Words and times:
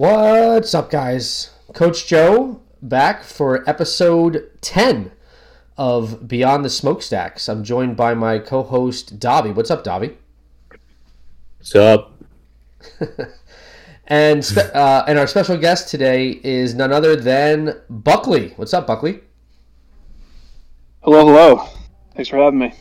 What's 0.00 0.74
up, 0.74 0.88
guys? 0.90 1.50
Coach 1.74 2.06
Joe 2.06 2.62
back 2.80 3.22
for 3.22 3.68
episode 3.68 4.50
10 4.62 5.12
of 5.76 6.26
Beyond 6.26 6.64
the 6.64 6.70
Smokestacks. 6.70 7.50
I'm 7.50 7.62
joined 7.62 7.98
by 7.98 8.14
my 8.14 8.38
co 8.38 8.62
host, 8.62 9.20
Dobby. 9.20 9.50
What's 9.50 9.70
up, 9.70 9.84
Dobby? 9.84 10.16
What's 11.58 11.76
up? 11.76 12.14
and, 14.06 14.42
spe- 14.42 14.74
uh, 14.74 15.04
and 15.06 15.18
our 15.18 15.26
special 15.26 15.58
guest 15.58 15.90
today 15.90 16.40
is 16.42 16.74
none 16.74 16.94
other 16.94 17.14
than 17.14 17.78
Buckley. 17.90 18.54
What's 18.56 18.72
up, 18.72 18.86
Buckley? 18.86 19.20
Hello, 21.02 21.26
hello. 21.26 21.68
Thanks 22.14 22.30
for 22.30 22.38
having 22.38 22.58
me. 22.58 22.72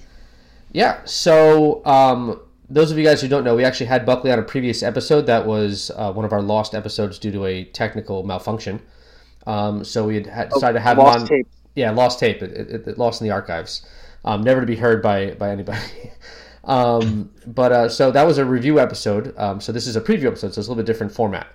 Yeah, 0.72 1.02
so 1.04 1.86
um, 1.86 2.40
those 2.70 2.92
of 2.92 2.98
you 2.98 3.04
guys 3.04 3.22
who 3.22 3.28
don't 3.28 3.44
know, 3.44 3.56
we 3.56 3.64
actually 3.64 3.88
had 3.88 4.06
Buckley 4.06 4.32
on 4.32 4.40
a 4.40 4.44
previous 4.44 4.84
episode 4.84 5.26
that 5.26 5.46
was 5.46 5.92
uh, 5.96 6.12
one 6.14 6.26
of 6.26 6.32
our 6.34 6.42
lost 6.42 6.76
episodes 6.76 7.18
due 7.18 7.32
to 7.32 7.46
a 7.46 7.64
technical 7.66 8.24
malfunction. 8.24 8.82
Um, 9.48 9.84
so 9.84 10.06
we 10.06 10.16
had 10.16 10.28
had 10.28 10.50
decided 10.50 10.74
to 10.74 10.80
have 10.80 10.98
him 10.98 11.04
Lost 11.06 11.22
on. 11.22 11.28
tape. 11.28 11.48
Yeah, 11.76 11.92
lost 11.92 12.20
tape. 12.20 12.42
It, 12.44 12.52
it, 12.52 12.88
it 12.88 12.98
lost 12.98 13.22
in 13.22 13.28
the 13.28 13.34
archives, 13.34 13.86
um, 14.26 14.42
never 14.42 14.60
to 14.62 14.68
be 14.68 14.76
heard 14.76 15.02
by 15.02 15.32
by 15.32 15.50
anybody. 15.50 15.80
um, 16.66 17.32
but 17.48 17.72
uh, 17.72 17.90
so 17.90 18.12
that 18.12 18.28
was 18.28 18.38
a 18.38 18.46
review 18.46 18.80
episode. 18.80 19.34
Um, 19.38 19.62
so 19.62 19.72
this 19.72 19.88
is 19.88 19.96
a 19.96 20.02
preview 20.02 20.26
episode, 20.26 20.54
so 20.54 20.60
it's 20.60 20.68
a 20.68 20.72
little 20.72 20.76
bit 20.76 20.86
different 20.86 21.12
format. 21.14 21.48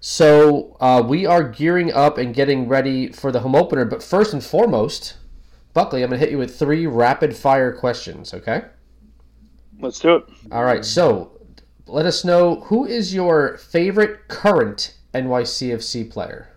So 0.00 0.76
uh, 0.80 1.02
we 1.06 1.26
are 1.26 1.44
gearing 1.44 1.92
up 1.92 2.18
and 2.18 2.34
getting 2.34 2.68
ready 2.68 3.12
for 3.12 3.30
the 3.30 3.40
home 3.40 3.54
opener. 3.54 3.84
But 3.84 4.02
first 4.02 4.32
and 4.32 4.42
foremost, 4.42 5.16
Buckley, 5.74 6.02
I'm 6.02 6.08
going 6.10 6.18
to 6.18 6.24
hit 6.24 6.32
you 6.32 6.38
with 6.38 6.58
three 6.58 6.86
rapid 6.86 7.36
fire 7.36 7.72
questions. 7.72 8.34
Okay. 8.34 8.64
Let's 9.80 9.98
do 9.98 10.16
it. 10.16 10.24
All 10.52 10.64
right. 10.64 10.84
So 10.84 11.32
let 11.86 12.06
us 12.06 12.24
know 12.24 12.56
who 12.66 12.84
is 12.84 13.14
your 13.14 13.56
favorite 13.58 14.28
current 14.28 14.94
NYCFC 15.14 16.10
player. 16.10 16.48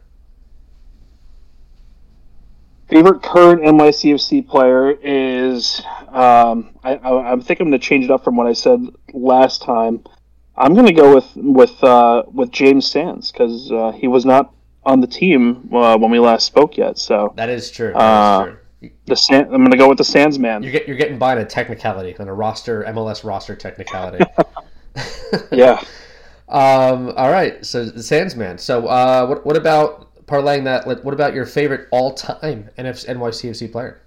Favorite 2.90 3.24
current 3.24 3.62
NYCFC 3.62 4.48
player 4.48 4.92
is 5.02 5.82
um, 6.10 6.76
I, 6.84 6.96
I, 6.96 7.34
I 7.34 7.36
think 7.40 7.60
I'm 7.60 7.70
going 7.70 7.72
to 7.72 7.80
change 7.80 8.06
it 8.06 8.12
up 8.12 8.24
from 8.24 8.36
what 8.36 8.46
I 8.46 8.54
said 8.54 8.86
last 9.14 9.62
time. 9.64 10.04
I'm 10.56 10.76
going 10.76 10.86
to 10.86 10.94
go 10.94 11.16
with 11.16 11.32
with 11.36 11.84
uh, 11.84 12.24
with 12.32 12.52
James 12.52 12.86
Sands 12.86 13.32
because 13.32 13.72
uh, 13.72 13.92
he 13.94 14.08
was 14.08 14.26
not 14.26 14.54
on 14.86 15.00
the 15.00 15.08
team 15.08 15.70
uh, 15.74 15.98
when 15.98 16.12
we 16.12 16.20
last 16.20 16.46
spoke 16.46 16.78
yet. 16.78 17.00
So 17.00 17.34
That 17.36 17.50
is 17.50 17.72
true. 17.72 17.94
That 17.94 17.98
is 17.98 18.02
Uh, 18.04 18.44
true. 18.46 18.58
The 19.06 19.16
San- 19.16 19.46
I'm 19.46 19.62
going 19.62 19.72
to 19.72 19.78
go 19.78 19.88
with 19.90 19.98
the 19.98 20.04
Sandsman. 20.04 20.64
You're, 20.64 20.72
get, 20.72 20.88
you're 20.88 20.98
getting 20.98 21.18
by 21.18 21.34
on 21.34 21.38
a 21.40 21.46
technicality, 21.46 22.18
on 22.18 22.28
a 22.28 22.34
roster, 22.34 22.84
MLS 22.90 23.24
roster 23.24 23.56
technicality. 23.56 24.24
Yeah. 25.52 25.82
Um, 26.50 27.14
all 27.18 27.32
right. 27.32 27.66
So 27.66 27.86
the 27.86 28.02
Sandsman. 28.02 28.60
So 28.60 28.86
uh, 28.86 29.26
what, 29.26 29.44
what 29.44 29.58
about 29.58 30.26
parlaying 30.28 30.66
that? 30.66 30.86
like, 30.88 31.04
What 31.04 31.16
about 31.16 31.34
your 31.34 31.48
favorite 31.48 31.88
all-time 31.90 32.70
NF- 32.78 33.08
NYCFC 33.08 33.72
player? 33.72 34.02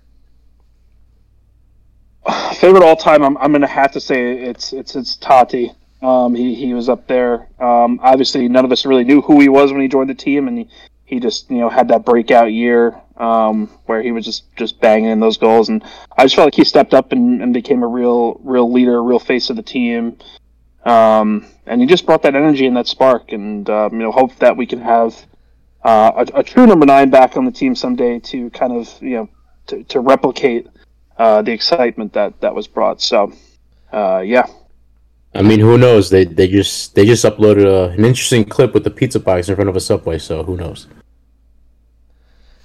favorite 2.56 2.84
all 2.84 2.94
time, 2.94 3.22
I'm, 3.24 3.36
I'm 3.38 3.50
going 3.50 3.62
to 3.62 3.66
have 3.66 3.90
to 3.92 4.00
say 4.00 4.38
it's 4.38 4.72
it's 4.72 4.94
it's 4.94 5.16
Tati. 5.16 5.72
Um, 6.02 6.34
he 6.34 6.54
he 6.54 6.74
was 6.74 6.88
up 6.88 7.06
there. 7.08 7.48
Um, 7.58 7.98
obviously, 8.02 8.48
none 8.48 8.64
of 8.64 8.70
us 8.70 8.84
really 8.86 9.04
knew 9.04 9.22
who 9.22 9.40
he 9.40 9.48
was 9.48 9.72
when 9.72 9.80
he 9.80 9.88
joined 9.88 10.10
the 10.10 10.14
team, 10.14 10.46
and 10.46 10.58
he, 10.58 10.68
he 11.06 11.20
just 11.20 11.50
you 11.50 11.58
know 11.58 11.70
had 11.70 11.88
that 11.88 12.04
breakout 12.04 12.52
year 12.52 13.00
um, 13.16 13.68
where 13.86 14.02
he 14.02 14.12
was 14.12 14.24
just 14.24 14.54
just 14.56 14.80
banging 14.80 15.10
in 15.10 15.20
those 15.20 15.38
goals, 15.38 15.68
and 15.68 15.82
I 16.16 16.24
just 16.24 16.34
felt 16.34 16.46
like 16.46 16.54
he 16.54 16.64
stepped 16.64 16.92
up 16.92 17.12
and, 17.12 17.40
and 17.42 17.54
became 17.54 17.82
a 17.82 17.86
real 17.86 18.40
real 18.44 18.70
leader, 18.70 18.96
a 18.96 19.00
real 19.00 19.18
face 19.18 19.48
of 19.48 19.56
the 19.56 19.62
team. 19.62 20.18
Um, 20.84 21.46
and 21.66 21.80
he 21.80 21.86
just 21.86 22.06
brought 22.06 22.22
that 22.22 22.36
energy 22.36 22.66
and 22.66 22.76
that 22.76 22.86
spark, 22.86 23.32
and 23.32 23.68
um, 23.70 23.92
you 23.92 24.00
know 24.00 24.12
hope 24.12 24.36
that 24.36 24.56
we 24.56 24.66
can 24.66 24.80
have 24.80 25.16
uh, 25.82 26.24
a, 26.34 26.40
a 26.40 26.42
true 26.42 26.66
number 26.66 26.84
nine 26.84 27.10
back 27.10 27.36
on 27.36 27.44
the 27.44 27.52
team 27.52 27.74
someday 27.74 28.18
to 28.18 28.50
kind 28.50 28.72
of 28.72 29.00
you 29.00 29.16
know 29.16 29.28
to, 29.68 29.82
to 29.84 30.00
replicate 30.00 30.66
uh, 31.18 31.42
the 31.42 31.52
excitement 31.52 32.12
that 32.12 32.40
that 32.40 32.54
was 32.54 32.66
brought. 32.66 33.00
So, 33.00 33.32
uh, 33.92 34.22
yeah, 34.24 34.46
I 35.36 35.42
mean, 35.42 35.60
who 35.60 35.76
knows? 35.76 36.10
They 36.10 36.24
they 36.24 36.48
just 36.48 36.94
they 36.94 37.04
just 37.04 37.24
uploaded 37.24 37.66
a, 37.66 37.90
an 37.90 38.04
interesting 38.04 38.44
clip 38.44 38.74
with 38.74 38.84
the 38.84 38.90
pizza 38.90 39.20
box 39.20 39.48
in 39.48 39.54
front 39.54 39.68
of 39.68 39.76
a 39.76 39.80
subway. 39.80 40.18
So 40.18 40.42
who 40.42 40.56
knows? 40.56 40.86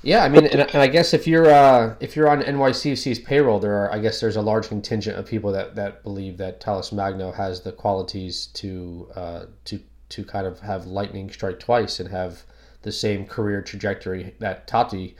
Yeah, 0.03 0.23
I 0.23 0.29
mean, 0.29 0.47
and, 0.47 0.61
and 0.61 0.77
I 0.77 0.87
guess 0.87 1.13
if 1.13 1.27
you're 1.27 1.49
uh, 1.49 1.95
if 1.99 2.15
you're 2.15 2.27
on 2.27 2.41
NYCFC's 2.41 3.19
payroll, 3.19 3.59
there 3.59 3.75
are 3.75 3.93
I 3.93 3.99
guess 3.99 4.19
there's 4.19 4.35
a 4.35 4.41
large 4.41 4.67
contingent 4.67 5.17
of 5.17 5.27
people 5.27 5.51
that, 5.51 5.75
that 5.75 6.01
believe 6.01 6.37
that 6.37 6.59
Talles 6.59 6.91
Magno 6.91 7.31
has 7.31 7.61
the 7.61 7.71
qualities 7.71 8.47
to 8.53 9.09
uh, 9.15 9.45
to 9.65 9.79
to 10.09 10.25
kind 10.25 10.47
of 10.47 10.59
have 10.61 10.87
lightning 10.87 11.29
strike 11.29 11.59
twice 11.59 11.99
and 11.99 12.09
have 12.09 12.43
the 12.81 12.91
same 12.91 13.25
career 13.25 13.61
trajectory 13.61 14.33
that 14.39 14.65
Tati 14.65 15.15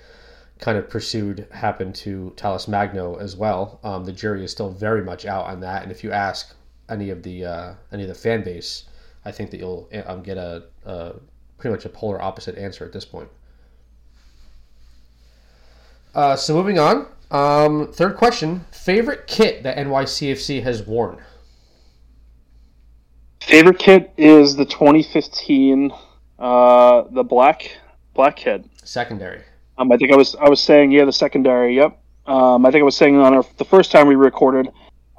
kind 0.59 0.78
of 0.78 0.89
pursued 0.89 1.47
happen 1.51 1.94
to 1.94 2.33
Talles 2.35 2.68
Magno 2.68 3.16
as 3.16 3.35
well. 3.35 3.79
Um, 3.83 4.06
the 4.06 4.12
jury 4.12 4.44
is 4.44 4.51
still 4.51 4.72
very 4.72 5.03
much 5.03 5.25
out 5.28 5.45
on 5.45 5.59
that, 5.59 5.83
and 5.83 5.91
if 5.91 6.03
you 6.03 6.12
ask 6.12 6.56
any 6.91 7.09
of 7.09 7.24
the 7.24 7.46
uh, 7.46 7.74
any 7.91 8.03
of 8.03 8.09
the 8.09 8.16
fan 8.16 8.44
base, 8.44 8.84
I 9.25 9.31
think 9.31 9.52
that 9.52 9.57
you'll 9.57 9.90
um, 10.06 10.22
get 10.22 10.38
a, 10.38 10.63
a 10.85 11.13
pretty 11.57 11.74
much 11.74 11.85
a 11.85 11.90
polar 11.90 12.22
opposite 12.22 12.57
answer 12.57 12.85
at 12.85 12.94
this 12.94 13.06
point. 13.06 13.29
Uh, 16.13 16.35
so 16.35 16.53
moving 16.53 16.78
on. 16.78 17.07
Um, 17.31 17.91
third 17.91 18.18
question: 18.18 18.66
favorite 18.72 19.28
kit 19.28 19.63
that 19.63 19.78
NYCFC 19.78 20.63
has 20.63 20.84
worn. 20.85 21.18
favorite 23.40 23.80
kit 23.80 24.13
is 24.18 24.56
the 24.56 24.66
2015 24.66 25.91
uh, 26.41 27.03
the 27.12 27.24
black 27.24 27.78
black 28.13 28.35
kid. 28.35 28.69
Secondary. 28.84 29.41
Um, 29.78 29.91
I 29.91 29.97
think 29.97 30.12
I 30.12 30.16
was 30.16 30.35
I 30.35 30.50
was 30.50 30.59
saying 30.59 30.91
yeah 30.91 31.06
the 31.06 31.13
secondary. 31.13 31.75
Yep. 31.78 31.97
Um, 32.28 32.66
I 32.66 32.72
think 32.72 32.81
I 32.81 32.85
was 32.85 32.96
saying 32.96 33.18
on 33.18 33.34
our, 33.34 33.46
the 33.57 33.66
first 33.66 33.91
time 33.91 34.07
we 34.07 34.16
recorded, 34.16 34.69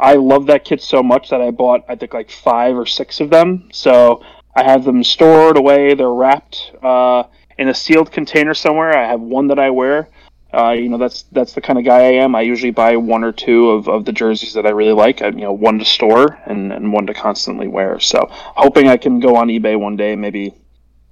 I 0.03 0.15
love 0.15 0.47
that 0.47 0.65
kit 0.65 0.83
so 0.83 1.01
much 1.01 1.31
that 1.31 1.41
I 1.41 1.53
bought 1.53 1.85
I 1.89 1.95
think 1.95 2.13
like 2.13 2.31
five 2.31 2.77
or 2.77 2.87
six 2.87 3.21
of 3.21 3.31
them. 3.31 3.69
So 3.73 4.23
I 4.55 4.65
have 4.65 4.85
them 4.85 5.05
stored 5.05 5.57
away. 5.57 5.95
They're 5.95 6.13
wrapped 6.13 6.73
uh, 6.83 7.23
in 7.57 7.69
a 7.69 7.75
sealed 7.75 8.11
container 8.11 8.53
somewhere. 8.53 8.97
I 8.97 9.07
have 9.07 9.21
one 9.21 9.47
that 9.47 9.61
I 9.61 9.71
wear. 9.71 10.09
Uh, 10.53 10.73
you 10.73 10.89
know 10.91 10.99
that's 10.99 11.23
that's 11.33 11.55
the 11.55 11.62
kind 11.62 11.79
of 11.79 11.85
guy 11.85 12.01
I 12.01 12.12
am. 12.25 12.35
I 12.35 12.43
usually 12.43 12.73
buy 12.73 12.97
one 12.97 13.25
or 13.25 13.33
two 13.33 13.71
of, 13.71 13.89
of 13.89 14.05
the 14.05 14.12
jerseys 14.12 14.53
that 14.55 14.67
I 14.67 14.71
really 14.71 14.93
like. 14.93 15.23
I, 15.23 15.29
you 15.29 15.47
know, 15.47 15.53
one 15.53 15.79
to 15.79 15.85
store 15.85 16.39
and, 16.45 16.73
and 16.73 16.93
one 16.93 17.07
to 17.07 17.15
constantly 17.15 17.69
wear. 17.69 17.99
So 18.01 18.27
hoping 18.31 18.89
I 18.89 18.99
can 18.99 19.19
go 19.21 19.37
on 19.37 19.49
eBay 19.49 19.79
one 19.79 19.97
day, 19.97 20.15
maybe 20.17 20.53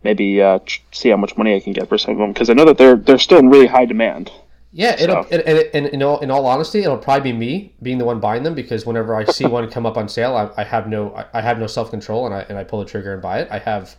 maybe 0.03 0.43
uh, 0.43 0.59
see 0.93 1.11
how 1.11 1.17
much 1.17 1.37
money 1.37 1.55
I 1.55 1.61
can 1.61 1.73
get 1.73 1.89
for 1.89 1.97
some 1.97 2.13
of 2.13 2.19
them 2.19 2.33
because 2.33 2.51
I 2.51 2.55
know 2.55 2.67
that 2.67 2.77
they're 2.77 2.97
they're 2.97 3.19
still 3.19 3.39
in 3.39 3.49
really 3.49 3.69
high 3.69 3.87
demand. 3.87 4.31
Yeah, 4.73 4.95
it'll 5.01 5.25
So- 5.25 5.37
and 5.75 5.87
in 5.89 6.03
all 6.03 6.21
in 6.21 6.31
all 6.31 6.47
honesty, 6.47 6.81
it'll 6.83 6.97
probably 6.99 7.33
be 7.33 7.39
me 7.39 7.75
being 7.83 7.99
the 7.99 8.05
one 8.05 8.21
buying 8.21 8.45
them 8.45 8.55
because 8.55 8.87
whenever 8.87 9.15
I 9.15 9.25
see 9.25 9.45
one 9.47 9.69
come 9.71 9.85
up 9.85 9.97
on 9.97 10.09
sale, 10.09 10.37
I, 10.37 10.61
I 10.61 10.65
have 10.65 10.89
no 10.89 11.13
I, 11.15 11.27
I 11.35 11.41
have 11.41 11.59
no 11.59 11.67
self 11.67 11.91
control 11.91 12.27
and 12.27 12.35
I 12.35 12.43
and 12.49 12.57
I 12.57 12.65
pull 12.65 12.79
the 12.79 12.85
trigger 12.85 13.13
and 13.13 13.21
buy 13.23 13.41
it. 13.41 13.49
I 13.51 13.59
have. 13.59 13.97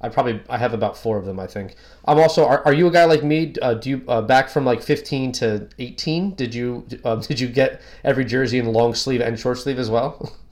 I 0.00 0.08
probably 0.08 0.40
I 0.48 0.58
have 0.58 0.74
about 0.74 0.96
four 0.96 1.18
of 1.18 1.24
them. 1.24 1.38
I 1.40 1.46
think. 1.46 1.74
I'm 2.04 2.18
also. 2.18 2.44
Are, 2.46 2.64
are 2.64 2.72
you 2.72 2.86
a 2.88 2.90
guy 2.90 3.04
like 3.04 3.22
me? 3.24 3.54
Uh, 3.60 3.74
do 3.74 3.90
you 3.90 4.02
uh, 4.08 4.22
back 4.22 4.48
from 4.48 4.64
like 4.64 4.82
15 4.82 5.32
to 5.32 5.68
18? 5.78 6.34
Did 6.34 6.54
you 6.54 6.86
uh, 7.04 7.16
did 7.30 7.38
you 7.40 7.48
get 7.48 7.80
every 8.04 8.24
jersey 8.24 8.58
in 8.58 8.72
long 8.72 8.94
sleeve 8.94 9.20
and 9.20 9.38
short 9.38 9.58
sleeve 9.58 9.78
as 9.78 9.90
well? 9.90 10.32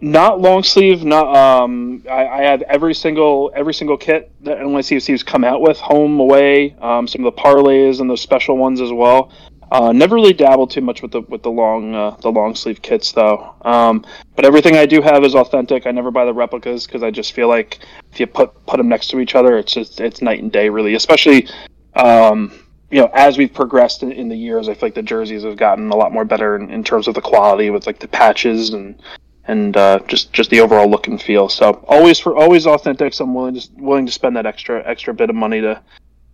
Not 0.00 0.40
long 0.40 0.62
sleeve. 0.62 1.04
Not 1.04 1.36
um. 1.36 2.04
I, 2.08 2.26
I 2.26 2.42
had 2.42 2.62
every 2.62 2.94
single 2.94 3.50
every 3.54 3.74
single 3.74 3.96
kit 3.96 4.30
that 4.42 4.58
NYCFC's 4.58 5.24
come 5.24 5.42
out 5.42 5.60
with, 5.60 5.78
home, 5.78 6.20
away. 6.20 6.76
Um, 6.80 7.08
some 7.08 7.24
of 7.24 7.34
the 7.34 7.40
parlays 7.40 8.00
and 8.00 8.08
those 8.08 8.20
special 8.20 8.56
ones 8.56 8.80
as 8.80 8.92
well. 8.92 9.32
Uh, 9.70 9.92
never 9.92 10.14
really 10.14 10.32
dabbled 10.32 10.70
too 10.70 10.80
much 10.80 11.02
with 11.02 11.10
the 11.10 11.22
with 11.22 11.42
the 11.42 11.50
long 11.50 11.94
uh, 11.94 12.12
the 12.22 12.30
long 12.30 12.54
sleeve 12.54 12.80
kits 12.80 13.12
though. 13.12 13.54
Um, 13.62 14.06
but 14.36 14.44
everything 14.44 14.76
I 14.76 14.86
do 14.86 15.02
have 15.02 15.24
is 15.24 15.34
authentic. 15.34 15.86
I 15.86 15.90
never 15.90 16.10
buy 16.10 16.24
the 16.24 16.32
replicas 16.32 16.86
because 16.86 17.02
I 17.02 17.10
just 17.10 17.32
feel 17.32 17.48
like 17.48 17.80
if 18.12 18.20
you 18.20 18.26
put 18.26 18.54
put 18.66 18.76
them 18.76 18.88
next 18.88 19.08
to 19.08 19.18
each 19.18 19.34
other, 19.34 19.58
it's 19.58 19.72
just 19.72 20.00
it's 20.00 20.22
night 20.22 20.40
and 20.40 20.50
day 20.50 20.68
really. 20.68 20.94
Especially 20.94 21.48
um, 21.96 22.64
you 22.90 23.00
know 23.00 23.10
as 23.12 23.36
we've 23.36 23.52
progressed 23.52 24.04
in, 24.04 24.12
in 24.12 24.28
the 24.28 24.36
years, 24.36 24.68
I 24.68 24.74
feel 24.74 24.86
like 24.86 24.94
the 24.94 25.02
jerseys 25.02 25.42
have 25.42 25.56
gotten 25.56 25.90
a 25.90 25.96
lot 25.96 26.12
more 26.12 26.24
better 26.24 26.56
in, 26.56 26.70
in 26.70 26.84
terms 26.84 27.08
of 27.08 27.14
the 27.14 27.20
quality 27.20 27.68
with 27.68 27.86
like 27.86 27.98
the 27.98 28.08
patches 28.08 28.70
and 28.70 29.02
and 29.48 29.76
uh, 29.76 29.98
just 30.06 30.32
just 30.32 30.50
the 30.50 30.60
overall 30.60 30.88
look 30.88 31.08
and 31.08 31.20
feel. 31.20 31.48
So 31.48 31.84
always 31.88 32.18
for 32.20 32.36
always 32.36 32.66
authentic. 32.66 33.14
So 33.14 33.24
I'm 33.24 33.34
willing 33.34 33.54
to 33.58 33.68
willing 33.76 34.06
to 34.06 34.12
spend 34.12 34.36
that 34.36 34.46
extra 34.46 34.86
extra 34.86 35.12
bit 35.12 35.30
of 35.30 35.36
money 35.36 35.60
to 35.60 35.82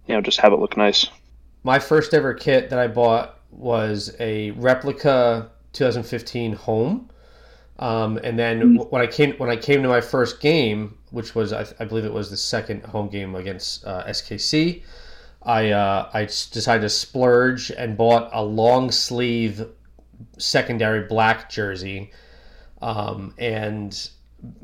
you 0.07 0.15
know 0.15 0.21
just 0.21 0.41
have 0.41 0.53
it 0.53 0.57
look 0.57 0.77
nice. 0.77 1.07
My 1.63 1.79
first 1.79 2.13
ever 2.13 2.35
kit 2.35 2.69
that 2.71 2.79
I 2.79 2.89
bought 2.89 3.39
was 3.51 4.15
a 4.21 4.51
replica 4.53 5.51
2015 5.73 6.53
home. 6.53 7.09
Um, 7.79 8.19
and 8.23 8.39
then 8.39 8.77
when 8.91 9.01
I 9.01 9.07
came 9.07 9.35
when 9.37 9.49
I 9.49 9.57
came 9.57 9.83
to 9.83 9.89
my 9.89 10.01
first 10.01 10.41
game, 10.41 10.99
which 11.11 11.35
was 11.35 11.53
I, 11.53 11.67
I 11.81 11.85
believe 11.85 12.05
it 12.05 12.13
was 12.13 12.31
the 12.31 12.37
second 12.37 12.85
home 12.85 13.09
game 13.09 13.35
against 13.35 13.85
uh, 13.85 14.05
SKC, 14.07 14.83
I 15.43 15.71
uh, 15.71 16.11
I 16.13 16.25
decided 16.25 16.83
to 16.83 16.89
splurge 16.89 17.71
and 17.71 17.97
bought 17.97 18.31
a 18.33 18.45
long 18.45 18.91
sleeve 18.91 19.67
secondary 20.39 21.07
black 21.07 21.49
jersey. 21.51 22.11
Um, 22.85 23.35
and 23.39 23.91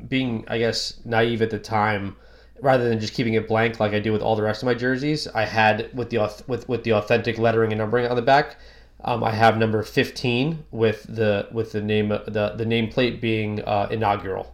being 0.07 0.45
I 0.47 0.57
guess 0.59 0.99
naive 1.05 1.41
at 1.41 1.49
the 1.49 1.59
time, 1.59 2.15
rather 2.61 2.87
than 2.87 2.99
just 2.99 3.13
keeping 3.13 3.33
it 3.33 3.47
blank 3.47 3.79
like 3.79 3.93
I 3.93 3.99
do 3.99 4.11
with 4.11 4.21
all 4.21 4.35
the 4.35 4.43
rest 4.43 4.61
of 4.61 4.67
my 4.67 4.75
jerseys, 4.75 5.27
I 5.27 5.45
had 5.45 5.89
with 5.93 6.09
the 6.11 6.17
with 6.47 6.67
with 6.69 6.83
the 6.83 6.93
authentic 6.93 7.37
lettering 7.37 7.71
and 7.71 7.79
numbering 7.79 8.05
on 8.07 8.15
the 8.15 8.21
back. 8.21 8.57
Um, 9.03 9.23
I 9.23 9.31
have 9.31 9.57
number 9.57 9.81
fifteen 9.81 10.63
with 10.69 11.03
the 11.09 11.47
with 11.51 11.71
the 11.71 11.81
name 11.81 12.09
the 12.09 12.53
the 12.55 12.65
nameplate 12.65 13.19
being 13.19 13.61
uh, 13.63 13.87
inaugural. 13.89 14.53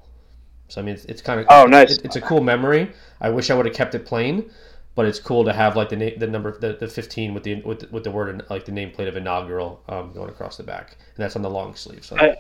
So 0.70 0.82
I 0.82 0.84
mean, 0.86 0.96
it's, 0.96 1.06
it's 1.06 1.22
kind 1.22 1.40
of 1.40 1.46
Oh, 1.50 1.66
nice. 1.66 1.92
It, 1.98 2.06
it's 2.06 2.16
a 2.16 2.22
cool 2.22 2.42
memory. 2.42 2.92
I 3.20 3.30
wish 3.30 3.50
I 3.50 3.56
would 3.56 3.66
have 3.66 3.76
kept 3.76 3.96
it 3.96 4.06
plain, 4.06 4.50
but 4.96 5.06
it's 5.06 5.20
cool 5.20 5.44
to 5.46 5.54
have 5.54 5.76
like 5.76 5.90
the 5.90 5.98
na- 5.98 6.18
the 6.18 6.28
number 6.28 6.58
the, 6.58 6.74
the 6.74 6.88
fifteen 6.88 7.34
with 7.34 7.44
the 7.44 7.62
with 7.64 7.80
the, 7.82 7.88
with 7.88 8.04
the 8.06 8.12
word 8.12 8.46
like 8.50 8.64
the 8.66 8.72
nameplate 8.72 9.10
of 9.10 9.18
inaugural 9.18 9.82
um, 9.90 10.14
going 10.14 10.30
across 10.30 10.56
the 10.58 10.64
back, 10.64 10.96
and 11.16 11.24
that's 11.24 11.36
on 11.36 11.42
the 11.42 11.50
long 11.50 11.76
sleeve. 11.76 12.06
So 12.06 12.16
I- 12.18 12.38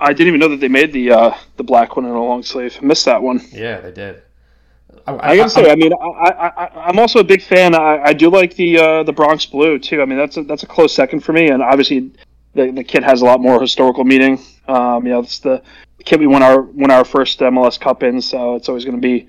I 0.00 0.12
didn't 0.12 0.28
even 0.28 0.40
know 0.40 0.48
that 0.48 0.60
they 0.60 0.68
made 0.68 0.92
the 0.92 1.12
uh, 1.12 1.34
the 1.56 1.64
black 1.64 1.96
one 1.96 2.04
in 2.04 2.10
a 2.10 2.22
long 2.22 2.42
sleeve. 2.42 2.76
I 2.80 2.84
missed 2.84 3.04
that 3.04 3.22
one. 3.22 3.40
yeah, 3.52 3.80
they 3.80 3.92
did. 3.92 4.22
I 5.06 5.36
gotta 5.36 5.50
say, 5.50 5.70
I 5.70 5.74
mean, 5.74 5.92
I, 5.92 6.06
I, 6.06 6.64
I, 6.64 6.86
I'm 6.86 6.98
also 6.98 7.18
a 7.18 7.24
big 7.24 7.42
fan. 7.42 7.74
I, 7.74 8.02
I 8.04 8.12
do 8.12 8.30
like 8.30 8.54
the 8.54 8.78
uh, 8.78 9.02
the 9.02 9.12
Bronx 9.12 9.46
Blue 9.46 9.78
too. 9.78 10.00
I 10.00 10.04
mean, 10.04 10.18
that's 10.18 10.36
a, 10.36 10.42
that's 10.44 10.62
a 10.62 10.66
close 10.66 10.94
second 10.94 11.20
for 11.20 11.32
me. 11.32 11.48
And 11.48 11.62
obviously, 11.62 12.12
the, 12.54 12.70
the 12.70 12.84
kit 12.84 13.02
has 13.02 13.22
a 13.22 13.24
lot 13.24 13.40
more 13.40 13.60
historical 13.60 14.04
meaning. 14.04 14.40
Um, 14.68 15.04
you 15.04 15.12
know, 15.12 15.20
it's 15.20 15.40
the 15.40 15.62
kit 16.04 16.20
we 16.20 16.26
won 16.26 16.42
our 16.42 16.62
won 16.62 16.90
our 16.90 17.04
first 17.04 17.40
MLS 17.40 17.80
Cup 17.80 18.02
in, 18.02 18.20
so 18.20 18.54
it's 18.54 18.68
always 18.68 18.84
going 18.84 18.96
to 18.96 19.00
be 19.00 19.26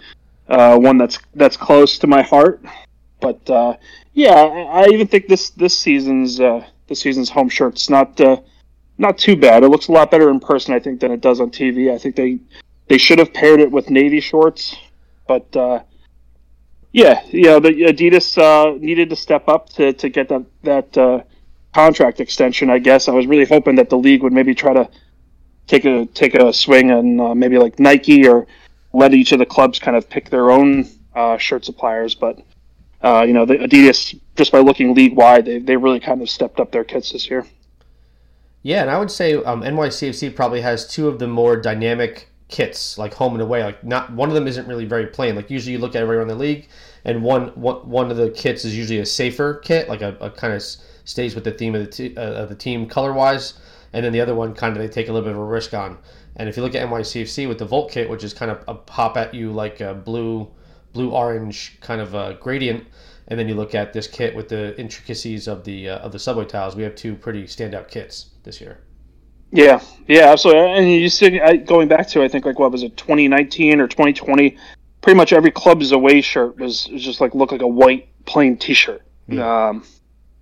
uh, 0.48 0.77
one 0.77 0.98
that's 0.98 1.19
that's 1.36 1.57
close 1.57 1.98
to 2.00 2.07
my 2.07 2.21
heart. 2.21 2.63
But 3.19 3.50
uh, 3.50 3.77
yeah, 4.13 4.33
I, 4.33 4.83
I 4.83 4.88
even 4.89 5.07
think 5.07 5.27
this 5.27 5.50
this 5.51 5.77
season's 5.77 6.39
uh, 6.39 6.65
this 6.88 7.00
season's 7.00 7.30
home 7.30 7.50
shirt's 7.50 7.89
not 7.89 8.19
uh, 8.21 8.42
not 8.97 9.17
too 9.17 9.35
bad. 9.35 9.63
It 9.63 9.69
looks 9.69 9.87
a 9.87 9.91
lot 9.91 10.11
better 10.11 10.29
in 10.29 10.39
person, 10.39 10.73
I 10.73 10.79
think, 10.79 10.99
than 10.99 11.11
it 11.11 11.21
does 11.21 11.39
on 11.39 11.49
TV. 11.49 11.91
I 11.91 11.97
think 11.97 12.15
they 12.15 12.39
they 12.87 12.97
should 12.97 13.19
have 13.19 13.33
paired 13.33 13.59
it 13.59 13.71
with 13.71 13.89
navy 13.89 14.19
shorts, 14.19 14.75
but 15.27 15.55
uh, 15.55 15.83
yeah, 16.91 17.23
the 17.31 17.69
Adidas 17.69 18.37
uh, 18.37 18.77
needed 18.77 19.09
to 19.09 19.15
step 19.15 19.47
up 19.47 19.69
to, 19.69 19.93
to 19.93 20.09
get 20.09 20.29
that 20.29 20.45
that 20.61 20.97
uh, 20.97 21.23
contract 21.73 22.19
extension. 22.19 22.69
I 22.69 22.79
guess 22.79 23.07
I 23.07 23.11
was 23.11 23.25
really 23.25 23.45
hoping 23.45 23.75
that 23.75 23.89
the 23.89 23.97
league 23.97 24.21
would 24.21 24.33
maybe 24.33 24.53
try 24.53 24.73
to 24.73 24.89
take 25.65 25.85
a 25.85 26.05
take 26.05 26.35
a 26.35 26.53
swing 26.53 26.91
and 26.91 27.19
uh, 27.19 27.33
maybe 27.33 27.57
like 27.57 27.79
Nike 27.79 28.27
or 28.27 28.47
let 28.93 29.13
each 29.13 29.31
of 29.31 29.39
the 29.39 29.45
clubs 29.45 29.79
kind 29.79 29.97
of 29.97 30.07
pick 30.07 30.29
their 30.29 30.51
own 30.51 30.87
uh, 31.15 31.37
shirt 31.37 31.65
suppliers. 31.65 32.13
But 32.13 32.39
uh, 33.01 33.25
you 33.27 33.33
know, 33.33 33.45
the 33.45 33.55
Adidas 33.55 34.19
just 34.35 34.51
by 34.51 34.59
looking 34.59 34.93
league 34.93 35.15
wide, 35.15 35.45
they 35.45 35.57
they 35.59 35.75
really 35.75 35.99
kind 35.99 36.21
of 36.21 36.29
stepped 36.29 36.59
up 36.59 36.71
their 36.71 36.83
kits 36.83 37.11
this 37.11 37.27
year. 37.27 37.45
Yeah, 38.63 38.81
and 38.81 38.89
I 38.89 38.98
would 38.98 39.12
say 39.12 39.36
um, 39.36 39.62
NYCFC 39.62 40.36
probably 40.36 40.62
has 40.62 40.88
two 40.88 41.10
of 41.10 41.19
the 41.19 41.27
more 41.27 41.57
dynamic 41.57 42.30
kits, 42.48 42.98
like 42.98 43.13
home 43.13 43.33
and 43.33 43.42
away. 43.42 43.62
Like 43.63 43.83
not 43.83 44.13
one 44.13 44.30
of 44.30 44.36
them 44.36 44.48
isn't 44.48 44.68
really 44.68 44.86
very 44.86 45.07
plain. 45.07 45.36
Like 45.36 45.50
usually 45.50 45.74
you 45.74 45.80
look 45.80 45.95
at 45.95 46.01
everyone 46.01 46.24
in 46.24 46.27
the 46.30 46.42
league, 46.42 46.69
and 47.04 47.24
one 47.24 47.50
one, 47.50 47.88
one 47.88 48.10
of 48.10 48.18
the 48.18 48.30
kits 48.31 48.63
is 48.63 48.75
usually 48.75 49.00
a 49.00 49.06
safer 49.06 49.56
kit, 49.56 49.89
like 49.89 50.01
a, 50.01 50.15
a 50.21 50.31
kind 50.31 50.54
of 50.54 50.63
stays 51.04 51.36
with 51.36 51.44
the 51.44 51.51
theme 51.51 51.75
of 51.75 51.86
the 51.86 51.92
t- 51.92 52.15
uh, 52.15 52.44
of 52.44 52.50
the 52.50 52.56
team 52.56 52.88
color 52.88 53.12
wise, 53.12 53.56
and 53.92 54.06
then 54.06 54.13
the 54.13 54.21
other 54.21 54.33
one 54.33 54.54
kind 54.54 54.75
of 54.77 54.81
they 54.81 54.88
take 54.88 55.10
a 55.10 55.12
little 55.12 55.27
bit 55.27 55.36
of 55.36 55.42
a 55.42 55.45
risk 55.45 55.74
on. 55.74 55.98
And 56.38 56.48
if 56.48 56.56
you 56.56 56.63
look 56.63 56.74
at 56.74 56.88
NYCFC 56.88 57.48
with 57.48 57.60
the 57.60 57.65
Volt 57.65 57.92
kit, 57.92 58.10
which 58.10 58.24
is 58.24 58.33
kind 58.33 58.50
of 58.50 58.63
a 58.68 58.74
pop 58.74 59.18
at 59.18 59.33
you 59.33 59.51
like 59.51 59.81
a 59.81 59.94
blue 59.94 60.50
blue 60.94 61.10
orange 61.10 61.77
kind 61.81 62.00
of 62.00 62.13
a 62.13 62.36
gradient. 62.39 62.86
And 63.27 63.39
then 63.39 63.47
you 63.47 63.55
look 63.55 63.73
at 63.73 63.93
this 63.93 64.07
kit 64.07 64.35
with 64.35 64.49
the 64.49 64.77
intricacies 64.79 65.47
of 65.47 65.63
the 65.63 65.89
uh, 65.89 65.99
of 65.99 66.11
the 66.11 66.19
subway 66.19 66.45
tiles. 66.45 66.75
We 66.75 66.83
have 66.83 66.95
two 66.95 67.15
pretty 67.15 67.43
standout 67.43 67.89
kits 67.89 68.31
this 68.43 68.59
year. 68.59 68.79
Yeah, 69.51 69.81
yeah, 70.07 70.31
absolutely. 70.31 70.71
And 70.71 70.91
you 70.91 71.09
see, 71.09 71.39
I, 71.39 71.57
going 71.57 71.87
back 71.87 72.07
to 72.09 72.23
I 72.23 72.27
think 72.27 72.45
like 72.45 72.59
what 72.59 72.71
was 72.71 72.83
it, 72.83 72.97
2019 72.97 73.79
or 73.79 73.87
2020? 73.87 74.57
Pretty 75.01 75.17
much 75.17 75.31
every 75.31 75.51
club's 75.51 75.91
away 75.91 76.21
shirt 76.21 76.57
was, 76.57 76.89
was 76.89 77.03
just 77.03 77.21
like 77.21 77.35
looked 77.35 77.51
like 77.51 77.61
a 77.61 77.67
white 77.67 78.09
plain 78.25 78.57
T-shirt. 78.57 79.03
Um, 79.69 79.83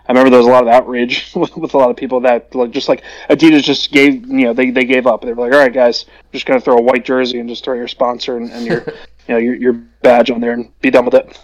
I 0.07 0.13
remember 0.13 0.30
there 0.30 0.39
was 0.39 0.48
a 0.48 0.51
lot 0.51 0.63
of 0.63 0.69
outrage 0.69 1.31
with, 1.36 1.56
with 1.57 1.74
a 1.74 1.77
lot 1.77 1.89
of 1.89 1.98
people 1.98 2.22
that 2.22 2.54
like 2.56 2.72
just 2.72 2.89
like 2.89 3.04
Adidas 3.30 3.63
just 3.63 3.92
gave 3.92 4.27
you 4.27 4.45
know 4.45 4.54
they, 4.54 4.69
they 4.69 4.86
gave 4.86 5.07
up. 5.07 5.22
They 5.22 5.34
were 5.34 5.44
like, 5.44 5.54
all 5.54 5.60
right, 5.60 5.74
guys, 5.74 6.06
we're 6.07 6.34
just 6.34 6.45
gonna 6.45 6.62
throw 6.62 6.77
a 6.77 6.81
white 6.81 7.06
jersey 7.06 7.39
and 7.39 7.50
just 7.50 7.63
throw 7.63 7.75
your 7.75 7.88
sponsor 7.88 8.38
and, 8.38 8.51
and 8.51 8.66
your 8.66 8.80
you 9.27 9.34
know 9.36 9.38
your, 9.38 9.56
your 9.56 9.74
badge 9.74 10.31
on 10.31 10.42
there 10.42 10.54
and 10.54 10.72
be 10.81 10.89
done 10.89 11.06
with 11.06 11.16
it. 11.16 11.38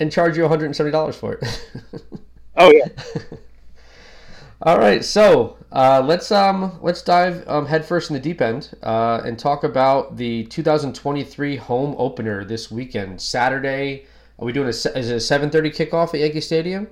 And 0.00 0.10
charge 0.10 0.36
you 0.36 0.44
$170 0.44 1.14
for 1.14 1.34
it. 1.34 1.66
Oh 2.56 2.70
yeah, 2.70 2.86
All 4.62 4.78
right, 4.78 5.04
so 5.04 5.58
uh, 5.72 6.00
let's 6.04 6.30
um 6.30 6.78
let's 6.80 7.02
dive 7.02 7.46
um, 7.48 7.66
headfirst 7.66 8.10
in 8.10 8.14
the 8.14 8.20
deep 8.20 8.40
end 8.40 8.70
uh, 8.82 9.20
and 9.24 9.38
talk 9.38 9.64
about 9.64 10.16
the 10.16 10.44
2023 10.44 11.56
home 11.56 11.94
opener 11.98 12.44
this 12.44 12.70
weekend, 12.70 13.20
Saturday. 13.20 14.06
Are 14.38 14.44
we 14.44 14.52
doing 14.52 14.66
a 14.66 14.70
is 14.70 14.86
it 14.86 14.96
a 14.96 15.16
7:30 15.16 15.74
kickoff 15.74 16.14
at 16.14 16.20
Yankee 16.20 16.40
Stadium 16.40 16.88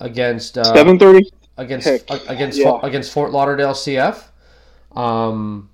against 0.00 0.58
uh, 0.58 0.64
seven 0.64 0.98
thirty. 0.98 1.30
against 1.56 1.86
Heck, 1.86 2.28
against 2.28 2.58
yeah. 2.58 2.80
against 2.82 3.12
Fort 3.12 3.30
Lauderdale 3.30 3.74
CF. 3.74 4.24
Um, 4.96 5.69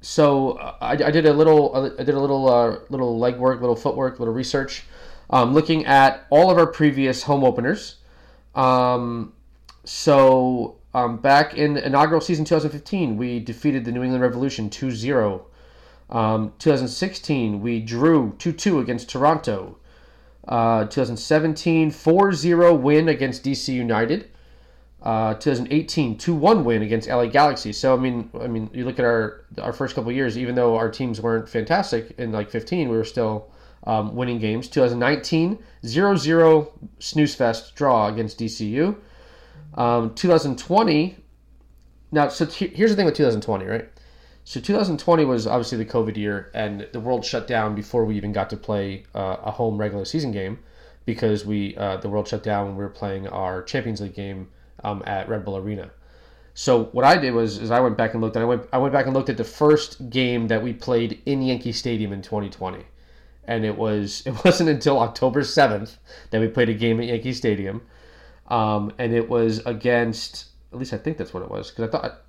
so 0.00 0.52
uh, 0.52 0.76
I, 0.80 0.92
I 0.92 1.10
did 1.10 1.26
a 1.26 1.32
little 1.32 1.94
I 1.98 2.02
did 2.02 2.14
a 2.14 2.20
little 2.20 2.48
uh, 2.48 2.78
little 2.88 3.18
legwork, 3.18 3.60
little 3.60 3.76
footwork, 3.76 4.18
little 4.18 4.34
research, 4.34 4.84
um, 5.30 5.52
looking 5.52 5.84
at 5.86 6.26
all 6.30 6.50
of 6.50 6.58
our 6.58 6.66
previous 6.66 7.22
home 7.24 7.44
openers. 7.44 7.96
Um, 8.54 9.32
so 9.84 10.76
um, 10.94 11.18
back 11.18 11.54
in 11.54 11.76
inaugural 11.76 12.20
season 12.20 12.44
2015, 12.44 13.16
we 13.16 13.40
defeated 13.40 13.84
the 13.84 13.92
New 13.92 14.02
England 14.02 14.22
Revolution 14.22 14.70
2-0. 14.70 15.42
Um, 16.10 16.52
2016, 16.58 17.60
we 17.60 17.80
drew 17.80 18.32
2-2 18.38 18.80
against 18.80 19.08
Toronto. 19.08 19.76
Uh, 20.48 20.84
2017, 20.86 21.90
4-0 21.92 22.80
win 22.80 23.08
against 23.08 23.44
DC 23.44 23.72
United. 23.72 24.30
Uh, 25.02 25.32
2018, 25.34 26.18
2-1 26.18 26.64
win 26.64 26.82
against 26.82 27.08
LA 27.08 27.26
Galaxy. 27.26 27.72
So 27.72 27.94
I 27.94 27.98
mean, 27.98 28.30
I 28.38 28.46
mean, 28.48 28.68
you 28.74 28.84
look 28.84 28.98
at 28.98 29.04
our 29.04 29.46
our 29.58 29.72
first 29.72 29.94
couple 29.94 30.12
years. 30.12 30.36
Even 30.36 30.54
though 30.54 30.76
our 30.76 30.90
teams 30.90 31.20
weren't 31.20 31.48
fantastic 31.48 32.14
in 32.18 32.32
like 32.32 32.50
15, 32.50 32.88
we 32.90 32.96
were 32.96 33.04
still 33.04 33.50
um, 33.84 34.14
winning 34.14 34.38
games. 34.38 34.68
2019, 34.68 35.58
0-0 35.84 36.72
snooze 36.98 37.34
fest 37.34 37.74
draw 37.74 38.08
against 38.08 38.38
DCU. 38.38 38.96
Um, 39.74 40.14
2020. 40.14 41.16
Now, 42.12 42.28
so 42.28 42.44
he- 42.44 42.68
here's 42.68 42.90
the 42.90 42.96
thing 42.96 43.06
with 43.06 43.14
2020, 43.14 43.64
right? 43.64 43.88
So 44.44 44.60
2020 44.60 45.24
was 45.24 45.46
obviously 45.46 45.78
the 45.78 45.84
COVID 45.84 46.16
year, 46.16 46.50
and 46.54 46.88
the 46.92 47.00
world 47.00 47.24
shut 47.24 47.46
down 47.46 47.74
before 47.74 48.04
we 48.04 48.16
even 48.16 48.32
got 48.32 48.50
to 48.50 48.56
play 48.56 49.04
uh, 49.14 49.36
a 49.44 49.50
home 49.52 49.78
regular 49.78 50.04
season 50.04 50.32
game 50.32 50.58
because 51.06 51.46
we 51.46 51.76
uh, 51.76 51.98
the 51.98 52.08
world 52.08 52.26
shut 52.26 52.42
down 52.42 52.66
when 52.66 52.76
we 52.76 52.82
were 52.82 52.90
playing 52.90 53.28
our 53.28 53.62
Champions 53.62 54.00
League 54.00 54.14
game 54.14 54.48
um, 54.84 55.02
at 55.06 55.28
Red 55.28 55.44
Bull 55.44 55.56
Arena. 55.56 55.90
So 56.54 56.84
what 56.86 57.04
I 57.04 57.16
did 57.16 57.32
was 57.32 57.58
is 57.58 57.70
I 57.70 57.80
went 57.80 57.96
back 57.96 58.12
and 58.12 58.20
looked, 58.20 58.36
and 58.36 58.42
I 58.42 58.46
went 58.46 58.66
I 58.72 58.78
went 58.78 58.92
back 58.92 59.06
and 59.06 59.14
looked 59.14 59.28
at 59.28 59.36
the 59.36 59.44
first 59.44 60.10
game 60.10 60.48
that 60.48 60.62
we 60.62 60.72
played 60.72 61.20
in 61.26 61.42
Yankee 61.42 61.72
Stadium 61.72 62.12
in 62.12 62.22
2020, 62.22 62.84
and 63.44 63.64
it 63.64 63.76
was 63.76 64.22
it 64.26 64.44
wasn't 64.44 64.68
until 64.68 64.98
October 64.98 65.42
7th 65.42 65.96
that 66.30 66.40
we 66.40 66.48
played 66.48 66.68
a 66.68 66.74
game 66.74 67.00
at 67.00 67.06
Yankee 67.06 67.32
Stadium, 67.32 67.82
um, 68.48 68.92
and 68.98 69.14
it 69.14 69.28
was 69.28 69.64
against 69.64 70.46
at 70.72 70.78
least 70.78 70.92
I 70.92 70.98
think 70.98 71.16
that's 71.16 71.32
what 71.32 71.42
it 71.42 71.50
was 71.50 71.70
because 71.70 71.88
I 71.88 71.90
thought 71.90 72.22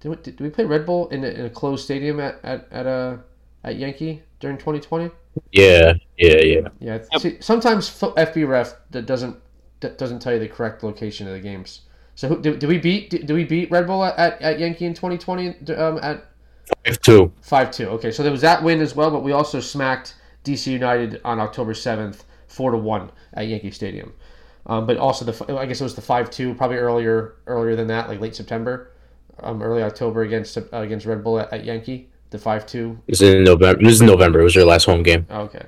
did 0.00 0.08
we, 0.08 0.16
did 0.16 0.40
we 0.40 0.50
play 0.50 0.64
Red 0.64 0.86
Bull 0.86 1.08
in 1.08 1.24
a, 1.24 1.28
in 1.28 1.44
a 1.46 1.50
closed 1.50 1.84
stadium 1.84 2.20
at 2.20 2.40
at 2.42 2.68
at, 2.70 2.86
uh, 2.86 3.16
at 3.64 3.76
Yankee 3.76 4.22
during 4.40 4.56
2020? 4.56 5.10
Yeah, 5.52 5.94
yeah, 6.16 6.40
yeah. 6.40 6.68
Yeah. 6.80 7.18
See, 7.18 7.38
sometimes 7.40 7.90
FBref 7.90 8.74
that 8.90 9.06
doesn't 9.06 9.36
that 9.80 9.98
doesn't 9.98 10.20
tell 10.20 10.32
you 10.32 10.38
the 10.38 10.48
correct 10.48 10.82
location 10.82 11.26
of 11.26 11.34
the 11.34 11.40
games. 11.40 11.82
So 12.18 12.26
who, 12.26 12.42
did, 12.42 12.58
did 12.58 12.66
we 12.66 12.78
beat 12.78 13.10
did, 13.10 13.26
did 13.26 13.32
we 13.32 13.44
beat 13.44 13.70
Red 13.70 13.86
Bull 13.86 14.02
at, 14.04 14.18
at, 14.18 14.42
at 14.42 14.58
Yankee 14.58 14.86
in 14.86 14.92
2020 14.92 15.72
um, 15.76 16.00
at 16.02 16.24
Five 16.84 17.00
two. 17.00 17.32
five 17.42 17.70
two? 17.70 17.86
Okay, 17.90 18.10
so 18.10 18.24
there 18.24 18.32
was 18.32 18.40
that 18.40 18.60
win 18.60 18.80
as 18.80 18.96
well, 18.96 19.12
but 19.12 19.22
we 19.22 19.30
also 19.30 19.60
smacked 19.60 20.16
DC 20.42 20.66
United 20.66 21.20
on 21.24 21.38
October 21.38 21.74
7th 21.74 22.24
four 22.48 22.72
to 22.72 22.76
one 22.76 23.12
at 23.34 23.46
Yankee 23.46 23.70
Stadium. 23.70 24.14
Um, 24.66 24.84
but 24.84 24.96
also 24.96 25.24
the 25.24 25.56
I 25.56 25.66
guess 25.66 25.80
it 25.80 25.84
was 25.84 25.94
the 25.94 26.00
five 26.00 26.28
two 26.28 26.54
probably 26.54 26.78
earlier 26.78 27.36
earlier 27.46 27.76
than 27.76 27.86
that 27.86 28.08
like 28.08 28.18
late 28.18 28.34
September, 28.34 28.90
um, 29.38 29.62
early 29.62 29.84
October 29.84 30.22
against 30.22 30.58
uh, 30.58 30.62
against 30.72 31.06
Red 31.06 31.22
Bull 31.22 31.38
at, 31.38 31.52
at 31.52 31.64
Yankee 31.64 32.08
the 32.30 32.38
five 32.38 32.66
two 32.66 32.98
It 33.06 33.12
was 33.12 33.22
in 33.22 33.44
November. 33.44 33.80
It 33.80 33.86
was 33.86 34.00
in 34.00 34.08
November. 34.08 34.40
It 34.40 34.44
was 34.44 34.56
your 34.56 34.64
last 34.64 34.86
home 34.86 35.04
game. 35.04 35.24
Okay. 35.30 35.66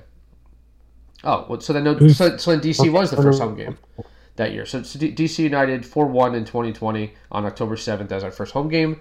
Oh, 1.23 1.47
well, 1.49 1.61
so 1.61 1.73
then 1.75 1.85
no, 1.85 1.97
so, 2.09 2.37
so 2.39 2.51
then 2.51 2.61
DC 2.61 2.91
was 2.91 3.13
the 3.13 3.23
first 3.23 3.41
home 3.41 3.55
game 3.55 3.79
that 4.41 4.53
year. 4.53 4.67
So, 4.67 4.81
DC 4.81 5.39
United 5.39 5.87
four 5.87 6.07
one 6.07 6.35
in 6.35 6.45
2020 6.45 7.13
on 7.31 7.47
October 7.47 7.77
7th 7.77 8.11
as 8.11 8.25
our 8.25 8.31
first 8.31 8.53
home 8.53 8.69
game. 8.69 8.97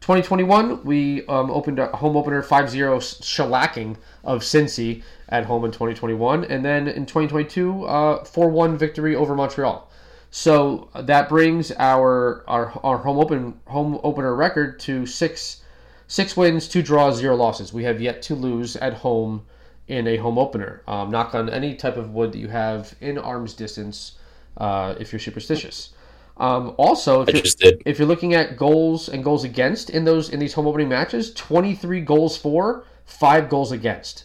2021 0.00 0.84
we 0.84 1.24
um, 1.26 1.50
opened 1.50 1.78
a 1.78 1.86
home 1.96 2.16
opener 2.16 2.42
5-0 2.42 2.98
shellacking 3.22 3.96
of 4.22 4.42
Cincy 4.42 5.02
at 5.30 5.46
home 5.46 5.64
in 5.64 5.70
2021, 5.70 6.44
and 6.44 6.64
then 6.64 6.88
in 6.88 7.06
2022 7.06 7.84
uh, 7.84 8.24
4-1 8.24 8.76
victory 8.76 9.16
over 9.16 9.34
Montreal. 9.34 9.90
So 10.30 10.90
uh, 10.94 11.02
that 11.02 11.28
brings 11.28 11.72
our 11.72 12.44
our, 12.48 12.78
our 12.82 12.98
home 12.98 13.18
open 13.18 13.60
home 13.66 14.00
opener 14.02 14.34
record 14.34 14.78
to 14.80 15.06
six 15.06 15.62
six 16.06 16.36
wins, 16.36 16.68
two 16.68 16.82
draws, 16.82 17.18
zero 17.18 17.36
losses. 17.36 17.72
We 17.72 17.84
have 17.84 18.00
yet 18.00 18.20
to 18.22 18.34
lose 18.34 18.76
at 18.76 18.94
home 18.94 19.46
in 19.88 20.06
a 20.06 20.16
home 20.18 20.38
opener. 20.38 20.82
Um, 20.86 21.10
knock 21.10 21.34
on 21.34 21.48
any 21.48 21.74
type 21.74 21.96
of 21.96 22.10
wood 22.10 22.32
that 22.32 22.38
you 22.38 22.48
have 22.48 22.94
in 23.00 23.16
arm's 23.16 23.54
distance 23.54 24.18
uh, 24.56 24.94
if 24.98 25.12
you're 25.12 25.20
superstitious. 25.20 25.90
Um, 26.36 26.74
also, 26.78 27.22
if 27.22 27.62
you're, 27.62 27.72
if 27.86 27.98
you're 27.98 28.08
looking 28.08 28.34
at 28.34 28.56
goals 28.56 29.08
and 29.08 29.22
goals 29.22 29.44
against 29.44 29.90
in 29.90 30.04
those 30.04 30.30
in 30.30 30.40
these 30.40 30.52
home 30.52 30.66
opening 30.66 30.88
matches, 30.88 31.32
23 31.34 32.00
goals 32.00 32.36
for, 32.36 32.84
five 33.04 33.48
goals 33.48 33.70
against. 33.70 34.24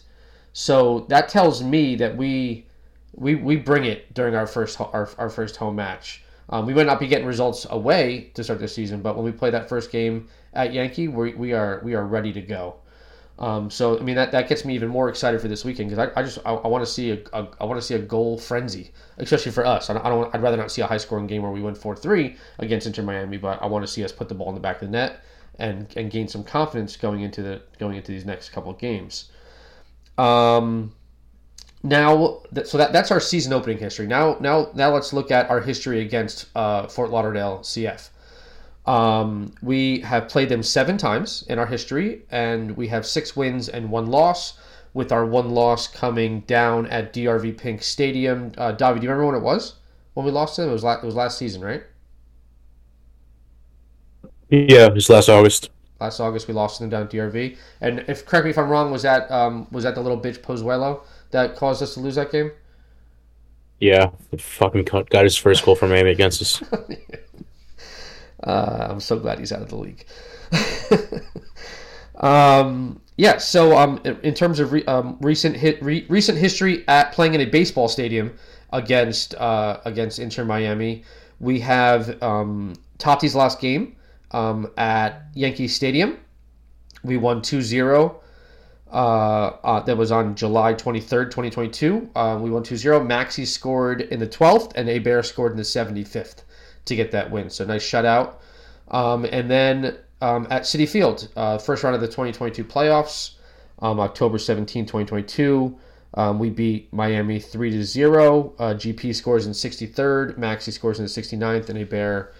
So 0.52 1.06
that 1.08 1.28
tells 1.28 1.62
me 1.62 1.94
that 1.96 2.16
we 2.16 2.66
we, 3.12 3.34
we 3.34 3.56
bring 3.56 3.84
it 3.84 4.12
during 4.14 4.34
our 4.34 4.46
first 4.46 4.80
our, 4.80 5.08
our 5.18 5.30
first 5.30 5.56
home 5.56 5.76
match. 5.76 6.24
Um, 6.48 6.66
we 6.66 6.74
might 6.74 6.86
not 6.86 6.98
be 6.98 7.06
getting 7.06 7.26
results 7.26 7.64
away 7.70 8.32
to 8.34 8.42
start 8.42 8.58
the 8.58 8.66
season, 8.66 9.02
but 9.02 9.14
when 9.14 9.24
we 9.24 9.30
play 9.30 9.50
that 9.50 9.68
first 9.68 9.92
game 9.92 10.28
at 10.52 10.72
Yankee, 10.72 11.06
we, 11.06 11.34
we 11.34 11.52
are 11.52 11.80
we 11.84 11.94
are 11.94 12.04
ready 12.04 12.32
to 12.32 12.40
go. 12.40 12.76
Um, 13.40 13.70
so 13.70 13.98
I 13.98 14.02
mean 14.02 14.16
that, 14.16 14.32
that 14.32 14.48
gets 14.48 14.66
me 14.66 14.74
even 14.74 14.88
more 14.90 15.08
excited 15.08 15.40
for 15.40 15.48
this 15.48 15.64
weekend 15.64 15.88
because 15.88 16.10
I, 16.14 16.20
I 16.20 16.22
just 16.22 16.38
I, 16.44 16.52
I 16.52 16.68
want 16.68 16.84
to 16.84 16.90
see 16.90 17.10
a, 17.12 17.18
a 17.32 17.48
I 17.58 17.64
want 17.64 17.80
to 17.80 17.86
see 17.86 17.94
a 17.94 17.98
goal 17.98 18.36
frenzy, 18.36 18.90
especially 19.16 19.52
for 19.52 19.64
us. 19.64 19.88
I 19.88 19.94
don't, 19.94 20.04
I 20.04 20.08
don't 20.10 20.34
I'd 20.34 20.42
rather 20.42 20.58
not 20.58 20.70
see 20.70 20.82
a 20.82 20.86
high 20.86 20.98
scoring 20.98 21.26
game 21.26 21.42
where 21.42 21.50
we 21.50 21.62
win 21.62 21.74
four 21.74 21.96
three 21.96 22.36
against 22.58 22.86
Inter 22.86 23.02
Miami, 23.02 23.38
but 23.38 23.62
I 23.62 23.66
want 23.66 23.84
to 23.84 23.90
see 23.90 24.04
us 24.04 24.12
put 24.12 24.28
the 24.28 24.34
ball 24.34 24.50
in 24.50 24.54
the 24.54 24.60
back 24.60 24.76
of 24.76 24.88
the 24.88 24.92
net 24.92 25.24
and 25.58 25.86
and 25.96 26.10
gain 26.10 26.28
some 26.28 26.44
confidence 26.44 26.96
going 26.96 27.22
into 27.22 27.42
the 27.42 27.62
going 27.78 27.96
into 27.96 28.12
these 28.12 28.26
next 28.26 28.50
couple 28.50 28.70
of 28.70 28.78
games. 28.78 29.30
Um, 30.18 30.92
now, 31.82 32.42
so 32.64 32.76
that 32.76 32.92
that's 32.92 33.10
our 33.10 33.20
season 33.20 33.54
opening 33.54 33.78
history. 33.78 34.06
Now, 34.06 34.36
now, 34.40 34.70
now 34.74 34.92
let's 34.92 35.14
look 35.14 35.30
at 35.30 35.48
our 35.48 35.60
history 35.60 36.02
against 36.02 36.46
uh, 36.54 36.86
Fort 36.88 37.10
Lauderdale 37.10 37.60
CF. 37.60 38.10
Um, 38.90 39.54
we 39.62 40.00
have 40.00 40.28
played 40.28 40.48
them 40.48 40.64
seven 40.64 40.98
times 40.98 41.44
in 41.48 41.60
our 41.60 41.66
history, 41.66 42.22
and 42.28 42.76
we 42.76 42.88
have 42.88 43.06
six 43.06 43.36
wins 43.36 43.68
and 43.68 43.88
one 43.88 44.06
loss. 44.06 44.58
With 44.92 45.12
our 45.12 45.24
one 45.24 45.50
loss 45.50 45.86
coming 45.86 46.40
down 46.40 46.86
at 46.86 47.12
DRV 47.12 47.54
PNK 47.54 47.80
Stadium. 47.80 48.50
Uh, 48.58 48.72
Davi, 48.72 48.96
do 48.96 49.04
you 49.04 49.10
remember 49.10 49.26
when 49.26 49.36
it 49.36 49.44
was 49.44 49.74
when 50.14 50.26
we 50.26 50.32
lost 50.32 50.56
to 50.56 50.62
them? 50.62 50.70
It 50.70 50.72
was 50.72 50.82
last, 50.82 51.04
it 51.04 51.06
was 51.06 51.14
last 51.14 51.38
season, 51.38 51.62
right? 51.62 51.84
Yeah, 54.48 54.86
it 54.86 54.94
was 54.94 55.08
last 55.08 55.28
August. 55.28 55.70
Last 56.00 56.18
August 56.18 56.48
we 56.48 56.54
lost 56.54 56.78
to 56.78 56.82
them 56.82 56.90
down 56.90 57.02
at 57.02 57.10
DRV. 57.10 57.56
And 57.80 58.04
if 58.08 58.26
correct 58.26 58.46
me 58.46 58.50
if 58.50 58.58
I'm 58.58 58.68
wrong, 58.68 58.90
was 58.90 59.02
that 59.02 59.30
um, 59.30 59.68
was 59.70 59.84
that 59.84 59.94
the 59.94 60.00
little 60.00 60.20
bitch 60.20 60.40
Pozuelo 60.40 61.02
that 61.30 61.54
caused 61.54 61.84
us 61.84 61.94
to 61.94 62.00
lose 62.00 62.16
that 62.16 62.32
game? 62.32 62.50
Yeah, 63.78 64.10
the 64.32 64.38
fucking 64.38 64.86
cunt 64.86 65.08
got 65.10 65.22
his 65.22 65.36
first 65.36 65.64
goal 65.64 65.76
from 65.76 65.90
Miami 65.90 66.10
against 66.10 66.42
us. 66.42 66.60
Uh, 68.42 68.88
I'm 68.90 69.00
so 69.00 69.18
glad 69.18 69.38
he's 69.38 69.52
out 69.52 69.62
of 69.62 69.68
the 69.68 69.76
league. 69.76 70.04
um, 72.16 73.00
yeah. 73.16 73.36
So, 73.38 73.76
um, 73.76 74.00
in, 74.04 74.34
terms 74.34 74.60
of 74.60 74.72
re, 74.72 74.84
um, 74.86 75.18
recent 75.20 75.56
hit, 75.56 75.82
re, 75.82 76.06
recent 76.08 76.38
history 76.38 76.84
at 76.88 77.12
playing 77.12 77.34
in 77.34 77.40
a 77.40 77.46
baseball 77.46 77.88
stadium 77.88 78.32
against 78.72 79.34
uh, 79.34 79.80
against 79.84 80.18
Inter 80.18 80.44
Miami, 80.44 81.04
we 81.38 81.60
have 81.60 82.22
um, 82.22 82.74
Tati's 82.98 83.34
last 83.34 83.60
game 83.60 83.96
um, 84.30 84.70
at 84.76 85.22
Yankee 85.34 85.68
Stadium. 85.68 86.18
We 87.02 87.16
won 87.16 87.40
2-0. 87.40 88.14
Uh, 88.92 88.92
uh, 88.92 89.80
that 89.80 89.96
was 89.96 90.10
on 90.10 90.34
July 90.34 90.74
23rd, 90.74 91.26
2022. 91.26 92.10
Uh, 92.14 92.38
we 92.40 92.50
won 92.50 92.62
2-0. 92.62 93.06
Maxi 93.06 93.46
scored 93.46 94.02
in 94.02 94.18
the 94.18 94.26
12th, 94.26 94.72
and 94.74 94.88
Héber 94.88 95.24
scored 95.24 95.52
in 95.52 95.56
the 95.56 95.62
75th 95.62 96.42
to 96.86 96.96
get 96.96 97.10
that 97.12 97.30
win. 97.30 97.50
So 97.50 97.64
nice 97.64 97.88
shutout. 97.88 98.36
Um, 98.88 99.24
and 99.24 99.50
then 99.50 99.98
um, 100.20 100.46
at 100.50 100.62
Citi 100.62 100.88
Field, 100.88 101.28
uh, 101.36 101.58
first 101.58 101.82
round 101.82 101.94
of 101.94 102.00
the 102.00 102.08
2022 102.08 102.64
playoffs, 102.64 103.32
um, 103.80 104.00
October 104.00 104.38
17, 104.38 104.84
2022. 104.84 105.78
Um, 106.14 106.38
we 106.38 106.50
beat 106.50 106.92
Miami 106.92 107.38
3 107.38 107.70
to 107.70 107.84
0. 107.84 108.54
Uh, 108.58 108.74
GP 108.74 109.14
scores 109.14 109.46
in 109.46 109.52
63rd, 109.52 110.38
Maxi 110.38 110.72
scores 110.72 110.98
in 110.98 111.04
the 111.04 111.10
69th, 111.10 111.68
and 111.68 111.78
a 111.78 111.86
Héber 111.86 112.32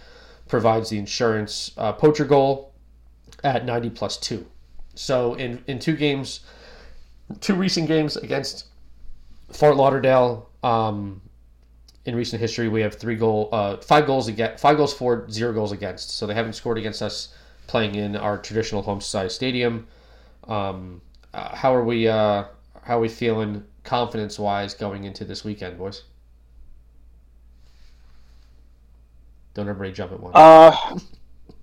provides 0.49 0.91
the 0.91 0.99
insurance 0.99 1.71
uh, 1.77 1.93
poacher 1.93 2.25
goal 2.25 2.73
at 3.45 3.65
90 3.65 3.91
plus 3.91 4.17
2. 4.17 4.45
So 4.95 5.35
in, 5.35 5.63
in 5.69 5.79
two 5.79 5.97
games, 5.97 6.41
two 7.41 7.55
recent 7.55 7.87
games 7.87 8.17
against 8.17 8.67
Fort 9.53 9.77
Lauderdale, 9.77 10.49
um, 10.63 11.23
in 12.05 12.15
recent 12.15 12.41
history, 12.41 12.69
we 12.69 12.81
have 12.81 12.95
three 12.95 13.17
goal, 13.17 13.49
uh, 13.53 13.77
five 13.79 14.07
goals 14.07 14.29
against, 14.29 14.63
five 14.63 14.77
goals 14.77 14.95
for, 14.95 15.29
zero 15.31 15.53
goals 15.53 15.73
against. 15.73 16.11
So 16.11 16.27
they 16.27 16.35
haven't 16.35 16.55
scored 16.55 16.79
against 16.79 17.03
us 17.03 17.35
playing 17.67 17.95
in 17.95 18.17
our 18.17 18.39
traditional 18.39 18.83
home 18.83 19.01
society 19.01 19.31
stadium. 19.31 19.87
Um, 20.49 21.03
uh, 21.35 21.55
how 21.55 21.75
are 21.75 21.85
we? 21.85 22.09
Uh, 22.09 22.45
how 22.83 22.97
are 22.97 23.01
we 23.01 23.09
feeling 23.09 23.65
confidence 23.85 24.39
wise 24.39 24.75
going 24.75 25.05
into 25.05 25.25
this 25.25 25.45
weekend, 25.45 25.79
boys? 25.79 26.05
Don't 29.55 29.69
everybody 29.69 29.93
jump 29.93 30.13
at 30.13 30.21
once. 30.21 30.35
Uh, 30.35 30.99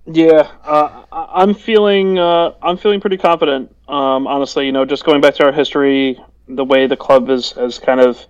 yeah, 0.06 0.50
uh, 0.64 1.04
I'm 1.12 1.52
feeling 1.52 2.18
uh, 2.18 2.52
I'm 2.62 2.78
feeling 2.78 3.00
pretty 3.00 3.18
confident. 3.18 3.74
Um, 3.88 4.26
honestly, 4.26 4.66
you 4.66 4.72
know, 4.72 4.84
just 4.84 5.04
going 5.04 5.20
back 5.20 5.34
to 5.34 5.44
our 5.44 5.52
history, 5.52 6.18
the 6.46 6.64
way 6.64 6.86
the 6.86 6.96
club 6.96 7.28
is 7.28 7.52
has 7.52 7.78
kind 7.78 8.00
of 8.00 8.26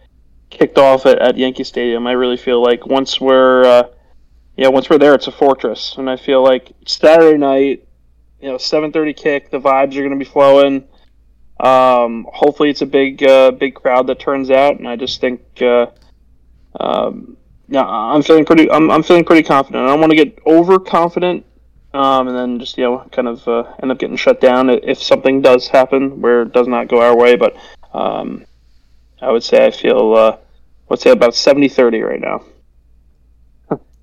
kicked 0.51 0.79
off 0.79 1.07
at, 1.07 1.19
at 1.19 1.37
Yankee 1.37 1.65
Stadium, 1.65 2.07
I 2.07 2.13
really 2.13 2.37
feel 2.37 2.63
like 2.63 2.87
once 2.87 3.21
we're 3.21 3.65
uh, 3.65 3.83
yeah 4.57 4.69
once 4.69 4.89
we're 4.91 4.99
there, 4.99 5.15
it's 5.15 5.27
a 5.27 5.33
fortress, 5.33 5.97
and 5.99 6.09
I 6.09 6.17
feel 6.17 6.43
like 6.43 6.73
Saturday 6.87 7.39
night, 7.39 7.87
you 8.41 8.49
know, 8.49 8.57
7:30 8.57 9.17
kick, 9.17 9.51
the 9.51 9.61
vibes 9.61 9.97
are 9.97 10.01
going 10.01 10.11
to 10.11 10.17
be 10.17 10.25
flowing. 10.25 10.85
Um, 11.61 12.27
hopefully, 12.33 12.71
it's 12.71 12.83
a 12.83 12.87
big 12.87 13.23
uh, 13.23 13.51
big 13.51 13.75
crowd 13.75 14.07
that 14.07 14.19
turns 14.19 14.51
out, 14.51 14.79
and 14.79 14.89
I 14.89 14.97
just 14.97 15.21
think. 15.21 15.43
Uh, 15.61 15.87
um, 16.79 17.37
yeah, 17.69 17.85
I'm 17.85 18.23
feeling 18.23 18.45
pretty. 18.45 18.71
I'm, 18.71 18.91
I'm 18.91 19.03
feeling 19.03 19.25
pretty 19.25 19.43
confident. 19.43 19.85
I 19.85 19.89
don't 19.89 20.01
want 20.01 20.11
to 20.11 20.17
get 20.17 20.39
overconfident, 20.47 21.45
um, 21.93 22.29
and 22.29 22.37
then 22.37 22.59
just 22.59 22.79
you 22.79 22.85
know 22.85 23.07
kind 23.13 23.29
of 23.29 23.47
uh, 23.47 23.65
end 23.83 23.93
up 23.93 23.99
getting 23.99 24.17
shut 24.17 24.41
down 24.41 24.71
if 24.71 25.03
something 25.03 25.43
does 25.43 25.69
happen 25.69 26.21
where 26.21 26.43
it 26.43 26.53
does 26.53 26.67
not 26.67 26.89
go 26.89 27.03
our 27.03 27.17
way. 27.17 27.37
But 27.37 27.57
um, 27.93 28.47
I 29.21 29.31
would 29.31 29.43
say 29.43 29.67
I 29.67 29.71
feel. 29.71 30.15
Uh, 30.15 30.33
I 30.33 30.39
would 30.89 31.01
say 31.01 31.11
about 31.11 31.33
70-30 31.33 32.09
right 32.09 32.21
now. 32.21 32.45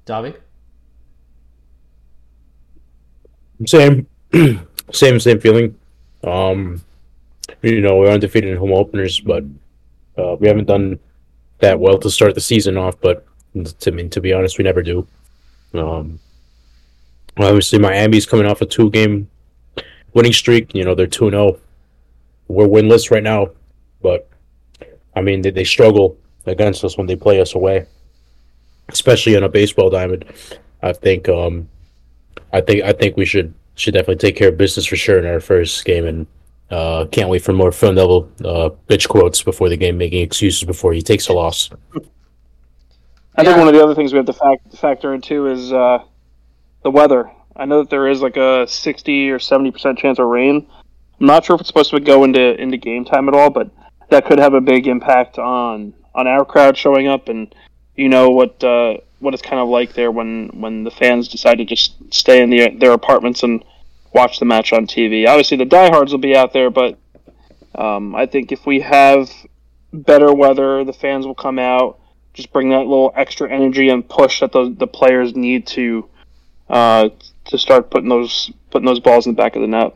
Davi? 0.06 0.36
Same, 3.66 4.08
same, 4.92 5.20
same 5.20 5.40
feeling. 5.40 5.76
Um, 6.24 6.82
you 7.62 7.82
know, 7.82 7.98
we're 7.98 8.12
undefeated 8.12 8.52
in 8.52 8.58
home 8.58 8.74
openers, 8.74 9.20
but 9.20 9.44
uh, 10.18 10.36
we 10.40 10.48
haven't 10.48 10.66
done 10.66 11.00
that 11.60 11.80
well 11.80 11.98
to 12.00 12.10
start 12.10 12.36
the 12.36 12.42
season 12.42 12.78
off. 12.78 13.00
But 13.00 13.26
to 13.80 13.92
mean, 13.92 14.10
to 14.12 14.22
be 14.22 14.34
honest, 14.34 14.58
we 14.58 14.64
never 14.64 14.84
do. 14.84 15.08
Um, 15.74 16.20
obviously, 17.38 17.80
Miami's 17.80 18.26
coming 18.26 18.46
off 18.46 18.62
a 18.62 18.66
two-game 18.66 19.30
winning 20.14 20.34
streak. 20.34 20.76
You 20.76 20.84
know, 20.84 20.94
they're 20.94 21.08
two 21.08 21.30
0 21.30 21.60
We're 22.48 22.68
winless 22.68 23.10
right 23.10 23.24
now, 23.24 23.50
but 24.02 24.30
I 25.16 25.22
mean, 25.22 25.42
they, 25.42 25.52
they 25.52 25.64
struggle 25.64 26.18
against 26.46 26.84
us 26.84 26.98
when 26.98 27.08
they 27.08 27.16
play 27.16 27.42
us 27.42 27.56
away, 27.56 27.86
especially 28.90 29.36
on 29.36 29.44
a 29.44 29.50
baseball 29.50 29.90
diamond. 29.90 30.26
I 30.82 30.94
think 30.94 31.28
um, 31.30 31.68
I 32.54 32.62
think 32.62 32.84
I 32.84 32.94
think 32.94 33.18
we 33.18 33.26
should 33.26 33.54
should 33.76 33.94
definitely 33.94 34.18
take 34.18 34.36
care 34.36 34.50
of 34.50 34.58
business 34.58 34.86
for 34.86 34.96
sure 34.96 35.18
in 35.20 35.26
our 35.26 35.40
first 35.40 35.84
game, 35.86 36.06
and 36.06 36.28
uh, 36.72 37.06
can't 37.12 37.30
wait 37.30 37.44
for 37.44 37.54
more 37.54 37.72
Phil 37.72 37.94
Neville 37.94 38.30
uh, 38.44 38.70
bitch 38.88 39.08
quotes 39.08 39.42
before 39.42 39.70
the 39.70 39.78
game, 39.78 39.98
making 39.98 40.22
excuses 40.22 40.64
before 40.64 40.94
he 40.94 41.02
takes 41.02 41.28
a 41.28 41.34
loss. 41.34 41.70
I 43.38 43.44
think 43.44 43.56
Yeah. 43.56 43.58
one 43.58 43.68
of 43.68 43.74
the 43.74 43.84
other 43.84 43.96
things 43.96 44.14
we 44.14 44.18
have 44.18 44.26
to 44.28 44.34
fact, 44.34 44.78
factor 44.78 45.14
in 45.14 45.22
too 45.22 45.48
is 45.48 45.74
uh, 45.74 46.00
the 46.84 46.92
weather. 46.92 47.30
I 47.56 47.66
know 47.66 47.80
that 47.80 47.90
there 47.90 48.08
is 48.08 48.22
like 48.22 48.38
a 48.38 48.68
sixty 48.68 49.30
or 49.30 49.40
seventy 49.40 49.72
percent 49.72 49.98
chance 49.98 50.20
of 50.20 50.28
rain. 50.28 50.68
I'm 51.20 51.28
not 51.28 51.46
sure 51.46 51.56
if 51.56 51.62
it's 51.62 51.68
supposed 51.70 51.92
to 51.92 52.00
go 52.00 52.24
into 52.26 52.60
into 52.62 52.78
game 52.78 53.06
time 53.06 53.28
at 53.28 53.34
all, 53.34 53.50
but 53.50 53.70
that 54.10 54.26
could 54.26 54.40
have 54.40 54.54
a 54.54 54.62
big 54.62 54.88
impact 54.88 55.38
on 55.38 55.94
on 56.14 56.28
our 56.28 56.46
crowd 56.46 56.78
showing 56.78 57.08
up, 57.08 57.30
and 57.30 57.54
you 57.96 58.10
know 58.10 58.30
what 58.30 58.64
uh, 58.64 58.98
what 59.20 59.34
it's 59.34 59.44
kind 59.44 59.60
of 59.60 59.68
like 59.68 59.94
there 59.94 60.12
when 60.12 60.50
when 60.60 60.84
the 60.84 60.92
fans 60.92 61.28
decide 61.28 61.58
to 61.58 61.66
just 61.66 61.96
stay 62.14 62.42
in 62.42 62.50
the, 62.50 62.70
their 62.78 62.92
apartments 62.92 63.44
and 63.44 63.64
watch 64.14 64.40
the 64.40 64.46
match 64.46 64.74
on 64.74 64.88
TV. 64.88 65.28
Obviously, 65.28 65.58
the 65.58 65.66
diehards 65.66 66.12
will 66.12 66.20
be 66.20 66.36
out 66.36 66.54
there, 66.54 66.70
but 66.70 66.98
um, 67.76 68.16
I 68.16 68.26
think 68.26 68.52
if 68.52 68.66
we 68.66 68.80
have 68.82 69.30
better 69.92 70.34
weather, 70.34 70.84
the 70.84 70.94
fans 70.94 71.26
will 71.26 71.36
come 71.36 71.60
out 71.60 72.00
just 72.36 72.52
bring 72.52 72.70
that 72.70 72.80
little 72.80 73.14
extra 73.16 73.50
energy 73.50 73.90
and 73.90 74.08
push 74.08 74.42
that 74.42 74.52
the 74.52 74.74
the 74.78 74.88
players 74.88 75.36
need 75.36 75.66
to 75.66 76.08
uh, 76.70 77.10
to 77.46 77.58
start 77.58 77.90
putting 77.90 78.10
those 78.10 78.52
putting 78.70 78.86
those 78.86 79.00
balls 79.00 79.26
in 79.26 79.34
the 79.34 79.38
back 79.38 79.56
of 79.56 79.62
the 79.62 79.68
net. 79.68 79.94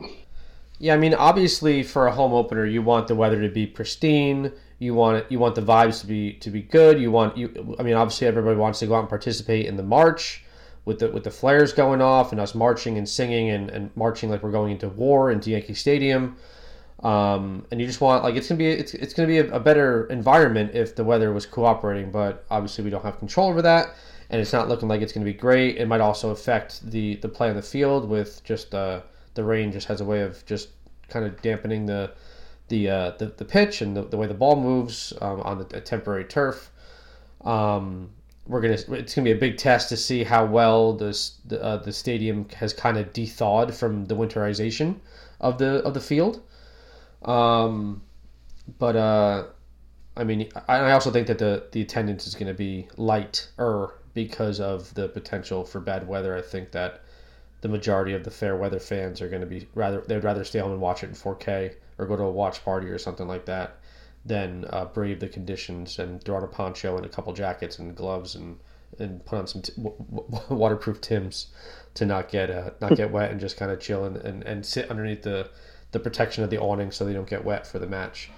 Yeah, 0.82 0.94
I 0.94 0.96
mean, 0.96 1.12
obviously, 1.12 1.82
for 1.82 2.06
a 2.06 2.12
home 2.12 2.32
opener, 2.32 2.64
you 2.64 2.80
want 2.80 3.06
the 3.06 3.14
weather 3.14 3.42
to 3.42 3.50
be 3.50 3.66
pristine. 3.66 4.50
You 4.78 4.94
want 4.94 5.30
you 5.30 5.38
want 5.38 5.54
the 5.54 5.60
vibes 5.60 6.00
to 6.00 6.06
be 6.06 6.32
to 6.34 6.50
be 6.50 6.62
good. 6.62 6.98
You 6.98 7.10
want 7.10 7.36
you. 7.36 7.76
I 7.78 7.82
mean, 7.82 7.94
obviously, 7.94 8.26
everybody 8.26 8.56
wants 8.56 8.78
to 8.78 8.86
go 8.86 8.94
out 8.94 9.00
and 9.00 9.08
participate 9.08 9.66
in 9.66 9.76
the 9.76 9.82
march 9.82 10.42
with 10.86 11.00
the 11.00 11.10
with 11.10 11.24
the 11.24 11.30
flares 11.30 11.74
going 11.74 12.00
off 12.00 12.32
and 12.32 12.40
us 12.40 12.54
marching 12.54 12.96
and 12.96 13.06
singing 13.06 13.50
and, 13.50 13.68
and 13.68 13.94
marching 13.94 14.30
like 14.30 14.42
we're 14.42 14.50
going 14.50 14.72
into 14.72 14.88
war 14.88 15.30
into 15.30 15.50
Yankee 15.50 15.74
Stadium. 15.74 16.36
Um, 17.02 17.66
and 17.70 17.78
you 17.78 17.86
just 17.86 18.00
want 18.00 18.24
like 18.24 18.34
it's 18.34 18.48
gonna 18.48 18.58
be 18.58 18.68
it's, 18.68 18.94
it's 18.94 19.12
gonna 19.12 19.28
be 19.28 19.38
a, 19.38 19.52
a 19.52 19.60
better 19.60 20.06
environment 20.06 20.74
if 20.74 20.96
the 20.96 21.04
weather 21.04 21.30
was 21.30 21.44
cooperating, 21.44 22.10
but 22.10 22.46
obviously 22.50 22.84
we 22.84 22.90
don't 22.90 23.04
have 23.04 23.18
control 23.18 23.50
over 23.50 23.60
that, 23.60 23.94
and 24.30 24.40
it's 24.40 24.54
not 24.54 24.66
looking 24.68 24.88
like 24.88 25.02
it's 25.02 25.12
gonna 25.12 25.26
be 25.26 25.34
great. 25.34 25.76
It 25.76 25.88
might 25.88 26.00
also 26.00 26.30
affect 26.30 26.90
the 26.90 27.16
the 27.16 27.28
play 27.28 27.50
on 27.50 27.56
the 27.56 27.62
field 27.62 28.08
with 28.08 28.42
just 28.44 28.74
uh, 28.74 29.02
the 29.34 29.44
rain 29.44 29.72
just 29.72 29.86
has 29.88 30.00
a 30.00 30.04
way 30.04 30.22
of 30.22 30.44
just 30.46 30.68
kind 31.08 31.24
of 31.24 31.40
dampening 31.42 31.86
the 31.86 32.12
the 32.68 32.88
uh, 32.88 33.10
the, 33.18 33.26
the 33.26 33.44
pitch 33.44 33.82
and 33.82 33.96
the, 33.96 34.02
the 34.02 34.16
way 34.16 34.26
the 34.26 34.34
ball 34.34 34.56
moves 34.56 35.12
um, 35.20 35.40
on 35.42 35.58
the 35.58 35.80
temporary 35.80 36.24
turf. 36.24 36.70
Um, 37.44 38.10
we're 38.46 38.60
gonna 38.60 38.74
it's 38.74 39.14
gonna 39.14 39.24
be 39.24 39.32
a 39.32 39.36
big 39.36 39.58
test 39.58 39.88
to 39.90 39.96
see 39.96 40.24
how 40.24 40.44
well 40.44 40.94
this 40.94 41.38
the, 41.44 41.62
uh, 41.62 41.76
the 41.76 41.92
stadium 41.92 42.48
has 42.56 42.72
kind 42.72 42.96
of 42.96 43.12
thawed 43.12 43.74
from 43.74 44.06
the 44.06 44.14
winterization 44.14 44.96
of 45.40 45.58
the 45.58 45.82
of 45.84 45.94
the 45.94 46.00
field. 46.00 46.42
Um, 47.24 48.02
but 48.78 48.96
uh, 48.96 49.44
I 50.16 50.24
mean, 50.24 50.48
I 50.68 50.92
also 50.92 51.10
think 51.10 51.26
that 51.26 51.38
the 51.38 51.66
the 51.72 51.82
attendance 51.82 52.26
is 52.26 52.34
going 52.34 52.48
to 52.48 52.54
be 52.54 52.88
lighter 52.96 53.94
because 54.14 54.60
of 54.60 54.92
the 54.94 55.08
potential 55.08 55.64
for 55.64 55.80
bad 55.80 56.06
weather. 56.06 56.36
I 56.36 56.42
think 56.42 56.72
that 56.72 57.02
the 57.60 57.68
majority 57.68 58.14
of 58.14 58.24
the 58.24 58.30
fair 58.30 58.56
weather 58.56 58.78
fans 58.80 59.20
are 59.20 59.28
going 59.28 59.40
to 59.42 59.46
be 59.46 59.68
rather 59.74 60.00
they'd 60.02 60.24
rather 60.24 60.44
stay 60.44 60.58
home 60.58 60.72
and 60.72 60.80
watch 60.80 61.02
it 61.02 61.08
in 61.08 61.14
4K 61.14 61.74
or 61.98 62.06
go 62.06 62.16
to 62.16 62.22
a 62.22 62.30
watch 62.30 62.64
party 62.64 62.88
or 62.88 62.98
something 62.98 63.28
like 63.28 63.44
that 63.46 63.76
than 64.24 64.66
uh, 64.70 64.84
brave 64.86 65.20
the 65.20 65.28
conditions 65.28 65.98
and 65.98 66.22
throw 66.22 66.36
on 66.36 66.44
a 66.44 66.46
poncho 66.46 66.96
and 66.96 67.06
a 67.06 67.08
couple 67.08 67.32
jackets 67.32 67.78
and 67.78 67.94
gloves 67.96 68.34
and 68.34 68.58
and 68.98 69.24
put 69.24 69.38
on 69.38 69.46
some 69.46 69.62
t- 69.62 69.72
w- 69.76 69.96
w- 70.10 70.42
waterproof 70.50 71.00
Tims 71.00 71.48
to 71.94 72.04
not 72.06 72.28
get 72.28 72.50
uh, 72.50 72.70
not 72.80 72.96
get 72.96 73.10
wet 73.10 73.30
and 73.30 73.40
just 73.40 73.56
kind 73.56 73.70
of 73.70 73.80
chill 73.80 74.04
and, 74.04 74.16
and, 74.18 74.42
and 74.44 74.64
sit 74.66 74.90
underneath 74.90 75.22
the 75.22 75.48
the 75.92 75.98
protection 75.98 76.44
of 76.44 76.50
the 76.50 76.58
awning 76.58 76.90
so 76.90 77.04
they 77.04 77.12
don't 77.12 77.28
get 77.28 77.44
wet 77.44 77.66
for 77.66 77.78
the 77.78 77.86
match. 77.86 78.30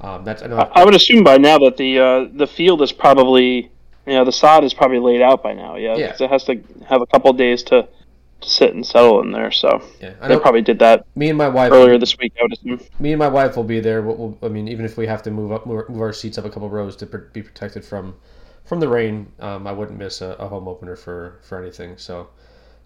Um, 0.00 0.24
that's 0.24 0.42
I, 0.42 0.46
know, 0.46 0.70
I 0.74 0.84
would 0.84 0.94
assume 0.94 1.22
by 1.24 1.36
now 1.36 1.58
that 1.58 1.76
the 1.76 1.98
uh, 1.98 2.28
the 2.32 2.46
field 2.46 2.82
is 2.82 2.92
probably 2.92 3.70
you 4.06 4.14
know 4.14 4.24
the 4.24 4.32
sod 4.32 4.64
is 4.64 4.74
probably 4.74 4.98
laid 4.98 5.20
out 5.22 5.42
by 5.42 5.52
now. 5.52 5.76
Yeah, 5.76 5.96
Yeah. 5.96 6.16
it 6.18 6.30
has 6.30 6.44
to 6.44 6.60
have 6.88 7.02
a 7.02 7.06
couple 7.06 7.32
days 7.34 7.62
to, 7.64 7.82
to 7.82 7.88
sit 8.44 8.74
and 8.74 8.86
settle 8.86 9.20
in 9.22 9.32
there. 9.32 9.50
So 9.50 9.82
yeah, 10.00 10.14
I 10.20 10.28
they 10.28 10.38
probably 10.38 10.62
did 10.62 10.78
that 10.80 11.06
Me 11.16 11.28
and 11.28 11.38
my 11.38 11.48
wife 11.48 11.72
earlier 11.72 11.98
this 11.98 12.16
week. 12.18 12.32
I 12.38 12.42
would 12.42 12.52
assume. 12.52 12.80
me 12.98 13.12
and 13.12 13.18
my 13.18 13.28
wife 13.28 13.56
will 13.56 13.64
be 13.64 13.80
there. 13.80 14.02
We'll, 14.02 14.16
we'll, 14.16 14.38
I 14.42 14.48
mean, 14.48 14.68
even 14.68 14.84
if 14.84 14.96
we 14.96 15.06
have 15.06 15.22
to 15.24 15.30
move 15.30 15.52
up, 15.52 15.66
move, 15.66 15.84
our 16.00 16.12
seats 16.12 16.38
up 16.38 16.44
a 16.44 16.50
couple 16.50 16.68
rows 16.70 16.96
to 16.96 17.06
pr- 17.06 17.18
be 17.18 17.42
protected 17.42 17.84
from 17.84 18.16
from 18.64 18.80
the 18.80 18.88
rain, 18.88 19.32
um, 19.40 19.66
I 19.66 19.72
wouldn't 19.72 19.98
miss 19.98 20.20
a, 20.20 20.30
a 20.38 20.46
home 20.46 20.68
opener 20.68 20.96
for 20.96 21.40
for 21.42 21.60
anything. 21.60 21.96
So, 21.98 22.28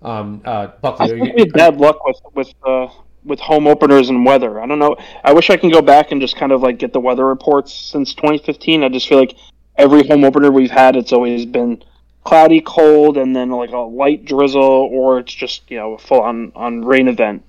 um, 0.03 0.43
uh, 0.45 0.51
I 0.51 0.67
Buckley, 0.67 1.13
are 1.13 1.19
think 1.19 1.29
you, 1.29 1.33
we 1.35 1.41
had 1.43 1.53
bad 1.53 1.77
luck 1.77 2.05
with 2.05 2.21
with 2.35 2.55
uh, 2.67 2.89
with 3.25 3.41
home 3.41 3.67
openers 3.67 4.11
and 4.11 4.25
weather. 4.25 4.61
I 4.61 4.67
don't 4.67 4.79
know. 4.79 4.97
I 5.23 5.33
wish 5.33 5.51
I 5.51 5.57
can 5.57 5.71
go 5.71 5.83
back 5.83 6.13
and 6.13 6.21
just 6.21 6.37
kind 6.37 6.53
of 6.53 6.63
like 6.63 6.79
get 6.79 6.93
the 6.93 7.01
weather 7.01 7.27
reports 7.27 7.73
since 7.73 8.15
2015. 8.15 8.83
I 8.85 8.89
just 8.89 9.09
feel 9.09 9.19
like 9.19 9.37
every 9.77 10.07
home 10.07 10.25
opener 10.25 10.51
we've 10.51 10.71
had, 10.71 10.97
it's 10.97 11.13
always 11.13 11.47
been 11.47 11.83
cloudy, 12.25 12.61
cold, 12.61 13.17
and 13.17 13.37
then 13.37 13.51
like 13.51 13.71
a 13.71 13.79
light 13.79 14.25
drizzle, 14.25 14.63
or 14.63 15.19
it's 15.21 15.33
just 15.33 15.71
you 15.71 15.79
know 15.79 15.95
a 15.95 15.99
full 15.99 16.21
on 16.21 16.53
on 16.57 16.85
rain 16.85 17.09
event. 17.09 17.45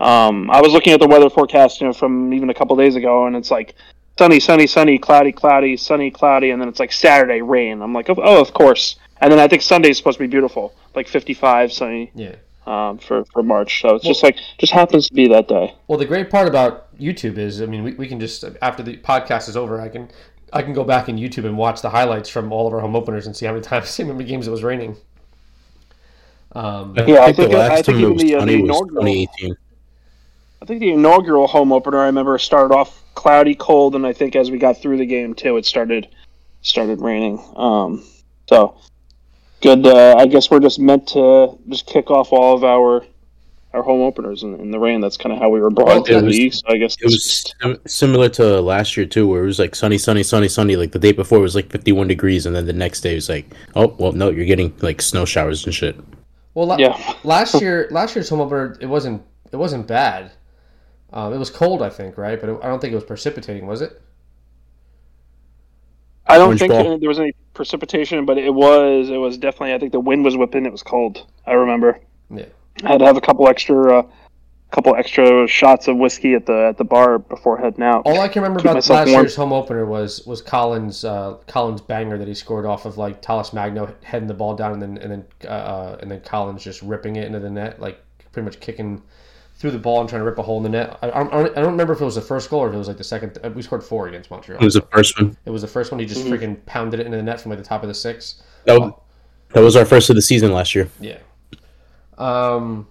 Um, 0.00 0.50
I 0.50 0.60
was 0.60 0.72
looking 0.72 0.92
at 0.92 1.00
the 1.00 1.06
weather 1.06 1.30
forecast, 1.30 1.80
you 1.80 1.86
know, 1.86 1.92
from 1.92 2.32
even 2.32 2.50
a 2.50 2.54
couple 2.54 2.76
days 2.76 2.96
ago, 2.96 3.26
and 3.26 3.36
it's 3.36 3.50
like 3.50 3.74
sunny, 4.18 4.40
sunny, 4.40 4.66
sunny, 4.66 4.98
cloudy, 4.98 5.32
cloudy, 5.32 5.76
sunny, 5.76 6.10
cloudy, 6.10 6.50
and 6.50 6.60
then 6.60 6.68
it's 6.68 6.80
like 6.80 6.92
Saturday 6.92 7.42
rain. 7.42 7.82
I'm 7.82 7.92
like, 7.92 8.08
oh, 8.10 8.16
oh 8.18 8.40
of 8.40 8.52
course. 8.54 8.96
And 9.20 9.32
then 9.32 9.38
I 9.38 9.48
think 9.48 9.62
Sunday's 9.62 9.96
supposed 9.96 10.18
to 10.18 10.24
be 10.24 10.28
beautiful, 10.28 10.74
like 10.94 11.06
55, 11.08 11.72
sunny 11.72 12.10
yeah. 12.14 12.34
um, 12.66 12.98
for 12.98 13.24
for 13.26 13.42
March. 13.42 13.80
So 13.80 13.94
it's 13.94 14.04
just 14.04 14.22
like 14.22 14.36
just 14.58 14.72
happens 14.72 15.08
to 15.08 15.14
be 15.14 15.28
that 15.28 15.48
day. 15.48 15.74
Well, 15.86 15.98
the 15.98 16.04
great 16.04 16.30
part 16.30 16.48
about 16.48 16.96
YouTube 16.98 17.38
is, 17.38 17.62
I 17.62 17.66
mean, 17.66 17.84
we, 17.84 17.92
we 17.94 18.08
can 18.08 18.18
just 18.18 18.44
after 18.60 18.82
the 18.82 18.96
podcast 18.98 19.48
is 19.48 19.56
over, 19.56 19.80
I 19.80 19.88
can 19.88 20.10
I 20.54 20.62
can 20.62 20.72
go 20.72 20.84
back 20.84 21.08
in 21.08 21.16
YouTube 21.16 21.44
and 21.44 21.58
watch 21.58 21.82
the 21.82 21.90
highlights 21.90 22.28
from 22.28 22.52
all 22.52 22.66
of 22.68 22.72
our 22.72 22.80
home 22.80 22.94
openers 22.96 23.26
and 23.26 23.36
see 23.36 23.44
how 23.44 23.52
many 23.52 23.62
times, 23.70 23.90
see 23.90 24.04
how 24.04 24.12
many 24.12 24.24
games 24.24 24.46
it 24.46 24.50
was 24.50 24.62
raining. 24.62 24.96
Um, 26.52 26.94
Yeah, 26.96 27.16
I 27.16 27.24
I 27.24 27.26
think 27.32 27.36
think- 27.36 27.50
the 27.52 27.56
I 27.58 27.68
last 27.68 27.84
think 27.86 27.98
time 27.98 28.04
it 28.04 28.12
was 28.14 28.22
the, 28.22 28.34
uh, 28.36 28.44
the 28.44 28.60
was 28.62 28.70
inaugural- 28.70 29.02
2018. 29.02 29.56
I 30.62 30.66
think 30.66 30.80
the 30.80 30.92
inaugural 30.92 31.46
home 31.46 31.72
opener 31.72 32.00
I 32.00 32.06
remember 32.06 32.38
started 32.38 32.74
off 32.74 33.02
cloudy, 33.14 33.54
cold, 33.54 33.94
and 33.94 34.06
I 34.06 34.14
think 34.14 34.34
as 34.34 34.50
we 34.50 34.56
got 34.56 34.80
through 34.80 34.96
the 34.96 35.04
game 35.04 35.34
too, 35.34 35.58
it 35.58 35.66
started 35.66 36.08
started 36.62 37.02
raining. 37.02 37.38
Um, 37.56 38.02
so 38.48 38.74
good. 39.60 39.86
Uh, 39.86 40.14
I 40.16 40.26
guess 40.26 40.50
we're 40.50 40.60
just 40.60 40.78
meant 40.78 41.08
to 41.08 41.58
just 41.68 41.84
kick 41.86 42.10
off 42.10 42.32
all 42.32 42.54
of 42.54 42.64
our 42.64 43.04
our 43.74 43.82
home 43.82 44.00
openers 44.02 44.42
in, 44.42 44.54
in 44.60 44.70
the 44.70 44.78
rain. 44.78 45.00
That's 45.00 45.16
kind 45.16 45.32
of 45.32 45.38
how 45.38 45.48
we 45.50 45.60
were 45.60 45.70
brought 45.70 45.88
Well, 45.88 45.96
into 45.98 46.14
the 46.20 46.24
was- 46.26 46.38
league. 46.38 46.54
So 46.54 46.62
I 46.68 46.78
guess 46.78 46.96
It 47.00 47.06
was 47.06 47.52
sim- 47.62 47.78
similar 47.86 48.28
to 48.30 48.60
last 48.60 48.96
year 48.96 49.04
too, 49.06 49.26
where 49.26 49.42
it 49.42 49.46
was 49.46 49.58
like 49.58 49.74
sunny, 49.74 49.98
sunny, 49.98 50.22
sunny, 50.22 50.48
sunny. 50.48 50.76
Like 50.76 50.92
the 50.92 50.98
day 50.98 51.12
before 51.12 51.38
it 51.38 51.42
was 51.42 51.54
like 51.54 51.70
51 51.70 52.08
degrees, 52.08 52.46
and 52.46 52.54
then 52.56 52.66
the 52.66 52.72
next 52.72 53.00
day 53.02 53.12
it 53.12 53.16
was 53.16 53.28
like, 53.28 53.46
oh 53.74 53.94
well, 53.98 54.12
no, 54.12 54.30
you're 54.30 54.44
getting 54.46 54.72
like 54.80 55.02
snow 55.02 55.24
showers 55.24 55.64
and 55.66 55.74
shit. 55.74 55.96
well, 56.54 56.66
la- 56.68 56.76
yeah. 56.78 57.14
last 57.24 57.60
year 57.60 57.88
last 57.90 58.14
year's 58.14 58.28
home 58.28 58.40
opener 58.40 58.76
it 58.80 58.86
wasn't 58.86 59.22
it 59.52 59.56
wasn't 59.56 59.86
bad. 59.86 60.30
Um, 61.12 61.32
it 61.32 61.38
was 61.38 61.50
cold, 61.50 61.80
I 61.82 61.90
think, 61.90 62.16
right? 62.18 62.40
But 62.40 62.48
it, 62.50 62.58
I 62.62 62.66
don't 62.68 62.80
think 62.80 62.92
it 62.92 62.96
was 62.96 63.04
precipitating, 63.04 63.66
was 63.66 63.82
it? 63.82 64.00
I 66.26 66.38
don't 66.38 66.46
Orange 66.48 66.60
think 66.60 66.72
ball. 66.72 66.98
there 66.98 67.08
was 67.08 67.20
any 67.20 67.34
precipitation, 67.52 68.24
but 68.24 68.38
it 68.38 68.52
was 68.54 69.10
it 69.10 69.16
was 69.18 69.36
definitely. 69.36 69.74
I 69.74 69.78
think 69.78 69.92
the 69.92 70.00
wind 70.00 70.24
was 70.24 70.36
whipping. 70.36 70.64
It 70.66 70.72
was 70.72 70.82
cold. 70.82 71.26
I 71.46 71.52
remember. 71.52 72.00
Yeah. 72.30 72.46
I 72.82 72.88
had 72.92 72.98
to 72.98 73.04
have 73.06 73.16
a 73.16 73.20
couple 73.20 73.48
extra, 73.48 74.00
uh, 74.00 74.02
couple 74.72 74.94
extra 74.96 75.46
shots 75.46 75.86
of 75.86 75.96
whiskey 75.96 76.34
at 76.34 76.46
the 76.46 76.66
at 76.68 76.76
the 76.78 76.84
bar 76.84 77.18
before 77.20 77.56
heading 77.56 77.82
out. 77.84 78.02
All 78.04 78.20
I 78.20 78.26
can 78.28 78.42
remember 78.42 78.58
Keep 78.60 78.70
about 78.72 78.88
last 78.88 79.06
warm. 79.08 79.08
year's 79.22 79.36
home 79.36 79.52
opener 79.52 79.86
was 79.86 80.26
was 80.26 80.42
Collins 80.42 81.04
uh, 81.04 81.34
Collins 81.46 81.80
banger 81.80 82.18
that 82.18 82.26
he 82.26 82.34
scored 82.34 82.66
off 82.66 82.84
of 82.84 82.98
like 82.98 83.22
Talles 83.22 83.52
Magno 83.52 83.94
heading 84.02 84.26
the 84.26 84.34
ball 84.34 84.56
down 84.56 84.72
and 84.72 84.82
then 84.82 84.98
and 84.98 85.12
then 85.12 85.50
uh, 85.50 85.96
and 86.00 86.10
then 86.10 86.20
Collins 86.22 86.64
just 86.64 86.82
ripping 86.82 87.16
it 87.16 87.26
into 87.26 87.38
the 87.38 87.50
net 87.50 87.80
like 87.80 88.00
pretty 88.32 88.44
much 88.44 88.58
kicking 88.58 89.00
through 89.56 89.70
the 89.70 89.78
ball 89.78 90.00
and 90.00 90.08
trying 90.08 90.20
to 90.20 90.24
rip 90.26 90.38
a 90.38 90.42
hole 90.42 90.56
in 90.56 90.64
the 90.64 90.68
net. 90.68 90.98
I, 91.00 91.06
I, 91.12 91.22
don't, 91.22 91.32
I 91.56 91.60
don't 91.60 91.70
remember 91.70 91.92
if 91.92 92.00
it 92.00 92.04
was 92.04 92.16
the 92.16 92.20
first 92.20 92.50
goal 92.50 92.58
or 92.64 92.68
if 92.68 92.74
it 92.74 92.78
was 92.78 92.88
like 92.88 92.96
the 92.96 93.04
second. 93.04 93.38
uh, 93.44 93.50
We 93.50 93.62
scored 93.62 93.84
four 93.84 94.08
against 94.08 94.28
Montreal. 94.28 94.60
It 94.60 94.64
was 94.64 94.74
the 94.74 94.80
first 94.92 95.16
one. 95.20 95.36
It 95.46 95.50
was 95.50 95.62
the 95.62 95.68
first 95.68 95.92
one. 95.92 96.00
He 96.00 96.06
just 96.06 96.26
Mhm. 96.26 96.30
freaking 96.36 96.66
pounded 96.66 96.98
it 96.98 97.06
into 97.06 97.16
the 97.16 97.22
net 97.22 97.40
from 97.40 97.50
like 97.50 97.60
the 97.60 97.64
top 97.64 97.82
of 97.84 97.88
the 97.88 97.94
six. 97.94 98.42
That 98.64 98.80
was, 98.80 98.92
that 99.52 99.60
was 99.62 99.76
our 99.76 99.84
first 99.84 100.10
of 100.10 100.16
the 100.16 100.22
season 100.22 100.50
last 100.52 100.74
year. 100.74 100.88
Yeah. 101.00 101.18
Um. 102.18 102.86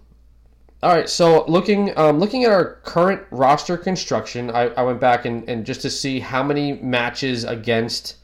All 0.81 0.93
right. 0.93 1.09
So 1.09 1.45
looking 1.47 1.97
um, 1.97 2.19
looking 2.19 2.43
at 2.43 2.51
our 2.51 2.75
current 2.83 3.21
roster 3.31 3.77
construction, 3.77 4.51
I, 4.51 4.67
I 4.69 4.83
went 4.83 4.99
back 4.99 5.25
and, 5.25 5.47
and 5.49 5.65
just 5.65 5.81
to 5.81 5.89
see 5.89 6.19
how 6.19 6.43
many 6.43 6.73
matches 6.73 7.45
against 7.45 8.17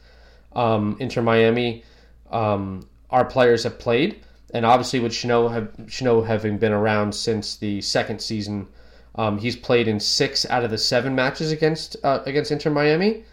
um, 0.52 0.96
Inter 1.00 1.22
Miami 1.22 1.84
um, 2.30 2.86
our 3.10 3.24
players 3.24 3.64
have 3.64 3.78
played, 3.78 4.24
and 4.52 4.64
obviously 4.64 5.00
with 5.00 5.12
Chanot 5.12 5.52
have 5.52 6.26
having 6.26 6.58
been 6.58 6.72
around 6.72 7.14
since 7.14 7.56
the 7.56 7.80
second 7.80 8.20
season, 8.20 8.68
um, 9.16 9.38
he's 9.38 9.56
played 9.56 9.88
in 9.88 9.98
six 9.98 10.48
out 10.50 10.64
of 10.64 10.70
the 10.70 10.78
seven 10.78 11.14
matches 11.14 11.52
against 11.52 11.96
uh, 12.04 12.20
against 12.26 12.50
Inter 12.50 12.70
Miami. 12.70 13.24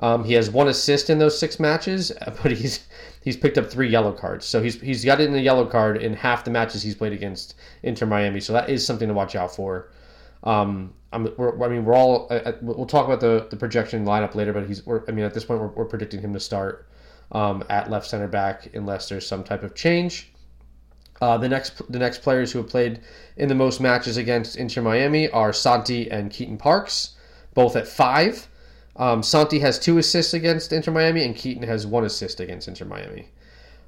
Um, 0.00 0.24
he 0.24 0.34
has 0.34 0.50
one 0.50 0.68
assist 0.68 1.08
in 1.10 1.18
those 1.18 1.38
six 1.38 1.60
matches, 1.60 2.12
but 2.42 2.52
he's 2.52 2.86
he's 3.22 3.36
picked 3.36 3.56
up 3.56 3.70
three 3.70 3.88
yellow 3.88 4.12
cards. 4.12 4.44
So 4.44 4.62
he's 4.62 4.80
he's 4.80 5.04
got 5.04 5.20
it 5.20 5.26
in 5.26 5.32
the 5.32 5.40
yellow 5.40 5.64
card 5.64 5.96
in 5.96 6.12
half 6.12 6.44
the 6.44 6.50
matches 6.50 6.82
he's 6.82 6.94
played 6.94 7.12
against 7.12 7.54
Inter 7.82 8.06
Miami. 8.06 8.40
So 8.40 8.52
that 8.52 8.68
is 8.68 8.84
something 8.84 9.08
to 9.08 9.14
watch 9.14 9.34
out 9.34 9.54
for. 9.54 9.90
Um, 10.44 10.92
I 11.12 11.18
mean, 11.18 11.32
we're 11.36 11.94
all. 11.94 12.26
Uh, 12.30 12.34
uh, 12.34 12.52
we'll 12.62 12.86
talk 12.86 13.06
about 13.06 13.20
the, 13.20 13.46
the 13.50 13.56
projection 13.56 14.04
lineup 14.04 14.34
later, 14.34 14.52
but 14.52 14.66
he's. 14.66 14.82
I 14.86 15.12
mean, 15.12 15.24
at 15.24 15.34
this 15.34 15.44
point, 15.44 15.60
we're, 15.60 15.68
we're 15.68 15.84
predicting 15.84 16.20
him 16.20 16.32
to 16.32 16.40
start 16.40 16.88
um, 17.32 17.64
at 17.68 17.90
left 17.90 18.06
center 18.06 18.28
back 18.28 18.74
unless 18.74 19.08
there's 19.08 19.26
some 19.26 19.44
type 19.44 19.62
of 19.62 19.74
change. 19.74 20.32
Uh, 21.20 21.38
the 21.38 21.48
next 21.48 21.80
the 21.92 21.98
next 21.98 22.22
players 22.22 22.50
who 22.50 22.58
have 22.58 22.68
played 22.68 23.00
in 23.36 23.48
the 23.48 23.54
most 23.54 23.80
matches 23.80 24.16
against 24.16 24.56
Inter 24.56 24.82
Miami 24.82 25.30
are 25.30 25.52
Santi 25.52 26.10
and 26.10 26.30
Keaton 26.30 26.56
Parks, 26.56 27.14
both 27.54 27.76
at 27.76 27.86
five. 27.86 28.48
Um, 28.96 29.22
Santi 29.22 29.60
has 29.60 29.78
two 29.78 29.98
assists 29.98 30.34
against 30.34 30.72
Inter 30.72 30.92
Miami, 30.92 31.24
and 31.24 31.34
Keaton 31.34 31.62
has 31.62 31.86
one 31.86 32.04
assist 32.04 32.40
against 32.40 32.68
Inter 32.68 32.84
Miami. 32.84 33.28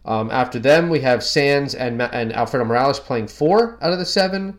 Um, 0.05 0.31
after 0.31 0.59
them, 0.59 0.89
we 0.89 1.01
have 1.01 1.23
Sands 1.23 1.75
and, 1.75 2.01
and 2.01 2.33
Alfredo 2.33 2.65
Morales 2.65 3.01
playing 3.01 3.29
four 3.29 3.79
out 3.81 3.93
of 3.93 3.99
the 3.99 4.07
seven. 4.07 4.59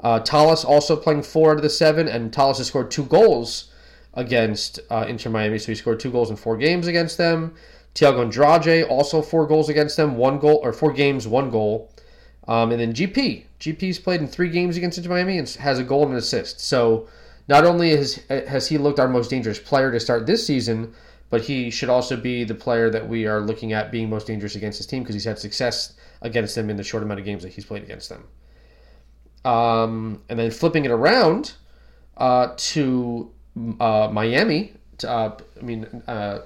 Uh, 0.00 0.18
Talles 0.20 0.64
also 0.64 0.96
playing 0.96 1.22
four 1.22 1.52
out 1.52 1.56
of 1.56 1.62
the 1.62 1.70
seven, 1.70 2.08
and 2.08 2.32
Talles 2.32 2.58
has 2.58 2.66
scored 2.66 2.90
two 2.90 3.04
goals 3.04 3.70
against 4.14 4.80
uh, 4.90 5.06
Inter 5.08 5.30
Miami, 5.30 5.58
so 5.58 5.72
he 5.72 5.74
scored 5.74 6.00
two 6.00 6.10
goals 6.10 6.30
in 6.30 6.36
four 6.36 6.56
games 6.56 6.86
against 6.86 7.18
them. 7.18 7.54
Thiago 7.94 8.22
Andrade 8.22 8.84
also 8.84 9.22
four 9.22 9.46
goals 9.46 9.68
against 9.68 9.96
them, 9.96 10.16
one 10.16 10.38
goal 10.38 10.60
or 10.62 10.72
four 10.72 10.92
games, 10.92 11.28
one 11.28 11.50
goal. 11.50 11.90
Um, 12.48 12.72
and 12.72 12.80
then 12.80 12.92
GP, 12.92 13.44
GP's 13.60 13.98
played 13.98 14.20
in 14.20 14.26
three 14.26 14.48
games 14.48 14.76
against 14.76 14.98
Inter 14.98 15.10
Miami 15.10 15.38
and 15.38 15.48
has 15.48 15.78
a 15.78 15.84
goal 15.84 16.02
and 16.02 16.12
an 16.12 16.18
assist. 16.18 16.60
So 16.60 17.08
not 17.48 17.64
only 17.64 17.90
has 17.96 18.16
has 18.28 18.68
he 18.68 18.78
looked 18.78 19.00
our 19.00 19.08
most 19.08 19.30
dangerous 19.30 19.58
player 19.58 19.90
to 19.90 20.00
start 20.00 20.26
this 20.26 20.46
season, 20.46 20.94
but 21.30 21.42
he 21.42 21.70
should 21.70 21.88
also 21.88 22.16
be 22.16 22.44
the 22.44 22.54
player 22.54 22.90
that 22.90 23.08
we 23.08 23.26
are 23.26 23.40
looking 23.40 23.72
at 23.72 23.90
being 23.90 24.10
most 24.10 24.26
dangerous 24.26 24.54
against 24.54 24.78
his 24.78 24.86
team 24.86 25.02
because 25.02 25.14
he's 25.14 25.24
had 25.24 25.38
success 25.38 25.94
against 26.20 26.54
them 26.54 26.70
in 26.70 26.76
the 26.76 26.84
short 26.84 27.02
amount 27.02 27.20
of 27.20 27.26
games 27.26 27.42
that 27.42 27.52
he's 27.52 27.64
played 27.64 27.82
against 27.82 28.08
them. 28.08 28.24
Um, 29.44 30.22
and 30.28 30.38
then 30.38 30.50
flipping 30.50 30.84
it 30.84 30.90
around, 30.90 31.54
uh, 32.16 32.54
to 32.56 33.30
uh, 33.80 34.08
Miami. 34.12 34.74
To, 34.98 35.10
uh, 35.10 35.38
I 35.58 35.64
mean, 35.64 36.02
uh, 36.06 36.40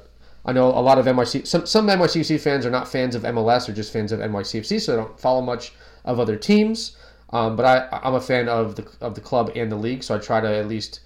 I 0.44 0.52
know 0.52 0.68
a 0.68 0.80
lot 0.80 0.98
of 0.98 1.06
NYC. 1.06 1.46
Some 1.46 1.66
some 1.66 1.87
NYCFC 1.88 2.40
fans 2.40 2.64
are 2.64 2.70
not 2.70 2.88
fans 2.88 3.14
of 3.14 3.22
MLS 3.22 3.68
or 3.68 3.72
just 3.72 3.92
fans 3.92 4.12
of 4.12 4.20
NYCFC, 4.20 4.80
so 4.80 4.92
they 4.92 5.02
don't 5.02 5.18
follow 5.18 5.42
much 5.42 5.72
of 6.04 6.20
other 6.20 6.37
teams. 6.37 6.96
Um, 7.30 7.56
but 7.56 7.64
I, 7.64 8.00
I'm 8.04 8.14
a 8.14 8.20
fan 8.20 8.48
of 8.48 8.76
the 8.76 8.88
of 9.00 9.14
the 9.14 9.20
club 9.20 9.50
and 9.56 9.70
the 9.70 9.76
league, 9.76 10.02
so 10.02 10.14
I 10.14 10.18
try 10.18 10.40
to 10.40 10.48
at 10.48 10.68
least 10.68 11.00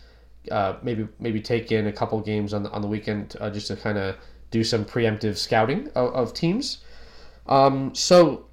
uh, 0.51 0.75
maybe 0.83 1.09
maybe 1.19 1.41
take 1.41 1.73
in 1.73 1.87
a 1.87 1.93
couple 1.93 2.21
games 2.21 2.53
on 2.53 2.63
the, 2.63 2.71
on 2.71 2.83
the 2.83 2.89
weekend 2.89 3.37
uh, 3.41 3.51
just 3.51 3.69
to 3.69 3.77
kind 3.77 3.99
of 3.99 4.17
do 4.51 4.63
some 4.65 4.85
preemptive 4.85 5.37
scouting 5.37 5.89
of, 5.95 6.13
of 6.15 6.35
teams. 6.35 6.79
Um, 7.47 7.95
so 7.95 8.47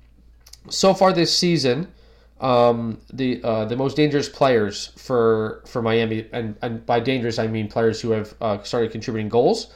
so 0.70 0.94
far 0.94 1.12
this 1.14 1.36
season, 1.36 1.92
um, 2.40 3.00
the 3.12 3.42
uh, 3.44 3.66
the 3.66 3.76
most 3.76 3.98
dangerous 3.98 4.30
players 4.30 4.92
for 4.98 5.64
for 5.68 5.82
Miami, 5.82 6.28
and, 6.32 6.56
and 6.62 6.86
by 6.86 7.00
dangerous 7.00 7.40
I 7.40 7.48
mean 7.48 7.68
players 7.68 8.00
who 8.00 8.12
have 8.12 8.34
uh, 8.42 8.64
started 8.64 8.92
contributing 8.92 9.30
goals, 9.30 9.74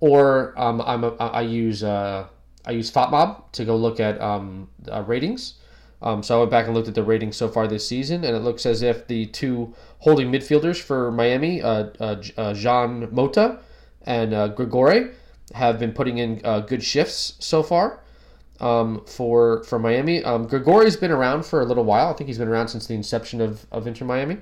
or 0.00 0.54
um, 0.56 0.80
I'm 0.82 1.04
a, 1.04 1.14
I 1.16 1.42
use 1.42 1.82
uh, 1.82 2.26
I 2.64 2.70
use 2.70 2.90
FotMob 2.90 3.50
to 3.52 3.64
go 3.64 3.76
look 3.76 3.98
at 3.98 4.20
um, 4.20 4.68
ratings. 5.06 5.54
Um, 6.02 6.22
so 6.22 6.36
I 6.36 6.38
went 6.40 6.50
back 6.50 6.66
and 6.66 6.74
looked 6.74 6.88
at 6.88 6.94
the 6.94 7.04
ratings 7.04 7.36
so 7.36 7.48
far 7.48 7.68
this 7.68 7.86
season, 7.86 8.24
and 8.24 8.36
it 8.36 8.40
looks 8.40 8.66
as 8.66 8.82
if 8.82 9.06
the 9.06 9.26
two 9.26 9.72
holding 10.00 10.32
midfielders 10.32 10.80
for 10.80 11.12
Miami, 11.12 11.62
uh, 11.62 11.90
uh, 12.00 12.22
uh 12.36 12.54
Jean 12.54 13.08
Mota 13.14 13.60
and 14.04 14.34
uh, 14.34 14.48
Gregore, 14.48 15.14
have 15.54 15.78
been 15.78 15.92
putting 15.92 16.18
in 16.18 16.40
uh, 16.44 16.60
good 16.60 16.82
shifts 16.82 17.34
so 17.38 17.62
far 17.62 18.00
um, 18.60 19.04
for 19.06 19.62
for 19.64 19.78
Miami. 19.78 20.24
Um, 20.24 20.48
Gregore's 20.48 20.96
been 20.96 21.10
around 21.10 21.44
for 21.44 21.60
a 21.60 21.64
little 21.64 21.84
while. 21.84 22.08
I 22.08 22.12
think 22.14 22.28
he's 22.28 22.38
been 22.38 22.48
around 22.48 22.68
since 22.68 22.86
the 22.86 22.94
inception 22.94 23.40
of, 23.40 23.66
of 23.70 23.86
Inter 23.86 24.04
Miami. 24.04 24.38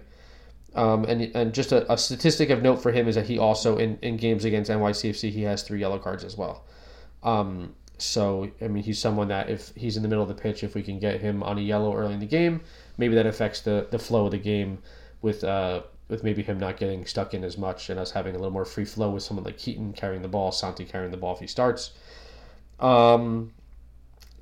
Um, 0.75 1.05
and, 1.05 1.23
and 1.35 1.53
just 1.53 1.73
a, 1.73 1.91
a, 1.93 1.99
statistic 1.99 2.49
of 2.51 2.63
note 2.63 2.77
for 2.77 2.93
him 2.93 3.09
is 3.09 3.17
that 3.17 3.27
he 3.27 3.39
also 3.39 3.77
in, 3.77 3.99
in 4.03 4.17
games 4.17 4.45
against 4.45 4.71
NYCFC 4.71 5.29
he 5.33 5.43
has 5.43 5.65
three 5.65 5.81
yellow 5.81 5.99
cards 5.99 6.23
as 6.23 6.37
well. 6.37 6.65
Um, 7.25 7.75
so, 8.01 8.51
I 8.61 8.69
mean, 8.69 8.83
he's 8.83 8.99
someone 8.99 9.29
that 9.29 9.51
if 9.51 9.73
he's 9.77 9.97
in 9.97 10.03
the 10.03 10.09
middle 10.09 10.23
of 10.23 10.29
the 10.29 10.35
pitch, 10.35 10.65
if 10.65 10.75
we 10.75 10.83
can 10.83 10.99
get 10.99 11.21
him 11.21 11.43
on 11.43 11.59
a 11.59 11.61
yellow 11.61 11.95
early 11.95 12.15
in 12.15 12.21
the 12.21 12.27
game, 12.27 12.61
maybe 12.99 13.15
that 13.15 13.27
affects 13.27 13.61
the, 13.61 13.87
the 13.91 13.99
flow 13.99 14.27
of 14.27 14.31
the 14.31 14.39
game 14.39 14.79
with 15.23 15.45
uh, 15.45 15.83
with 16.09 16.25
maybe 16.25 16.43
him 16.43 16.59
not 16.59 16.77
getting 16.77 17.07
stuck 17.07 17.35
in 17.35 17.45
as 17.45 17.57
much 17.57 17.89
and 17.89 18.01
us 18.01 18.11
having 18.11 18.35
a 18.35 18.39
little 18.39 18.53
more 18.53 18.65
free 18.65 18.85
flow 18.85 19.11
with 19.11 19.23
someone 19.23 19.45
like 19.45 19.59
Keaton 19.59 19.93
carrying 19.93 20.23
the 20.23 20.29
ball, 20.29 20.51
Santi 20.51 20.85
carrying 20.85 21.11
the 21.11 21.17
ball 21.17 21.35
if 21.35 21.41
he 21.41 21.47
starts. 21.47 21.93
Um, 22.81 23.53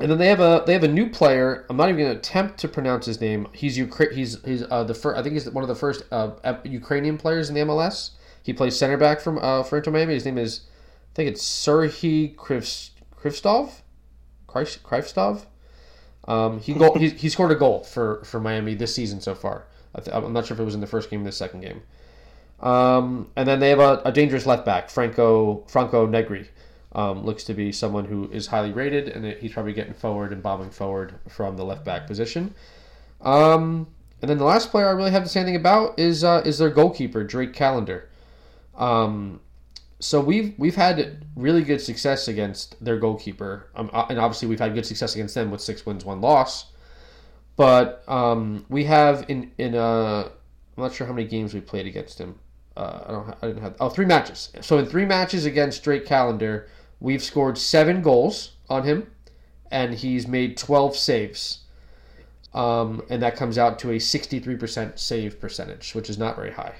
and 0.00 0.10
then 0.10 0.18
they 0.18 0.28
have 0.28 0.40
a 0.40 0.62
they 0.66 0.72
have 0.72 0.84
a 0.84 0.88
new 0.88 1.10
player. 1.10 1.66
I'm 1.68 1.76
not 1.76 1.88
even 1.88 2.00
going 2.00 2.12
to 2.12 2.18
attempt 2.18 2.58
to 2.60 2.68
pronounce 2.68 3.06
his 3.06 3.20
name. 3.20 3.48
He's 3.52 3.76
Ukra- 3.76 4.12
he's 4.12 4.42
he's 4.44 4.62
uh, 4.70 4.84
the 4.84 4.94
first. 4.94 5.18
I 5.18 5.22
think 5.22 5.34
he's 5.34 5.50
one 5.50 5.64
of 5.64 5.68
the 5.68 5.74
first 5.74 6.04
uh, 6.10 6.30
Ukrainian 6.64 7.18
players 7.18 7.48
in 7.48 7.54
the 7.54 7.60
MLS. 7.62 8.10
He 8.42 8.52
plays 8.52 8.78
center 8.78 8.96
back 8.96 9.20
from 9.20 9.38
uh, 9.38 9.64
for 9.64 9.76
Inter 9.76 9.90
Miami. 9.90 10.14
His 10.14 10.24
name 10.24 10.38
is 10.38 10.62
I 11.12 11.14
think 11.14 11.30
it's 11.30 11.44
Serhiy 11.44 12.36
Kriv- 12.36 12.90
Krivstov, 13.20 13.82
Krivstov. 14.48 15.46
Um, 16.26 16.60
he, 16.60 16.74
goal, 16.74 16.98
he 16.98 17.08
he 17.10 17.28
scored 17.30 17.52
a 17.52 17.54
goal 17.54 17.84
for, 17.84 18.22
for 18.24 18.38
Miami 18.38 18.74
this 18.74 18.94
season 18.94 19.20
so 19.20 19.34
far. 19.34 19.66
I 19.94 20.16
am 20.16 20.32
not 20.32 20.46
sure 20.46 20.54
if 20.54 20.60
it 20.60 20.64
was 20.64 20.74
in 20.74 20.80
the 20.80 20.86
first 20.86 21.10
game 21.10 21.22
or 21.22 21.24
the 21.24 21.32
second 21.32 21.62
game. 21.62 21.82
Um, 22.60 23.30
and 23.36 23.48
then 23.48 23.60
they 23.60 23.70
have 23.70 23.78
a, 23.78 24.02
a, 24.04 24.12
dangerous 24.12 24.44
left 24.44 24.66
back, 24.66 24.90
Franco 24.90 25.64
Franco 25.68 26.06
Negri. 26.06 26.48
Um, 26.92 27.24
looks 27.24 27.44
to 27.44 27.54
be 27.54 27.70
someone 27.70 28.06
who 28.06 28.30
is 28.30 28.46
highly 28.46 28.72
rated, 28.72 29.08
and 29.08 29.24
he's 29.24 29.52
probably 29.52 29.74
getting 29.74 29.94
forward 29.94 30.32
and 30.32 30.42
bombing 30.42 30.70
forward 30.70 31.14
from 31.28 31.56
the 31.56 31.64
left 31.64 31.84
back 31.84 32.06
position. 32.06 32.54
Um, 33.20 33.86
and 34.20 34.28
then 34.28 34.38
the 34.38 34.44
last 34.44 34.70
player 34.70 34.88
I 34.88 34.92
really 34.92 35.10
have 35.10 35.22
to 35.22 35.28
say 35.28 35.40
anything 35.40 35.56
about 35.56 35.98
is 35.98 36.24
uh, 36.24 36.42
is 36.44 36.58
their 36.58 36.70
goalkeeper, 36.70 37.24
Drake 37.24 37.54
Callender. 37.54 38.08
Um, 38.76 39.40
so 40.00 40.20
we've 40.20 40.54
we've 40.58 40.76
had 40.76 41.24
really 41.34 41.62
good 41.62 41.80
success 41.80 42.28
against 42.28 42.82
their 42.84 42.98
goalkeeper, 42.98 43.68
um, 43.74 43.90
uh, 43.92 44.06
and 44.08 44.18
obviously 44.18 44.46
we've 44.46 44.60
had 44.60 44.74
good 44.74 44.86
success 44.86 45.14
against 45.14 45.34
them 45.34 45.50
with 45.50 45.60
six 45.60 45.84
wins, 45.84 46.04
one 46.04 46.20
loss. 46.20 46.72
But 47.56 48.04
um, 48.06 48.64
we 48.68 48.84
have 48.84 49.24
in 49.28 49.50
in 49.58 49.74
uh, 49.74 50.28
I'm 50.76 50.82
not 50.82 50.94
sure 50.94 51.06
how 51.06 51.12
many 51.12 51.26
games 51.26 51.52
we 51.52 51.60
played 51.60 51.86
against 51.86 52.20
him. 52.20 52.38
Uh, 52.76 53.00
I 53.06 53.10
don't 53.10 53.36
I 53.42 53.46
didn't 53.48 53.62
have 53.62 53.74
oh 53.80 53.88
three 53.88 54.06
matches. 54.06 54.52
So 54.60 54.78
in 54.78 54.86
three 54.86 55.04
matches 55.04 55.46
against 55.46 55.82
Drake 55.82 56.06
Callender, 56.06 56.68
we've 57.00 57.22
scored 57.22 57.58
seven 57.58 58.00
goals 58.00 58.52
on 58.70 58.84
him, 58.84 59.10
and 59.72 59.94
he's 59.94 60.28
made 60.28 60.56
twelve 60.56 60.96
saves. 60.96 61.60
Um, 62.54 63.02
and 63.10 63.20
that 63.22 63.36
comes 63.36 63.58
out 63.58 63.78
to 63.80 63.90
a 63.90 63.96
63% 63.96 64.98
save 64.98 65.38
percentage, 65.38 65.94
which 65.94 66.08
is 66.08 66.16
not 66.16 66.34
very 66.34 66.50
high. 66.50 66.76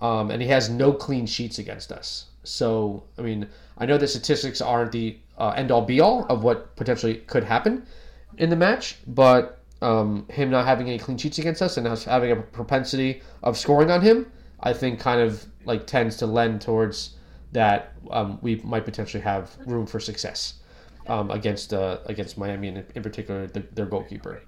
Um, 0.00 0.30
and 0.30 0.40
he 0.40 0.48
has 0.48 0.70
no 0.70 0.94
clean 0.94 1.26
sheets 1.26 1.58
against 1.58 1.92
us. 1.92 2.24
So, 2.44 3.04
I 3.18 3.22
mean, 3.22 3.48
I 3.78 3.86
know 3.86 3.98
the 3.98 4.06
statistics 4.08 4.60
aren't 4.60 4.92
the 4.92 5.18
uh, 5.38 5.50
end 5.50 5.70
all 5.70 5.82
be 5.82 6.00
all 6.00 6.26
of 6.26 6.44
what 6.44 6.76
potentially 6.76 7.16
could 7.26 7.44
happen 7.44 7.86
in 8.38 8.50
the 8.50 8.56
match, 8.56 8.98
but 9.06 9.60
um, 9.82 10.26
him 10.30 10.50
not 10.50 10.66
having 10.66 10.88
any 10.88 10.98
clean 10.98 11.18
sheets 11.18 11.38
against 11.38 11.60
us 11.62 11.76
and 11.76 11.86
us 11.86 12.04
having 12.04 12.32
a 12.32 12.36
propensity 12.36 13.22
of 13.42 13.56
scoring 13.58 13.90
on 13.90 14.00
him, 14.00 14.30
I 14.60 14.72
think 14.72 15.00
kind 15.00 15.20
of 15.20 15.44
like 15.64 15.86
tends 15.86 16.16
to 16.18 16.26
lend 16.26 16.60
towards 16.60 17.16
that 17.52 17.92
um, 18.10 18.38
we 18.42 18.56
might 18.56 18.84
potentially 18.84 19.22
have 19.22 19.56
room 19.66 19.86
for 19.86 20.00
success 20.00 20.54
um, 21.06 21.30
against 21.30 21.72
uh, 21.72 21.98
against 22.06 22.38
Miami 22.38 22.68
and 22.68 22.84
in 22.94 23.02
particular 23.02 23.46
the, 23.46 23.60
their 23.72 23.86
goalkeeper. 23.86 24.42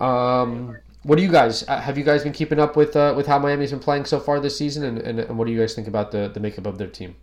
Um, 0.00 0.76
what 1.04 1.16
do 1.16 1.22
you 1.22 1.30
guys 1.30 1.66
uh, 1.68 1.80
have 1.80 1.98
you 1.98 2.04
guys 2.04 2.22
been 2.22 2.32
keeping 2.32 2.60
up 2.60 2.76
with 2.76 2.94
uh, 2.96 3.14
with 3.16 3.26
how 3.26 3.38
Miami's 3.38 3.70
been 3.70 3.80
playing 3.80 4.04
so 4.04 4.20
far 4.20 4.40
this 4.40 4.56
season, 4.56 4.84
and, 4.84 4.98
and, 4.98 5.20
and 5.20 5.38
what 5.38 5.46
do 5.46 5.52
you 5.52 5.58
guys 5.58 5.74
think 5.74 5.88
about 5.88 6.12
the, 6.12 6.28
the 6.28 6.40
makeup 6.40 6.66
of 6.66 6.78
their 6.78 6.88
team? 6.88 7.16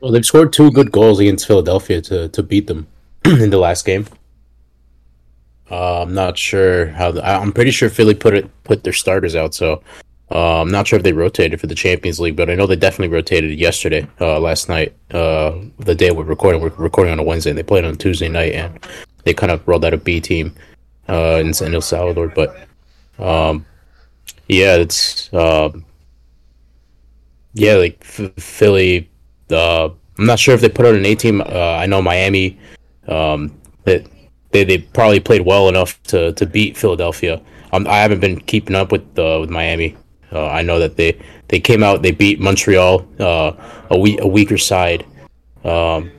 Well, 0.00 0.12
they've 0.12 0.24
scored 0.24 0.52
two 0.52 0.70
good 0.70 0.92
goals 0.92 1.20
against 1.20 1.46
Philadelphia 1.46 2.00
to, 2.02 2.28
to 2.28 2.42
beat 2.42 2.66
them 2.66 2.86
in 3.24 3.50
the 3.50 3.58
last 3.58 3.84
game. 3.84 4.06
Uh, 5.70 6.02
I'm 6.02 6.14
not 6.14 6.36
sure 6.36 6.88
how. 6.88 7.12
The, 7.12 7.26
I'm 7.26 7.52
pretty 7.52 7.70
sure 7.70 7.88
Philly 7.88 8.14
put 8.14 8.34
it 8.34 8.50
put 8.64 8.84
their 8.84 8.92
starters 8.92 9.34
out, 9.34 9.54
so 9.54 9.82
uh, 10.30 10.60
I'm 10.60 10.70
not 10.70 10.86
sure 10.86 10.98
if 10.98 11.02
they 11.02 11.12
rotated 11.12 11.60
for 11.60 11.66
the 11.66 11.74
Champions 11.74 12.20
League, 12.20 12.36
but 12.36 12.50
I 12.50 12.54
know 12.54 12.66
they 12.66 12.76
definitely 12.76 13.14
rotated 13.14 13.58
yesterday, 13.58 14.06
uh, 14.20 14.40
last 14.40 14.68
night, 14.68 14.94
uh, 15.10 15.58
the 15.78 15.94
day 15.94 16.10
we're 16.10 16.24
recording. 16.24 16.60
We're 16.60 16.70
recording 16.70 17.12
on 17.12 17.18
a 17.18 17.22
Wednesday, 17.22 17.50
and 17.50 17.58
they 17.58 17.62
played 17.62 17.84
on 17.84 17.96
Tuesday 17.96 18.28
night, 18.28 18.52
and 18.52 18.78
they 19.24 19.34
kind 19.34 19.52
of 19.52 19.66
rolled 19.66 19.84
out 19.84 19.94
a 19.94 19.98
B 19.98 20.20
team 20.20 20.54
uh, 21.08 21.38
in, 21.40 21.52
in 21.64 21.74
El 21.74 21.80
Salvador. 21.80 22.28
But 22.28 22.56
um, 23.18 23.66
yeah, 24.48 24.76
it's 24.76 25.32
um, 25.32 25.84
yeah, 27.54 27.74
like 27.74 27.98
F- 28.02 28.32
Philly. 28.36 29.10
Uh, 29.50 29.90
I'm 30.18 30.26
not 30.26 30.38
sure 30.38 30.54
if 30.54 30.60
they 30.60 30.68
put 30.68 30.86
out 30.86 30.94
an 30.94 31.04
A 31.04 31.14
team. 31.14 31.40
Uh, 31.40 31.76
I 31.78 31.86
know 31.86 32.00
Miami. 32.00 32.58
Um, 33.08 33.58
they, 33.84 34.06
they 34.50 34.64
they 34.64 34.78
probably 34.78 35.20
played 35.20 35.42
well 35.42 35.68
enough 35.68 36.02
to, 36.04 36.32
to 36.32 36.46
beat 36.46 36.76
Philadelphia. 36.76 37.40
Um, 37.72 37.86
I 37.88 37.98
haven't 37.98 38.20
been 38.20 38.40
keeping 38.40 38.76
up 38.76 38.92
with 38.92 39.02
uh, 39.18 39.38
with 39.40 39.50
Miami. 39.50 39.96
Uh, 40.34 40.48
I 40.48 40.62
know 40.62 40.80
that 40.80 40.96
they, 40.96 41.16
they 41.48 41.60
came 41.60 41.84
out, 41.84 42.02
they 42.02 42.10
beat 42.10 42.40
Montreal, 42.40 43.06
uh, 43.20 43.52
a 43.90 43.98
weak 43.98 44.20
a 44.20 44.26
weaker 44.26 44.58
side. 44.58 45.06
Um, 45.64 46.10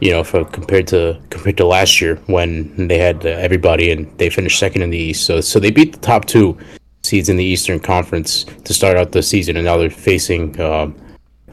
you 0.00 0.10
know, 0.10 0.22
for 0.22 0.44
compared 0.44 0.86
to 0.88 1.20
compared 1.30 1.56
to 1.56 1.66
last 1.66 2.00
year 2.00 2.16
when 2.26 2.88
they 2.88 2.98
had 2.98 3.24
uh, 3.24 3.30
everybody 3.30 3.90
and 3.90 4.06
they 4.18 4.28
finished 4.30 4.58
second 4.58 4.82
in 4.82 4.90
the 4.90 4.98
East. 4.98 5.24
So 5.24 5.40
so 5.40 5.58
they 5.58 5.70
beat 5.70 5.92
the 5.92 6.00
top 6.00 6.26
two 6.26 6.56
seeds 7.02 7.28
in 7.28 7.36
the 7.36 7.44
Eastern 7.44 7.80
Conference 7.80 8.44
to 8.64 8.74
start 8.74 8.96
out 8.96 9.12
the 9.12 9.22
season, 9.22 9.56
and 9.56 9.64
now 9.64 9.76
they're 9.76 9.90
facing 9.90 10.60
um, 10.60 10.94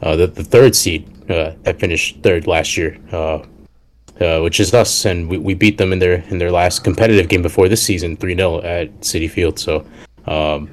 uh, 0.02 0.16
the 0.16 0.26
the 0.26 0.44
third 0.44 0.76
seed 0.76 1.08
uh, 1.30 1.52
that 1.62 1.80
finished 1.80 2.22
third 2.22 2.46
last 2.46 2.76
year, 2.76 2.98
uh, 3.12 3.38
uh, 4.20 4.40
which 4.40 4.60
is 4.60 4.74
us, 4.74 5.06
and 5.06 5.28
we, 5.28 5.38
we 5.38 5.54
beat 5.54 5.78
them 5.78 5.92
in 5.92 5.98
their 5.98 6.16
in 6.28 6.38
their 6.38 6.50
last 6.50 6.84
competitive 6.84 7.28
game 7.28 7.42
before 7.42 7.68
this 7.68 7.82
season, 7.82 8.16
three 8.16 8.36
0 8.36 8.60
at 8.62 8.90
Citi 9.00 9.30
Field. 9.30 9.58
So 9.58 9.86
um, 10.26 10.70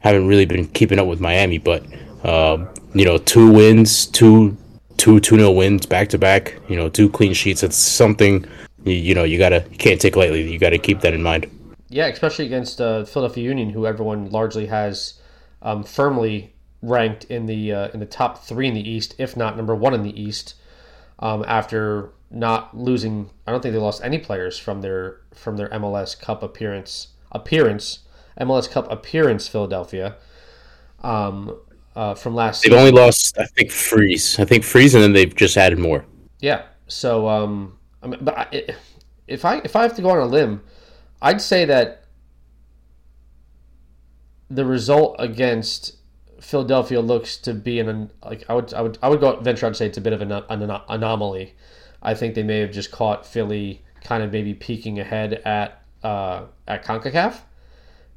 haven't 0.00 0.26
really 0.26 0.46
been 0.46 0.66
keeping 0.68 0.98
up 0.98 1.06
with 1.06 1.20
Miami, 1.20 1.58
but 1.58 1.84
um, 2.24 2.68
you 2.94 3.04
know, 3.04 3.18
two 3.18 3.50
wins, 3.50 4.06
two 4.06 4.56
two 5.02 5.18
two 5.18 5.36
nil 5.36 5.56
wins 5.56 5.84
back 5.84 6.08
to 6.10 6.18
back. 6.18 6.56
You 6.68 6.76
know, 6.76 6.88
two 6.88 7.10
clean 7.10 7.34
sheets. 7.34 7.64
It's 7.64 7.76
something 7.76 8.46
you, 8.84 8.92
you 8.92 9.14
know 9.16 9.24
you 9.24 9.36
gotta 9.36 9.66
you 9.70 9.76
can't 9.76 10.00
take 10.00 10.14
lightly. 10.14 10.50
You 10.50 10.58
got 10.60 10.70
to 10.70 10.78
keep 10.78 11.00
that 11.00 11.12
in 11.12 11.22
mind. 11.22 11.50
Yeah, 11.88 12.06
especially 12.06 12.46
against 12.46 12.80
uh, 12.80 13.04
Philadelphia 13.04 13.42
Union, 13.42 13.70
who 13.70 13.84
everyone 13.84 14.30
largely 14.30 14.66
has 14.66 15.20
um, 15.60 15.82
firmly 15.82 16.54
ranked 16.82 17.24
in 17.24 17.46
the 17.46 17.72
uh, 17.72 17.88
in 17.88 17.98
the 17.98 18.06
top 18.06 18.44
three 18.44 18.68
in 18.68 18.74
the 18.74 18.88
East, 18.88 19.16
if 19.18 19.36
not 19.36 19.56
number 19.56 19.74
one 19.74 19.92
in 19.92 20.04
the 20.04 20.20
East. 20.20 20.54
Um, 21.18 21.44
after 21.46 22.12
not 22.30 22.76
losing, 22.76 23.30
I 23.46 23.50
don't 23.50 23.60
think 23.60 23.72
they 23.74 23.80
lost 23.80 24.02
any 24.04 24.18
players 24.18 24.56
from 24.56 24.82
their 24.82 25.18
from 25.34 25.56
their 25.56 25.68
MLS 25.70 26.18
Cup 26.18 26.44
appearance 26.44 27.08
appearance 27.32 28.00
MLS 28.40 28.70
Cup 28.70 28.90
appearance 28.90 29.48
Philadelphia. 29.48 30.16
Um, 31.02 31.58
uh, 31.96 32.14
from 32.14 32.34
last. 32.34 32.62
They've 32.62 32.72
season. 32.72 32.86
only 32.86 32.92
lost, 32.92 33.38
I 33.38 33.46
think, 33.46 33.70
Freese. 33.70 34.38
I 34.38 34.44
think 34.44 34.64
Freese, 34.64 34.94
and 34.94 35.02
then 35.02 35.12
they've 35.12 35.34
just 35.34 35.56
added 35.56 35.78
more. 35.78 36.04
Yeah. 36.40 36.62
So, 36.88 37.28
um, 37.28 37.78
I 38.02 38.06
mean, 38.08 38.20
but 38.22 38.38
I, 38.38 38.64
if 39.26 39.44
I 39.44 39.56
if 39.58 39.76
I 39.76 39.82
have 39.82 39.96
to 39.96 40.02
go 40.02 40.10
on 40.10 40.18
a 40.18 40.26
limb, 40.26 40.62
I'd 41.20 41.40
say 41.40 41.64
that 41.64 42.04
the 44.50 44.64
result 44.64 45.16
against 45.18 45.96
Philadelphia 46.40 47.00
looks 47.00 47.36
to 47.38 47.54
be 47.54 47.78
an 47.78 48.10
like 48.24 48.44
I 48.48 48.54
would 48.54 48.74
I 48.74 48.82
would 48.82 48.98
I 49.02 49.08
would 49.08 49.20
go 49.20 49.36
venture 49.40 49.66
out 49.66 49.70
to 49.70 49.74
say 49.74 49.86
it's 49.86 49.98
a 49.98 50.02
bit 50.02 50.12
of 50.12 50.20
an, 50.20 50.32
an 50.32 50.70
anomaly. 50.88 51.54
I 52.02 52.14
think 52.14 52.34
they 52.34 52.42
may 52.42 52.58
have 52.58 52.72
just 52.72 52.90
caught 52.90 53.24
Philly 53.24 53.82
kind 54.02 54.22
of 54.22 54.32
maybe 54.32 54.52
peeking 54.54 54.98
ahead 54.98 55.34
at 55.44 55.82
uh, 56.02 56.46
at 56.66 56.84
Concacaf, 56.84 57.38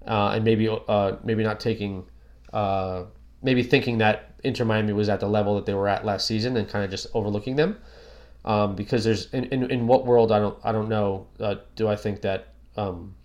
uh, 0.07 0.31
and 0.33 0.43
maybe 0.43 0.67
uh, 0.67 1.17
maybe 1.23 1.43
not 1.43 1.59
taking 1.59 2.05
uh, 2.51 3.03
maybe 3.45 3.61
thinking 3.61 3.99
that 3.99 4.33
Inter 4.43 4.65
Miami 4.65 4.91
was 4.91 5.07
at 5.07 5.19
the 5.19 5.27
level 5.27 5.55
that 5.55 5.65
they 5.65 5.75
were 5.75 5.87
at 5.87 6.03
last 6.03 6.27
season 6.27 6.57
and 6.57 6.67
kind 6.67 6.83
of 6.83 6.89
just 6.89 7.07
overlooking 7.13 7.55
them. 7.55 7.77
Um, 8.43 8.75
because 8.75 9.03
there's 9.03 9.33
in, 9.33 9.45
in, 9.45 9.71
in 9.71 9.87
what 9.87 10.05
world 10.05 10.31
I 10.31 10.39
don't 10.39 10.57
I 10.63 10.71
don't 10.71 10.89
know 10.89 11.27
uh, 11.39 11.55
do 11.75 11.87
I 11.87 11.95
think 11.95 12.21
that 12.21 12.49
um, 12.75 13.15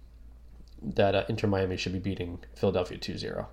that 0.83 1.15
uh, 1.15 1.25
Inter 1.29 1.49
Miami 1.49 1.77
should 1.77 1.93
be 1.93 1.99
beating 1.99 2.39
Philadelphia 2.55 2.97
2-0. 2.97 3.47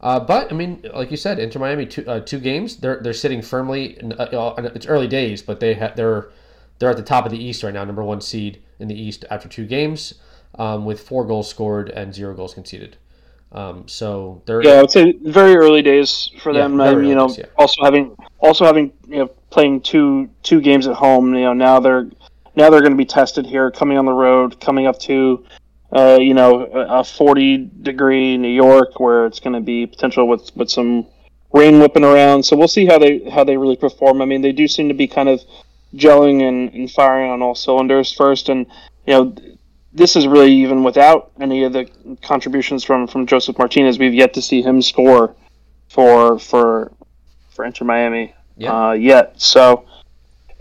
Uh, 0.00 0.20
but 0.20 0.52
I 0.52 0.54
mean, 0.54 0.84
like 0.94 1.10
you 1.10 1.16
said, 1.16 1.38
Inter 1.38 1.60
Miami 1.60 1.86
two, 1.86 2.06
uh, 2.06 2.20
two 2.20 2.40
games. 2.40 2.76
They're 2.76 3.00
they're 3.00 3.12
sitting 3.12 3.42
firmly. 3.42 3.98
In, 3.98 4.12
uh, 4.12 4.54
it's 4.74 4.86
early 4.86 5.08
days, 5.08 5.42
but 5.42 5.60
they 5.60 5.74
ha- 5.74 5.92
they're 5.94 6.30
they're 6.78 6.90
at 6.90 6.96
the 6.96 7.02
top 7.02 7.24
of 7.26 7.32
the 7.32 7.42
East 7.42 7.62
right 7.62 7.74
now, 7.74 7.84
number 7.84 8.04
one 8.04 8.20
seed 8.20 8.62
in 8.78 8.88
the 8.88 9.00
East 9.00 9.24
after 9.30 9.48
two 9.48 9.66
games, 9.66 10.14
um, 10.56 10.84
with 10.84 11.00
four 11.00 11.24
goals 11.24 11.50
scored 11.50 11.90
and 11.90 12.14
zero 12.14 12.34
goals 12.34 12.54
conceded. 12.54 12.96
Um, 13.52 13.88
so 13.88 14.42
they're 14.46 14.62
yeah, 14.62 14.72
I 14.72 14.80
would 14.82 14.90
say 14.90 15.12
very 15.22 15.56
early 15.56 15.82
days 15.82 16.30
for 16.40 16.52
yeah, 16.52 16.62
them. 16.62 16.80
Um, 16.80 17.04
you 17.04 17.14
know, 17.14 17.28
days, 17.28 17.38
yeah. 17.38 17.46
also 17.56 17.82
having 17.82 18.16
also 18.38 18.64
having 18.64 18.92
you 19.06 19.18
know 19.18 19.26
playing 19.50 19.80
two 19.80 20.28
two 20.42 20.60
games 20.60 20.86
at 20.86 20.94
home. 20.94 21.34
You 21.34 21.42
know, 21.42 21.52
now 21.54 21.80
they're 21.80 22.10
now 22.56 22.70
they're 22.70 22.80
going 22.80 22.92
to 22.92 22.98
be 22.98 23.06
tested 23.06 23.46
here, 23.46 23.70
coming 23.70 23.96
on 23.96 24.04
the 24.04 24.12
road, 24.12 24.60
coming 24.60 24.86
up 24.86 24.98
to 25.00 25.44
uh, 25.92 26.18
you 26.20 26.34
know, 26.34 26.64
a 26.64 27.02
40 27.02 27.70
degree 27.82 28.36
New 28.36 28.48
York 28.48 29.00
where 29.00 29.26
it's 29.26 29.40
going 29.40 29.54
to 29.54 29.60
be 29.60 29.86
potential 29.86 30.28
with, 30.28 30.54
with 30.54 30.70
some 30.70 31.06
rain 31.52 31.80
whipping 31.80 32.04
around. 32.04 32.42
So 32.44 32.56
we'll 32.56 32.68
see 32.68 32.84
how 32.84 32.98
they 32.98 33.20
how 33.30 33.44
they 33.44 33.56
really 33.56 33.76
perform. 33.76 34.20
I 34.20 34.26
mean, 34.26 34.42
they 34.42 34.52
do 34.52 34.68
seem 34.68 34.88
to 34.88 34.94
be 34.94 35.06
kind 35.06 35.28
of 35.28 35.40
gelling 35.94 36.46
and, 36.46 36.72
and 36.74 36.90
firing 36.90 37.30
on 37.30 37.40
all 37.40 37.54
cylinders 37.54 38.12
first, 38.12 38.50
and 38.50 38.66
you 39.06 39.14
know, 39.14 39.34
this 39.98 40.16
is 40.16 40.26
really 40.26 40.52
even 40.52 40.82
without 40.84 41.32
any 41.40 41.64
of 41.64 41.72
the 41.72 41.90
contributions 42.22 42.84
from 42.84 43.06
from 43.06 43.26
Josef 43.26 43.58
Martinez. 43.58 43.98
We've 43.98 44.14
yet 44.14 44.32
to 44.34 44.42
see 44.42 44.62
him 44.62 44.80
score 44.80 45.34
for 45.88 46.38
for 46.38 46.92
for 47.50 47.64
Inter 47.64 47.84
Miami 47.84 48.34
yeah. 48.56 48.88
uh, 48.88 48.92
yet. 48.92 49.40
So, 49.40 49.84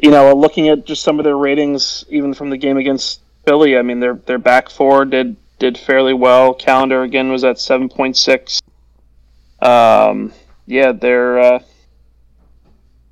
you 0.01 0.11
know, 0.11 0.33
looking 0.33 0.69
at 0.69 0.85
just 0.85 1.03
some 1.03 1.19
of 1.19 1.23
their 1.23 1.37
ratings, 1.37 2.03
even 2.09 2.33
from 2.33 2.49
the 2.49 2.57
game 2.57 2.77
against 2.77 3.21
Philly, 3.45 3.77
I 3.77 3.81
mean, 3.81 3.99
their 3.99 4.15
their 4.15 4.39
back 4.39 4.69
four 4.69 5.05
did 5.05 5.37
did 5.59 5.77
fairly 5.77 6.13
well. 6.13 6.53
Callender 6.53 7.03
again 7.03 7.31
was 7.31 7.43
at 7.43 7.59
seven 7.59 7.87
point 7.87 8.17
six. 8.17 8.59
Um, 9.61 10.33
yeah, 10.65 10.91
they're 10.91 11.39
uh, 11.39 11.59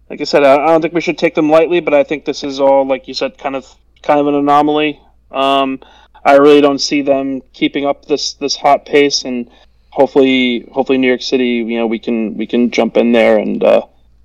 like 0.10 0.22
I 0.22 0.26
said. 0.26 0.44
I, 0.44 0.56
I 0.56 0.68
don't 0.68 0.82
think 0.82 0.94
we 0.94 1.02
should 1.02 1.18
take 1.18 1.36
them 1.36 1.50
lightly, 1.50 1.80
but 1.80 1.94
I 1.94 2.04
think 2.04 2.26
this 2.26 2.44
is 2.44 2.60
all, 2.60 2.86
like 2.86 3.08
you 3.08 3.14
said, 3.14 3.38
kind 3.38 3.56
of 3.56 3.66
kind 4.02 4.20
of 4.20 4.28
an 4.28 4.36
anomaly. 4.36 5.00
Um, 5.32 5.80
I 6.26 6.38
really 6.38 6.60
don't 6.60 6.80
see 6.80 7.04
them 7.04 7.42
keeping 7.54 7.86
up 7.86 8.06
this 8.06 8.34
this 8.34 8.56
hot 8.56 8.86
pace, 8.86 9.24
and 9.24 9.50
hopefully, 9.92 10.68
hopefully, 10.72 10.98
New 10.98 11.08
York 11.08 11.22
City, 11.22 11.48
you 11.48 11.78
know, 11.78 11.86
we 11.86 12.00
can 12.00 12.36
we 12.36 12.48
can 12.48 12.72
jump 12.72 12.98
in 12.98 13.12
there 13.12 13.38
and 13.38 13.64
uh, 13.64 13.82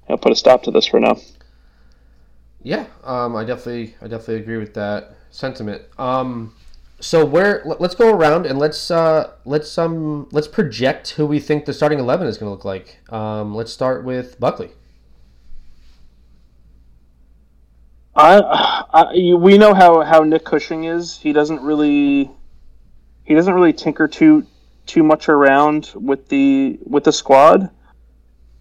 you 0.09 0.15
know, 0.15 0.17
put 0.17 0.33
a 0.33 0.37
stop 0.37 0.63
to 0.65 0.71
this 0.71 0.87
for 0.87 0.99
now. 0.99 1.19
Yeah, 2.63 2.87
um, 3.05 3.37
I 3.37 3.45
definitely 3.45 3.95
I 4.01 4.09
definitely 4.09 4.37
agree 4.37 4.57
with 4.57 4.75
that 4.75 5.15
sentiment. 5.31 5.83
Um, 5.99 6.55
so 7.01 7.25
where 7.25 7.63
let's 7.65 7.95
go 7.95 8.15
around 8.15 8.47
and 8.47 8.59
let's 8.59 8.91
uh, 8.91 9.33
let's 9.45 9.77
um 9.79 10.29
let's 10.33 10.49
project 10.49 11.11
who 11.11 11.27
we 11.27 11.39
think 11.39 11.67
the 11.67 11.73
starting 11.73 11.99
eleven 11.99 12.27
is 12.27 12.39
going 12.39 12.49
to 12.49 12.51
look 12.51 12.65
like. 12.65 12.99
Um, 13.13 13.55
let's 13.55 13.73
start 13.73 14.05
with 14.05 14.41
Buckley. 14.41 14.71
I, 18.15 18.85
I 18.93 19.35
we 19.35 19.59
know 19.59 19.75
how, 19.75 20.03
how 20.03 20.23
Nick 20.23 20.45
Cushing 20.45 20.85
is. 20.85 21.17
He 21.19 21.33
doesn't 21.33 21.61
really 21.63 22.31
he 23.25 23.35
doesn't 23.35 23.55
really 23.55 23.73
tinker 23.73 24.09
too 24.09 24.47
too 24.87 25.03
much 25.03 25.29
around 25.29 25.93
with 25.95 26.29
the 26.29 26.79
with 26.85 27.05
the 27.05 27.13
squad. 27.13 27.71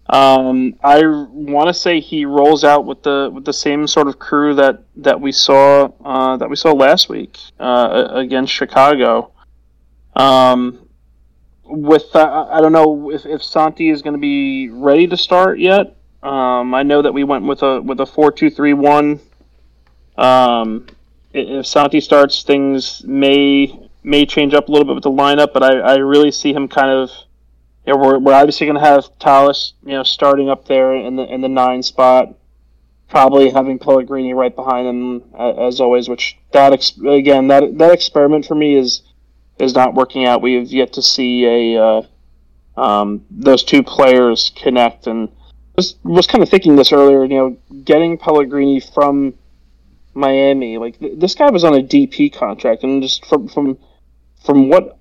Um, 0.08 0.74
I 0.82 1.02
want 1.04 1.68
to 1.68 1.74
say 1.74 2.00
he 2.00 2.24
rolls 2.24 2.64
out 2.64 2.84
with 2.84 3.02
the 3.02 3.30
with 3.32 3.44
the 3.44 3.52
same 3.52 3.86
sort 3.86 4.08
of 4.08 4.18
crew 4.18 4.54
that 4.54 4.84
that 4.96 5.20
we 5.20 5.32
saw 5.32 5.90
uh, 6.04 6.36
that 6.36 6.48
we 6.50 6.56
saw 6.56 6.72
last 6.72 7.08
week 7.08 7.38
uh, 7.58 8.08
against 8.12 8.52
Chicago. 8.52 9.32
Um, 10.16 10.88
with 11.64 12.14
uh, 12.14 12.48
I 12.50 12.60
don't 12.60 12.72
know 12.72 13.10
if, 13.10 13.24
if 13.26 13.42
Santi 13.42 13.90
is 13.90 14.02
going 14.02 14.14
to 14.14 14.20
be 14.20 14.68
ready 14.68 15.06
to 15.06 15.16
start 15.16 15.58
yet. 15.58 15.96
Um, 16.22 16.74
I 16.74 16.82
know 16.82 17.02
that 17.02 17.12
we 17.12 17.24
went 17.24 17.44
with 17.44 17.62
a 17.62 17.80
with 17.80 18.00
a 18.00 18.06
four 18.06 18.32
two 18.32 18.50
three 18.50 18.74
one. 18.74 19.20
Um, 20.20 20.86
if 21.32 21.66
Santi 21.66 22.00
starts, 22.00 22.42
things 22.42 23.02
may 23.04 23.88
may 24.02 24.26
change 24.26 24.54
up 24.54 24.68
a 24.68 24.72
little 24.72 24.86
bit 24.86 24.94
with 24.94 25.04
the 25.04 25.10
lineup, 25.10 25.52
but 25.52 25.62
I, 25.62 25.78
I 25.78 25.96
really 25.96 26.30
see 26.30 26.52
him 26.52 26.68
kind 26.68 26.90
of 26.90 27.10
you 27.86 27.92
know, 27.92 27.98
we're, 27.98 28.18
we're 28.18 28.34
obviously 28.34 28.66
going 28.66 28.78
to 28.78 28.84
have 28.84 29.18
Talles, 29.18 29.74
you 29.84 29.92
know, 29.92 30.02
starting 30.02 30.50
up 30.50 30.66
there 30.66 30.94
in 30.94 31.16
the 31.16 31.24
in 31.24 31.40
the 31.40 31.48
nine 31.48 31.82
spot, 31.82 32.34
probably 33.08 33.50
having 33.50 33.78
Pellegrini 33.78 34.34
right 34.34 34.54
behind 34.54 34.86
him 34.86 35.22
as 35.38 35.80
always. 35.80 36.08
Which 36.08 36.36
that 36.52 36.72
ex- 36.72 36.98
again 36.98 37.48
that 37.48 37.78
that 37.78 37.92
experiment 37.92 38.46
for 38.46 38.54
me 38.54 38.76
is 38.76 39.02
is 39.58 39.74
not 39.74 39.94
working 39.94 40.26
out. 40.26 40.42
We 40.42 40.54
have 40.54 40.68
yet 40.68 40.92
to 40.94 41.02
see 41.02 41.46
a 41.46 41.82
uh, 41.82 42.02
um, 42.76 43.24
those 43.30 43.64
two 43.64 43.82
players 43.82 44.52
connect, 44.54 45.06
and 45.06 45.30
was 45.76 45.96
was 46.04 46.26
kind 46.26 46.42
of 46.42 46.50
thinking 46.50 46.76
this 46.76 46.92
earlier. 46.92 47.24
You 47.24 47.28
know, 47.28 47.82
getting 47.84 48.18
Pellegrini 48.18 48.80
from 48.80 49.34
Miami, 50.14 50.78
like 50.78 50.98
th- 50.98 51.18
this 51.18 51.34
guy 51.34 51.50
was 51.50 51.64
on 51.64 51.74
a 51.74 51.82
DP 51.82 52.32
contract, 52.32 52.82
and 52.82 53.02
just 53.02 53.24
from 53.26 53.48
from 53.48 53.78
from 54.44 54.68
what 54.68 54.98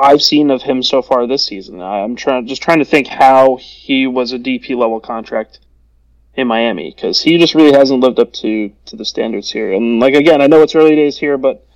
I've 0.00 0.22
seen 0.22 0.50
of 0.50 0.62
him 0.62 0.82
so 0.82 1.02
far 1.02 1.26
this 1.26 1.44
season. 1.44 1.80
I'm 1.80 2.16
trying 2.16 2.46
just 2.46 2.62
trying 2.62 2.78
to 2.78 2.84
think 2.84 3.06
how 3.06 3.56
he 3.56 4.06
was 4.06 4.32
a 4.32 4.38
DP 4.38 4.76
level 4.76 5.00
contract 5.00 5.60
in 6.34 6.46
Miami 6.46 6.92
because 6.94 7.20
he 7.22 7.38
just 7.38 7.54
really 7.54 7.72
hasn't 7.72 8.00
lived 8.00 8.18
up 8.18 8.32
to 8.34 8.72
to 8.86 8.96
the 8.96 9.04
standards 9.04 9.50
here. 9.50 9.72
And 9.72 10.00
like 10.00 10.14
again, 10.14 10.40
I 10.40 10.46
know 10.46 10.62
it's 10.62 10.74
early 10.74 10.96
days 10.96 11.18
here, 11.18 11.36
but 11.36 11.66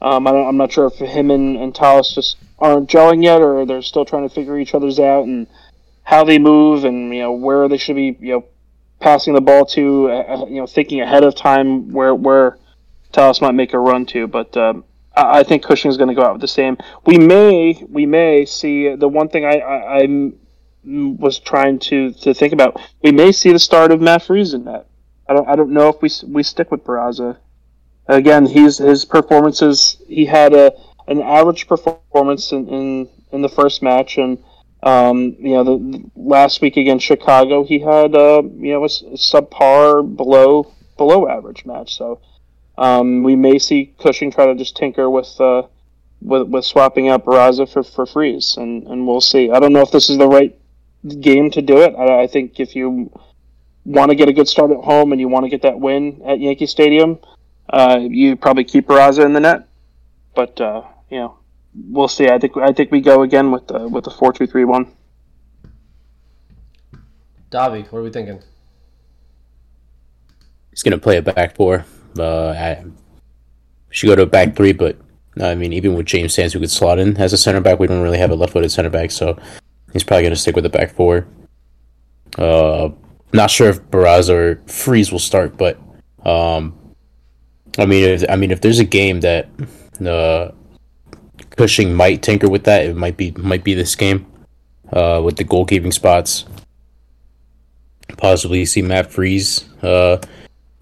um, 0.00 0.26
I 0.26 0.30
am 0.30 0.56
not 0.56 0.72
sure 0.72 0.86
if 0.86 0.94
him 0.94 1.30
and, 1.30 1.56
and 1.56 1.74
Talles 1.74 2.14
just 2.14 2.36
aren't 2.58 2.88
gelling 2.88 3.22
yet, 3.22 3.40
or 3.40 3.66
they're 3.66 3.82
still 3.82 4.04
trying 4.04 4.28
to 4.28 4.34
figure 4.34 4.58
each 4.58 4.74
other's 4.74 4.98
out 4.98 5.24
and 5.24 5.46
how 6.02 6.24
they 6.24 6.38
move 6.38 6.84
and 6.84 7.14
you 7.14 7.20
know 7.20 7.32
where 7.32 7.68
they 7.68 7.76
should 7.76 7.96
be 7.96 8.16
you 8.20 8.32
know 8.32 8.44
passing 9.00 9.34
the 9.34 9.40
ball 9.40 9.66
to, 9.66 10.10
uh, 10.10 10.46
you 10.48 10.56
know 10.56 10.66
thinking 10.66 11.00
ahead 11.00 11.24
of 11.24 11.34
time 11.34 11.90
where 11.92 12.14
where 12.14 12.58
Talles 13.12 13.40
might 13.40 13.54
make 13.54 13.72
a 13.72 13.78
run 13.78 14.06
to, 14.06 14.26
but. 14.26 14.56
Um, 14.56 14.84
I 15.20 15.42
think 15.42 15.64
Cushing 15.64 15.90
is 15.90 15.96
going 15.96 16.10
to 16.10 16.14
go 16.14 16.22
out 16.22 16.34
with 16.34 16.42
the 16.42 16.46
same. 16.46 16.78
We 17.04 17.18
may 17.18 17.84
we 17.88 18.06
may 18.06 18.44
see 18.44 18.94
the 18.94 19.08
one 19.08 19.28
thing 19.28 19.44
I, 19.44 19.58
I, 19.58 20.02
I 20.02 20.32
was 20.84 21.38
trying 21.38 21.78
to, 21.80 22.12
to 22.12 22.32
think 22.32 22.52
about. 22.52 22.80
We 23.02 23.12
may 23.12 23.32
see 23.32 23.52
the 23.52 23.58
start 23.58 23.90
of 23.90 24.00
Matt 24.00 24.22
Freese 24.22 24.54
in 24.54 24.64
that. 24.64 24.86
I 25.28 25.34
don't 25.34 25.48
I 25.48 25.56
don't 25.56 25.70
know 25.70 25.88
if 25.88 26.00
we 26.00 26.10
we 26.26 26.42
stick 26.42 26.70
with 26.70 26.84
Barraza. 26.84 27.36
Again, 28.06 28.46
he's 28.46 28.78
his 28.78 29.04
performances. 29.04 30.00
He 30.06 30.24
had 30.24 30.54
a 30.54 30.72
an 31.06 31.20
average 31.20 31.66
performance 31.66 32.52
in 32.52 32.68
in, 32.68 33.08
in 33.32 33.42
the 33.42 33.48
first 33.48 33.82
match, 33.82 34.16
and 34.16 34.42
um, 34.82 35.36
you 35.38 35.54
know 35.54 35.64
the 35.64 36.10
last 36.16 36.60
week 36.60 36.76
against 36.76 37.04
Chicago, 37.04 37.64
he 37.64 37.78
had 37.80 38.14
uh, 38.14 38.42
you 38.42 38.72
know 38.72 38.84
a 38.84 38.88
subpar 38.88 40.16
below 40.16 40.72
below 40.96 41.28
average 41.28 41.64
match. 41.64 41.96
So 41.96 42.20
um, 42.76 43.22
we 43.22 43.34
may 43.34 43.58
see 43.58 43.92
Cushing 43.98 44.30
try 44.30 44.46
to 44.46 44.54
just 44.54 44.76
tinker 44.76 45.10
with 45.10 45.40
uh, 45.40 45.62
with, 46.20 46.48
with 46.48 46.64
swapping 46.64 47.08
out 47.08 47.24
Barraza 47.24 47.70
for, 47.70 47.82
for 47.82 48.06
Freese, 48.06 48.56
and, 48.56 48.86
and 48.86 49.06
we'll 49.06 49.20
see. 49.20 49.50
I 49.50 49.60
don't 49.60 49.72
know 49.72 49.82
if 49.82 49.90
this 49.90 50.10
is 50.10 50.18
the 50.18 50.28
right 50.28 50.56
game 51.20 51.50
to 51.52 51.62
do 51.62 51.78
it. 51.78 51.94
I, 51.96 52.22
I 52.22 52.26
think 52.26 52.60
if 52.60 52.74
you 52.74 53.10
want 53.84 54.10
to 54.10 54.14
get 54.14 54.28
a 54.28 54.32
good 54.32 54.48
start 54.48 54.70
at 54.70 54.78
home 54.78 55.12
and 55.12 55.20
you 55.20 55.28
want 55.28 55.44
to 55.44 55.48
get 55.48 55.62
that 55.62 55.78
win 55.78 56.20
at 56.24 56.40
Yankee 56.40 56.66
Stadium, 56.66 57.18
uh, 57.70 57.98
you 58.00 58.36
probably 58.36 58.64
keep 58.64 58.86
Barraza 58.86 59.24
in 59.24 59.32
the 59.32 59.40
net. 59.40 59.68
But 60.34 60.60
uh, 60.60 60.82
you 61.10 61.18
know, 61.18 61.38
we'll 61.74 62.08
see. 62.08 62.28
I 62.28 62.38
think 62.38 62.56
I 62.56 62.72
think 62.72 62.90
we 62.90 63.00
go 63.00 63.22
again 63.22 63.50
with 63.50 63.66
the 63.68 63.88
with 63.88 64.04
the 64.04 64.10
four 64.10 64.32
two 64.32 64.46
three 64.46 64.64
one. 64.64 64.94
Davi, 67.50 67.90
what 67.90 68.00
are 68.00 68.02
we 68.02 68.10
thinking? 68.10 68.42
He's 70.70 70.82
gonna 70.82 70.98
play 70.98 71.16
a 71.16 71.22
back 71.22 71.56
four. 71.56 71.84
Uh, 72.18 72.50
I 72.50 72.84
should 73.90 74.08
go 74.08 74.16
to 74.16 74.22
a 74.22 74.26
back 74.26 74.54
three, 74.56 74.72
but 74.72 74.98
I 75.40 75.54
mean, 75.54 75.72
even 75.72 75.94
with 75.94 76.06
James 76.06 76.34
Sands, 76.34 76.52
who 76.52 76.60
could 76.60 76.70
slot 76.70 76.98
in 76.98 77.16
as 77.16 77.32
a 77.32 77.36
center 77.36 77.60
back, 77.60 77.78
we 77.78 77.86
don't 77.86 78.02
really 78.02 78.18
have 78.18 78.30
a 78.30 78.34
left-footed 78.34 78.72
center 78.72 78.90
back, 78.90 79.10
so 79.10 79.38
he's 79.92 80.02
probably 80.04 80.22
going 80.22 80.34
to 80.34 80.40
stick 80.40 80.56
with 80.56 80.64
the 80.64 80.70
back 80.70 80.92
four. 80.92 81.26
Uh, 82.36 82.90
not 83.32 83.50
sure 83.50 83.68
if 83.68 83.80
Barraza 83.90 84.34
or 84.34 84.62
Freese 84.66 85.12
will 85.12 85.18
start, 85.18 85.56
but 85.56 85.78
um, 86.24 86.76
I 87.78 87.86
mean, 87.86 88.04
if, 88.04 88.24
I 88.28 88.36
mean, 88.36 88.50
if 88.50 88.60
there's 88.60 88.80
a 88.80 88.84
game 88.84 89.20
that 89.20 89.48
uh, 90.04 90.50
Cushing 91.58 91.92
might 91.94 92.22
tinker 92.22 92.48
with 92.48 92.64
that, 92.64 92.86
it 92.86 92.96
might 92.96 93.16
be 93.16 93.32
might 93.32 93.64
be 93.64 93.74
this 93.74 93.96
game. 93.96 94.24
uh, 94.92 95.20
with 95.24 95.36
the 95.36 95.44
goalkeeping 95.44 95.92
spots. 95.92 96.44
Possibly 98.16 98.64
see 98.64 98.82
Matt 98.82 99.10
Freese 99.10 99.70
uh, 99.82 100.20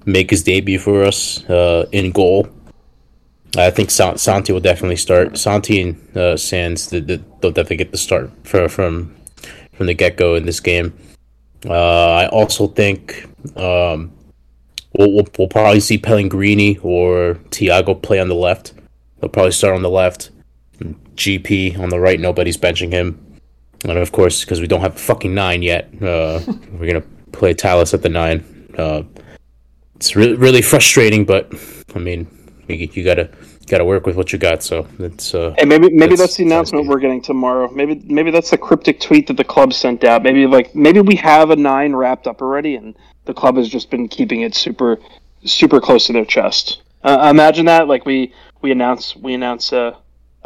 make 0.04 0.30
his 0.30 0.42
debut 0.42 0.78
for 0.78 1.04
us 1.04 1.44
uh, 1.50 1.86
in 1.92 2.12
goal. 2.12 2.48
I 3.56 3.70
think 3.70 3.90
Sa- 3.90 4.16
Santi 4.16 4.52
will 4.52 4.60
definitely 4.60 4.96
start. 4.96 5.38
Santi 5.38 5.80
and 5.80 6.16
uh, 6.16 6.36
Sands 6.36 6.90
the, 6.90 7.00
the, 7.00 7.22
they'll 7.40 7.52
definitely 7.52 7.78
get 7.78 7.90
the 7.90 7.98
start 7.98 8.30
for, 8.44 8.68
from 8.68 9.14
from 9.72 9.86
the 9.86 9.94
get 9.94 10.16
go 10.16 10.34
in 10.34 10.46
this 10.46 10.60
game. 10.60 10.96
Uh, 11.64 12.12
I 12.12 12.28
also 12.28 12.66
think 12.66 13.26
um, 13.56 14.12
we'll, 14.96 15.12
we'll, 15.12 15.26
we'll 15.38 15.48
probably 15.48 15.80
see 15.80 15.98
Pellegrini 15.98 16.78
or 16.78 17.34
Thiago 17.50 18.00
play 18.00 18.18
on 18.20 18.28
the 18.28 18.34
left. 18.34 18.72
They'll 19.20 19.30
probably 19.30 19.52
start 19.52 19.74
on 19.74 19.82
the 19.82 19.90
left. 19.90 20.30
GP 21.16 21.78
on 21.78 21.88
the 21.88 22.00
right. 22.00 22.20
Nobody's 22.20 22.56
benching 22.56 22.92
him. 22.92 23.22
And 23.84 23.98
of 23.98 24.12
course, 24.12 24.40
because 24.44 24.60
we 24.60 24.66
don't 24.66 24.80
have 24.80 24.96
a 24.96 24.98
fucking 24.98 25.34
nine 25.34 25.62
yet, 25.62 25.88
uh, 26.02 26.40
we're 26.72 26.86
gonna 26.86 27.04
play 27.32 27.54
Talles 27.54 27.94
at 27.94 28.02
the 28.02 28.08
nine. 28.08 28.44
Uh, 28.76 29.02
it's 29.96 30.16
really 30.16 30.34
really 30.34 30.62
frustrating, 30.62 31.24
but 31.24 31.52
I 31.94 31.98
mean, 31.98 32.26
you, 32.68 32.88
you 32.92 33.04
gotta 33.04 33.30
gotta 33.66 33.84
work 33.84 34.06
with 34.06 34.16
what 34.16 34.32
you 34.32 34.38
got. 34.38 34.62
So 34.62 34.86
it's 34.98 35.34
uh, 35.34 35.54
Hey, 35.58 35.64
maybe 35.64 35.88
maybe 35.90 36.10
That's- 36.10 36.18
that's, 36.20 36.36
the 36.36 36.44
announcement 36.44 36.86
we're 36.86 37.00
getting 37.00 37.22
tomorrow. 37.22 37.70
Maybe 37.70 38.02
maybe 38.06 38.30
that's 38.30 38.50
the 38.50 38.58
cryptic 38.58 39.00
tweet 39.00 39.26
that 39.28 39.36
the 39.36 39.44
club 39.44 39.72
sent 39.72 40.04
out. 40.04 40.22
Maybe 40.22 40.46
like 40.46 40.74
maybe 40.74 41.00
we 41.00 41.16
have 41.16 41.50
a 41.50 41.56
nine 41.56 41.94
wrapped 41.94 42.26
up 42.26 42.40
already, 42.42 42.76
and 42.76 42.94
the 43.24 43.34
club 43.34 43.56
has 43.56 43.68
just 43.68 43.90
been 43.90 44.08
keeping 44.08 44.42
it 44.42 44.54
super 44.54 44.98
super 45.44 45.80
close 45.80 46.06
to 46.06 46.12
their 46.12 46.24
chest. 46.24 46.82
Uh, 47.02 47.28
imagine 47.30 47.66
that. 47.66 47.88
Like 47.88 48.06
we 48.06 48.32
we 48.62 48.70
announce 48.72 49.16
we 49.16 49.34
announce 49.34 49.72
a 49.72 49.96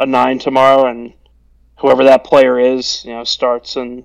a 0.00 0.06
nine 0.06 0.38
tomorrow, 0.38 0.86
and 0.86 1.12
whoever 1.78 2.02
that 2.04 2.24
player 2.24 2.58
is, 2.58 3.04
you 3.04 3.12
know, 3.12 3.22
starts 3.22 3.76
and 3.76 4.04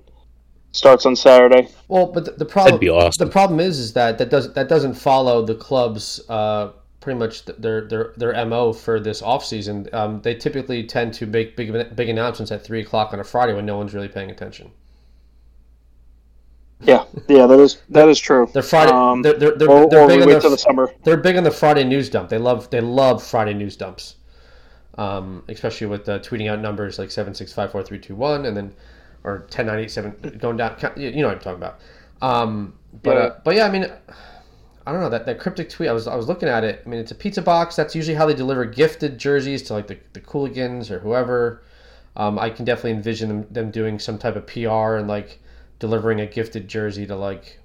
starts 0.72 1.06
on 1.06 1.16
Saturday. 1.16 1.68
Well, 1.88 2.06
but 2.06 2.24
the, 2.24 2.32
the 2.32 2.44
problem 2.44 2.80
awesome. 2.90 3.26
the 3.26 3.32
problem 3.32 3.58
is 3.58 3.78
is 3.78 3.92
that 3.94 4.18
that 4.18 4.30
does 4.30 4.52
that 4.54 4.68
doesn't 4.68 4.94
follow 4.94 5.44
the 5.44 5.54
club's 5.54 6.20
uh, 6.28 6.72
pretty 7.00 7.18
much 7.18 7.44
their 7.44 7.82
their 7.88 8.12
their 8.16 8.46
mo 8.46 8.72
for 8.72 9.00
this 9.00 9.22
offseason. 9.22 9.92
Um, 9.94 10.20
they 10.22 10.34
typically 10.34 10.84
tend 10.84 11.14
to 11.14 11.26
make 11.26 11.56
big 11.56 11.72
big 11.96 12.08
announcements 12.08 12.52
at 12.52 12.64
three 12.64 12.80
o'clock 12.80 13.12
on 13.12 13.20
a 13.20 13.24
Friday 13.24 13.54
when 13.54 13.66
no 13.66 13.76
one's 13.76 13.94
really 13.94 14.08
paying 14.08 14.30
attention. 14.30 14.70
Yeah, 16.80 17.04
yeah, 17.26 17.46
that 17.46 17.58
is 17.58 17.80
that 17.88 18.08
is 18.08 18.18
true. 18.18 18.50
They're 18.52 18.62
Friday. 18.62 18.92
Um, 18.92 19.22
they're 19.22 19.38
they're, 19.38 19.56
they're, 19.56 19.70
or, 19.70 19.88
they're 19.88 20.02
or 20.02 20.08
big 20.08 20.26
we 20.26 20.34
on 20.34 20.40
the, 20.42 20.48
the 20.50 20.58
summer. 20.58 20.92
they're 21.04 21.16
big 21.16 21.36
on 21.36 21.44
the 21.44 21.50
Friday 21.50 21.84
news 21.84 22.10
dump. 22.10 22.28
They 22.28 22.38
love 22.38 22.68
they 22.70 22.80
love 22.82 23.22
Friday 23.22 23.54
news 23.54 23.76
dumps, 23.76 24.16
um, 24.96 25.42
especially 25.48 25.86
with 25.86 26.08
uh, 26.08 26.18
tweeting 26.20 26.50
out 26.50 26.60
numbers 26.60 26.98
like 26.98 27.10
seven 27.10 27.34
six 27.34 27.52
five 27.52 27.70
four 27.72 27.82
three 27.82 27.98
two 27.98 28.14
one 28.14 28.46
and 28.46 28.56
then 28.56 28.74
or 29.24 29.46
ten 29.50 29.66
nine 29.66 29.78
eight 29.80 29.90
seven 29.90 30.12
going 30.38 30.56
down. 30.56 30.76
You 30.96 31.10
know 31.22 31.28
what 31.28 31.36
I'm 31.36 31.42
talking 31.42 31.62
about. 31.62 31.80
Um, 32.22 32.74
but 33.02 33.16
Yeah. 33.16 33.22
uh, 33.22 33.40
but 33.44 33.54
yeah, 33.56 33.66
I 33.66 33.70
mean, 33.70 33.90
I 34.86 34.92
don't 34.92 35.00
know 35.00 35.10
that, 35.10 35.26
that 35.26 35.40
cryptic 35.40 35.68
tweet. 35.68 35.88
I 35.88 35.92
was 35.92 36.06
I 36.06 36.14
was 36.14 36.28
looking 36.28 36.48
at 36.48 36.64
it. 36.64 36.82
I 36.84 36.88
mean, 36.88 37.00
it's 37.00 37.10
a 37.10 37.14
pizza 37.16 37.42
box. 37.42 37.74
That's 37.76 37.94
usually 37.94 38.14
how 38.16 38.26
they 38.26 38.34
deliver 38.34 38.64
gifted 38.64 39.18
jerseys 39.18 39.62
to 39.64 39.72
like 39.74 39.88
the 39.88 39.98
the 40.12 40.20
Cooligans 40.20 40.90
or 40.90 41.00
whoever. 41.00 41.62
Um, 42.16 42.38
I 42.38 42.48
can 42.50 42.64
definitely 42.64 42.92
envision 42.92 43.28
them, 43.28 43.46
them 43.50 43.70
doing 43.70 43.98
some 43.98 44.16
type 44.16 44.36
of 44.36 44.46
PR 44.46 44.96
and 44.96 45.06
like 45.08 45.40
delivering 45.78 46.20
a 46.20 46.26
gifted 46.26 46.66
jersey 46.68 47.04
to 47.06 47.14
like 47.16 47.58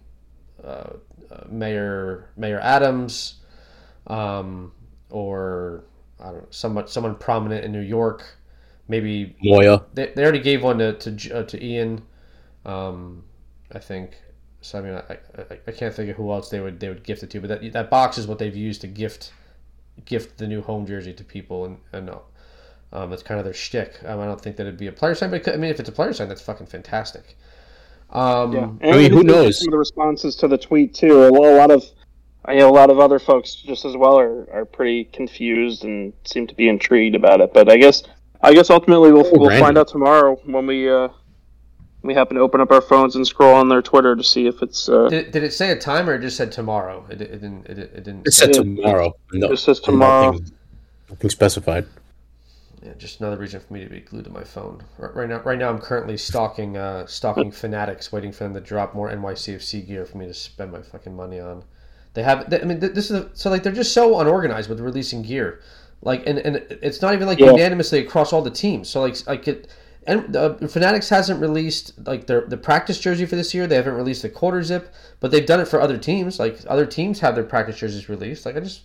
uh, 0.63 0.93
uh, 1.31 1.43
Mayor 1.49 2.29
Mayor 2.35 2.59
Adams, 2.59 3.35
um, 4.07 4.71
or 5.09 5.83
I 6.21 6.25
don't 6.25 6.37
know 6.37 6.47
someone 6.49 6.87
someone 6.87 7.15
prominent 7.15 7.65
in 7.65 7.71
New 7.71 7.81
York. 7.81 8.23
Maybe 8.87 9.35
Moya. 9.41 9.83
they, 9.93 10.11
they 10.15 10.23
already 10.23 10.39
gave 10.39 10.63
one 10.63 10.79
to 10.79 10.93
to, 10.93 11.39
uh, 11.39 11.43
to 11.43 11.65
Ian, 11.65 12.03
um, 12.65 13.23
I 13.71 13.79
think. 13.79 14.17
So 14.61 14.79
I 14.79 14.81
mean, 14.81 14.93
I, 14.93 15.13
I, 15.13 15.59
I 15.67 15.71
can't 15.71 15.93
think 15.93 16.09
of 16.09 16.17
who 16.17 16.31
else 16.31 16.49
they 16.49 16.59
would 16.59 16.79
they 16.79 16.89
would 16.89 17.03
gift 17.03 17.23
it 17.23 17.29
to, 17.31 17.41
but 17.41 17.47
that 17.47 17.73
that 17.73 17.89
box 17.89 18.17
is 18.17 18.27
what 18.27 18.39
they've 18.39 18.55
used 18.55 18.81
to 18.81 18.87
gift 18.87 19.33
gift 20.05 20.37
the 20.37 20.47
new 20.47 20.61
home 20.61 20.85
jersey 20.85 21.13
to 21.13 21.23
people, 21.23 21.65
and 21.65 21.77
and 21.93 22.09
uh, 22.09 22.19
um, 22.93 23.09
that's 23.09 23.23
kind 23.23 23.39
of 23.39 23.45
their 23.45 23.53
shtick. 23.53 23.99
Um, 24.05 24.19
I 24.19 24.25
don't 24.25 24.39
think 24.39 24.57
that 24.57 24.63
it'd 24.63 24.77
be 24.77 24.87
a 24.87 24.91
player 24.91 25.15
sign, 25.15 25.31
but 25.31 25.43
could, 25.43 25.53
I 25.53 25.57
mean, 25.57 25.71
if 25.71 25.79
it's 25.79 25.89
a 25.89 25.93
player 25.93 26.13
sign, 26.13 26.27
that's 26.27 26.41
fucking 26.41 26.67
fantastic. 26.67 27.37
Um, 28.09 28.53
Yeah, 28.53 28.91
I 28.91 28.97
mean, 28.97 29.11
who 29.11 29.23
knows? 29.23 29.59
Some 29.59 29.69
of 29.69 29.71
the 29.71 29.77
responses 29.77 30.35
to 30.37 30.47
the 30.47 30.57
tweet 30.57 30.93
too. 30.93 31.23
A 31.23 31.29
lo- 31.29 31.55
a 31.55 31.57
lot 31.57 31.71
of, 31.71 31.85
I 32.45 32.55
know 32.55 32.69
a 32.69 32.73
lot 32.73 32.89
of 32.89 32.99
other 32.99 33.19
folks 33.19 33.53
just 33.55 33.85
as 33.85 33.95
well 33.95 34.17
are, 34.19 34.47
are 34.51 34.65
pretty 34.65 35.03
confused 35.05 35.83
and 35.83 36.11
seem 36.23 36.47
to 36.47 36.55
be 36.55 36.67
intrigued 36.67 37.15
about 37.15 37.39
it. 37.41 37.53
But 37.53 37.69
I 37.69 37.77
guess, 37.77 38.03
I 38.41 38.53
guess 38.53 38.69
ultimately 38.69 39.11
we'll, 39.11 39.27
Oh, 39.27 39.31
we'll 39.39 39.59
find 39.59 39.77
out 39.77 39.87
tomorrow 39.87 40.39
when 40.45 40.65
we 40.65 40.89
uh, 40.89 41.09
we 42.01 42.15
happen 42.15 42.35
to 42.37 42.41
open 42.41 42.59
up 42.59 42.71
our 42.71 42.81
phones 42.81 43.15
and 43.15 43.27
scroll 43.27 43.53
on 43.53 43.69
their 43.69 43.81
Twitter 43.83 44.15
to 44.15 44.23
see 44.23 44.47
if 44.47 44.63
it's 44.63 44.89
uh, 44.89 45.07
Did, 45.09 45.31
did 45.31 45.43
it 45.43 45.53
say 45.53 45.69
a 45.71 45.77
time 45.79 46.09
or 46.09 46.15
it 46.15 46.21
just 46.21 46.35
said 46.35 46.51
tomorrow? 46.51 47.05
It, 47.11 47.21
it 47.21 47.31
didn't. 47.33 47.67
It, 47.67 47.77
it 47.77 48.03
didn't. 48.03 48.25
It 48.27 48.33
say- 48.33 48.51
said 48.51 48.55
Yeah. 48.55 48.61
tomorrow. 48.83 49.15
No, 49.33 49.51
it 49.51 49.57
says 49.57 49.79
tomorrow. 49.79 50.31
Nothing, 50.31 50.51
nothing 51.11 51.29
specified. 51.29 51.85
Yeah, 52.83 52.93
just 52.97 53.19
another 53.21 53.37
reason 53.37 53.59
for 53.59 53.71
me 53.75 53.83
to 53.83 53.89
be 53.91 53.99
glued 53.99 54.23
to 54.23 54.31
my 54.31 54.43
phone. 54.43 54.81
Right, 54.97 55.13
right 55.15 55.29
now, 55.29 55.41
right 55.41 55.59
now 55.59 55.69
I'm 55.69 55.77
currently 55.77 56.17
stalking, 56.17 56.77
uh, 56.77 57.05
stalking 57.05 57.51
Fanatics, 57.51 58.11
waiting 58.11 58.31
for 58.31 58.45
them 58.45 58.55
to 58.55 58.59
drop 58.59 58.95
more 58.95 59.11
NYCFC 59.11 59.85
gear 59.85 60.03
for 60.07 60.17
me 60.17 60.25
to 60.25 60.33
spend 60.33 60.71
my 60.71 60.81
fucking 60.81 61.15
money 61.15 61.39
on. 61.39 61.63
They 62.13 62.23
have, 62.23 62.49
they, 62.49 62.61
I 62.61 62.65
mean, 62.65 62.79
this 62.79 63.09
is 63.09 63.11
a, 63.11 63.29
so 63.33 63.49
like 63.49 63.63
they're 63.63 63.71
just 63.71 63.93
so 63.93 64.19
unorganized 64.19 64.69
with 64.69 64.79
releasing 64.81 65.21
gear, 65.21 65.61
like, 66.01 66.27
and, 66.27 66.39
and 66.39 66.57
it's 66.81 67.01
not 67.01 67.13
even 67.13 67.27
like 67.27 67.39
Yeah. 67.39 67.51
unanimously 67.51 67.99
across 67.99 68.33
all 68.33 68.41
the 68.41 68.51
teams. 68.51 68.89
So 68.89 69.01
like, 69.01 69.15
like 69.27 69.47
it, 69.47 69.67
and 70.07 70.35
uh, 70.35 70.55
Fanatics 70.67 71.09
hasn't 71.09 71.39
released 71.39 71.93
like 72.07 72.25
their 72.25 72.41
the 72.47 72.57
practice 72.57 72.99
jersey 72.99 73.25
for 73.25 73.35
this 73.35 73.53
year. 73.53 73.67
They 73.67 73.75
haven't 73.75 73.93
released 73.93 74.23
the 74.23 74.29
quarter 74.29 74.63
zip, 74.63 74.91
but 75.19 75.29
they've 75.29 75.45
done 75.45 75.59
it 75.59 75.67
for 75.67 75.79
other 75.79 75.97
teams. 75.97 76.39
Like 76.39 76.57
other 76.67 76.87
teams 76.87 77.19
have 77.19 77.35
their 77.35 77.43
practice 77.43 77.77
jerseys 77.77 78.09
released. 78.09 78.45
Like 78.45 78.57
I 78.57 78.61
just, 78.61 78.81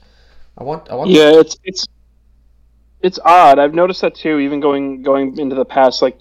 I 0.59 0.63
want, 0.63 0.91
I 0.91 0.95
want. 0.95 1.11
Yeah, 1.11 1.41
it's 1.41 1.57
it's 1.65 1.87
it's 3.01 3.19
odd. 3.25 3.59
I've 3.59 3.73
noticed 3.73 4.03
that 4.03 4.15
too. 4.15 4.39
Even 4.41 4.61
going 4.61 5.03
going 5.03 5.39
into 5.39 5.55
the 5.57 5.65
past, 5.65 6.03
like 6.03 6.21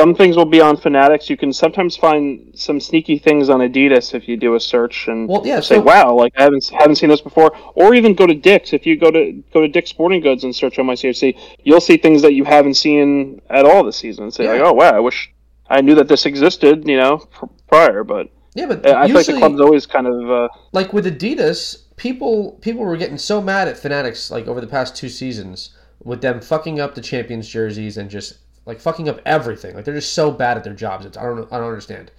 some 0.00 0.14
things 0.14 0.34
will 0.36 0.46
be 0.46 0.62
on 0.62 0.76
Fanatics. 0.78 1.28
You 1.28 1.36
can 1.36 1.52
sometimes 1.52 1.94
find 1.94 2.52
some 2.54 2.80
sneaky 2.80 3.18
things 3.18 3.50
on 3.50 3.60
Adidas 3.60 4.14
if 4.14 4.26
you 4.28 4.36
do 4.38 4.54
a 4.54 4.60
search 4.60 5.08
and 5.08 5.28
Well, 5.28 5.42
yeah, 5.44 5.60
say, 5.60 5.74
so- 5.74 5.82
"Wow, 5.82 6.14
like 6.14 6.32
I 6.38 6.42
haven't 6.44 6.66
haven't 6.68 6.96
seen 6.96 7.10
this 7.10 7.20
before." 7.20 7.52
Or 7.74 7.94
even 7.94 8.14
go 8.14 8.26
to 8.26 8.34
Dick's. 8.34 8.72
If 8.72 8.86
you 8.86 8.96
go 8.96 9.10
to 9.10 9.32
go 9.52 9.60
to 9.60 9.68
Dick's 9.68 9.90
Sporting 9.90 10.22
Goods 10.22 10.42
and 10.44 10.56
search 10.56 10.78
on 10.78 10.86
NYCFC, 10.86 11.36
you'll 11.64 11.82
see 11.82 11.98
things 11.98 12.22
that 12.22 12.32
you 12.32 12.44
haven't 12.44 12.74
seen 12.74 13.42
at 13.50 13.66
all 13.66 13.84
this 13.84 13.96
season. 13.96 14.24
And 14.24 14.32
say, 14.34 14.48
like, 14.48 14.62
"Oh 14.62 14.72
wow, 14.72 14.90
I 14.90 15.00
wish 15.00 15.30
I 15.68 15.82
knew 15.82 15.94
that 15.96 16.08
this 16.08 16.24
existed," 16.24 16.88
you 16.88 16.96
know, 16.96 17.18
pr- 17.18 17.46
prior. 17.68 18.02
But 18.02 18.28
Yeah, 18.54 18.66
but 18.66 18.86
I 18.86 19.06
feel 19.06 19.16
like 19.16 19.26
the 19.26 19.36
club's 19.36 19.60
always 19.60 19.84
kind 19.86 20.06
of. 20.06 20.30
Uh, 20.30 20.48
like 20.72 20.92
with 20.94 21.04
Adidas, 21.06 21.82
people 21.96 22.52
people 22.62 22.84
were 22.84 22.96
getting 22.96 23.18
so 23.18 23.42
mad 23.42 23.68
at 23.68 23.76
Fanatics 23.76 24.30
like 24.30 24.48
over 24.48 24.60
the 24.62 24.66
past 24.66 24.96
two 24.96 25.10
seasons 25.10 25.76
with 26.02 26.22
them 26.22 26.40
fucking 26.40 26.80
up 26.80 26.94
the 26.94 27.02
champions 27.02 27.46
jerseys 27.46 27.98
and 27.98 28.08
just 28.08 28.38
like 28.70 28.80
fucking 28.80 29.08
up 29.08 29.20
everything. 29.26 29.74
Like 29.74 29.84
they're 29.84 29.94
just 29.94 30.12
so 30.12 30.30
bad 30.30 30.56
at 30.56 30.62
their 30.62 30.74
jobs. 30.74 31.04
It's, 31.04 31.18
I 31.18 31.24
don't 31.24 31.52
I 31.52 31.58
don't 31.58 31.68
understand. 31.68 32.12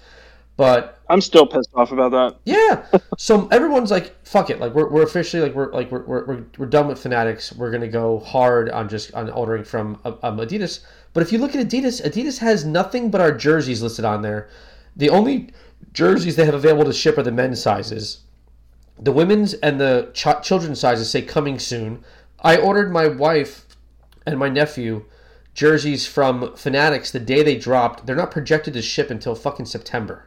But 0.58 1.00
I'm 1.10 1.22
still 1.22 1.48
pissed 1.48 1.70
off 1.74 1.94
about 1.94 2.12
that. 2.12 2.36
yeah, 2.44 2.86
so 3.18 3.48
everyone's 3.48 3.90
like, 3.90 4.14
"Fuck 4.26 4.50
it!" 4.50 4.60
Like 4.60 4.74
we're, 4.76 4.90
we're 4.90 5.04
officially 5.04 5.42
like 5.42 5.56
we're 5.56 5.72
like 5.72 5.90
we're, 5.90 6.04
we're, 6.04 6.26
we're, 6.26 6.44
we're 6.58 6.66
done 6.66 6.90
with 6.90 7.00
Fanatics. 7.00 7.54
We're 7.54 7.72
gonna 7.72 7.88
go 7.88 8.20
hard 8.20 8.70
on 8.70 8.90
just 8.90 9.14
on 9.14 9.30
ordering 9.30 9.64
from 9.64 10.00
um, 10.04 10.38
Adidas. 10.38 10.82
But 11.14 11.24
if 11.24 11.32
you 11.32 11.40
look 11.40 11.56
at 11.56 11.66
Adidas, 11.66 12.06
Adidas 12.06 12.38
has 12.40 12.66
nothing 12.66 13.10
but 13.10 13.22
our 13.22 13.32
jerseys 13.32 13.82
listed 13.82 14.04
on 14.04 14.22
there. 14.22 14.50
The 14.98 15.10
only 15.10 15.52
jerseys 15.94 16.36
they 16.36 16.46
have 16.46 16.54
available 16.54 16.86
to 16.86 16.94
ship 16.94 17.18
are 17.18 17.24
the 17.24 17.32
men's 17.32 17.62
sizes. 17.62 18.20
The 19.00 19.14
women's 19.14 19.54
and 19.56 19.80
the 19.80 20.12
ch- 20.14 20.46
children's 20.46 20.82
sizes 20.82 21.10
say 21.10 21.22
coming 21.22 21.60
soon. 21.60 22.04
I 22.42 22.58
ordered 22.58 22.92
my 22.92 23.08
wife 23.08 23.66
and 24.26 24.38
my 24.38 24.50
nephew 24.50 25.06
jerseys 25.62 26.08
from 26.08 26.56
Fanatics 26.56 27.12
the 27.12 27.20
day 27.20 27.44
they 27.44 27.56
dropped. 27.56 28.08
They're 28.08 28.16
not 28.16 28.32
projected 28.32 28.74
to 28.74 28.82
ship 28.82 29.12
until 29.12 29.36
fucking 29.36 29.68
September. 29.68 30.26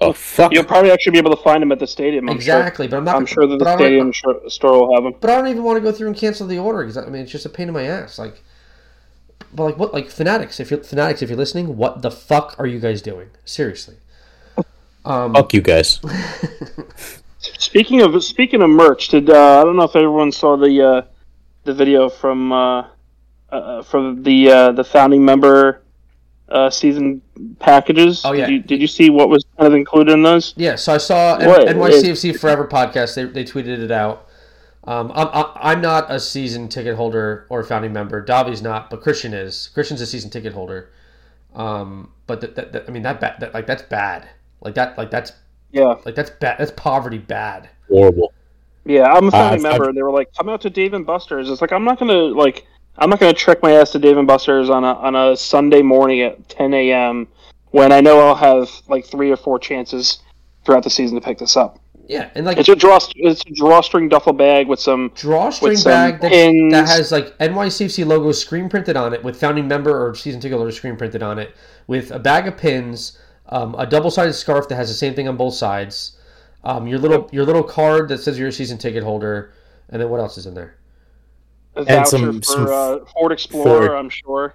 Oh 0.00 0.12
fuck! 0.12 0.52
You'll 0.52 0.64
probably 0.64 0.90
actually 0.90 1.12
be 1.12 1.18
able 1.18 1.36
to 1.36 1.40
find 1.44 1.62
them 1.62 1.70
at 1.70 1.78
the 1.78 1.86
stadium. 1.86 2.28
I'm 2.28 2.40
sure. 2.40 2.56
exactly, 2.56 2.88
but 2.88 2.96
I'm 2.96 3.04
not. 3.04 3.14
I'm 3.14 3.24
sure 3.24 3.46
that 3.46 3.56
the 3.60 3.76
stadium 3.76 4.10
sh- 4.10 4.24
store 4.48 4.80
will 4.80 4.94
have 4.96 5.04
them. 5.04 5.14
But 5.20 5.30
I 5.30 5.36
don't 5.36 5.46
even 5.46 5.62
want 5.62 5.76
to 5.76 5.80
go 5.80 5.92
through 5.92 6.08
and 6.08 6.16
cancel 6.16 6.48
the 6.48 6.58
order 6.58 6.80
because 6.80 6.96
I 6.96 7.08
mean 7.08 7.22
it's 7.22 7.30
just 7.30 7.46
a 7.46 7.48
pain 7.48 7.68
in 7.68 7.74
my 7.74 7.84
ass. 7.84 8.18
Like, 8.18 8.42
but 9.54 9.62
like 9.62 9.78
what? 9.78 9.92
Like 9.92 10.10
Fanatics, 10.10 10.58
if 10.58 10.72
you're 10.72 10.82
Fanatics, 10.82 11.22
if 11.22 11.28
you're 11.28 11.38
listening, 11.38 11.76
what 11.76 12.02
the 12.02 12.10
fuck 12.10 12.56
are 12.58 12.66
you 12.66 12.80
guys 12.80 13.00
doing? 13.00 13.30
Seriously. 13.44 13.94
Um, 15.04 15.34
Fuck 15.34 15.54
you 15.54 15.60
guys. 15.60 16.00
Speaking 17.38 18.02
of 18.02 18.22
speaking 18.24 18.62
of 18.62 18.70
merch, 18.70 19.08
did 19.08 19.30
uh, 19.30 19.60
I 19.60 19.64
don't 19.64 19.76
know 19.76 19.84
if 19.84 19.94
everyone 19.94 20.32
saw 20.32 20.56
the 20.56 20.82
uh, 20.82 21.02
the 21.64 21.74
video 21.74 22.08
from 22.08 22.52
uh, 22.52 22.86
uh, 23.52 23.82
from 23.82 24.22
the 24.22 24.50
uh, 24.50 24.72
the 24.72 24.84
founding 24.84 25.24
member 25.24 25.82
uh, 26.48 26.68
season 26.70 27.22
packages. 27.60 28.24
Oh, 28.24 28.32
yeah. 28.32 28.46
Did 28.46 28.52
you, 28.52 28.58
did 28.62 28.80
you 28.80 28.86
see 28.86 29.10
what 29.10 29.28
was 29.28 29.44
kind 29.56 29.66
of 29.66 29.74
included 29.74 30.12
in 30.12 30.22
those? 30.22 30.52
Yeah, 30.56 30.76
so 30.76 30.92
I 30.94 30.98
saw 30.98 31.38
What? 31.46 31.66
NYCFC 31.68 32.38
Forever 32.38 32.66
podcast. 32.68 33.14
They, 33.14 33.24
they 33.24 33.44
tweeted 33.44 33.78
it 33.78 33.90
out. 33.90 34.26
Um, 34.84 35.12
I'm, 35.14 35.28
I'm- 35.28 35.52
I'm 35.56 35.80
not 35.80 36.10
a 36.10 36.18
season 36.18 36.68
ticket 36.68 36.96
holder 36.96 37.46
or 37.48 37.62
founding 37.62 37.92
member. 37.92 38.20
Davi's 38.24 38.60
not, 38.62 38.90
but 38.90 39.00
Christian 39.00 39.32
is. 39.32 39.68
Christian's 39.72 40.00
a 40.00 40.06
season 40.06 40.28
ticket 40.28 40.52
holder. 40.52 40.90
Um, 41.54 42.10
but 42.26 42.40
that, 42.40 42.56
that, 42.56 42.72
that 42.72 42.84
I 42.88 42.90
mean 42.90 43.02
that, 43.04 43.20
ba- 43.20 43.36
that 43.40 43.54
like 43.54 43.66
that's 43.66 43.82
bad. 43.82 44.28
Like 44.60 44.74
that 44.74 44.96
like 44.98 45.10
that's 45.10 45.32
Yeah, 45.70 45.94
like 46.04 46.14
that's 46.14 46.30
bad. 46.30 46.58
That's 46.58 46.70
poverty 46.72 47.18
bad. 47.18 47.68
Horrible. 47.88 48.32
yeah. 48.84 49.04
I'm 49.04 49.28
a 49.28 49.30
family 49.30 49.54
I've- 49.54 49.62
member, 49.62 49.88
and 49.88 49.96
they 49.96 50.02
were 50.02 50.10
like, 50.10 50.32
"Come 50.36 50.48
out 50.48 50.60
to 50.62 50.70
Dave 50.70 50.94
and 50.94 51.04
Buster's." 51.06 51.48
It's 51.50 51.60
like 51.60 51.72
I'm 51.72 51.84
not 51.84 51.98
gonna 51.98 52.12
like 52.14 52.66
I'm 52.96 53.10
not 53.10 53.20
gonna 53.20 53.32
trek 53.32 53.62
my 53.62 53.72
ass 53.72 53.92
to 53.92 53.98
Dave 53.98 54.18
and 54.18 54.26
Buster's 54.26 54.70
on 54.70 54.84
a 54.84 54.94
on 54.94 55.16
a 55.16 55.36
Sunday 55.36 55.82
morning 55.82 56.20
at 56.20 56.48
10 56.48 56.74
a.m. 56.74 57.28
when 57.70 57.92
I 57.92 58.00
know 58.00 58.20
I'll 58.20 58.34
have 58.34 58.70
like 58.88 59.06
three 59.06 59.30
or 59.30 59.36
four 59.36 59.58
chances 59.58 60.20
throughout 60.64 60.84
the 60.84 60.90
season 60.90 61.18
to 61.18 61.24
pick 61.24 61.38
this 61.38 61.56
up. 61.56 61.78
Yeah, 62.08 62.30
and 62.34 62.44
like 62.44 62.58
It's 62.58 62.68
a 62.68 62.76
draw 62.76 62.98
it's 63.16 63.42
a 63.46 63.50
drawstring 63.54 64.08
duffel 64.08 64.32
bag 64.32 64.68
with 64.68 64.80
some 64.80 65.12
drawstring 65.14 65.70
with 65.70 65.80
some 65.80 65.92
bag 65.92 66.20
that, 66.20 66.30
that 66.30 66.88
has 66.88 67.12
like 67.12 67.36
NYCFC 67.38 68.04
logo 68.04 68.32
screen 68.32 68.68
printed 68.68 68.96
on 68.96 69.14
it 69.14 69.22
with 69.22 69.38
founding 69.38 69.68
member 69.68 70.06
or 70.06 70.14
season 70.14 70.40
ticket 70.40 70.58
holder 70.58 70.72
screen 70.72 70.96
printed 70.96 71.22
on 71.22 71.38
it 71.38 71.54
with 71.86 72.10
a 72.10 72.18
bag 72.18 72.48
of 72.48 72.56
pins, 72.56 73.18
um, 73.48 73.74
a 73.78 73.86
double 73.86 74.10
sided 74.10 74.32
scarf 74.34 74.68
that 74.68 74.76
has 74.76 74.88
the 74.88 74.94
same 74.94 75.14
thing 75.14 75.28
on 75.28 75.36
both 75.36 75.54
sides, 75.54 76.18
um, 76.64 76.86
your 76.86 76.98
little 76.98 77.28
your 77.32 77.44
little 77.44 77.62
card 77.62 78.08
that 78.08 78.18
says 78.18 78.38
you're 78.38 78.48
a 78.48 78.52
season 78.52 78.78
ticket 78.78 79.04
holder, 79.04 79.52
and 79.88 80.02
then 80.02 80.10
what 80.10 80.20
else 80.20 80.36
is 80.36 80.44
in 80.44 80.54
there? 80.54 80.76
A 81.76 81.84
voucher 81.84 82.04
some- 82.06 82.40
for 82.40 82.44
some 82.44 82.66
uh, 82.68 82.98
Ford 83.12 83.32
Explorer. 83.32 83.86
Ford. 83.86 83.98
I'm 83.98 84.08
sure. 84.10 84.54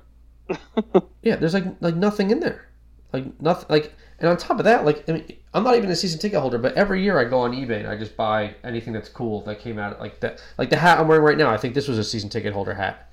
Yeah, 1.24 1.36
there's 1.36 1.53
like 1.53 1.65
like 1.82 1.95
nothing 1.95 2.32
in 2.32 2.39
there, 2.39 2.68
like 3.13 3.39
nothing 3.41 3.65
like. 3.70 3.93
And 4.20 4.28
on 4.30 4.38
top 4.38 4.57
of 4.59 4.63
that, 4.65 4.86
like 4.86 5.07
I 5.09 5.11
mean, 5.13 5.38
I'm 5.53 5.63
not 5.63 5.76
even 5.76 5.89
a 5.91 5.95
season 5.95 6.20
ticket 6.20 6.39
holder, 6.39 6.57
but 6.57 6.74
every 6.76 7.03
year 7.03 7.20
I 7.20 7.26
go 7.26 7.39
on 7.39 7.51
eBay 7.51 7.80
and 7.80 7.88
I 7.88 7.97
just 7.97 8.15
buy 8.18 8.55
anything 8.63 8.93
that's 8.93 9.09
cool 9.09 9.41
that 9.41 9.59
came 9.59 9.78
out 9.78 9.99
like 9.99 10.20
that. 10.22 10.41
Like 10.57 10.70
the 10.72 10.78
hat 10.78 10.99
I'm 10.99 11.07
wearing 11.07 11.24
right 11.24 11.38
now, 11.38 11.49
I 11.51 11.57
think 11.57 11.76
this 11.76 11.88
was 11.88 11.97
a 11.99 12.03
season 12.03 12.30
ticket 12.30 12.53
holder 12.53 12.74
hat, 12.74 13.09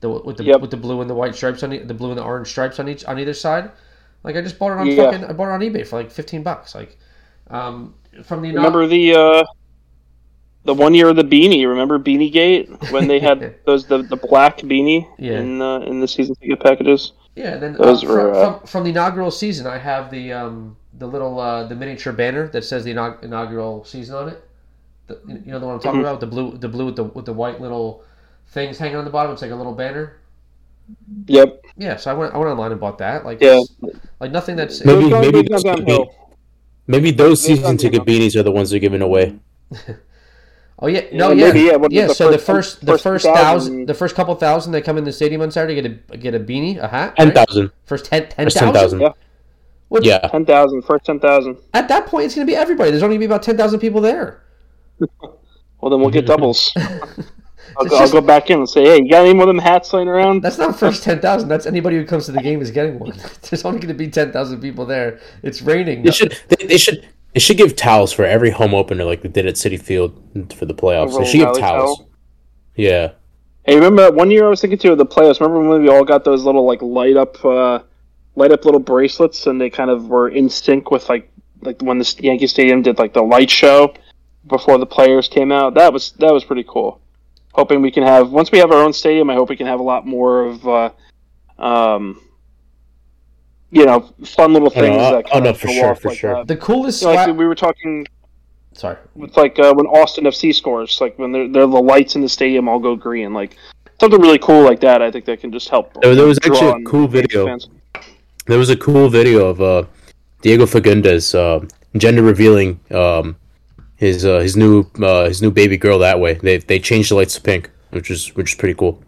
the 0.00 0.10
with 0.10 0.36
the 0.38 0.44
Yep. 0.44 0.60
with 0.60 0.70
the 0.72 0.76
blue 0.76 1.00
and 1.00 1.08
the 1.08 1.14
white 1.14 1.34
stripes 1.34 1.62
on 1.62 1.72
e- 1.72 1.78
the 1.78 1.94
blue 1.94 2.10
and 2.10 2.18
the 2.18 2.22
orange 2.24 2.48
stripes 2.48 2.78
on 2.80 2.88
each 2.88 3.04
on 3.06 3.18
either 3.18 3.32
side. 3.34 3.70
Like 4.24 4.36
I 4.36 4.42
just 4.42 4.58
bought 4.58 4.72
it 4.72 4.78
on 4.78 4.86
Yeah. 4.88 4.96
fucking 5.10 5.24
I 5.24 5.32
bought 5.32 5.48
it 5.48 5.52
on 5.52 5.60
eBay 5.60 5.86
for 5.86 5.96
like 5.96 6.10
15 6.10 6.42
bucks. 6.42 6.74
Like 6.74 6.98
um 7.48 7.94
from 8.24 8.42
the 8.42 8.52
Remember 8.52 8.86
the 8.86 9.14
uh, 9.14 9.44
the 10.64 10.74
one 10.74 10.94
year 10.94 11.08
of 11.08 11.16
the 11.16 11.24
beanie? 11.24 11.66
Remember 11.66 11.98
Beanie 11.98 12.32
Gate 12.32 12.68
when 12.90 13.08
they 13.08 13.18
had 13.18 13.56
those 13.66 13.86
the, 13.86 14.02
the 14.02 14.16
black 14.16 14.58
beanie 14.58 15.08
Yeah. 15.18 15.40
in 15.40 15.60
uh, 15.62 15.80
in 15.80 16.00
the 16.00 16.08
season 16.08 16.34
ticket 16.36 16.60
packages? 16.60 17.12
Yeah, 17.34 17.54
and 17.54 17.62
then 17.62 17.72
Those 17.74 18.04
uh, 18.04 18.08
were, 18.08 18.34
from, 18.34 18.34
uh, 18.36 18.58
from, 18.58 18.66
from 18.66 18.84
the 18.84 18.90
inaugural 18.90 19.30
season, 19.30 19.66
I 19.66 19.78
have 19.78 20.10
the 20.10 20.32
um, 20.32 20.76
the 20.98 21.06
little 21.06 21.40
uh, 21.40 21.64
the 21.66 21.74
miniature 21.74 22.12
banner 22.12 22.48
that 22.48 22.64
says 22.64 22.84
the 22.84 22.92
inaug- 22.92 23.22
inaugural 23.22 23.84
season 23.84 24.14
on 24.16 24.28
it. 24.28 24.44
The, 25.06 25.18
you 25.26 25.50
know 25.52 25.58
the 25.58 25.66
one 25.66 25.74
I'm 25.76 25.80
talking 25.80 26.00
Mhm. 26.00 26.04
about, 26.04 26.20
the 26.20 26.26
blue 26.26 26.56
the 26.58 26.68
blue 26.68 26.86
with 26.86 26.96
the 26.96 27.04
with 27.04 27.24
the 27.24 27.32
white 27.32 27.60
little 27.60 28.04
things 28.48 28.78
hanging 28.78 28.96
on 28.96 29.04
the 29.04 29.10
bottom. 29.10 29.32
It's 29.32 29.40
like 29.42 29.50
a 29.50 29.56
little 29.56 29.74
banner. 29.74 30.18
Yep. 31.26 31.64
Yeah, 31.78 31.96
so 31.96 32.10
I 32.10 32.14
went 32.14 32.34
I 32.34 32.38
went 32.38 32.50
online 32.50 32.72
and 32.72 32.80
bought 32.80 32.98
that. 32.98 33.24
Like 33.24 33.40
Yeah. 33.40 33.60
like 34.20 34.30
nothing 34.30 34.56
that's 34.56 34.84
Maybe- 34.84 35.08
maybe 35.10 35.42
those 35.42 35.62
could. 35.62 36.08
Maybe 36.86 37.10
those 37.12 37.40
season 37.42 37.76
ticket 37.78 38.02
beanies 38.04 38.36
are 38.36 38.42
the 38.42 38.50
ones 38.52 38.70
they're 38.70 38.78
giving 38.80 39.00
away. 39.02 39.38
oh 40.82 40.88
yeah 40.88 41.00
no 41.12 41.30
Yeah, 41.30 41.46
yeah 41.46 41.52
maybe, 41.52 41.60
yeah, 41.94 42.02
yeah. 42.02 42.06
the 42.08 42.14
so 42.14 42.30
the 42.30 42.36
first- 42.36 42.80
first 42.80 42.80
the 42.86 42.92
first 42.92 43.02
first 43.04 43.24
1,000 43.24 43.42
thousand 43.44 43.86
the 43.86 43.94
first 43.94 44.14
couple 44.14 44.34
thousand 44.34 44.72
that 44.72 44.82
come 44.82 44.98
in 44.98 45.04
the 45.04 45.12
stadium 45.12 45.40
on 45.40 45.50
Saturday 45.50 45.74
get 45.80 45.86
a 45.86 46.16
get 46.18 46.34
a 46.34 46.40
beanie 46.40 46.76
a 46.78 46.88
hat 46.88 47.16
Ten 47.16 47.32
thousand. 47.32 47.36
right? 47.36 47.48
thousand. 47.48 47.70
first 47.86 48.04
ten 48.04 48.28
ten 48.28 48.46
First 48.46 48.56
ten 48.58 48.72
thousand. 48.74 48.98
thousand. 48.98 49.00
Yeah. 49.00 49.12
What- 49.88 50.04
Yeah. 50.04 50.18
Ten 50.28 50.44
thousand, 50.44 50.82
first 50.82 51.04
ten 51.06 51.18
thousand. 51.20 51.56
At 51.72 51.88
that 51.88 52.06
point, 52.06 52.26
it's 52.26 52.34
going 52.34 52.46
to 52.46 52.50
be 52.50 52.56
everybody. 52.56 52.90
There's 52.90 53.02
only 53.02 53.14
going 53.16 53.20
to 53.22 53.28
be 53.28 53.32
about 53.32 53.42
ten 53.42 53.56
thousand 53.56 53.80
people 53.80 54.00
there. 54.02 54.42
Well, 55.80 55.90
then 55.90 56.00
we'll 56.00 56.10
get 56.10 56.26
doubles. 56.26 56.72
I'll, 56.76 57.84
go, 57.84 57.98
just- 57.98 58.14
I'll 58.14 58.20
go 58.20 58.26
back 58.26 58.50
in 58.50 58.58
and 58.60 58.68
say, 58.68 58.84
"Hey, 58.84 58.98
you 59.02 59.10
got 59.10 59.24
any 59.24 59.34
more 59.34 59.42
of 59.44 59.48
them 59.48 59.58
hats 59.58 59.92
laying 59.92 60.06
around?" 60.06 60.40
That's 60.42 60.56
not 60.58 60.78
first 60.78 61.02
ten 61.02 61.20
thousand. 61.20 61.48
That's 61.48 61.66
anybody 61.66 61.96
who 61.96 62.04
comes 62.04 62.26
to 62.26 62.32
the 62.32 62.40
game 62.40 62.60
is 62.62 62.70
getting 62.70 62.98
one. 63.00 63.12
There's 63.50 63.64
only 63.64 63.80
going 63.80 63.88
to 63.88 63.94
be 63.94 64.08
ten 64.08 64.30
thousand 64.30 64.60
people 64.60 64.86
there. 64.86 65.18
It's 65.42 65.60
raining. 65.60 66.04
They 66.04 66.12
should. 66.12 66.38
They, 66.48 66.66
they 66.66 66.76
should. 66.78 67.08
They 67.34 67.40
should 67.40 67.56
give 67.56 67.76
towels 67.76 68.12
for 68.12 68.24
every 68.24 68.50
home 68.50 68.74
opener, 68.74 69.04
like 69.04 69.22
they 69.22 69.28
did 69.28 69.46
at 69.46 69.54
Citi 69.54 69.80
Field 69.80 70.14
for 70.54 70.66
the 70.66 70.74
playoffs. 70.74 71.18
They 71.18 71.24
should 71.24 71.38
give 71.38 71.58
towels. 71.58 71.98
towel. 71.98 72.08
Yeah. 72.76 73.12
Hey, 73.64 73.76
remember 73.76 74.02
that 74.02 74.14
one 74.14 74.30
year 74.30 74.46
I 74.46 74.50
was 74.50 74.60
thinking 74.60 74.78
too 74.78 74.92
of 74.92 74.98
the 74.98 75.06
playoffs? 75.06 75.40
Remember 75.40 75.66
when 75.66 75.82
we 75.82 75.88
all 75.88 76.04
got 76.04 76.24
those 76.24 76.44
little 76.44 76.66
like 76.66 76.82
light 76.82 77.16
up, 77.16 77.42
uh, 77.44 77.80
light 78.34 78.52
up 78.52 78.64
little 78.64 78.80
bracelets, 78.80 79.46
and 79.46 79.60
they 79.60 79.70
kind 79.70 79.90
of 79.90 80.08
were 80.08 80.28
in 80.28 80.48
sync 80.50 80.90
with 80.90 81.08
like 81.08 81.30
like 81.62 81.80
when 81.80 81.98
the 81.98 82.16
Yankee 82.20 82.46
Stadium 82.46 82.82
did 82.82 82.98
like 82.98 83.14
the 83.14 83.22
light 83.22 83.50
show 83.50 83.94
before 84.46 84.78
the 84.78 84.86
players 84.86 85.28
came 85.28 85.52
out. 85.52 85.74
That 85.74 85.92
was 85.92 86.12
that 86.18 86.32
was 86.32 86.44
pretty 86.44 86.64
cool. 86.68 87.00
Hoping 87.52 87.82
we 87.82 87.90
can 87.90 88.02
have 88.02 88.30
once 88.30 88.50
we 88.50 88.58
have 88.58 88.72
our 88.72 88.82
own 88.82 88.92
stadium, 88.92 89.30
I 89.30 89.34
hope 89.34 89.48
we 89.48 89.56
can 89.56 89.66
have 89.66 89.80
a 89.80 89.84
lot 89.84 90.06
more 90.06 90.44
of, 90.44 90.68
uh, 90.68 90.90
um, 91.58 92.20
you 93.72 93.84
know, 93.86 94.00
fun 94.24 94.52
little 94.52 94.70
Oh, 94.74 94.80
no, 94.80 94.86
things 94.86 94.96
uh, 95.02 95.10
that 95.12 95.24
oh, 95.26 95.30
kind 95.32 95.44
no, 95.44 95.54
for 95.54 95.66
go 95.66 95.72
sure, 95.72 95.90
off 95.90 96.00
for 96.02 96.08
like 96.10 96.18
sure. 96.18 96.34
that. 96.34 96.46
the 96.46 96.56
coolest 96.56 97.02
You 97.02 97.08
know, 97.08 97.14
like 97.14 97.24
swag. 97.24 97.36
we 97.36 97.46
were 97.46 97.54
talking 97.56 98.06
Sorry. 98.74 98.96
with 99.14 99.36
like 99.36 99.58
uh, 99.58 99.72
when 99.74 99.86
Austin 99.86 100.24
FC 100.24 100.54
scores, 100.54 101.00
like 101.00 101.18
when 101.18 101.32
they're, 101.32 101.48
they're 101.48 101.66
the 101.66 101.82
lights 101.82 102.14
in 102.14 102.20
the 102.22 102.28
stadium 102.28 102.68
all 102.68 102.78
go 102.78 102.94
green, 102.94 103.32
like 103.34 103.56
something 103.98 104.20
really 104.20 104.38
cool 104.38 104.62
like 104.62 104.78
that. 104.80 105.00
I 105.02 105.10
think 105.10 105.24
that 105.24 105.40
can 105.40 105.50
just 105.50 105.68
help. 105.70 105.92
There- 106.02 106.14
there 106.14 106.26
was 106.26 106.38
draw 106.38 106.54
actually 106.54 106.82
a 106.82 106.86
cool 106.86 107.08
video. 107.08 107.46
fans. 107.46 107.68
There 108.46 108.58
was 108.58 108.70
a 108.70 108.76
cool 108.76 109.08
video 109.08 109.46
of 109.48 109.60
uh, 109.60 109.84
Diego 110.42 110.66
Fagúndez 110.66 111.34
uh, 111.34 111.64
gender 111.96 112.22
revealing 112.22 112.78
um, 112.90 113.36
his 113.96 114.24
uh, 114.26 114.40
his 114.40 114.56
new 114.56 114.84
uh, 115.00 115.24
his 115.28 115.40
new 115.40 115.50
baby 115.50 115.76
girl 115.78 115.98
that 116.00 116.18
way. 116.20 116.34
They 116.34 116.58
they 116.58 116.78
changed 116.78 117.10
the 117.10 117.14
lights 117.14 117.36
to 117.36 117.40
pink, 117.40 117.70
which 117.90 118.10
is 118.10 118.34
which 118.36 118.50
is 118.52 118.54
pretty 118.58 118.74
cool. 118.74 119.02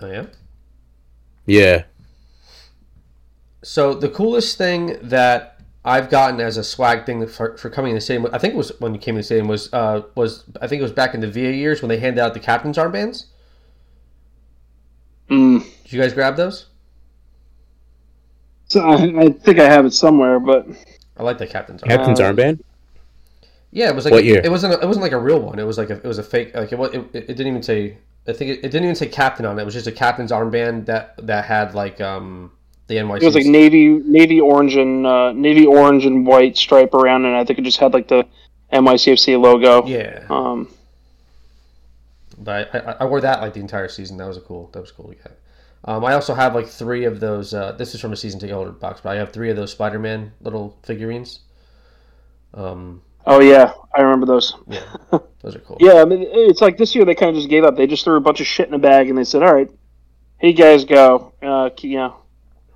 Oh 0.00 0.10
yeah. 0.10 0.26
Yeah. 1.46 1.82
So 3.62 3.94
the 3.94 4.08
coolest 4.08 4.58
thing 4.58 4.98
that 5.02 5.60
I've 5.84 6.10
gotten 6.10 6.40
as 6.40 6.56
a 6.56 6.64
swag 6.64 7.06
thing 7.06 7.26
for, 7.26 7.56
for 7.56 7.70
coming 7.70 7.90
in 7.90 7.94
the 7.96 8.00
stadium, 8.00 8.28
I 8.32 8.38
think 8.38 8.54
it 8.54 8.56
was 8.56 8.72
when 8.80 8.94
you 8.94 9.00
came 9.00 9.14
in 9.14 9.18
the 9.18 9.24
stadium 9.24 9.48
was 9.48 9.72
uh, 9.72 10.02
was 10.14 10.44
I 10.60 10.66
think 10.66 10.80
it 10.80 10.82
was 10.82 10.92
back 10.92 11.14
in 11.14 11.20
the 11.20 11.30
VA 11.30 11.52
years 11.52 11.82
when 11.82 11.88
they 11.88 11.98
handed 11.98 12.20
out 12.20 12.34
the 12.34 12.40
captain's 12.40 12.78
armbands. 12.78 13.26
Mm. 15.28 15.64
Did 15.84 15.92
you 15.92 16.00
guys 16.00 16.12
grab 16.12 16.36
those? 16.36 16.66
So 18.66 18.80
I, 18.80 19.24
I 19.24 19.28
think 19.30 19.58
I 19.58 19.64
have 19.68 19.84
it 19.86 19.92
somewhere, 19.92 20.40
but 20.40 20.66
I 21.16 21.22
like 21.22 21.38
the 21.38 21.46
captain's 21.46 21.82
armband. 21.82 21.88
Captain's 21.88 22.20
Uh, 22.20 22.32
armband. 22.32 22.60
Yeah, 23.70 23.88
it 23.88 23.94
was 23.94 24.04
like 24.04 24.12
What 24.12 24.24
year? 24.24 24.40
it 24.42 24.50
wasn't 24.50 24.74
a, 24.74 24.80
it 24.80 24.86
wasn't 24.86 25.02
like 25.02 25.12
a 25.12 25.18
real 25.18 25.40
one. 25.40 25.58
It 25.58 25.64
was 25.66 25.78
like 25.78 25.90
a, 25.90 25.94
it 25.96 26.04
was 26.04 26.18
a 26.18 26.22
fake 26.22 26.54
like 26.54 26.72
it, 26.72 26.78
it, 26.80 27.14
it 27.14 27.26
didn't 27.26 27.46
even 27.48 27.62
say 27.62 27.98
I 28.26 28.32
think 28.32 28.50
it, 28.50 28.58
it 28.58 28.70
didn't 28.70 28.84
even 28.84 28.94
say 28.96 29.08
captain 29.08 29.46
on 29.46 29.58
it. 29.58 29.62
It 29.62 29.64
was 29.64 29.74
just 29.74 29.86
a 29.86 29.92
captain's 29.92 30.30
armband 30.32 30.86
that 30.86 31.14
that 31.26 31.46
had 31.46 31.74
like 31.74 32.00
um 32.00 32.52
the 32.88 32.96
NYC. 32.96 33.22
it 33.22 33.24
was 33.24 33.34
like 33.34 33.46
navy 33.46 33.88
navy 33.88 34.40
orange 34.40 34.76
and 34.76 35.06
uh, 35.06 35.32
navy 35.32 35.66
orange 35.66 36.04
and 36.04 36.26
white 36.26 36.56
stripe 36.56 36.94
around, 36.94 37.24
and 37.24 37.34
I 37.36 37.44
think 37.44 37.58
it 37.58 37.62
just 37.62 37.78
had 37.78 37.92
like 37.92 38.08
the 38.08 38.26
NYCFC 38.72 39.40
logo. 39.40 39.86
yeah, 39.86 40.24
Um, 40.30 40.68
but 42.38 42.74
I, 42.74 42.78
I, 42.78 42.92
I 43.00 43.04
wore 43.04 43.20
that 43.20 43.40
like 43.40 43.54
the 43.54 43.60
entire 43.60 43.88
season. 43.88 44.16
That 44.16 44.26
was 44.26 44.36
a 44.36 44.40
cool. 44.40 44.70
That 44.72 44.80
was 44.80 44.90
cool 44.92 45.08
to 45.08 45.14
get. 45.14 45.38
Um, 45.84 46.04
I 46.04 46.14
also 46.14 46.34
have 46.34 46.54
like 46.54 46.68
three 46.68 47.04
of 47.04 47.18
those. 47.20 47.52
Uh, 47.54 47.72
this 47.72 47.94
is 47.94 48.00
from 48.00 48.12
a 48.12 48.16
season 48.16 48.38
ticket 48.40 48.54
holder 48.54 48.70
box, 48.70 49.00
but 49.02 49.10
I 49.10 49.16
have 49.16 49.32
three 49.32 49.50
of 49.50 49.56
those 49.56 49.72
Spider-Man 49.72 50.32
little 50.40 50.76
figurines. 50.84 51.40
Um, 52.54 53.02
oh 53.26 53.40
yeah, 53.40 53.72
I 53.94 54.02
remember 54.02 54.26
those. 54.26 54.54
yeah, 54.68 54.80
those 55.42 55.56
are 55.56 55.60
cool. 55.60 55.76
Yeah, 55.80 56.00
I 56.02 56.04
mean, 56.04 56.24
it's 56.28 56.60
like 56.60 56.76
this 56.78 56.94
year 56.94 57.04
they 57.04 57.14
kind 57.14 57.30
of 57.30 57.36
just 57.36 57.48
gave 57.48 57.64
up. 57.64 57.76
They 57.76 57.86
just 57.86 58.04
threw 58.04 58.16
a 58.16 58.20
bunch 58.20 58.40
of 58.40 58.46
shit 58.46 58.68
in 58.68 58.74
a 58.74 58.78
bag 58.78 59.08
and 59.08 59.18
they 59.18 59.24
said, 59.24 59.42
"All 59.42 59.52
right, 59.52 59.70
here 60.40 60.50
you 60.50 60.56
guys 60.56 60.84
go. 60.84 61.32
Uh, 61.42 61.70
you 61.80 61.96
know, 61.96 62.16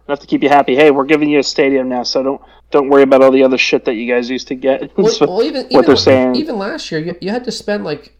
enough 0.08 0.20
to 0.20 0.26
keep 0.26 0.42
you 0.42 0.48
happy. 0.48 0.74
Hey, 0.76 0.90
we're 0.90 1.04
giving 1.04 1.28
you 1.30 1.38
a 1.38 1.42
stadium 1.42 1.88
now, 1.88 2.02
so 2.02 2.22
don't 2.22 2.40
don't 2.70 2.88
worry 2.88 3.02
about 3.02 3.22
all 3.22 3.30
the 3.30 3.42
other 3.42 3.58
shit 3.58 3.84
that 3.84 3.94
you 3.94 4.12
guys 4.12 4.28
used 4.30 4.48
to 4.48 4.54
get." 4.54 4.90
Well, 4.96 5.12
well, 5.20 5.42
even, 5.42 5.62
what 5.64 5.72
even 5.72 5.84
they're 5.84 5.96
saying. 5.96 6.36
Even 6.36 6.56
last 6.58 6.90
year, 6.90 7.00
you, 7.00 7.16
you 7.20 7.30
had 7.30 7.44
to 7.44 7.52
spend 7.52 7.84
like, 7.84 8.16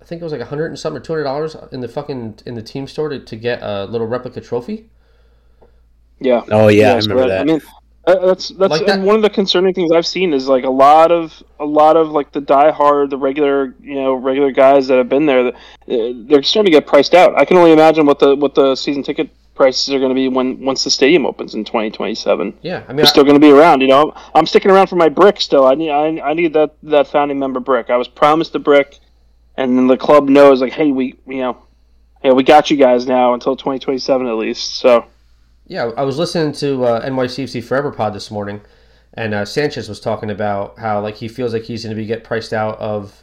I 0.00 0.04
think 0.04 0.20
it 0.20 0.24
was 0.24 0.32
like 0.32 0.40
a 0.42 0.46
hundred 0.46 0.66
and 0.66 0.78
something 0.78 1.00
or 1.00 1.04
two 1.04 1.12
hundred 1.12 1.24
dollars 1.24 1.56
in 1.72 1.80
the 1.80 1.88
fucking 1.88 2.40
in 2.46 2.54
the 2.54 2.62
team 2.62 2.86
store 2.86 3.08
to, 3.08 3.18
to 3.18 3.36
get 3.36 3.62
a 3.62 3.84
little 3.86 4.06
replica 4.06 4.40
trophy. 4.40 4.88
yeah, 6.20 6.42
Oh 6.50 6.68
yeah, 6.68 6.94
I 6.96 7.00
so 7.00 7.08
remember 7.10 7.24
I 7.32 7.36
that. 7.38 7.46
mean, 7.46 7.60
uh, 8.06 8.26
that's 8.26 8.48
that's 8.50 8.70
Like 8.70 8.80
and 8.82 9.02
that- 9.02 9.06
one 9.06 9.16
of 9.16 9.22
the 9.22 9.30
concerning 9.30 9.74
things 9.74 9.90
I've 9.92 10.06
seen 10.06 10.32
is 10.32 10.46
like 10.48 10.64
a 10.64 10.70
lot 10.70 11.10
of 11.10 11.42
a 11.58 11.64
lot 11.64 11.96
of 11.96 12.08
like 12.10 12.32
the 12.32 12.40
diehard, 12.40 13.10
the 13.10 13.18
regular 13.18 13.74
you 13.80 13.94
know 13.94 14.14
regular 14.14 14.50
guys 14.52 14.86
that 14.88 14.98
have 14.98 15.08
been 15.08 15.26
there, 15.26 15.48
uh, 15.48 15.52
they're 15.86 16.42
starting 16.42 16.70
to 16.72 16.78
get 16.78 16.86
priced 16.86 17.14
out. 17.14 17.34
I 17.38 17.44
can 17.44 17.56
only 17.56 17.72
imagine 17.72 18.06
what 18.06 18.18
the 18.18 18.34
what 18.36 18.54
the 18.54 18.76
season 18.76 19.02
ticket 19.02 19.30
prices 19.54 19.94
are 19.94 19.98
going 19.98 20.10
to 20.10 20.14
be 20.14 20.28
when 20.28 20.60
once 20.60 20.84
the 20.84 20.90
stadium 20.90 21.26
opens 21.26 21.54
in 21.54 21.64
2027. 21.64 22.58
Yeah, 22.62 22.76
I 22.76 22.88
mean, 22.88 22.96
They're 22.96 23.06
I, 23.06 23.08
still 23.08 23.24
going 23.24 23.40
to 23.40 23.40
be 23.40 23.52
around. 23.52 23.80
You 23.80 23.88
know, 23.88 24.12
I'm 24.34 24.46
sticking 24.46 24.70
around 24.70 24.88
for 24.88 24.96
my 24.96 25.08
brick 25.08 25.40
still. 25.40 25.66
I 25.66 25.74
need 25.74 25.90
I, 25.90 26.20
I 26.20 26.34
need 26.34 26.52
that 26.54 26.74
that 26.82 27.06
founding 27.06 27.38
member 27.38 27.60
brick. 27.60 27.90
I 27.90 27.96
was 27.96 28.08
promised 28.08 28.54
a 28.54 28.58
brick, 28.58 28.98
and 29.56 29.76
then 29.76 29.86
the 29.86 29.96
club 29.96 30.28
knows 30.28 30.60
like, 30.60 30.72
hey, 30.72 30.90
we 30.90 31.18
you 31.26 31.38
know, 31.38 31.62
yeah, 32.22 32.32
we 32.32 32.42
got 32.42 32.70
you 32.70 32.76
guys 32.76 33.06
now 33.06 33.34
until 33.34 33.56
2027 33.56 34.26
at 34.26 34.34
least. 34.34 34.76
So 34.76 35.06
yeah, 35.66 35.90
I 35.96 36.02
was 36.02 36.18
listening 36.18 36.52
to 36.54 36.84
uh, 36.84 37.08
NYCFC 37.08 37.62
Forever 37.64 37.90
Pod 37.90 38.12
this 38.12 38.30
morning, 38.30 38.60
and 39.14 39.32
uh, 39.32 39.44
Sanchez 39.44 39.88
was 39.88 40.00
talking 40.00 40.30
about 40.30 40.78
how 40.78 41.00
like 41.00 41.16
he 41.16 41.28
feels 41.28 41.52
like 41.52 41.62
he's 41.64 41.84
going 41.84 41.94
to 41.94 42.00
be 42.00 42.06
get 42.06 42.24
priced 42.24 42.52
out 42.52 42.78
of 42.78 43.22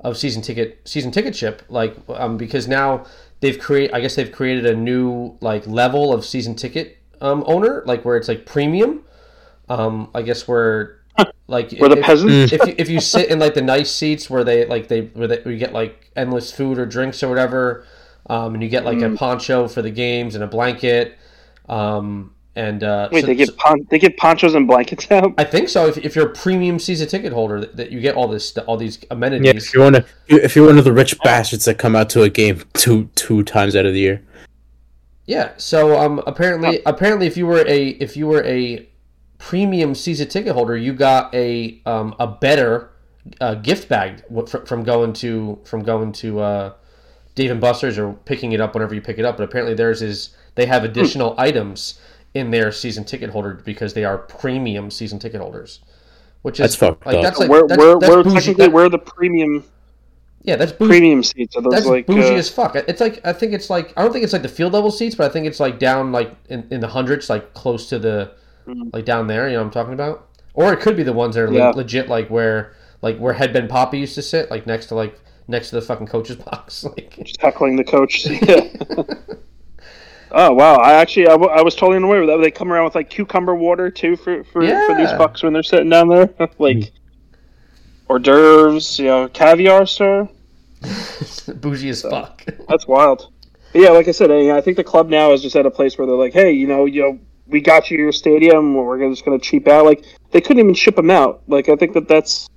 of 0.00 0.16
season 0.16 0.42
ticket 0.42 0.80
season 0.84 1.10
ticket 1.10 1.34
ship 1.34 1.62
like 1.68 1.96
um, 2.10 2.36
because 2.36 2.68
now 2.68 3.06
they've 3.40 3.58
create 3.58 3.92
I 3.94 4.00
guess 4.00 4.14
they've 4.16 4.32
created 4.32 4.66
a 4.66 4.74
new 4.74 5.36
like 5.40 5.66
level 5.66 6.12
of 6.12 6.24
season 6.24 6.54
ticket 6.54 6.98
um, 7.20 7.42
owner, 7.46 7.82
like 7.86 8.04
where 8.04 8.16
it's 8.16 8.28
like 8.28 8.46
premium. 8.46 9.02
Um, 9.68 10.10
I 10.14 10.22
guess 10.22 10.46
where 10.46 11.00
like 11.48 11.72
We're 11.78 11.88
the 11.88 11.98
if- 11.98 12.04
peasants. 12.04 12.52
if 12.52 12.66
you, 12.66 12.74
if 12.78 12.88
you 12.88 13.00
sit 13.00 13.30
in 13.30 13.38
like 13.38 13.54
the 13.54 13.62
nice 13.62 13.90
seats 13.90 14.28
where 14.30 14.44
they 14.44 14.64
like 14.66 14.88
they 14.88 15.02
where, 15.02 15.26
they, 15.26 15.40
where 15.40 15.52
you 15.52 15.58
get 15.58 15.72
like 15.72 16.10
endless 16.14 16.52
food 16.52 16.78
or 16.78 16.86
drinks 16.86 17.22
or 17.22 17.28
whatever, 17.28 17.84
um, 18.28 18.54
and 18.54 18.62
you 18.62 18.68
get 18.68 18.84
like 18.84 18.98
Mm. 18.98 19.14
a 19.14 19.16
poncho 19.16 19.66
for 19.68 19.82
the 19.82 19.90
games 19.90 20.34
and 20.34 20.44
a 20.44 20.46
blanket, 20.46 21.16
um, 21.68 22.32
and 22.56 22.82
uh, 22.82 23.08
Wait, 23.12 23.20
so- 23.20 23.26
they 23.28 23.34
give 23.36 23.48
so- 23.48 23.54
pon- 23.58 23.86
they 23.90 23.98
give 23.98 24.16
ponchos 24.16 24.54
and 24.54 24.66
blankets 24.66 25.08
out. 25.10 25.34
I 25.38 25.44
think 25.44 25.68
so. 25.68 25.86
If, 25.86 25.98
if 25.98 26.16
you're 26.16 26.26
a 26.28 26.32
premium 26.34 26.78
season 26.78 27.06
ticket 27.06 27.32
holder, 27.32 27.60
that, 27.60 27.76
that 27.76 27.92
you 27.92 28.00
get 28.00 28.16
all 28.16 28.26
this 28.26 28.56
all 28.58 28.76
these 28.76 28.98
Yeah, 29.02 29.06
amenities. 29.10 29.66
if 29.68 29.74
you're 29.74 29.84
one 29.84 29.94
of 29.94 30.06
if 30.26 30.56
you're 30.56 30.66
one 30.66 30.78
of 30.78 30.84
the 30.84 30.92
rich 30.92 31.16
bastards 31.22 31.66
that 31.66 31.78
come 31.78 31.94
out 31.94 32.10
to 32.10 32.22
a 32.22 32.28
game 32.28 32.62
two 32.72 33.08
two 33.14 33.42
times 33.44 33.76
out 33.76 33.86
of 33.86 33.92
the 33.92 34.00
year. 34.00 34.22
Yeah. 35.26 35.52
So 35.56 35.98
um, 35.98 36.22
apparently, 36.26 36.80
apparently, 36.86 37.26
if 37.26 37.36
you 37.36 37.46
were 37.46 37.64
a 37.66 37.88
if 37.88 38.16
you 38.16 38.26
were 38.26 38.42
a 38.44 38.88
premium 39.38 39.94
season 39.94 40.28
ticket 40.28 40.52
holder, 40.54 40.76
you 40.76 40.92
got 40.92 41.34
a 41.34 41.80
um, 41.84 42.14
a 42.18 42.26
better 42.26 42.90
uh, 43.40 43.54
gift 43.54 43.88
bag 43.88 44.22
from 44.66 44.82
going 44.84 45.12
to 45.14 45.58
from 45.64 45.82
going 45.82 46.12
to 46.12 46.40
uh, 46.40 46.72
Dave 47.34 47.50
and 47.50 47.60
Buster's 47.60 47.98
or 47.98 48.12
picking 48.24 48.52
it 48.52 48.60
up 48.60 48.72
whenever 48.74 48.94
you 48.94 49.00
pick 49.02 49.18
it 49.18 49.24
up. 49.24 49.36
But 49.36 49.42
apparently, 49.44 49.74
theirs 49.74 50.00
is 50.00 50.30
they 50.54 50.64
have 50.66 50.84
additional 50.84 51.34
items 51.38 52.00
in 52.36 52.50
their 52.50 52.70
season 52.72 53.04
ticket 53.04 53.30
holder 53.30 53.54
because 53.64 53.94
they 53.94 54.04
are 54.04 54.18
premium 54.18 54.90
season 54.90 55.18
ticket 55.18 55.40
holders. 55.40 55.80
Which 56.42 56.60
is 56.60 56.64
That's 56.64 56.74
fucked 56.76 57.06
like 57.06 57.16
up. 57.16 57.22
that's 57.24 57.38
like 57.40 57.48
we're 57.50 57.66
that's, 57.66 57.78
we're, 57.78 57.98
that's 57.98 58.10
we're 58.10 58.22
bougie. 58.22 58.34
technically 58.36 58.64
that- 58.66 58.72
we're 58.72 58.88
the 58.88 58.98
premium 58.98 59.64
yeah, 60.42 60.54
that's 60.54 60.70
bougie. 60.70 60.88
premium 60.90 61.22
seats. 61.24 61.56
Are 61.56 61.62
those 61.62 61.72
That's 61.72 61.86
like 61.86 62.06
bougie 62.06 62.34
uh, 62.34 62.38
as 62.38 62.48
fuck. 62.48 62.76
It's 62.76 63.00
like 63.00 63.20
I 63.26 63.32
think 63.32 63.52
it's 63.52 63.68
like 63.68 63.92
I 63.96 64.02
don't 64.02 64.12
think 64.12 64.22
it's 64.22 64.32
like 64.32 64.42
the 64.42 64.48
field 64.48 64.72
level 64.74 64.92
seats, 64.92 65.16
but 65.16 65.28
I 65.28 65.32
think 65.32 65.44
it's 65.46 65.58
like 65.58 65.80
down 65.80 66.12
like 66.12 66.32
in, 66.48 66.68
in 66.70 66.78
the 66.80 66.86
hundreds, 66.86 67.28
like 67.28 67.52
close 67.52 67.88
to 67.88 67.98
the 67.98 68.30
Mhm. 68.68 68.92
like 68.92 69.04
down 69.04 69.26
there. 69.26 69.48
You 69.48 69.54
know 69.54 69.60
what 69.60 69.66
I'm 69.66 69.70
talking 69.72 69.94
about? 69.94 70.28
Or 70.54 70.72
it 70.72 70.78
could 70.80 70.96
be 70.96 71.02
the 71.02 71.12
ones 71.12 71.34
that 71.34 71.42
are 71.42 71.50
le- 71.50 71.72
legit, 71.76 72.08
like 72.08 72.28
where 72.30 72.74
like 73.02 73.18
where 73.18 73.32
Headband 73.32 73.68
Poppy 73.68 73.98
used 73.98 74.14
to 74.14 74.22
sit, 74.22 74.48
like 74.48 74.66
next 74.68 74.86
to 74.86 74.94
like 74.94 75.18
next 75.48 75.70
to 75.70 75.76
the 75.76 75.82
fucking 75.82 76.06
coach's 76.06 76.36
box. 76.50 76.84
Like 76.84 77.16
just 77.24 77.40
heckling 77.40 77.74
the 77.74 77.82
coach. 77.84 78.26
Yeah. 78.42 79.04
Oh 80.32 80.52
wow! 80.52 80.76
I 80.76 80.94
actually 80.94 81.26
I, 81.28 81.32
w- 81.32 81.50
I 81.50 81.62
was 81.62 81.74
totally 81.74 81.96
unaware 81.96 82.22
of 82.22 82.26
that. 82.28 82.38
They 82.38 82.50
come 82.50 82.72
around 82.72 82.84
with 82.84 82.94
like 82.94 83.10
cucumber 83.10 83.54
water 83.54 83.90
too 83.90 84.16
for 84.16 84.44
for, 84.44 84.52
for 84.52 84.94
these 84.96 85.10
Yeah. 85.10 85.18
fucks 85.18 85.42
when 85.42 85.52
they're 85.52 85.62
sitting 85.62 85.88
down 85.90 86.08
there, 86.08 86.28
like 86.58 86.92
hors 88.08 88.18
d'oeuvres, 88.20 88.98
you 88.98 89.06
know, 89.06 89.28
caviar, 89.28 89.86
sir. 89.86 90.28
bougie 91.60 91.88
as 91.90 92.02
fuck. 92.02 92.44
That's 92.68 92.86
wild. 92.86 93.32
But 93.72 93.82
yeah, 93.82 93.90
like 93.90 94.08
I 94.08 94.12
said, 94.12 94.30
I, 94.30 94.56
I 94.56 94.60
think 94.60 94.76
the 94.76 94.84
club 94.84 95.08
now 95.08 95.32
is 95.32 95.42
just 95.42 95.56
at 95.56 95.66
a 95.66 95.70
place 95.70 95.98
where 95.98 96.06
they're 96.06 96.16
like, 96.16 96.32
hey, 96.32 96.52
you 96.52 96.66
know, 96.66 96.84
you 96.84 97.02
know, 97.02 97.18
we 97.46 97.60
got 97.60 97.90
you 97.90 97.98
your 97.98 98.12
stadium. 98.12 98.74
We're 98.74 98.98
just 99.10 99.24
going 99.24 99.38
to 99.38 99.44
cheap 99.44 99.68
out. 99.68 99.84
Like 99.84 100.04
they 100.32 100.40
couldn't 100.40 100.60
even 100.60 100.74
ship 100.74 100.96
them 100.96 101.10
out. 101.10 101.42
Like 101.46 101.68
I 101.68 101.76
think 101.76 101.94
that 101.94 102.08
that's. 102.08 102.48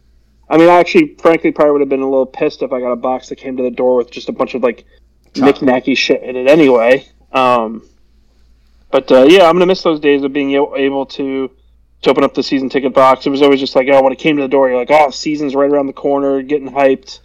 I 0.51 0.57
mean, 0.57 0.67
I 0.67 0.79
actually, 0.79 1.15
frankly, 1.21 1.51
probably 1.51 1.73
would 1.73 1.81
have 1.81 1.89
been 1.89 2.01
a 2.01 2.09
little 2.09 2.25
pissed 2.25 2.63
if 2.63 2.71
I 2.73 2.79
got 2.79 2.91
a 2.91 2.95
box 2.95 3.29
that 3.29 3.35
came 3.35 3.55
to 3.57 3.61
the 3.63 3.69
door 3.69 3.97
with 3.97 4.09
just 4.09 4.29
a 4.29 4.31
bunch 4.31 4.55
of 4.55 4.63
like 4.63 4.83
knick-knacky 5.35 5.95
shit 5.95 6.23
in 6.23 6.35
it 6.35 6.47
anyway. 6.47 7.05
Um, 7.31 7.83
but 8.91 9.11
uh, 9.11 9.23
yeah, 9.23 9.45
I'm 9.47 9.53
gonna 9.55 9.65
miss 9.65 9.83
those 9.83 9.99
days 9.99 10.23
of 10.23 10.33
being 10.33 10.51
able 10.53 10.73
able 10.75 11.05
to 11.07 11.51
to 12.01 12.09
open 12.09 12.23
up 12.23 12.33
the 12.33 12.43
season 12.43 12.69
ticket 12.69 12.93
box. 12.93 13.25
It 13.25 13.29
was 13.29 13.41
always 13.41 13.59
just 13.59 13.75
like, 13.75 13.87
oh, 13.91 14.01
when 14.01 14.13
it 14.13 14.19
came 14.19 14.37
to 14.37 14.41
the 14.41 14.47
door, 14.47 14.69
you're 14.69 14.77
like, 14.79 14.91
oh, 14.91 15.09
season's 15.11 15.53
right 15.53 15.69
around 15.69 15.87
the 15.87 15.93
corner, 15.93 16.41
getting 16.41 16.69
hyped. 16.71 17.19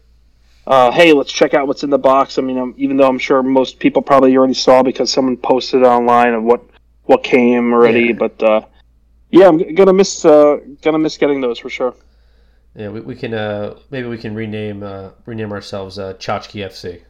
Uh, 0.66 0.90
hey, 0.90 1.12
let's 1.12 1.30
check 1.30 1.54
out 1.54 1.66
what's 1.66 1.84
in 1.84 1.90
the 1.90 1.98
box. 1.98 2.38
I 2.38 2.42
mean, 2.42 2.58
um, 2.58 2.74
even 2.76 2.96
though 2.96 3.08
I'm 3.08 3.18
sure 3.18 3.42
most 3.42 3.78
people 3.78 4.02
probably 4.02 4.36
already 4.36 4.54
saw 4.54 4.82
because 4.82 5.12
someone 5.12 5.36
posted 5.36 5.82
online 5.82 6.34
of 6.34 6.42
what 6.42 6.62
what 7.04 7.22
came 7.22 7.72
already, 7.72 8.06
Yeah. 8.06 8.12
but 8.14 8.42
uh, 8.42 8.60
yeah, 9.30 9.46
I'm 9.48 9.74
gonna 9.74 9.92
miss 9.92 10.24
uh, 10.24 10.58
gonna 10.82 10.98
miss 10.98 11.18
getting 11.18 11.40
those 11.40 11.58
for 11.58 11.68
sure. 11.70 11.94
Yeah, 12.74 12.88
we, 12.88 13.00
we 13.00 13.14
can 13.14 13.34
uh 13.34 13.78
maybe 13.90 14.08
we 14.08 14.18
can 14.18 14.34
rename 14.34 14.82
uh 14.82 15.10
rename 15.26 15.52
ourselves 15.52 15.98
uh 15.98 16.14
Chachki 16.14 16.64
FC. 16.64 17.02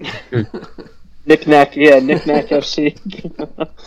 Knick-knack, 1.26 1.76
yeah, 1.76 1.98
knick-knack 1.98 2.46
FC. 2.48 2.98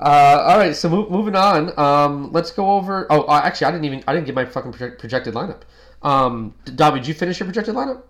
Uh, 0.00 0.44
all 0.48 0.58
right, 0.58 0.76
so 0.76 0.88
mo- 0.88 1.08
moving 1.10 1.34
on. 1.34 1.76
Um, 1.76 2.30
let's 2.30 2.52
go 2.52 2.70
over. 2.76 3.08
Oh, 3.10 3.22
uh, 3.22 3.40
actually, 3.42 3.66
I 3.66 3.70
didn't 3.72 3.84
even 3.84 4.04
I 4.06 4.14
didn't 4.14 4.26
get 4.26 4.34
my 4.36 4.44
fucking 4.44 4.70
project- 4.70 5.00
projected 5.00 5.34
lineup. 5.34 5.62
Um, 6.02 6.54
Dobby, 6.76 7.00
did 7.00 7.08
you 7.08 7.14
finish 7.14 7.40
your 7.40 7.46
projected 7.46 7.74
lineup? 7.74 8.02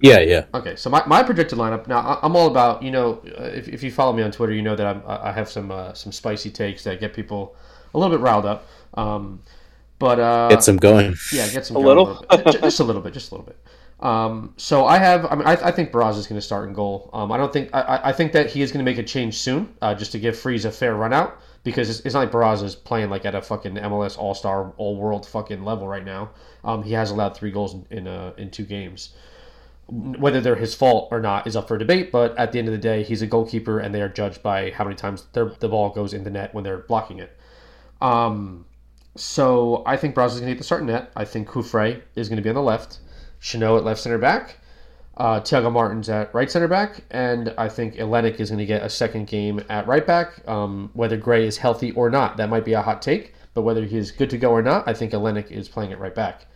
Yeah, 0.00 0.20
yeah. 0.20 0.44
Okay, 0.54 0.76
so 0.76 0.90
my, 0.90 1.02
my 1.06 1.24
projected 1.24 1.58
lineup. 1.58 1.88
Now 1.88 1.98
I- 1.98 2.20
I'm 2.22 2.36
all 2.36 2.46
about 2.46 2.80
you 2.84 2.92
know 2.92 3.20
uh, 3.36 3.42
if, 3.42 3.66
if 3.66 3.82
you 3.82 3.90
follow 3.90 4.12
me 4.12 4.22
on 4.22 4.30
Twitter, 4.30 4.52
you 4.52 4.62
know 4.62 4.76
that 4.76 4.86
I'm, 4.86 5.02
I 5.04 5.30
I 5.30 5.32
have 5.32 5.48
some 5.48 5.72
uh, 5.72 5.94
some 5.94 6.12
spicy 6.12 6.50
takes 6.50 6.84
that 6.84 7.00
get 7.00 7.12
people 7.12 7.56
a 7.92 7.98
little 7.98 8.16
bit 8.16 8.22
riled 8.22 8.46
up. 8.46 8.68
Um, 8.94 9.42
but 9.98 10.20
uh, 10.20 10.46
Get 10.48 10.62
some 10.62 10.76
going. 10.76 11.16
yeah, 11.32 11.48
get 11.50 11.66
some 11.66 11.76
A 11.76 11.82
going 11.82 11.86
little? 11.88 12.24
bit. 12.30 12.52
Ju- 12.52 12.60
just 12.60 12.78
a 12.78 12.84
little 12.84 13.02
bit, 13.02 13.12
just 13.14 13.32
a 13.32 13.34
little 13.34 13.46
bit. 13.46 13.58
Um, 14.00 14.54
so 14.56 14.84
I 14.86 14.98
have. 14.98 15.24
I 15.26 15.34
mean, 15.34 15.46
I, 15.46 15.52
I 15.52 15.70
think 15.70 15.90
Barraza 15.92 16.18
is 16.18 16.26
going 16.26 16.38
to 16.38 16.44
start 16.44 16.68
in 16.68 16.74
goal. 16.74 17.10
Um, 17.12 17.32
I 17.32 17.36
don't 17.36 17.52
think. 17.52 17.70
I, 17.72 18.00
I- 18.04 18.12
think 18.12 18.32
that 18.32 18.50
he 18.50 18.60
is 18.62 18.70
going 18.72 18.84
to 18.84 18.90
make 18.90 18.98
a 18.98 19.02
change 19.02 19.38
soon, 19.38 19.72
uh, 19.80 19.94
just 19.94 20.12
to 20.12 20.18
give 20.18 20.38
Freese 20.38 20.64
a 20.64 20.70
fair 20.70 20.94
run 20.94 21.12
out 21.12 21.40
because 21.62 21.88
it's, 21.88 22.00
it's 22.00 22.14
not 22.14 22.20
like 22.20 22.30
Barraza 22.30 22.64
is 22.64 22.74
playing 22.74 23.08
like 23.08 23.24
at 23.24 23.34
a 23.34 23.40
fucking 23.40 23.74
MLS 23.74 24.18
All 24.18 24.34
Star 24.34 24.72
All 24.76 24.96
World 24.96 25.26
fucking 25.26 25.64
level 25.64 25.88
right 25.88 26.04
now. 26.04 26.30
Um, 26.64 26.82
he 26.82 26.92
has 26.92 27.10
allowed 27.10 27.36
three 27.36 27.50
goals 27.50 27.74
in 27.74 27.86
in, 27.90 28.06
uh, 28.08 28.32
in 28.36 28.50
two 28.50 28.64
games. 28.64 29.14
Whether 29.86 30.40
they're 30.40 30.56
his 30.56 30.74
fault 30.74 31.08
or 31.10 31.20
not 31.20 31.46
is 31.46 31.56
up 31.56 31.68
for 31.68 31.76
debate, 31.76 32.10
but 32.10 32.36
at 32.38 32.52
the 32.52 32.58
end 32.58 32.68
of 32.68 32.72
the 32.72 32.78
day, 32.78 33.02
he's 33.02 33.20
a 33.22 33.26
goalkeeper, 33.26 33.78
and 33.78 33.94
they 33.94 34.00
are 34.00 34.08
judged 34.08 34.42
by 34.42 34.70
how 34.70 34.84
many 34.84 34.96
times 34.96 35.26
the 35.32 35.44
ball 35.68 35.90
goes 35.90 36.14
in 36.14 36.24
the 36.24 36.30
net 36.30 36.54
when 36.54 36.64
they're 36.64 36.78
blocking 36.78 37.18
it. 37.18 37.36
Um, 38.00 38.64
so 39.16 39.82
I 39.86 39.96
think 39.96 40.14
Braz 40.14 40.28
is 40.28 40.32
going 40.40 40.46
to 40.46 40.52
get 40.54 40.58
the 40.58 40.64
starting 40.64 40.86
net. 40.88 41.12
I 41.16 41.24
think 41.24 41.48
Cufré 41.48 42.02
is 42.16 42.28
going 42.28 42.36
to 42.36 42.42
be 42.42 42.48
on 42.48 42.54
the 42.54 42.62
left, 42.62 42.98
Chanot 43.44 43.78
at 43.78 43.84
left 43.84 44.00
center 44.00 44.16
back, 44.16 44.56
uh, 45.18 45.40
Martins 45.70 46.08
at 46.08 46.34
right 46.34 46.50
center 46.50 46.66
back, 46.66 47.04
and 47.10 47.52
I 47.58 47.68
think 47.68 47.96
Ilenič 47.96 48.40
is 48.40 48.48
going 48.48 48.58
to 48.58 48.64
get 48.64 48.82
a 48.82 48.88
second 48.88 49.26
game 49.26 49.62
at 49.68 49.86
right 49.86 50.06
back. 50.06 50.46
Um, 50.48 50.90
whether 50.94 51.18
Gray 51.18 51.46
is 51.46 51.58
healthy 51.58 51.92
or 51.92 52.08
not, 52.08 52.38
that 52.38 52.48
might 52.48 52.64
be 52.64 52.72
a 52.72 52.80
hot 52.80 53.02
take, 53.02 53.34
but 53.52 53.60
whether 53.60 53.84
he 53.84 53.98
is 53.98 54.10
good 54.10 54.30
to 54.30 54.38
go 54.38 54.50
or 54.50 54.62
not, 54.62 54.88
I 54.88 54.94
think 54.94 55.12
Ilenič 55.12 55.50
is 55.50 55.68
playing 55.68 55.92
at 55.92 56.00
right 56.00 56.14
back. 56.14 56.46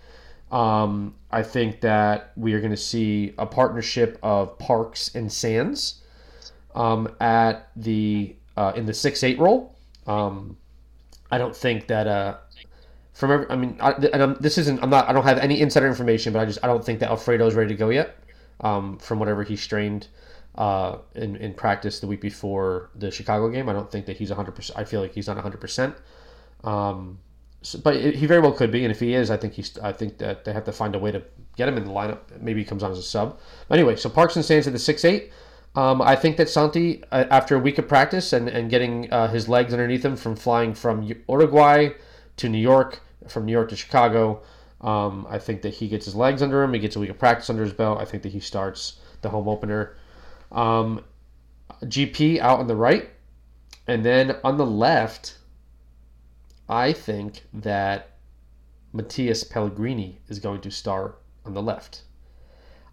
Um, 0.51 1.15
I 1.31 1.43
think 1.43 1.83
that 1.83 2.33
we 2.37 2.55
are 2.55 2.59
going 2.59 2.71
to 2.71 2.77
see 2.77 3.35
a 3.37 3.45
partnership 3.45 4.19
of 4.23 4.59
Parks 4.59 5.15
and 5.15 5.31
Sands 5.31 6.01
um, 6.75 7.15
at 7.21 7.69
the 7.77 8.35
uh, 8.57 8.73
in 8.75 8.87
the 8.87 8.95
six 8.95 9.23
eight 9.23 9.39
role. 9.39 9.77
Um, 10.07 10.57
I 11.31 11.37
don't 11.37 11.55
think 11.55 11.87
that 11.89 12.07
uh, 12.07 12.37
from 13.19 13.33
every, 13.33 13.51
I 13.51 13.57
mean, 13.57 13.77
I, 13.81 13.91
and 13.95 14.23
I'm, 14.23 14.35
this 14.35 14.59
isn't. 14.59 14.81
I'm 14.81 14.91
not. 14.91 15.09
I 15.09 15.13
don't 15.13 15.25
have 15.25 15.39
any 15.39 15.61
insider 15.61 15.89
information, 15.89 16.33
but 16.33 16.39
I 16.39 16.45
just 16.45 16.61
I 16.63 16.69
don't 16.69 16.85
think 16.85 17.01
that 17.01 17.11
Alfredo 17.11 17.49
is 17.49 17.55
ready 17.55 17.71
to 17.71 17.75
go 17.75 17.89
yet. 17.89 18.17
Um, 18.61 18.97
from 18.99 19.19
whatever 19.19 19.43
he 19.43 19.57
strained 19.57 20.07
uh, 20.55 20.99
in 21.17 21.35
in 21.35 21.55
practice 21.55 21.99
the 21.99 22.07
week 22.07 22.21
before 22.21 22.91
the 22.95 23.11
Chicago 23.11 23.49
game, 23.49 23.69
I 23.69 23.73
don't 23.73 23.91
think 23.91 24.07
that 24.07 24.19
he's 24.19 24.31
100. 24.31 24.53
percent 24.53 24.79
I 24.79 24.85
feel 24.85 25.01
like 25.01 25.15
he's 25.15 25.27
not 25.27 25.35
100. 25.35 25.61
percent 25.61 25.97
um, 26.63 27.19
so, 27.63 27.81
but 27.81 27.97
it, 27.97 28.15
he 28.15 28.27
very 28.27 28.41
well 28.41 28.53
could 28.53 28.71
be, 28.71 28.85
and 28.85 28.93
if 28.93 29.01
he 29.01 29.15
is, 29.15 29.33
I 29.33 29.37
think 29.37 29.55
he's. 29.55 29.77
I 29.79 29.91
think 29.91 30.19
that 30.19 30.45
they 30.45 30.53
have 30.53 30.65
to 30.67 30.73
find 30.73 30.95
a 30.95 31.01
way 31.01 31.11
to 31.11 31.21
get 31.57 31.69
him 31.69 31.77
in 31.77 31.87
the 31.87 31.91
lineup. 31.91 32.21
Maybe 32.41 32.61
he 32.61 32.65
comes 32.65 32.85
on 32.85 32.93
as 32.93 32.99
a 32.99 33.03
sub. 33.03 33.41
Anyway, 33.69 33.97
so 33.97 34.09
Parks 34.09 34.37
and 34.37 34.45
Sands 34.45 34.69
at 34.69 34.73
the 34.73 34.79
six 34.79 35.05
eight. 35.05 35.33
Um, 35.75 36.01
I 36.01 36.15
think 36.15 36.37
that 36.37 36.49
Santi, 36.49 37.03
uh, 37.11 37.25
after 37.31 37.57
a 37.57 37.59
week 37.59 37.79
of 37.79 37.89
practice 37.89 38.33
and, 38.33 38.49
and 38.49 38.71
getting 38.71 39.13
uh, 39.13 39.27
his 39.27 39.49
legs 39.49 39.73
underneath 39.73 40.05
him 40.05 40.17
from 40.17 40.37
flying 40.37 40.73
from 40.73 41.03
Uruguay 41.03 41.91
to 42.37 42.49
New 42.49 42.59
York, 42.59 43.01
from 43.31 43.45
New 43.45 43.53
York 43.53 43.69
to 43.71 43.77
Chicago, 43.77 44.43
um, 44.81 45.27
I 45.29 45.39
think 45.39 45.63
that 45.63 45.75
he 45.75 45.89
gets 45.89 46.05
his 46.05 46.15
legs 46.15 46.43
under 46.43 46.63
him. 46.63 46.73
He 46.73 46.81
gets 46.81 46.97
a 46.97 47.01
week 47.01 47.11
of 47.11 47.19
practice 47.19 47.51
under 47.51 47.63
his 47.63 47.73
belt. 47.73 48.01
I 48.01 48.05
think 48.05 48.23
that 48.23 48.33
he 48.33 48.41
starts 48.41 49.01
the 49.23 49.31
home 49.31 49.49
opener. 49.49 49.97
Um, 50.53 51.05
GP 51.85 52.39
out 52.39 52.61
on 52.61 52.67
the 52.67 52.77
right. 52.77 53.11
And 53.87 54.05
then 54.05 54.37
on 54.45 54.59
the 54.59 54.67
left, 54.67 55.39
I 56.69 56.93
think 56.93 57.45
that 57.53 58.11
Matías 58.95 59.49
Pellegrini 59.49 60.19
is 60.29 60.39
going 60.39 60.61
to 60.61 60.71
start 60.71 61.21
on 61.45 61.55
the 61.55 61.63
left. 61.63 62.03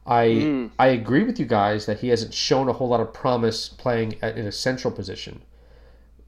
I 0.06 0.28
Mm. 0.28 0.72
I 0.78 0.88
agree 0.88 1.24
with 1.24 1.40
you 1.40 1.46
guys 1.46 1.88
that 1.88 2.00
he 2.00 2.10
hasn't 2.10 2.34
shown 2.34 2.70
a 2.70 2.74
whole 2.74 2.88
lot 2.88 3.00
of 3.00 3.12
promise 3.12 3.70
playing 3.70 4.18
at, 4.22 4.38
in 4.38 4.46
a 4.46 4.52
central 4.52 4.94
position, 4.94 5.42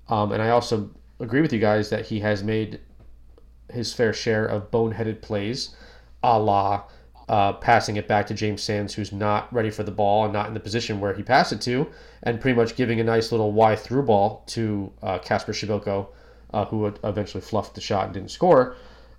um, 0.09 0.31
and 0.31 0.41
I 0.41 0.49
also 0.49 0.89
agree 1.19 1.41
with 1.41 1.53
you 1.53 1.59
guys 1.59 1.89
that 1.89 2.07
he 2.07 2.19
has 2.21 2.43
made 2.43 2.79
his 3.71 3.93
fair 3.93 4.13
share 4.13 4.45
of 4.45 4.71
boneheaded 4.71 5.21
plays, 5.21 5.75
a 6.23 6.39
la 6.39 6.83
uh, 7.29 7.53
passing 7.53 7.97
it 7.97 8.07
back 8.07 8.27
to 8.27 8.33
James 8.33 8.61
Sands, 8.61 8.93
who's 8.93 9.11
not 9.11 9.51
ready 9.53 9.69
for 9.69 9.83
the 9.83 9.91
ball 9.91 10.23
and 10.23 10.33
not 10.33 10.47
in 10.47 10.53
the 10.53 10.59
position 10.59 10.99
where 10.99 11.13
he 11.13 11.23
passed 11.23 11.51
it 11.51 11.61
to, 11.61 11.87
and 12.23 12.39
pretty 12.39 12.55
much 12.55 12.75
giving 12.75 12.99
a 12.99 13.03
nice 13.03 13.31
little 13.31 13.51
Y 13.51 13.75
through 13.75 14.03
ball 14.03 14.43
to 14.47 14.91
uh, 15.03 15.19
Kacper 15.19 15.53
Przybyłko, 15.53 16.07
uh, 16.53 16.65
who 16.65 16.85
eventually 17.03 17.41
fluffed 17.41 17.75
the 17.75 17.81
shot 17.81 18.05
and 18.05 18.13
didn't 18.13 18.31
score. 18.31 18.75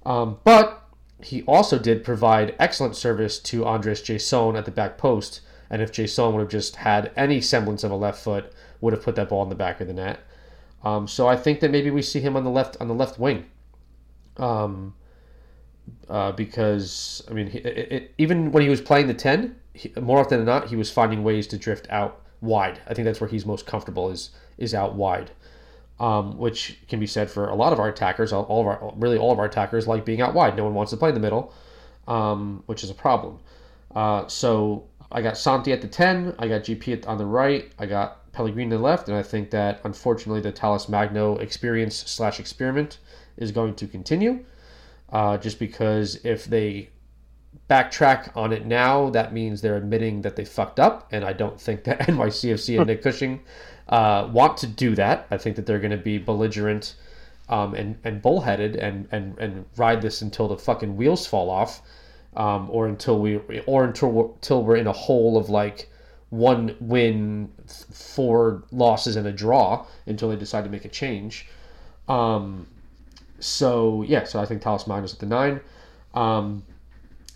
Um, 0.06 0.38
but 0.44 0.84
he 1.22 1.42
also 1.42 1.78
did 1.78 2.04
provide 2.04 2.54
excellent 2.58 2.96
service 2.96 3.38
to 3.40 3.66
Andres 3.66 4.02
Jasson 4.02 4.56
at 4.56 4.64
the 4.64 4.70
back 4.70 4.96
post, 4.96 5.42
and 5.68 5.82
if 5.82 5.92
Jasson 5.92 6.32
would 6.32 6.40
have 6.40 6.48
just 6.48 6.76
had 6.76 7.12
any 7.14 7.42
semblance 7.42 7.84
of 7.84 7.90
a 7.90 7.96
left 7.96 8.22
foot, 8.22 8.52
would 8.80 8.94
have 8.94 9.02
put 9.02 9.16
that 9.16 9.28
ball 9.28 9.42
in 9.42 9.48
the 9.50 9.54
back 9.54 9.80
of 9.80 9.86
the 9.86 9.92
net. 9.92 10.20
Um, 10.82 11.06
so 11.06 11.26
I 11.26 11.36
think 11.36 11.60
that 11.60 11.70
maybe 11.70 11.90
we 11.90 12.00
see 12.00 12.20
him 12.20 12.36
on 12.36 12.44
the 12.44 12.50
left 12.50 12.76
on 12.80 12.88
the 12.88 12.94
left 12.94 13.18
wing. 13.18 13.46
Um, 14.38 14.94
uh, 16.08 16.32
because 16.32 17.22
I 17.30 17.32
mean, 17.32 17.48
it, 17.48 17.66
it, 17.66 18.14
even 18.18 18.52
when 18.52 18.62
he 18.62 18.68
was 18.68 18.80
playing 18.80 19.06
the 19.06 19.14
ten, 19.14 19.56
he, 19.74 19.92
more 20.00 20.20
often 20.20 20.38
than 20.38 20.46
not, 20.46 20.68
he 20.68 20.76
was 20.76 20.90
finding 20.90 21.22
ways 21.22 21.46
to 21.48 21.58
drift 21.58 21.86
out 21.90 22.22
wide. 22.40 22.80
I 22.86 22.94
think 22.94 23.04
that's 23.04 23.20
where 23.20 23.28
he's 23.28 23.46
most 23.46 23.66
comfortable 23.66 24.10
is 24.10 24.30
is 24.56 24.74
out 24.74 24.94
wide, 24.94 25.30
um, 26.00 26.38
which 26.38 26.78
can 26.88 27.00
be 27.00 27.06
said 27.06 27.30
for 27.30 27.48
a 27.48 27.54
lot 27.54 27.72
of 27.72 27.80
our 27.80 27.88
attackers. 27.88 28.32
All, 28.32 28.44
all, 28.44 28.60
of 28.60 28.66
our 28.66 28.92
really 28.96 29.18
all 29.18 29.32
of 29.32 29.38
our 29.38 29.46
attackers 29.46 29.86
like 29.86 30.04
being 30.04 30.20
out 30.20 30.34
wide. 30.34 30.56
No 30.56 30.64
one 30.64 30.74
wants 30.74 30.90
to 30.90 30.96
play 30.96 31.08
in 31.10 31.14
the 31.14 31.20
middle, 31.20 31.52
um, 32.06 32.62
which 32.66 32.84
is 32.84 32.90
a 32.90 32.94
problem. 32.94 33.38
Uh, 33.94 34.26
so 34.28 34.84
I 35.10 35.22
got 35.22 35.38
Santi 35.38 35.72
at 35.72 35.80
the 35.80 35.88
ten. 35.88 36.34
I 36.38 36.48
got 36.48 36.62
GP 36.62 37.06
on 37.06 37.18
the 37.18 37.26
right. 37.26 37.70
I 37.78 37.86
got 37.86 38.32
Pellegrini 38.32 38.64
on 38.64 38.70
the 38.70 38.78
left, 38.78 39.08
and 39.08 39.16
I 39.16 39.22
think 39.22 39.50
that 39.50 39.80
unfortunately 39.84 40.40
the 40.40 40.52
Talles 40.52 40.88
Magno 40.88 41.36
experience 41.38 41.96
slash 41.96 42.40
experiment 42.40 42.98
is 43.38 43.52
going 43.52 43.74
to 43.76 43.86
continue. 43.86 44.44
Uh, 45.10 45.38
just 45.38 45.58
because 45.58 46.16
if 46.24 46.44
they 46.44 46.90
backtrack 47.68 48.36
on 48.36 48.52
it 48.52 48.66
now, 48.66 49.10
that 49.10 49.32
means 49.32 49.60
they're 49.60 49.76
admitting 49.76 50.22
that 50.22 50.36
they 50.36 50.44
fucked 50.44 50.78
up, 50.78 51.08
and 51.12 51.24
I 51.24 51.32
don't 51.32 51.60
think 51.60 51.84
that 51.84 52.00
NYCFC 52.08 52.78
and 52.78 52.86
Nick 52.86 53.02
Cushing 53.02 53.40
uh, 53.88 54.28
want 54.30 54.58
to 54.58 54.66
do 54.66 54.94
that. 54.96 55.26
I 55.30 55.38
think 55.38 55.56
that 55.56 55.66
they're 55.66 55.78
going 55.78 55.92
to 55.92 55.96
be 55.96 56.18
belligerent 56.18 56.94
um, 57.48 57.74
and 57.74 57.98
and 58.04 58.20
bullheaded 58.20 58.76
and, 58.76 59.08
and 59.10 59.38
and 59.38 59.64
ride 59.76 60.02
this 60.02 60.20
until 60.20 60.48
the 60.48 60.58
fucking 60.58 60.96
wheels 60.96 61.26
fall 61.26 61.50
off, 61.50 61.80
um, 62.36 62.68
or 62.70 62.86
until 62.86 63.18
we 63.18 63.38
or 63.66 63.84
until 63.84 64.10
we're, 64.10 64.26
until 64.26 64.62
we're 64.62 64.76
in 64.76 64.86
a 64.86 64.92
hole 64.92 65.38
of 65.38 65.48
like 65.48 65.90
one 66.30 66.76
win, 66.80 67.50
four 67.90 68.64
losses, 68.70 69.16
and 69.16 69.26
a 69.26 69.32
draw 69.32 69.86
until 70.06 70.28
they 70.28 70.36
decide 70.36 70.64
to 70.64 70.70
make 70.70 70.84
a 70.84 70.90
change. 70.90 71.46
Um, 72.06 72.66
so 73.40 74.02
yeah, 74.02 74.24
so 74.24 74.40
I 74.40 74.46
think 74.46 74.62
Talles 74.62 74.84
Magno's 74.86 75.12
at 75.12 75.20
the 75.20 75.26
nine. 75.26 75.60
Um, 76.14 76.64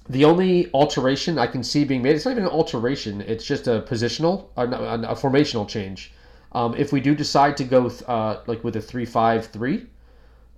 the 0.08 0.24
only 0.24 0.70
alteration 0.74 1.38
I 1.38 1.46
can 1.46 1.62
see 1.62 1.84
being 1.84 2.02
made, 2.02 2.16
it's 2.16 2.24
not 2.24 2.32
even 2.32 2.44
an 2.44 2.50
alteration, 2.50 3.20
it's 3.20 3.44
just 3.44 3.68
a 3.68 3.82
positional, 3.82 4.48
a, 4.56 4.64
a 4.64 5.14
formational 5.14 5.66
change. 5.68 6.12
Um, 6.52 6.74
if 6.76 6.92
we 6.92 7.00
do 7.00 7.14
decide 7.14 7.56
to 7.58 7.64
go 7.64 7.86
uh, 8.08 8.42
like 8.46 8.62
with 8.64 8.76
a 8.76 8.80
three-five-three, 8.80 9.86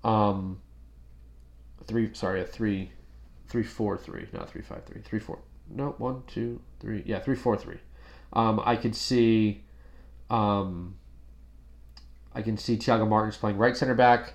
um, 0.03 0.61
three 1.87 2.13
sorry 2.15 2.41
a 2.41 2.45
three, 2.45 2.91
three 3.49 3.63
four 3.63 3.97
three, 3.97 4.27
not 4.33 4.51
three 4.51 4.63
five 4.63 4.85
three, 4.85 5.03
three 5.03 5.21
four. 5.21 5.39
No, 5.71 5.95
one 5.99 6.23
two 6.27 6.61
three, 6.81 7.03
yeah, 7.07 7.21
three 7.21 7.37
four 7.37 7.57
three. 7.57 7.79
Um, 8.33 8.61
I 8.65 8.77
could 8.77 8.97
see, 8.97 9.63
um, 10.31 10.97
I 12.35 12.43
can 12.43 12.57
see 12.57 12.77
Thiago 12.77 13.09
Martins 13.09 13.37
playing 13.37 13.59
right 13.59 13.77
center 13.77 13.95
back 13.95 14.35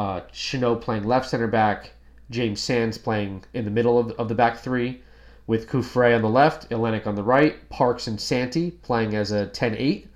uh, 0.00 0.22
Chanot 0.32 0.80
playing 0.80 1.04
left 1.04 1.28
center 1.28 1.46
back, 1.46 1.92
James 2.30 2.58
Sands 2.58 2.96
playing 2.96 3.44
in 3.52 3.66
the 3.66 3.70
middle 3.70 3.98
of, 3.98 4.12
of 4.12 4.30
the 4.30 4.34
back 4.34 4.56
three, 4.56 5.02
with 5.46 5.68
Cufré 5.68 6.16
on 6.16 6.22
the 6.22 6.28
left, 6.28 6.70
Ilenič 6.70 7.06
on 7.06 7.16
the 7.16 7.22
right, 7.22 7.68
Parks 7.68 8.06
and 8.06 8.18
Santi 8.18 8.70
playing 8.70 9.14
as 9.14 9.30
a 9.30 9.48
10 9.48 9.76
8, 9.76 10.08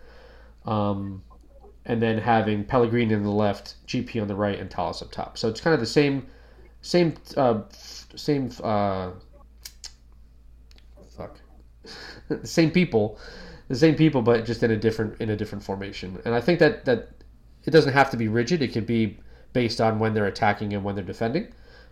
um, 0.64 1.22
and 1.84 2.00
then 2.00 2.16
having 2.16 2.64
Pellegrini 2.64 3.14
on 3.14 3.24
the 3.24 3.28
left, 3.28 3.74
GP 3.86 4.22
on 4.22 4.26
the 4.26 4.34
right, 4.34 4.58
and 4.58 4.70
Talles 4.70 5.02
up 5.02 5.12
top. 5.12 5.36
So 5.36 5.48
it's 5.48 5.60
kind 5.60 5.74
of 5.74 5.80
the 5.80 5.86
same, 5.86 6.26
same, 6.80 7.14
uh, 7.36 7.60
same, 8.14 8.50
uh, 8.62 9.10
fuck, 11.14 11.38
the 12.30 12.46
same 12.46 12.70
people, 12.70 13.18
the 13.68 13.76
same 13.76 13.96
people, 13.96 14.22
but 14.22 14.46
just 14.46 14.62
in 14.62 14.70
a 14.70 14.78
different 14.78 15.20
in 15.20 15.28
a 15.28 15.36
different 15.36 15.62
formation. 15.62 16.22
And 16.24 16.34
I 16.34 16.40
think 16.40 16.58
that 16.60 16.86
that 16.86 17.10
it 17.66 17.70
doesn't 17.70 17.92
have 17.92 18.10
to 18.12 18.16
be 18.16 18.28
rigid. 18.28 18.62
It 18.62 18.72
can 18.72 18.86
be 18.86 19.18
based 19.54 19.80
on 19.80 19.98
when 19.98 20.12
they're 20.12 20.26
attacking 20.26 20.74
and 20.74 20.84
when 20.84 20.94
they're 20.94 21.04
defending. 21.04 21.48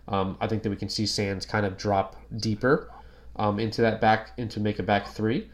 Um, 0.07 0.37
I 0.39 0.47
think 0.47 0.61
that 0.61 0.69
we 0.69 0.75
can 0.75 0.89
see 0.89 1.07
Sands 1.07 1.47
kind 1.47 1.65
of 1.65 1.77
drop 1.77 2.15
deeper 2.37 2.91
um, 3.37 3.59
into 3.59 3.81
that 3.81 3.99
back 3.99 4.31
into 4.37 4.59
make 4.59 4.77
a 4.77 4.83
back 4.83 5.07
three. 5.07 5.49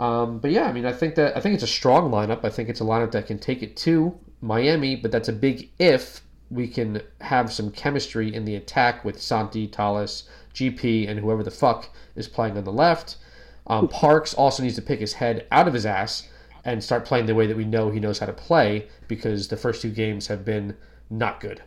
Um, 0.00 0.38
but 0.38 0.50
yeah, 0.50 0.64
I 0.64 0.72
mean, 0.72 0.86
I 0.86 0.92
think 0.92 1.14
that 1.16 1.36
I 1.36 1.40
think 1.40 1.54
it's 1.54 1.62
a 1.62 1.68
strong 1.68 2.10
lineup. 2.10 2.44
I 2.44 2.48
think 2.48 2.68
it's 2.68 2.80
a 2.80 2.84
lineup 2.84 3.12
that 3.12 3.26
can 3.26 3.38
take 3.38 3.62
it 3.62 3.76
to 3.78 4.18
Miami, 4.40 4.96
but 4.96 5.12
that's 5.12 5.28
a 5.28 5.32
big 5.32 5.70
if 5.78 6.22
we 6.50 6.66
can 6.66 7.02
have 7.20 7.52
some 7.52 7.70
chemistry 7.70 8.34
in 8.34 8.44
the 8.44 8.56
attack 8.56 9.04
with 9.04 9.20
Santi, 9.20 9.68
Talles, 9.68 10.28
GP, 10.54 11.08
and 11.08 11.20
whoever 11.20 11.44
the 11.44 11.50
fuck 11.50 11.90
is 12.16 12.26
playing 12.26 12.56
on 12.56 12.64
the 12.64 12.72
left. 12.72 13.18
Um, 13.66 13.86
Parks 13.86 14.34
also 14.34 14.62
needs 14.62 14.74
to 14.76 14.82
pick 14.82 14.98
his 14.98 15.12
head 15.12 15.46
out 15.52 15.68
of 15.68 15.74
his 15.74 15.86
ass 15.86 16.28
and 16.64 16.82
start 16.82 17.04
playing 17.04 17.26
the 17.26 17.34
way 17.34 17.46
that 17.46 17.56
we 17.56 17.64
know 17.64 17.90
he 17.90 18.00
knows 18.00 18.18
how 18.18 18.26
to 18.26 18.32
play 18.32 18.88
because 19.06 19.48
the 19.48 19.56
first 19.56 19.80
two 19.80 19.90
games 19.90 20.26
have 20.26 20.44
been 20.44 20.76
not 21.10 21.40
good. 21.40 21.62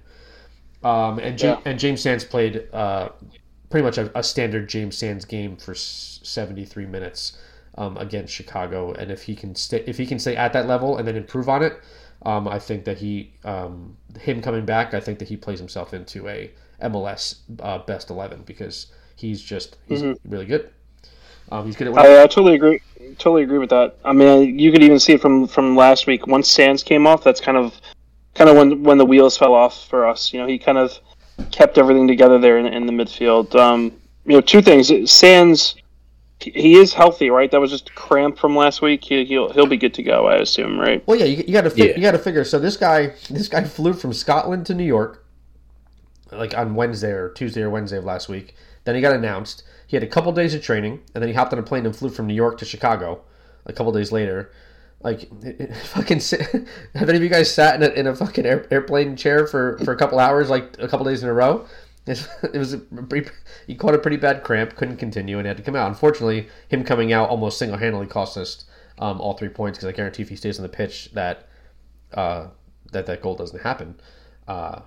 Um, 0.83 1.19
and 1.19 1.41
yeah. 1.41 1.59
and 1.65 1.79
James 1.79 2.01
Sands 2.01 2.23
played 2.23 2.67
uh, 2.73 3.09
pretty 3.69 3.85
much 3.85 3.97
a, 3.97 4.17
a, 4.17 4.23
standard 4.23 4.67
James 4.67 4.97
Sands 4.97 5.23
game 5.23 5.55
for 5.55 5.73
73 5.73 6.85
minutes 6.85 7.37
um, 7.77 7.95
against 7.97 8.33
Chicago. 8.33 8.91
And 8.93 9.09
if 9.09 9.23
he 9.23 9.35
can 9.35 9.55
stay 9.55 9.83
if 9.87 9.97
he 9.97 10.05
can 10.05 10.19
stay 10.19 10.35
at 10.35 10.51
that 10.53 10.67
level 10.67 10.97
and 10.97 11.07
then 11.07 11.15
improve 11.15 11.47
on 11.47 11.63
it, 11.63 11.81
um, 12.25 12.47
I 12.47 12.59
think 12.59 12.83
that 12.85 12.97
he 12.97 13.33
um, 13.45 13.95
him 14.19 14.41
coming 14.41 14.65
back, 14.65 14.93
I 14.93 14.99
think 14.99 15.19
that 15.19 15.29
he 15.29 15.37
plays 15.37 15.59
himself 15.59 15.93
into 15.93 16.27
a 16.27 16.51
MLS 16.81 17.35
uh, 17.61 17.77
best 17.79 18.09
11 18.09 18.43
because 18.45 18.87
he's 19.15 19.41
just 19.41 19.77
he's 19.87 20.01
mm-hmm. 20.01 20.29
really 20.29 20.45
good. 20.45 20.69
Um, 21.51 21.65
he's 21.65 21.75
good 21.75 21.87
at. 21.87 21.97
I, 21.97 22.23
I 22.23 22.27
totally 22.27 22.55
agree. 22.55 22.81
Totally 23.17 23.43
agree 23.43 23.57
with 23.57 23.69
that. 23.69 23.97
I 24.03 24.11
mean, 24.11 24.57
you 24.57 24.71
could 24.71 24.83
even 24.83 24.99
see 24.99 25.13
it 25.13 25.21
from 25.21 25.47
from 25.47 25.75
last 25.75 26.07
week. 26.07 26.27
Once 26.27 26.49
Sands 26.49 26.83
came 26.83 27.05
off, 27.07 27.23
that's 27.23 27.39
kind 27.39 27.57
of 27.57 27.79
kind 28.35 28.49
of 28.49 28.55
when 28.55 28.83
when 28.83 28.97
the 28.97 29.05
wheels 29.05 29.37
fell 29.37 29.53
off 29.53 29.87
for 29.87 30.07
us. 30.07 30.33
You 30.33 30.39
know, 30.39 30.47
he 30.47 30.57
kind 30.57 30.77
of 30.77 30.99
kept 31.51 31.77
everything 31.77 32.07
together 32.07 32.39
there 32.39 32.57
in, 32.57 32.65
in 32.65 32.85
the 32.85 32.93
midfield. 32.93 33.55
Um, 33.55 33.93
you 34.25 34.33
know, 34.33 34.41
two 34.41 34.61
things. 34.61 34.91
Sands, 35.11 35.75
he 36.39 36.75
is 36.75 36.93
healthy, 36.93 37.29
right? 37.29 37.49
That 37.51 37.61
was 37.61 37.71
just 37.71 37.89
a 37.89 37.93
cramp 37.93 38.37
from 38.37 38.55
last 38.55 38.81
week. 38.81 39.03
He, 39.03 39.37
will 39.37 39.51
he'll 39.51 39.65
be 39.65 39.77
good 39.77 39.93
to 39.95 40.03
go, 40.03 40.27
I 40.27 40.37
assume, 40.37 40.79
right? 40.79 41.05
Well, 41.07 41.17
yeah, 41.17 41.25
you, 41.25 41.43
you 41.45 41.53
got 41.53 41.69
to 41.69 41.73
yeah. 41.75 41.95
you 41.95 42.01
got 42.01 42.11
to 42.11 42.19
figure. 42.19 42.43
So 42.43 42.59
this 42.59 42.77
guy 42.77 43.13
this 43.29 43.47
guy 43.47 43.63
flew 43.63 43.93
from 43.93 44.13
Scotland 44.13 44.65
to 44.67 44.73
New 44.73 44.85
York, 44.85 45.25
like 46.31 46.57
on 46.57 46.75
Wednesday 46.75 47.11
or 47.11 47.29
Tuesday 47.29 47.61
or 47.61 47.69
Wednesday 47.69 47.97
of 47.97 48.05
last 48.05 48.29
week. 48.29 48.55
Then 48.85 48.95
he 48.95 49.01
got 49.01 49.15
announced. 49.15 49.63
He 49.87 49.95
had 49.95 50.03
a 50.03 50.07
couple 50.07 50.31
days 50.31 50.53
of 50.53 50.61
training, 50.61 51.01
and 51.13 51.21
then 51.21 51.29
he 51.29 51.35
hopped 51.35 51.53
on 51.53 51.59
a 51.59 51.63
plane 51.63 51.85
and 51.85 51.95
flew 51.95 52.09
from 52.09 52.27
New 52.27 52.33
York 52.33 52.57
to 52.59 52.65
Chicago. 52.65 53.21
A 53.65 53.71
couple 53.71 53.93
days 53.93 54.11
later, 54.11 54.51
like, 55.03 55.23
it, 55.43 55.61
it 55.61 55.75
fucking. 55.93 56.19
Have 56.95 57.09
any 57.09 57.17
of 57.17 57.23
you 57.23 57.29
guys 57.29 57.53
sat 57.53 57.75
in 57.75 57.83
a, 57.83 57.93
in 57.93 58.07
a 58.07 58.15
fucking 58.15 58.45
air, 58.45 58.65
airplane 58.71 59.15
chair 59.15 59.45
for, 59.47 59.77
for 59.79 59.93
a 59.93 59.97
couple 59.97 60.19
hours, 60.19 60.49
like 60.49 60.75
a 60.79 60.87
couple 60.87 61.05
days 61.05 61.23
in 61.23 61.29
a 61.29 61.33
row? 61.33 61.65
It, 62.05 62.27
it 62.53 62.57
was 62.57 62.73
a, 62.73 62.81
he 63.67 63.75
caught 63.75 63.93
a 63.93 63.99
pretty 63.99 64.17
bad 64.17 64.43
cramp, 64.43 64.75
couldn't 64.75 64.97
continue, 64.97 65.37
and 65.37 65.47
had 65.47 65.57
to 65.57 65.63
come 65.63 65.75
out. 65.75 65.87
Unfortunately, 65.89 66.47
him 66.69 66.83
coming 66.83 67.13
out 67.13 67.29
almost 67.29 67.57
single 67.57 67.77
handedly 67.77 68.07
cost 68.07 68.37
us 68.37 68.65
um, 68.99 69.19
all 69.19 69.33
three 69.33 69.49
points 69.49 69.77
because 69.77 69.89
I 69.89 69.95
guarantee 69.95 70.23
if 70.23 70.29
he 70.29 70.35
stays 70.35 70.59
on 70.59 70.63
the 70.63 70.69
pitch 70.69 71.11
that 71.13 71.47
uh, 72.13 72.47
that 72.91 73.05
that 73.07 73.21
goal 73.21 73.35
doesn't 73.35 73.61
happen. 73.61 73.99
Uh, 74.47 74.81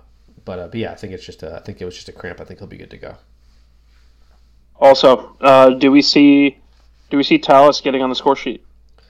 but, 0.45 0.59
uh, 0.59 0.67
but 0.67 0.75
yeah, 0.75 0.91
I 0.91 0.95
think 0.95 1.13
it's 1.13 1.25
just 1.25 1.43
a, 1.43 1.57
I 1.57 1.59
think 1.59 1.81
it 1.81 1.85
was 1.85 1.95
just 1.95 2.09
a 2.09 2.13
cramp. 2.13 2.39
I 2.39 2.45
think 2.45 2.59
he'll 2.59 2.67
be 2.67 2.77
good 2.77 2.91
to 2.91 2.97
go. 2.97 3.15
Also, 4.79 5.35
uh, 5.41 5.71
do 5.71 5.91
we 5.91 6.01
see 6.01 6.57
do 7.09 7.17
we 7.17 7.23
see 7.23 7.37
Talles 7.39 7.81
getting 7.81 8.01
on 8.01 8.09
the 8.09 8.15
score 8.15 8.35
sheet 8.35 8.65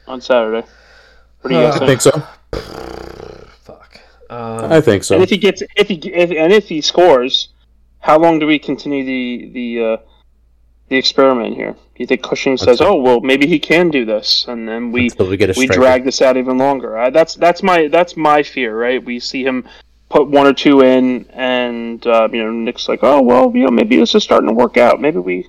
on 0.08 0.22
Saturday? 0.22 0.66
What 1.41 1.49
do 1.51 1.55
you 1.55 1.61
guys 1.61 1.75
uh, 1.75 1.79
think? 1.79 1.83
I 1.83 1.88
think 1.88 2.01
so. 2.01 3.47
Fuck. 3.63 3.99
Um, 4.29 4.71
I 4.71 4.81
think 4.81 5.03
so. 5.03 5.15
And 5.15 5.23
if 5.23 5.29
he 5.29 5.38
gets, 5.38 5.63
if 5.75 5.88
he, 5.88 5.95
if, 5.95 6.31
and 6.31 6.51
if 6.51 6.67
he 6.67 6.81
scores, 6.81 7.49
how 7.99 8.17
long 8.17 8.39
do 8.39 8.47
we 8.47 8.59
continue 8.59 9.03
the 9.05 9.49
the 9.51 9.85
uh, 9.85 9.97
the 10.89 10.97
experiment 10.97 11.55
here? 11.55 11.73
Do 11.73 12.03
you 12.03 12.07
think 12.07 12.23
Cushing 12.23 12.57
says, 12.57 12.81
"Oh, 12.81 12.95
well, 12.95 13.21
maybe 13.21 13.47
he 13.47 13.59
can 13.59 13.89
do 13.89 14.05
this," 14.05 14.45
and 14.47 14.67
then 14.67 14.91
we 14.91 15.09
we, 15.19 15.38
we 15.57 15.67
drag 15.67 16.03
this 16.03 16.21
out 16.21 16.38
even 16.38 16.57
longer? 16.57 16.97
I, 16.97 17.09
that's 17.09 17.35
that's 17.35 17.63
my 17.63 17.88
that's 17.88 18.15
my 18.15 18.43
fear, 18.43 18.79
right? 18.79 19.03
We 19.03 19.19
see 19.19 19.43
him 19.43 19.67
put 20.09 20.27
one 20.27 20.47
or 20.47 20.53
two 20.53 20.81
in, 20.81 21.25
and 21.33 22.05
uh, 22.07 22.29
you 22.31 22.43
know, 22.43 22.51
Nick's 22.51 22.88
like, 22.88 22.99
"Oh, 23.03 23.21
well, 23.21 23.51
you 23.55 23.65
know, 23.65 23.71
maybe 23.71 23.97
this 23.97 24.15
is 24.15 24.23
starting 24.23 24.47
to 24.47 24.53
work 24.53 24.77
out. 24.77 25.01
Maybe 25.01 25.19
we 25.19 25.47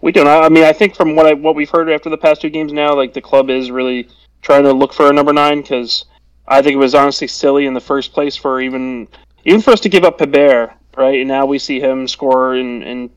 we 0.00 0.12
don't." 0.12 0.26
I 0.26 0.48
mean, 0.48 0.64
I 0.64 0.72
think 0.72 0.96
from 0.96 1.14
what 1.14 1.26
I 1.26 1.34
what 1.34 1.54
we've 1.54 1.70
heard 1.70 1.90
after 1.90 2.10
the 2.10 2.18
past 2.18 2.40
two 2.40 2.50
games 2.50 2.72
now, 2.72 2.94
like 2.94 3.14
the 3.14 3.20
club 3.20 3.50
is 3.50 3.70
really 3.70 4.08
trying 4.42 4.64
to 4.64 4.72
look 4.72 4.92
for 4.92 5.08
a 5.08 5.12
number 5.12 5.32
nine 5.32 5.62
because 5.62 6.04
I 6.46 6.60
think 6.60 6.74
it 6.74 6.78
was 6.78 6.94
honestly 6.94 7.28
silly 7.28 7.66
in 7.66 7.74
the 7.74 7.80
first 7.80 8.12
place 8.12 8.36
for 8.36 8.60
even 8.60 9.08
even 9.44 9.60
for 9.60 9.70
us 9.70 9.80
to 9.80 9.88
give 9.88 10.04
up 10.04 10.18
Héber, 10.18 10.72
right? 10.96 11.20
And 11.20 11.28
now 11.28 11.46
we 11.46 11.58
see 11.58 11.80
him 11.80 12.06
score 12.06 12.56
in, 12.56 12.82
in 12.82 13.10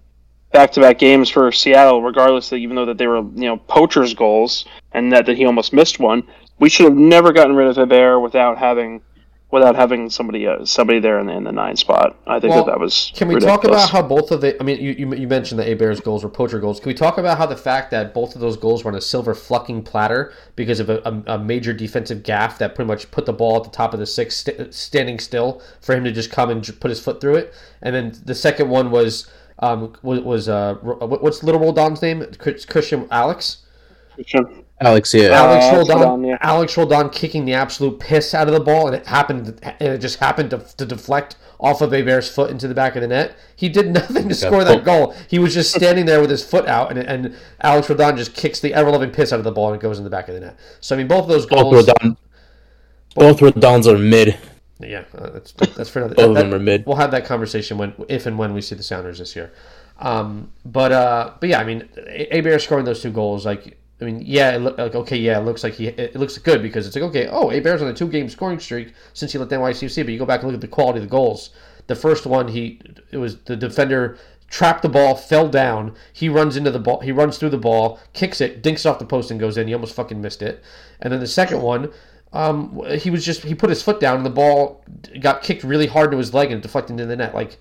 back-to-back 0.52 0.98
games 0.98 1.30
for 1.30 1.52
Seattle, 1.52 2.02
regardless 2.02 2.50
that 2.50 2.58
even 2.58 2.76
though 2.76 2.86
that 2.86 2.98
they 2.98 3.08
were 3.08 3.18
you 3.18 3.48
know 3.48 3.58
poachers 3.58 4.14
goals 4.14 4.66
and 4.94 5.12
that, 5.12 5.26
that 5.26 5.38
he 5.38 5.46
almost 5.46 5.74
missed 5.74 6.00
one. 6.00 6.24
We 6.60 6.70
should 6.70 6.86
have 6.86 6.96
never 6.96 7.34
gotten 7.34 7.56
rid 7.56 7.68
of 7.68 7.76
Héber 7.76 8.22
without 8.22 8.58
having 8.58 9.02
without 9.52 9.76
having 9.76 10.10
somebody 10.10 10.48
uh, 10.48 10.66
somebody 10.66 11.00
there 11.00 11.20
in 11.20 11.28
the, 11.28 11.34
in 11.34 11.44
the 11.44 11.52
nine 11.52 11.76
spot. 11.76 12.18
I 12.28 12.40
think 12.40 12.54
Well, 12.54 12.66
that 12.66 12.72
that 12.74 12.80
was. 12.80 13.12
Can 13.16 13.28
we 13.28 13.36
ridiculous. 13.36 13.64
talk 13.64 13.64
about 13.66 13.90
how 13.90 14.02
both 14.02 14.32
of 14.32 14.42
the? 14.42 14.60
I 14.60 14.64
mean, 14.64 14.82
you, 14.82 14.92
you, 15.16 15.28
mentioned 15.28 15.60
the 15.60 15.64
Héber's 15.64 16.00
goals 16.02 16.24
were 16.24 16.30
poacher 16.30 16.60
goals. 16.60 16.80
Can 16.80 16.90
we 16.90 16.94
talk 16.94 17.18
about 17.18 17.38
how 17.38 17.46
the 17.46 17.56
fact 17.56 17.92
that 17.92 18.14
both 18.14 18.36
of 18.36 18.42
those 18.42 18.58
goals 18.58 18.84
were 18.84 18.92
on 18.92 18.98
a 18.98 19.02
silver 19.02 19.34
flucking 19.34 19.84
platter 19.84 20.34
because 20.56 20.80
of 20.80 20.90
a, 20.90 20.98
a, 21.06 21.36
a 21.36 21.40
major 21.40 21.72
defensive 21.74 22.24
gaff 22.24 22.58
that 22.58 22.76
pretty 22.76 22.88
much 22.88 23.10
put 23.12 23.26
the 23.26 23.34
ball 23.34 23.58
at 23.58 23.64
the 23.64 23.70
top 23.70 23.94
of 23.94 24.00
the 24.00 24.06
six, 24.06 24.36
st- 24.38 24.74
standing 24.74 25.20
still 25.20 25.62
for 25.80 25.96
him 25.96 26.04
to 26.04 26.12
just 26.12 26.32
come 26.32 26.50
and 26.50 26.64
j- 26.64 26.74
put 26.74 26.90
his 26.90 27.00
foot 27.00 27.22
through 27.22 27.36
it, 27.36 27.54
and 27.82 27.96
then 27.96 28.14
the 28.26 28.36
second 28.36 28.70
one 28.70 28.92
was 28.92 29.30
um 29.60 29.94
was, 30.02 30.20
was 30.20 30.50
uh 30.50 30.74
what's 30.82 31.44
little 31.44 31.62
Roldan's 31.62 32.02
name? 32.02 32.26
Chris- 32.38 32.66
Christian 32.66 33.08
Alex. 33.10 33.60
Christian? 34.16 34.65
Alex, 34.82 35.14
yeah. 35.14 35.30
Alex 35.30 35.66
Alex 35.66 35.90
Roldan, 35.90 36.08
Roldan, 36.08 36.26
yeah. 36.26 36.38
Alex 36.42 36.78
Roldan 36.78 37.10
kicking 37.10 37.46
the 37.46 37.54
absolute 37.54 38.00
piss 38.00 38.34
out 38.34 38.48
of 38.48 38.54
the 38.54 38.60
ball, 38.60 38.88
and 38.88 38.96
it 38.96 39.08
happened, 39.08 39.60
and 39.64 39.94
it 39.94 40.00
just 40.00 40.20
happened 40.20 40.50
to, 40.50 40.60
to 40.78 40.86
deflect 40.86 41.38
off 41.60 41.82
of 41.82 41.92
Héber's 41.92 42.30
foot 42.30 42.52
into 42.52 42.68
the 42.68 42.74
back 42.74 42.96
of 42.96 43.02
the 43.02 43.08
net. 43.08 43.38
He 43.56 43.70
did 43.70 43.88
nothing 43.94 44.28
to 44.28 44.36
score 44.36 44.64
that 44.64 44.84
goal. 44.84 45.16
He 45.30 45.40
was 45.40 45.54
just 45.54 45.74
standing 45.76 46.06
there 46.06 46.20
with 46.20 46.30
his 46.30 46.44
foot 46.44 46.68
out, 46.68 46.92
and, 46.92 47.00
and 47.00 47.36
Alex 47.62 47.90
Roldan 47.90 48.18
just 48.18 48.34
kicks 48.34 48.60
the 48.60 48.74
ever 48.74 48.92
loving 48.92 49.12
piss 49.12 49.32
out 49.32 49.40
of 49.40 49.46
the 49.46 49.52
ball 49.52 49.68
and 49.72 49.82
it 49.82 49.82
goes 49.82 49.98
in 49.98 50.04
the 50.04 50.10
back 50.10 50.28
of 50.28 50.36
the 50.36 50.42
net. 50.42 50.60
So 50.82 50.96
I 50.96 50.98
mean, 50.98 51.08
both 51.08 51.24
of 51.24 51.30
those 51.30 51.46
Both 51.46 51.72
goals. 51.72 51.86
Rodon, 51.86 52.18
both 53.16 53.40
Rodons 53.40 53.88
are 53.88 53.98
mid. 53.98 54.38
Yeah, 54.80 55.06
uh, 55.18 55.30
that's 55.30 55.54
that's 55.54 55.90
for 55.90 56.00
another. 56.00 56.16
Both 56.16 56.30
of 56.30 56.36
them 56.36 56.54
are 56.54 56.60
mid. 56.60 56.86
We'll 56.86 56.98
have 56.98 57.12
that 57.12 57.26
conversation 57.26 57.78
when, 57.78 57.94
if 58.10 58.26
and 58.26 58.38
when 58.38 58.54
we 58.54 58.60
see 58.60 58.76
the 58.76 58.84
Sounders 58.84 59.20
this 59.20 59.36
year. 59.36 59.54
Um, 60.00 60.52
but 60.66 60.92
uh, 60.92 61.32
but 61.40 61.48
yeah, 61.48 61.60
I 61.60 61.64
mean, 61.64 61.88
Héber 61.96 62.62
scoring 62.62 62.84
those 62.84 63.02
two 63.02 63.12
goals, 63.12 63.46
like, 63.46 63.78
I 64.02 64.06
mean, 64.06 64.22
yeah, 64.26 64.56
it 64.56 64.60
look, 64.60 64.78
like 64.78 64.96
okay, 64.96 65.18
yeah, 65.18 65.40
it 65.40 65.46
looks 65.46 65.64
like 65.64 65.74
he, 65.74 65.88
it 65.88 66.16
looks 66.16 66.38
good 66.38 66.62
because 66.62 66.86
it's 66.86 66.96
like 66.96 67.06
okay, 67.06 67.28
oh, 67.28 67.48
Héber's 67.48 67.82
on 67.82 67.88
a 67.88 67.94
two 67.94 68.10
game 68.10 68.28
scoring 68.28 68.60
streak 68.60 68.94
since 69.14 69.32
he 69.32 69.38
left 69.38 69.52
NYCFC, 69.52 70.04
but 70.04 70.12
you 70.12 70.20
go 70.20 70.26
back 70.26 70.42
and 70.42 70.50
look 70.50 70.56
at 70.56 70.62
the 70.62 70.68
quality 70.68 71.00
of 71.00 71.06
the 71.06 71.10
goals. 71.10 71.52
The 71.88 71.96
first 71.96 72.26
one, 72.26 72.50
he 72.50 72.82
it 73.12 73.18
was 73.18 73.38
the 73.44 73.56
defender 73.56 74.18
trapped 74.50 74.82
the 74.82 74.90
ball, 74.90 75.16
fell 75.16 75.48
down. 75.48 75.96
He 76.14 76.30
runs 76.30 76.56
into 76.56 76.72
the 76.72 76.80
ball, 76.80 77.00
he 77.00 77.12
runs 77.12 77.38
through 77.38 77.50
the 77.50 77.58
ball, 77.58 78.00
kicks 78.14 78.42
it, 78.42 78.62
dinks 78.62 78.86
off 78.86 79.00
the 79.00 79.06
post 79.06 79.32
and 79.32 79.40
goes 79.40 79.58
in. 79.58 79.68
He 79.68 79.74
almost 79.74 79.96
fucking 79.96 80.22
missed 80.22 80.42
it. 80.42 80.64
And 81.02 81.12
then 81.12 81.20
the 81.20 81.28
second 81.28 81.62
one, 81.62 81.92
um, 82.34 82.82
he 83.00 83.10
was 83.10 83.26
just 83.26 83.44
he 83.44 83.56
put 83.56 83.70
his 83.70 83.82
foot 83.82 84.00
down 84.00 84.18
and 84.18 84.26
the 84.26 84.30
ball 84.30 84.84
got 85.20 85.42
kicked 85.42 85.64
really 85.64 85.88
hard 85.88 86.12
to 86.12 86.18
his 86.18 86.34
leg 86.34 86.52
and 86.52 86.62
deflected 86.62 86.92
into 86.92 87.06
the 87.06 87.16
net. 87.16 87.34
Like, 87.34 87.58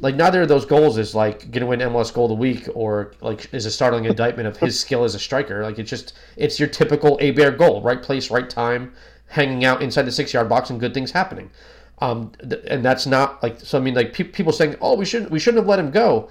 like 0.00 0.14
neither 0.14 0.42
of 0.42 0.48
those 0.48 0.64
goals 0.64 0.96
is 0.98 1.14
like 1.14 1.50
going 1.50 1.60
to 1.60 1.66
win 1.66 1.80
MLS 1.80 2.12
Goal 2.12 2.24
of 2.24 2.30
the 2.30 2.34
Week 2.34 2.68
or 2.74 3.12
like 3.20 3.52
is 3.52 3.66
a 3.66 3.70
startling 3.70 4.06
indictment 4.06 4.48
of 4.48 4.56
his 4.56 4.78
skill 4.80 5.04
as 5.04 5.14
a 5.14 5.18
striker. 5.18 5.62
Like 5.62 5.78
it's 5.78 5.90
just 5.90 6.14
it's 6.36 6.58
your 6.58 6.68
typical 6.68 7.18
Héber 7.18 7.56
goal, 7.56 7.82
right 7.82 8.02
place, 8.02 8.30
right 8.30 8.48
time, 8.48 8.92
hanging 9.28 9.64
out 9.64 9.82
inside 9.82 10.02
the 10.02 10.12
six 10.12 10.32
yard 10.32 10.48
box 10.48 10.70
and 10.70 10.80
good 10.80 10.94
things 10.94 11.10
happening. 11.10 11.50
Um, 11.98 12.32
th- 12.48 12.64
and 12.66 12.82
that's 12.82 13.06
not 13.06 13.42
like 13.42 13.60
so. 13.60 13.78
I 13.78 13.80
mean, 13.82 13.94
like 13.94 14.14
pe- 14.14 14.24
people 14.24 14.52
saying, 14.52 14.76
"Oh, 14.80 14.96
we 14.96 15.04
shouldn't 15.04 15.30
we 15.30 15.38
shouldn't 15.38 15.60
have 15.62 15.68
let 15.68 15.78
him 15.78 15.90
go." 15.90 16.30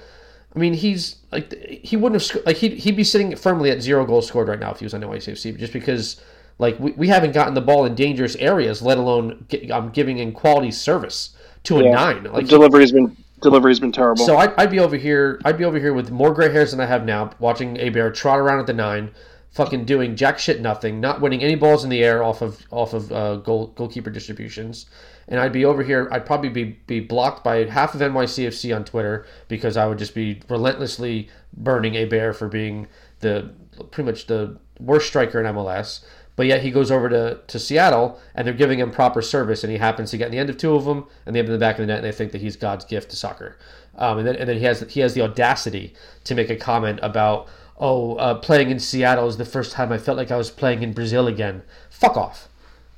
I 0.55 0.59
mean, 0.59 0.73
he's 0.73 1.17
like 1.31 1.53
he 1.83 1.95
wouldn't 1.95 2.19
have 2.19 2.23
sc- 2.23 2.45
like 2.47 2.57
he'd, 2.57 2.73
he'd 2.73 2.97
be 2.97 3.03
sitting 3.03 3.35
firmly 3.35 3.69
at 3.69 3.81
zero 3.81 4.03
goals 4.03 4.27
scored 4.27 4.47
right 4.47 4.59
now 4.59 4.71
if 4.71 4.79
he 4.79 4.85
was 4.85 4.95
on 4.95 5.01
NYCFC 5.01 5.59
just 5.59 5.73
because 5.73 6.19
like 6.57 6.79
we, 6.79 6.91
we 6.93 7.07
haven't 7.07 7.33
gotten 7.33 7.53
the 7.53 7.61
ball 7.61 7.85
in 7.85 7.93
dangerous 7.93 8.35
areas, 8.37 8.81
let 8.81 8.97
alone 8.97 9.45
get, 9.47 9.69
um, 9.69 9.91
giving 9.91 10.17
in 10.17 10.31
quality 10.31 10.71
service 10.71 11.35
to 11.65 11.79
a 11.79 11.83
nine. 11.91 12.23
Like 12.23 12.47
delivery's 12.47 12.91
been 12.91 13.15
delivery's 13.41 13.79
been 13.79 13.91
terrible. 13.91 14.25
so 14.25 14.37
I'd, 14.37 14.53
I'd 14.57 14.71
be 14.71 14.79
over 14.79 14.95
here. 14.95 15.39
I'd 15.45 15.57
be 15.57 15.65
over 15.65 15.79
here 15.79 15.93
with 15.93 16.11
more 16.11 16.33
gray 16.33 16.51
hairs 16.51 16.71
than 16.71 16.79
I 16.79 16.85
have 16.85 17.05
now, 17.05 17.31
watching 17.39 17.75
Héber 17.75 18.13
trot 18.13 18.39
around 18.39 18.59
at 18.59 18.67
the 18.67 18.73
nine, 18.73 19.11
fucking 19.51 19.85
doing 19.85 20.15
jack 20.15 20.39
shit 20.39 20.61
nothing, 20.61 20.99
not 20.99 21.21
winning 21.21 21.43
any 21.43 21.55
balls 21.55 21.83
in 21.83 21.89
the 21.89 22.03
air 22.03 22.23
off 22.23 22.41
of 22.41 22.65
off 22.71 22.93
of 22.93 23.11
uh, 23.11 23.35
goal 23.37 23.67
goalkeeper 23.67 24.09
distributions. 24.09 24.85
And 25.27 25.39
I'd 25.39 25.53
be 25.53 25.65
over 25.65 25.83
here. 25.83 26.09
I'd 26.11 26.25
probably 26.25 26.49
be 26.49 26.79
be 26.87 26.99
blocked 26.99 27.43
by 27.43 27.65
half 27.65 27.93
of 27.93 28.01
NYCFC 28.01 28.75
on 28.75 28.83
Twitter 28.83 29.25
because 29.47 29.77
I 29.77 29.85
would 29.85 29.99
just 29.99 30.15
be 30.15 30.41
relentlessly 30.49 31.29
burning 31.55 31.93
Héber 31.93 32.35
for 32.35 32.47
being 32.47 32.87
the 33.19 33.51
pretty 33.91 34.11
much 34.11 34.27
the 34.27 34.57
worst 34.79 35.07
striker 35.07 35.39
in 35.39 35.45
MLS. 35.53 36.03
But 36.39 36.47
yet 36.47 36.61
he 36.61 36.71
goes 36.71 36.89
over 36.89 37.09
to, 37.09 37.41
to 37.47 37.59
Seattle 37.59 38.17
and 38.33 38.47
they're 38.47 38.53
giving 38.53 38.79
him 38.79 38.91
proper 38.91 39.21
service 39.21 39.61
and 39.65 39.73
he 39.73 39.77
happens 39.77 40.11
to 40.11 40.17
get 40.17 40.27
in 40.27 40.31
the 40.31 40.37
end 40.37 40.49
of 40.49 40.55
two 40.55 40.73
of 40.73 40.85
them 40.85 41.05
and 41.25 41.35
they 41.35 41.39
have 41.39 41.47
in 41.47 41.51
the 41.51 41.59
back 41.59 41.75
of 41.75 41.81
the 41.81 41.87
net 41.87 41.97
and 41.97 42.05
they 42.05 42.13
think 42.13 42.31
that 42.31 42.39
he's 42.39 42.55
God's 42.55 42.85
gift 42.85 43.09
to 43.09 43.17
soccer. 43.17 43.57
Um, 43.97 44.19
and 44.19 44.25
then 44.25 44.37
and 44.37 44.47
then 44.47 44.57
he 44.57 44.63
has 44.63 44.79
he 44.89 45.01
has 45.01 45.13
the 45.13 45.21
audacity 45.21 45.93
to 46.23 46.35
make 46.35 46.49
a 46.49 46.55
comment 46.55 47.01
about 47.03 47.49
oh 47.77 48.15
uh, 48.15 48.35
playing 48.35 48.69
in 48.69 48.79
Seattle 48.79 49.27
is 49.27 49.35
the 49.35 49.43
first 49.43 49.73
time 49.73 49.91
I 49.91 49.97
felt 49.97 50.15
like 50.15 50.31
I 50.31 50.37
was 50.37 50.49
playing 50.49 50.81
in 50.81 50.93
Brazil 50.93 51.27
again. 51.27 51.61
Fuck 51.89 52.15
off, 52.15 52.47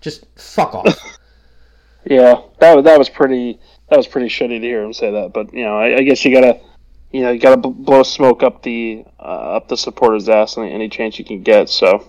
just 0.02 0.24
fuck 0.36 0.76
off. 0.76 1.20
yeah, 2.06 2.44
that 2.60 2.84
that 2.84 3.00
was 3.00 3.10
pretty 3.10 3.60
that 3.90 3.98
was 3.98 4.06
pretty 4.06 4.28
shitty 4.28 4.62
to 4.62 4.68
hear 4.68 4.84
him 4.84 4.94
say 4.94 5.10
that. 5.14 5.34
But 5.34 5.52
you 5.52 5.64
know, 5.64 5.80
I, 5.80 5.96
I 5.96 6.02
guess 6.04 6.24
you 6.24 6.32
gotta 6.32 6.60
you 7.12 7.24
know 7.24 7.32
you 7.32 7.40
gotta 7.40 7.58
blow 7.58 8.04
smoke 8.04 8.44
up 8.44 8.62
the 8.62 9.04
uh, 9.20 9.56
up 9.58 9.68
the 9.68 9.78
supporter's 9.78 10.30
ass 10.30 10.60
any, 10.60 10.72
any 10.72 10.90
chance 10.90 11.18
you 11.18 11.26
can 11.26 11.42
get. 11.42 11.70
So 11.70 12.08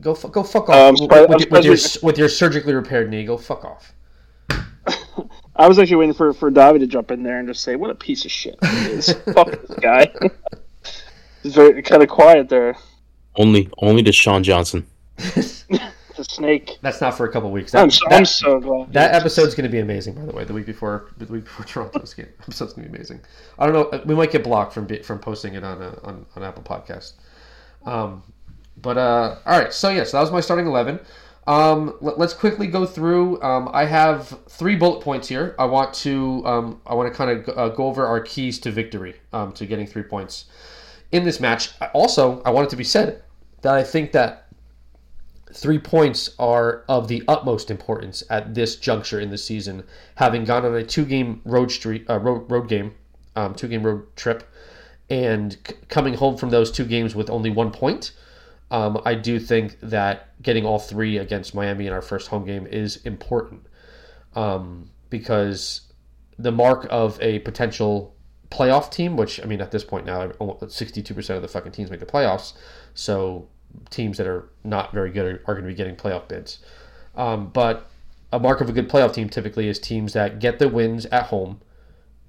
go 0.00 0.14
fu- 0.14 0.28
go 0.28 0.42
fuck 0.42 0.68
Um, 0.68 0.94
off 0.96 1.12
I'm 1.12 1.28
with, 1.28 1.50
with 1.50 1.64
your, 1.64 1.72
with, 1.72 1.94
your, 1.94 2.00
with 2.02 2.18
your 2.18 2.28
surgically 2.28 2.74
repaired 2.74 3.10
knee. 3.10 3.24
Go 3.24 3.36
fuck 3.36 3.64
off. 3.64 3.92
I 5.56 5.68
was 5.68 5.78
actually 5.78 5.96
waiting 5.96 6.14
for 6.14 6.32
for 6.32 6.50
Davi 6.50 6.78
to 6.78 6.86
jump 6.86 7.10
in 7.10 7.22
there 7.22 7.38
and 7.38 7.46
just 7.48 7.62
say, 7.62 7.76
"What 7.76 7.90
a 7.90 7.94
piece 7.94 8.24
of 8.24 8.30
shit 8.30 8.56
he 8.64 8.76
is! 8.86 9.12
Fuck 9.34 9.50
this 9.50 9.78
guy." 9.80 10.10
He's 11.42 11.54
very 11.54 11.82
kind 11.82 12.02
of 12.02 12.08
quiet 12.08 12.48
there. 12.48 12.76
Only, 13.36 13.68
only 13.78 14.02
to 14.02 14.12
Sean 14.12 14.42
Johnson. 14.42 14.86
The 15.16 16.24
snake. 16.24 16.76
That's 16.82 17.00
not 17.00 17.16
for 17.16 17.24
a 17.24 17.32
couple 17.32 17.50
weeks. 17.50 17.72
That, 17.72 17.82
I'm 17.82 17.90
so, 17.90 18.04
that- 18.10 18.16
I'm 18.18 18.24
so 18.26 18.60
glad. 18.60 18.92
That 18.92 19.14
episode's 19.14 19.54
going 19.54 19.64
to 19.64 19.70
be 19.70 19.78
amazing, 19.78 20.14
by 20.14 20.26
the 20.26 20.32
way. 20.32 20.44
The 20.44 20.52
week 20.52 20.66
before, 20.66 21.10
the 21.16 21.24
week 21.26 21.44
before 21.44 21.64
Toronto's 21.64 22.12
game, 22.12 22.28
episode's 22.42 22.74
going 22.74 22.84
to 22.86 22.90
be 22.90 22.96
amazing. 22.96 23.20
I 23.58 23.66
don't 23.66 23.74
know. 23.92 24.02
We 24.04 24.14
might 24.14 24.30
get 24.32 24.44
blocked 24.44 24.74
from 24.74 24.86
from 25.02 25.18
posting 25.18 25.54
it 25.54 25.64
on 25.64 25.80
uh, 25.80 25.98
on, 26.02 26.26
on 26.36 26.42
Apple 26.42 26.62
Podcast. 26.62 27.14
Um, 27.86 28.22
but 28.80 28.98
uh, 28.98 29.36
all 29.46 29.58
right. 29.58 29.72
So 29.72 29.90
yeah, 29.90 30.04
so 30.04 30.16
that 30.16 30.22
was 30.22 30.32
my 30.32 30.40
starting 30.40 30.66
eleven. 30.66 31.00
Um, 31.46 31.96
let, 32.00 32.18
us 32.18 32.34
quickly 32.34 32.66
go 32.66 32.86
through. 32.86 33.42
Um, 33.42 33.70
I 33.72 33.84
have 33.84 34.38
three 34.48 34.76
bullet 34.76 35.00
points 35.00 35.26
here. 35.26 35.54
I 35.58 35.64
want 35.64 35.92
to 35.94 36.44
um, 36.46 36.80
I 36.86 36.94
want 36.94 37.12
to 37.12 37.16
kind 37.16 37.30
of 37.30 37.58
uh, 37.58 37.68
go 37.70 37.86
over 37.86 38.06
our 38.06 38.20
keys 38.20 38.58
to 38.60 38.70
victory, 38.70 39.16
um, 39.32 39.52
to 39.52 39.66
getting 39.66 39.86
three 39.86 40.02
points 40.02 40.46
in 41.12 41.24
this 41.24 41.40
match. 41.40 41.70
Also, 41.92 42.42
I 42.42 42.50
want 42.50 42.66
it 42.66 42.70
to 42.70 42.76
be 42.76 42.84
said 42.84 43.22
that 43.62 43.74
I 43.74 43.82
think 43.82 44.12
that 44.12 44.46
three 45.52 45.78
points 45.78 46.30
are 46.38 46.84
of 46.88 47.08
the 47.08 47.22
utmost 47.26 47.70
importance 47.70 48.22
at 48.30 48.54
this 48.54 48.76
juncture 48.76 49.20
in 49.20 49.30
the 49.30 49.38
season. 49.38 49.82
Having 50.16 50.44
gone 50.44 50.64
on 50.64 50.74
a 50.74 50.84
two-game 50.84 51.40
road 51.44 51.70
street, 51.70 52.08
uh, 52.08 52.18
road, 52.18 52.50
road 52.50 52.68
game, 52.68 52.94
um, 53.36 53.54
two-game 53.54 53.82
road 53.82 54.04
trip, 54.16 54.48
and 55.08 55.58
c- 55.66 55.74
coming 55.88 56.14
home 56.14 56.36
from 56.36 56.50
those 56.50 56.70
two 56.70 56.84
games 56.84 57.14
with 57.14 57.28
only 57.28 57.50
one 57.50 57.72
point, 57.72 58.12
um, 58.70 59.00
I 59.04 59.14
do 59.14 59.38
think 59.40 59.78
that 59.80 60.40
getting 60.42 60.64
all 60.64 60.78
three 60.78 61.18
against 61.18 61.54
Miami 61.54 61.86
in 61.86 61.92
our 61.92 62.02
first 62.02 62.28
home 62.28 62.44
game 62.44 62.66
is 62.66 62.96
important 63.04 63.66
um, 64.34 64.90
because 65.08 65.92
the 66.38 66.52
mark 66.52 66.86
of 66.90 67.20
a 67.20 67.40
potential 67.40 68.14
playoff 68.50 68.90
team, 68.90 69.16
which 69.16 69.40
I 69.40 69.44
mean 69.44 69.60
at 69.60 69.70
this 69.70 69.84
point 69.84 70.06
now, 70.06 70.32
sixty-two 70.68 71.14
percent 71.14 71.36
of 71.36 71.42
the 71.42 71.48
fucking 71.48 71.72
teams 71.72 71.90
make 71.90 72.00
the 72.00 72.06
playoffs, 72.06 72.54
so 72.94 73.48
teams 73.90 74.18
that 74.18 74.26
are 74.26 74.48
not 74.64 74.92
very 74.92 75.10
good 75.10 75.26
are, 75.26 75.42
are 75.46 75.54
going 75.54 75.64
to 75.64 75.68
be 75.68 75.74
getting 75.74 75.96
playoff 75.96 76.28
bids. 76.28 76.58
Um, 77.14 77.48
but 77.48 77.88
a 78.32 78.38
mark 78.38 78.60
of 78.60 78.68
a 78.68 78.72
good 78.72 78.88
playoff 78.88 79.12
team 79.12 79.28
typically 79.28 79.68
is 79.68 79.78
teams 79.78 80.12
that 80.12 80.38
get 80.38 80.58
the 80.58 80.68
wins 80.68 81.06
at 81.06 81.26
home 81.26 81.60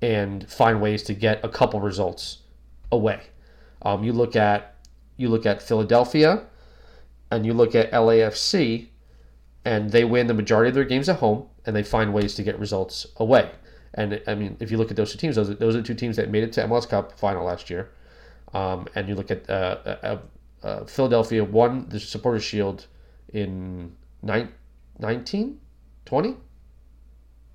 and 0.02 0.50
find 0.50 0.82
ways 0.82 1.04
to 1.04 1.14
get 1.14 1.44
a 1.44 1.50
couple 1.50 1.80
results 1.80 2.40
away. 2.92 3.22
Um, 3.84 4.04
you 4.04 4.14
look 4.14 4.36
at 4.36 4.71
you 5.22 5.30
look 5.30 5.46
at 5.46 5.62
Philadelphia, 5.62 6.44
and 7.30 7.46
you 7.46 7.54
look 7.54 7.76
at 7.76 7.92
LAFC, 7.92 8.88
and 9.64 9.92
they 9.92 10.04
win 10.04 10.28
the 10.28 10.34
majority 10.34 10.70
of 10.70 10.76
their 10.76 10.84
games 10.84 11.08
at 11.08 11.18
home, 11.18 11.48
and 11.66 11.76
they 11.76 11.84
find 11.84 12.14
ways 12.14 12.34
to 12.36 12.44
get 12.44 12.60
results 12.60 13.08
away. 13.18 13.52
And 13.94 14.22
I 14.28 14.36
mean, 14.36 14.58
if 14.60 14.72
you 14.72 14.78
look 14.78 14.90
at 14.90 14.98
those 14.98 15.12
two 15.12 15.18
teams, 15.18 15.36
those 15.36 15.50
are, 15.50 15.54
those 15.54 15.76
are 15.76 15.82
the 15.82 15.88
two 15.88 15.94
teams 15.94 16.16
that 16.16 16.30
made 16.30 16.44
it 16.44 16.52
to 16.54 16.64
MLS 16.64 16.88
Cup 16.88 17.18
final 17.20 17.46
last 17.46 17.70
year. 17.70 17.92
Um, 18.54 18.88
and 18.96 19.08
you 19.08 19.16
look 19.16 19.32
at 19.32 19.50
uh, 19.50 19.54
uh, 19.86 20.18
uh, 20.64 20.86
Philadelphia 20.86 21.44
won 21.44 21.88
the 21.90 22.00
Supporters 22.00 22.44
Shield 22.44 22.88
in 23.34 23.96
nine, 24.22 24.50
19? 25.00 25.60
20? 26.06 26.36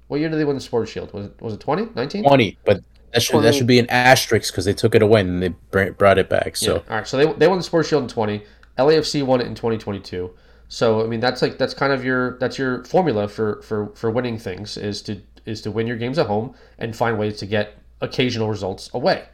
What 0.08 0.20
year 0.20 0.28
did 0.28 0.38
they 0.38 0.44
win 0.44 0.56
the 0.56 0.62
Supporters 0.62 0.90
Shield? 0.90 1.12
Was 1.12 1.26
it 1.26 1.42
was 1.42 1.54
it 1.54 1.60
20? 1.60 1.88
19? 1.94 2.24
Twenty, 2.24 2.58
but 2.64 2.80
that 3.16 3.22
should 3.22 3.42
that 3.42 3.54
should 3.54 3.66
be 3.66 3.78
an 3.78 3.88
asterisk 3.90 4.52
because 4.52 4.64
they 4.64 4.72
took 4.72 4.94
it 4.94 5.02
away 5.02 5.20
and 5.20 5.42
they 5.42 5.48
brought 5.48 6.18
it 6.18 6.28
back. 6.28 6.56
So 6.56 6.76
Yeah. 6.76 6.80
All 6.90 6.96
right. 6.96 7.06
So 7.06 7.16
they, 7.16 7.32
they 7.32 7.48
won 7.48 7.58
the 7.58 7.64
Sports 7.64 7.88
Shield 7.88 8.02
in 8.02 8.08
20. 8.08 8.42
LAFC 8.78 9.22
won 9.24 9.40
it 9.40 9.46
in 9.46 9.54
2022. 9.54 10.30
So 10.68 11.02
I 11.02 11.06
mean 11.06 11.20
that's 11.20 11.42
like 11.42 11.58
that's 11.58 11.74
kind 11.74 11.92
of 11.92 12.04
your 12.04 12.38
that's 12.38 12.58
your 12.58 12.84
formula 12.84 13.28
for 13.28 13.62
for 13.62 13.88
for 13.94 14.10
winning 14.10 14.38
things 14.38 14.76
is 14.76 15.02
to 15.02 15.20
is 15.44 15.60
to 15.62 15.70
win 15.70 15.86
your 15.86 15.96
games 15.96 16.18
at 16.18 16.26
home 16.26 16.54
and 16.78 16.94
find 16.94 17.18
ways 17.18 17.38
to 17.38 17.46
get 17.46 17.78
occasional 18.00 18.48
results 18.48 18.90
away. 18.92 19.26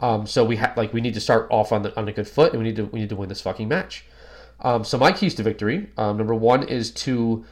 Um, 0.00 0.26
so 0.26 0.44
we 0.44 0.56
have 0.56 0.76
like 0.76 0.92
we 0.92 1.00
need 1.00 1.14
to 1.14 1.20
start 1.20 1.48
off 1.50 1.72
on 1.72 1.82
the 1.82 1.98
on 1.98 2.06
a 2.08 2.12
good 2.12 2.28
foot 2.28 2.52
and 2.52 2.62
we 2.62 2.68
need 2.68 2.76
to 2.76 2.84
we 2.86 3.00
need 3.00 3.08
to 3.08 3.16
win 3.16 3.28
this 3.28 3.40
fucking 3.40 3.68
match. 3.68 4.04
Um, 4.60 4.84
so 4.84 4.98
my 4.98 5.12
keys 5.12 5.34
to 5.36 5.42
victory, 5.42 5.90
um, 5.96 6.16
number 6.16 6.34
one 6.34 6.64
is 6.64 6.90
to 6.92 7.44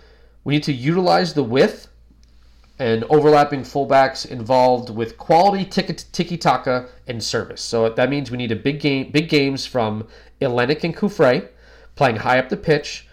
We 0.45 0.55
need 0.55 0.64
to 0.64 0.73
utilize 0.73 1.35
the 1.35 1.43
width 1.43 1.89
and 2.79 3.05
overlapping 3.05 3.62
fullbacks 3.62 4.27
involved 4.27 4.91
with 4.91 5.16
quality 5.16 5.64
tiki 5.64 6.37
taka 6.37 6.89
and 7.07 7.22
service. 7.22 7.62
So 7.62 7.89
that 7.89 8.11
means 8.11 8.31
we 8.31 8.37
need 8.37 8.53
a 8.53 8.57
big 8.57 8.81
game, 8.81 9.11
big 9.11 9.29
games 9.29 9.64
from 9.64 10.07
Ilenič 10.41 10.85
and 10.85 10.95
Cufré, 10.95 11.49
playing 11.95 12.16
high 12.16 12.39
up 12.39 12.51
the 12.51 12.57
pitch, 12.57 13.09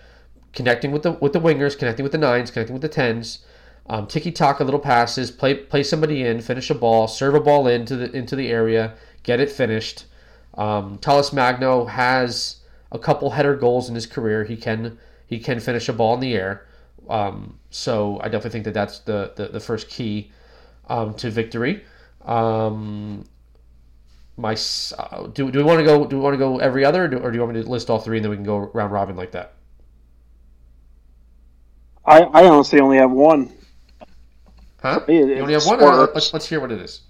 connecting 0.52 0.92
with 0.92 1.04
the 1.04 1.14
with 1.14 1.34
the 1.34 1.40
wingers, 1.40 1.78
connecting 1.78 2.04
with 2.04 2.12
the 2.12 2.18
nines, 2.18 2.52
connecting 2.52 2.74
with 2.74 2.82
the 2.82 2.90
tens. 2.90 3.46
Um, 3.88 4.08
tiki 4.08 4.32
taka 4.32 4.64
little 4.64 4.80
passes, 4.80 5.32
play 5.32 5.56
play 5.56 5.84
somebody 5.84 6.24
in, 6.24 6.42
finish 6.42 6.70
a 6.70 6.76
ball, 6.76 7.08
serve 7.08 7.36
a 7.36 7.40
ball 7.40 7.68
into 7.68 7.96
the 7.96 8.12
into 8.16 8.36
the 8.36 8.50
area, 8.50 8.96
get 9.24 9.40
it 9.40 9.50
finished. 9.50 10.06
Um, 10.56 10.98
Talles 11.00 11.34
Magno 11.34 11.86
has 11.86 12.58
a 12.92 13.00
couple 13.00 13.32
header 13.32 13.56
goals 13.56 13.90
in 13.90 13.96
his 13.96 14.06
career. 14.06 14.44
He 14.44 14.56
can 14.56 14.98
he 15.26 15.40
can 15.40 15.60
finish 15.60 15.90
a 15.90 15.94
ball 15.94 16.14
in 16.16 16.20
the 16.20 16.34
air. 16.34 16.66
Um, 17.10 17.60
so 17.70 18.20
I 18.22 18.26
definitely 18.26 18.52
think 18.52 18.66
that 18.66 18.74
that's 18.74 19.00
the, 19.00 19.34
the, 19.36 19.48
the 19.48 19.60
first 19.60 19.90
key 19.90 20.32
um, 20.88 21.14
to 21.16 21.30
victory. 21.30 21.84
Um, 22.24 23.26
my 24.38 24.56
uh, 24.98 25.28
do, 25.28 25.52
do 25.52 25.60
we 25.60 25.64
want 25.64 25.80
to 25.80 25.86
go 25.86 26.06
do 26.06 26.16
we 26.16 26.22
want 26.22 26.34
to 26.34 26.38
go 26.38 26.58
every 26.58 26.84
other 26.84 27.06
or 27.06 27.08
do, 27.08 27.18
or 27.18 27.30
do 27.30 27.36
you 27.36 27.42
want 27.42 27.56
me 27.56 27.62
to 27.62 27.70
list 27.70 27.90
all 27.90 28.00
three 28.00 28.18
and 28.18 28.24
then 28.24 28.32
we 28.32 28.36
can 28.36 28.46
go 28.46 28.58
round 28.58 28.92
robin 28.92 29.16
like 29.16 29.32
that? 29.32 29.54
I, 32.06 32.22
I 32.22 32.48
honestly 32.48 32.80
only 32.80 32.98
have 32.98 33.12
one. 33.12 33.52
Huh? 34.82 35.02
you 35.08 35.40
only 35.40 35.54
have 35.54 35.66
one. 35.66 35.80
let's, 36.14 36.34
let's 36.34 36.48
hear 36.48 36.60
what 36.60 36.72
it 36.72 36.82
is. 36.82 37.02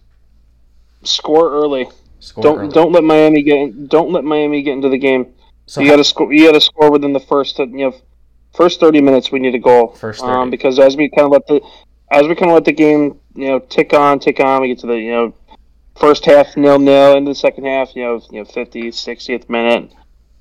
Score 1.03 1.49
early. 1.49 1.89
Score 2.19 2.43
don't 2.43 2.59
early. 2.59 2.73
don't 2.73 2.91
let 2.91 3.03
Miami 3.03 3.41
get 3.41 3.89
don't 3.89 4.11
let 4.11 4.23
Miami 4.23 4.61
get 4.61 4.73
into 4.73 4.89
the 4.89 4.97
game. 4.97 5.33
So 5.65 5.81
you 5.81 5.89
got 5.89 5.95
to 5.97 6.03
score. 6.03 6.31
You 6.31 6.47
got 6.47 6.53
to 6.53 6.61
score 6.61 6.91
within 6.91 7.13
the 7.13 7.19
first 7.19 7.57
you 7.57 7.67
know 7.67 7.95
first 8.53 8.79
thirty 8.79 9.01
minutes. 9.01 9.31
We 9.31 9.39
need 9.39 9.55
a 9.55 9.59
goal. 9.59 9.89
First 9.89 10.21
30. 10.21 10.31
Um, 10.31 10.49
because 10.49 10.79
as 10.79 10.95
we 10.95 11.09
kind 11.09 11.25
of 11.25 11.31
let 11.31 11.47
the 11.47 11.61
as 12.11 12.27
we 12.27 12.35
kind 12.35 12.51
of 12.51 12.55
let 12.55 12.65
the 12.65 12.71
game 12.71 13.19
you 13.35 13.47
know 13.47 13.59
tick 13.59 13.93
on, 13.93 14.19
tick 14.19 14.39
on, 14.39 14.61
we 14.61 14.69
get 14.69 14.79
to 14.79 14.87
the 14.87 14.99
you 14.99 15.11
know 15.11 15.33
first 15.99 16.25
half 16.25 16.55
nil 16.55 16.79
nil, 16.79 17.17
into 17.17 17.31
the 17.31 17.35
second 17.35 17.65
half 17.65 17.95
you 17.95 18.03
know 18.03 18.21
you 18.31 18.39
know 18.39 18.45
50th, 18.45 18.93
60th 18.93 19.49
minute. 19.49 19.91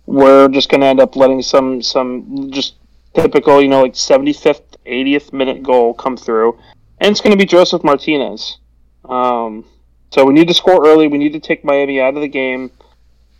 We're 0.06 0.48
just 0.48 0.68
going 0.68 0.80
to 0.80 0.88
end 0.88 1.00
up 1.00 1.16
letting 1.16 1.42
some 1.42 1.82
some 1.82 2.50
just 2.50 2.74
typical 3.14 3.62
you 3.62 3.68
know 3.68 3.82
like 3.82 3.94
75th, 3.94 4.62
80th 4.86 5.32
minute 5.32 5.62
goal 5.62 5.94
come 5.94 6.16
through, 6.16 6.58
and 6.98 7.10
it's 7.10 7.20
going 7.20 7.32
to 7.32 7.38
be 7.38 7.46
Josef 7.46 7.82
Martínez. 7.82 8.56
Um, 9.04 9.64
so 10.10 10.24
we 10.24 10.34
need 10.34 10.48
to 10.48 10.54
score 10.54 10.86
early. 10.86 11.08
We 11.08 11.18
need 11.18 11.32
to 11.32 11.40
take 11.40 11.64
Miami 11.64 12.00
out 12.00 12.14
of 12.14 12.20
the 12.20 12.28
game. 12.28 12.70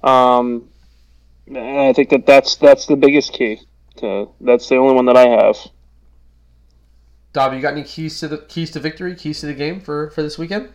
Um, 0.03 0.69
and 1.47 1.59
I 1.59 1.93
think 1.93 2.11
that 2.11 2.27
that's 2.27 2.57
that's 2.57 2.87
the 2.87 2.97
biggest 2.97 3.33
key. 3.33 3.61
To, 3.97 4.29
that's 4.41 4.69
the 4.69 4.77
only 4.77 4.95
one 4.95 5.07
that 5.07 5.17
I 5.17 5.29
have. 5.29 5.57
Dob, 7.33 7.55
you 7.55 7.61
got 7.61 7.73
any 7.73 7.85
keys 7.85 8.21
to 8.21 8.29
the 8.29 8.39
keys 8.39 8.71
to 8.73 8.81
victory, 8.81 9.15
keys 9.15 9.41
to 9.41 9.47
the 9.47 9.55
game 9.55 9.81
for 9.81 10.11
for 10.11 10.23
this 10.23 10.39
weekend? 10.39 10.71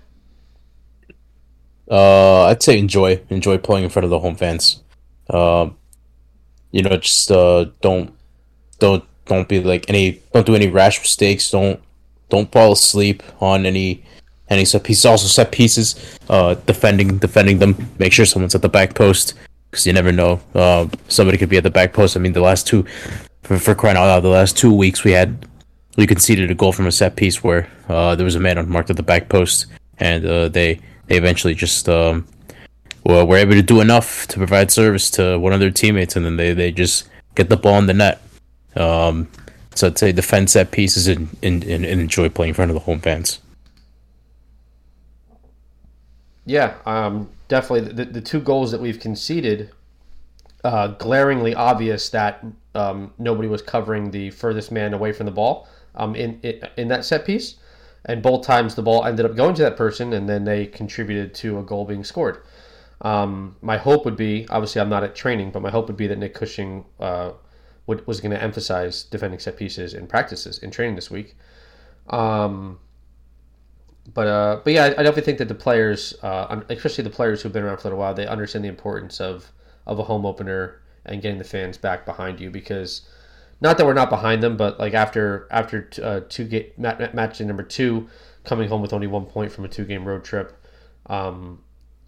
Uh, 1.90 2.46
I'd 2.46 2.64
say 2.64 2.78
enjoy 2.80 3.22
enjoy 3.30 3.58
playing 3.58 3.86
in 3.86 3.90
front 3.90 4.06
of 4.06 4.10
the 4.10 4.20
home 4.20 4.36
fans. 4.36 4.84
Um, 5.30 5.78
you 6.72 6.82
know, 6.82 6.98
just 6.98 7.32
uh, 7.32 7.66
don't 7.82 8.14
don't 8.80 9.04
don't 9.26 9.48
be 9.48 9.60
like 9.60 9.90
any 9.90 10.22
don't 10.34 10.46
do 10.46 10.56
any 10.56 10.68
rash 10.68 11.00
mistakes. 11.00 11.52
Don't 11.52 11.80
don't 12.30 12.52
fall 12.52 12.72
asleep 12.72 13.24
on 13.40 13.66
any 13.66 14.04
any 14.50 14.66
set 14.66 14.84
pieces. 14.84 15.06
Also 15.06 15.28
set 15.28 15.52
pieces. 15.52 16.20
Uh, 16.30 16.56
defending 16.66 17.20
defending 17.20 17.60
them. 17.60 17.90
Make 18.00 18.14
sure 18.14 18.26
someone's 18.26 18.56
at 18.56 18.62
the 18.62 18.70
back 18.70 18.96
post 18.96 19.36
because 19.72 19.86
you 19.86 19.94
never 19.94 20.12
know. 20.12 20.40
Uh, 20.54 20.88
somebody 21.08 21.38
could 21.38 21.50
be 21.50 21.58
at 21.58 21.64
the 21.64 21.70
back 21.70 21.94
post. 21.94 22.16
I 22.16 22.20
mean, 22.20 22.34
the 22.34 22.42
last 22.42 22.68
two, 22.68 22.86
for, 23.44 23.58
for 23.58 23.76
crying 23.76 23.98
out 23.98 24.06
loud, 24.06 24.22
the 24.22 24.30
last 24.30 24.58
two 24.58 24.74
weeks 24.74 25.04
we 25.04 25.12
had, 25.12 25.46
we 25.98 26.08
conceded 26.08 26.52
a 26.52 26.56
goal 26.56 26.72
from 26.72 26.88
a 26.88 26.92
set 26.92 27.16
piece 27.16 27.44
where 27.44 27.70
uh, 27.90 28.16
there 28.16 28.26
was 28.26 28.36
a 28.36 28.40
man 28.40 28.58
unmarked 28.58 28.90
at 28.90 28.96
the 28.98 29.04
back 29.04 29.30
post, 29.30 29.66
and 30.00 30.26
uh, 30.26 30.50
they 30.50 30.80
they 31.08 31.18
eventually 31.18 31.56
just 31.56 31.88
um, 31.90 32.28
well, 33.04 33.26
were 33.26 33.38
able 33.38 33.54
to 33.54 33.62
do 33.62 33.80
enough 33.80 34.28
to 34.28 34.38
provide 34.38 34.70
service 34.70 35.10
to 35.12 35.40
one 35.40 35.54
of 35.54 35.60
their 35.60 35.72
teammates, 35.72 36.16
and 36.16 36.26
then 36.26 36.36
they, 36.36 36.54
they 36.54 36.72
just 36.72 37.08
get 37.36 37.50
the 37.50 37.56
ball 37.56 37.80
in 37.80 37.86
the 37.86 37.94
net. 37.94 38.22
Um, 38.76 39.30
so 39.76 39.88
I'd 39.88 39.98
say 39.98 40.12
defend 40.12 40.50
set 40.50 40.72
pieces 40.72 41.08
and, 41.08 41.30
and, 41.42 41.64
and 41.64 41.86
enjoy 41.86 42.30
playing 42.30 42.50
in 42.50 42.56
front 42.56 42.70
of 42.70 42.76
the 42.76 42.82
home 42.82 43.00
fans. 43.00 43.40
Yeah, 46.46 46.76
um, 46.86 47.30
definitely 47.48 47.94
the, 47.94 48.06
the 48.06 48.22
two 48.22 48.40
goals 48.40 48.72
that 48.72 48.82
we've 48.82 49.00
conceded, 49.00 49.72
uh, 50.64 50.88
glaringly 50.88 51.56
obvious 51.56 52.10
that 52.10 52.46
um, 52.76 53.14
nobody 53.18 53.48
was 53.48 53.62
covering 53.62 54.12
the 54.12 54.32
furthest 54.32 54.72
man 54.72 54.94
away 54.94 55.14
from 55.14 55.26
the 55.26 55.32
ball 55.32 55.68
um, 55.96 56.16
in, 56.16 56.40
in 56.42 56.62
in 56.78 56.88
that 56.90 57.06
set 57.06 57.26
piece, 57.26 57.56
and 58.06 58.22
both 58.22 58.46
times 58.46 58.76
the 58.76 58.82
ball 58.82 59.06
ended 59.06 59.26
up 59.26 59.36
going 59.36 59.56
to 59.56 59.64
that 59.64 59.78
person, 59.78 60.14
and 60.14 60.28
then 60.28 60.44
they 60.44 60.66
contributed 60.66 61.34
to 61.36 61.60
a 61.60 61.64
goal 61.64 61.86
being 61.86 62.04
scored. 62.04 62.42
Um, 63.02 63.56
my 63.62 63.78
hope 63.78 64.06
would 64.06 64.18
be, 64.18 64.48
obviously, 64.50 64.82
I'm 64.82 64.90
not 64.90 65.04
at 65.04 65.16
training, 65.16 65.52
but 65.52 65.62
my 65.62 65.70
hope 65.70 65.88
would 65.88 65.98
be 65.98 66.08
that 66.08 66.18
Nick 66.18 66.34
Cushing 66.34 66.86
uh, 67.00 67.32
would, 67.86 68.06
was 68.08 68.20
going 68.22 68.32
to 68.32 68.42
emphasize 68.42 69.04
defending 69.04 69.40
set 69.40 69.56
pieces 69.56 69.94
in 69.94 70.08
practices 70.08 70.58
in 70.60 70.72
training 70.72 70.96
this 70.96 71.12
week. 71.12 71.36
Um, 72.10 72.80
but 74.14 74.28
uh, 74.28 74.62
but 74.64 74.74
yeah, 74.74 74.86
I, 74.86 74.90
definitely 74.90 75.24
think 75.24 75.38
that 75.40 75.48
the 75.50 75.56
players, 75.56 76.14
uh, 76.24 76.62
especially 76.70 77.04
the 77.04 77.10
players 77.10 77.42
who've 77.42 77.52
been 77.52 77.64
around 77.64 77.78
for 77.78 77.82
a 77.82 77.92
little 77.92 78.00
while, 78.00 78.14
they 78.14 78.26
understand 78.26 78.64
the 78.64 78.70
importance 78.70 79.20
of 79.20 79.52
of 79.86 80.00
a 80.00 80.04
home 80.04 80.26
opener 80.26 80.82
and 81.06 81.22
getting 81.22 81.38
the 81.38 81.44
fans 81.44 81.78
back 81.78 82.06
behind 82.06 82.40
you 82.40 82.50
because 82.50 83.02
not 83.60 83.78
that 83.78 83.86
we're 83.86 83.94
not 83.94 84.10
behind 84.10 84.42
them, 84.42 84.56
but 84.56 84.80
like 84.80 84.94
after 84.94 85.48
after 85.52 85.90
uh, 86.02 86.22
two 86.30 86.46
game 86.46 86.72
match, 86.78 87.14
match 87.14 87.42
number 87.42 87.64
two, 87.64 88.08
coming 88.46 88.70
home 88.70 88.82
with 88.82 88.94
only 88.94 89.08
one 89.08 89.26
point 89.26 89.52
from 89.52 89.66
a 89.66 89.68
two 89.68 89.84
game 89.84 90.06
road 90.06 90.24
trip, 90.24 90.58
um, 91.08 91.62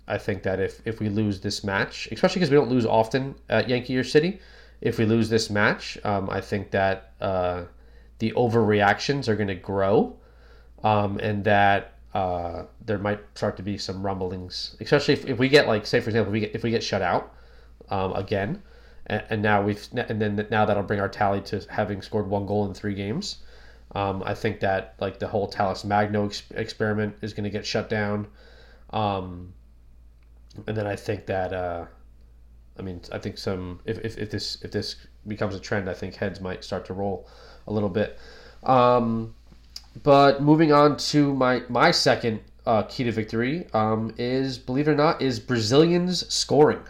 I 0.08 0.18
think 0.18 0.44
that 0.44 0.62
if 0.62 0.82
if 0.86 1.02
we 1.02 1.10
lose 1.10 1.42
this 1.42 1.66
match, 1.66 2.08
especially 2.14 2.40
because 2.40 2.50
we 2.50 2.56
don't 2.56 2.70
lose 2.70 2.86
often 2.86 3.36
at 3.50 3.68
Yankee 3.68 3.98
or 3.98 4.06
City, 4.06 4.40
if 4.80 4.98
we 5.00 5.06
lose 5.06 5.28
this 5.28 5.50
match, 5.50 5.98
um, 6.06 6.30
I 6.30 6.40
think 6.40 6.72
that 6.72 7.12
uh, 7.20 7.64
the 8.20 8.32
overreactions 8.32 9.28
are 9.28 9.36
going 9.36 9.50
to 9.50 9.56
grow 9.56 10.16
um, 10.84 11.20
and 11.20 11.44
that 11.44 11.94
uh, 12.14 12.64
there 12.86 12.98
might 12.98 13.20
start 13.36 13.58
to 13.58 13.64
be 13.64 13.78
some 13.78 14.04
rumblings, 14.04 14.76
especially 14.80 15.14
if, 15.14 15.26
if 15.26 15.38
we 15.38 15.50
get 15.50 15.68
like, 15.68 15.86
say 15.86 16.00
for 16.00 16.10
example, 16.10 16.32
if 16.32 16.34
we 16.34 16.40
get 16.40 16.56
if 16.56 16.64
we 16.64 16.72
get 16.72 16.84
shut 16.84 17.02
out 17.02 17.34
um, 17.90 18.14
again, 18.14 18.62
and, 19.06 19.24
and, 19.30 19.42
now 19.42 19.62
we've 19.62 19.88
and 19.96 20.22
then 20.22 20.48
now 20.50 20.66
that'll 20.66 20.84
bring 20.84 21.00
our 21.00 21.10
tally 21.10 21.42
to 21.42 21.62
having 21.70 22.02
scored 22.02 22.28
one 22.28 22.46
goal 22.46 22.66
in 22.66 22.74
three 22.74 22.96
games. 22.96 23.38
Um, 23.94 24.24
I 24.26 24.34
think 24.36 24.60
that 24.60 24.96
like 25.00 25.20
the 25.20 25.28
whole 25.28 25.48
Talles 25.48 25.84
Magno 25.84 26.28
ex- 26.28 26.44
experiment 26.52 27.16
is 27.22 27.34
going 27.34 27.44
to 27.44 27.50
get 27.50 27.66
shut 27.66 27.90
down, 27.90 28.28
um, 28.92 29.54
and 30.68 30.78
then 30.78 30.88
I 30.88 30.96
think 30.96 31.26
that 31.28 31.54
uh, 31.54 31.86
I 32.78 32.82
mean 32.82 33.02
I 33.12 33.18
think 33.20 33.38
some 33.38 33.82
if, 33.86 34.00
if, 34.00 34.18
if 34.18 34.32
this 34.32 34.64
if 34.64 34.72
this 34.72 34.96
becomes 35.28 35.56
a 35.56 35.60
trend, 35.60 35.90
I 35.90 35.94
think 35.94 36.16
heads 36.16 36.40
might 36.40 36.64
start 36.64 36.86
to 36.86 36.94
roll 36.94 37.28
a 37.68 37.74
little 37.74 37.90
bit. 37.90 38.18
Um, 38.64 39.36
but 40.04 40.42
moving 40.42 40.72
on 40.72 40.98
to 40.98 41.34
my 41.34 41.64
my 41.70 41.92
second 41.92 42.42
uh, 42.66 42.84
key 42.84 43.04
to 43.04 43.12
victory 43.12 43.68
um, 43.74 44.14
is, 44.18 44.58
believe 44.58 44.88
it 44.88 44.92
or 44.92 44.96
not, 44.96 45.22
is 45.22 45.40
Brazilians 45.40 46.32
scoring. 46.32 46.84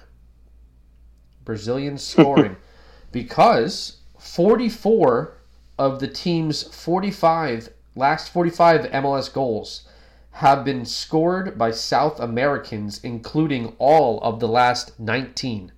Brazilians 1.45 2.03
scoring, 2.03 2.57
because 3.12 3.97
44 4.20 5.38
of 5.78 5.99
the 5.99 6.07
team's 6.07 6.64
45 6.64 7.70
last 7.95 8.32
45 8.32 8.82
MLS 8.91 9.32
goals 9.32 9.88
have 10.32 10.64
been 10.64 10.86
scored 10.86 11.57
by 11.57 11.72
South 11.72 12.20
Americans, 12.20 12.99
including 13.03 13.76
all 13.78 14.22
of 14.22 14.39
the 14.39 14.47
last 14.47 14.99
19 14.99 15.72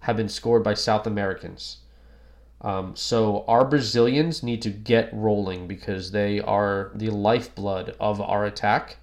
have 0.00 0.16
been 0.16 0.28
scored 0.28 0.64
by 0.64 0.74
South 0.74 1.06
Americans. 1.06 1.78
Um, 2.62 2.94
so 2.94 3.44
our 3.48 3.64
Brazilians 3.64 4.42
need 4.42 4.62
to 4.62 4.70
get 4.70 5.10
rolling 5.12 5.66
because 5.66 6.12
they 6.12 6.40
are 6.40 6.92
the 6.94 7.10
lifeblood 7.10 7.96
of 7.98 8.20
our 8.20 8.44
attack, 8.44 8.98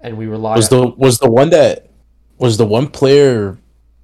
and 0.00 0.16
we 0.16 0.26
rely. 0.26 0.56
Was 0.56 0.68
the 0.68 0.86
was 0.86 1.18
the 1.18 1.30
one 1.30 1.50
that 1.50 1.90
was 2.38 2.58
the 2.58 2.66
one 2.66 2.86
player 2.86 3.58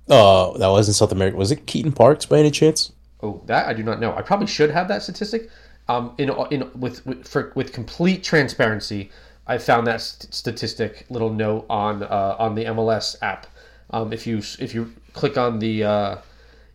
uh, 0.08 0.58
that 0.58 0.66
was 0.68 0.88
in 0.88 0.94
South 0.94 1.12
America? 1.12 1.36
Was 1.36 1.52
it 1.52 1.66
Keaton 1.66 1.92
Parks 1.92 2.26
by 2.26 2.40
any 2.40 2.50
chance? 2.50 2.92
Oh, 3.22 3.40
that 3.46 3.68
I 3.68 3.72
do 3.72 3.84
not 3.84 4.00
know. 4.00 4.14
I 4.14 4.22
probably 4.22 4.48
should 4.48 4.70
have 4.70 4.88
that 4.88 5.02
statistic. 5.02 5.48
Um, 5.88 6.14
in 6.18 6.30
in 6.50 6.68
with 6.78 7.06
with, 7.06 7.26
for, 7.26 7.52
with 7.54 7.72
complete 7.72 8.24
transparency, 8.24 9.10
I 9.46 9.58
found 9.58 9.86
that 9.86 10.00
st- 10.00 10.34
statistic 10.34 11.06
little 11.08 11.32
note 11.32 11.66
on 11.70 12.02
uh, 12.02 12.36
on 12.38 12.56
the 12.56 12.64
MLS 12.64 13.16
app. 13.22 13.46
Um, 13.90 14.12
if 14.12 14.26
you 14.26 14.38
if 14.58 14.74
you 14.74 14.92
click 15.12 15.38
on 15.38 15.60
the 15.60 15.84
uh, 15.84 16.16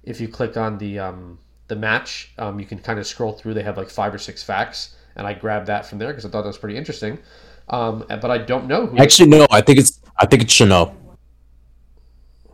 if 0.03 0.19
you 0.19 0.27
click 0.27 0.57
on 0.57 0.77
the 0.79 0.99
um, 0.99 1.37
the 1.67 1.75
match. 1.75 2.33
Um, 2.37 2.59
you 2.59 2.65
can 2.65 2.79
kind 2.79 2.99
of 2.99 3.07
scroll 3.07 3.33
through. 3.33 3.53
They 3.53 3.63
have 3.63 3.77
like 3.77 3.89
five 3.89 4.13
or 4.13 4.17
six 4.17 4.43
facts, 4.43 4.95
and 5.15 5.25
I 5.27 5.33
grabbed 5.33 5.67
that 5.67 5.85
from 5.85 5.99
there 5.99 6.09
because 6.09 6.25
I 6.25 6.29
thought 6.29 6.41
that 6.41 6.47
was 6.47 6.57
pretty 6.57 6.77
interesting. 6.77 7.19
Um, 7.69 8.05
but 8.07 8.29
I 8.31 8.37
don't 8.39 8.67
know. 8.67 8.87
Who 8.87 8.97
Actually, 8.97 9.29
no. 9.29 9.47
I 9.49 9.61
think 9.61 9.79
it's 9.79 9.99
I 10.17 10.25
think 10.25 10.41
it's 10.43 10.53
Chanot. 10.53 10.93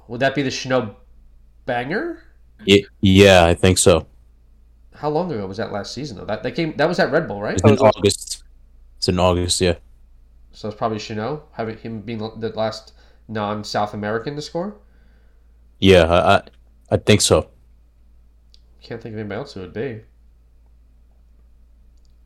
Would 0.07 0.19
that 0.21 0.35
be 0.35 0.41
the 0.43 0.49
Chanot 0.49 0.95
banger? 1.65 2.23
Yeah, 2.65 2.81
yeah, 3.01 3.45
I 3.45 3.53
think 3.55 3.77
so. 3.77 4.05
how 4.95 5.09
long 5.09 5.31
ago 5.31 5.47
was 5.47 5.57
that 5.57 5.71
last 5.71 5.93
season 5.93 6.17
though? 6.17 6.25
That 6.25 6.43
that 6.43 6.51
came 6.55 6.75
that 6.77 6.87
was 6.87 6.99
at 6.99 7.11
Red 7.11 7.27
Bull, 7.27 7.41
right? 7.41 7.53
It's 7.55 7.63
in 7.63 7.77
August. 7.77 8.43
It's 8.97 9.07
in 9.07 9.17
August, 9.19 9.61
yeah. 9.61 9.75
So 10.51 10.67
it's 10.67 10.77
probably 10.77 10.97
Chanot 10.97 11.41
having 11.53 11.77
him 11.77 12.01
being 12.01 12.19
the 12.19 12.51
last 12.55 12.93
non-South 13.29 13.93
American 13.93 14.35
to 14.35 14.41
score. 14.41 14.75
Yeah, 15.79 16.03
I, 16.11 16.41
I 16.91 16.97
think 16.97 17.21
so. 17.21 17.49
Can't 18.81 19.01
think 19.01 19.13
of 19.13 19.19
anybody 19.19 19.37
else 19.37 19.53
who 19.53 19.61
would 19.61 19.73
be. 19.73 20.01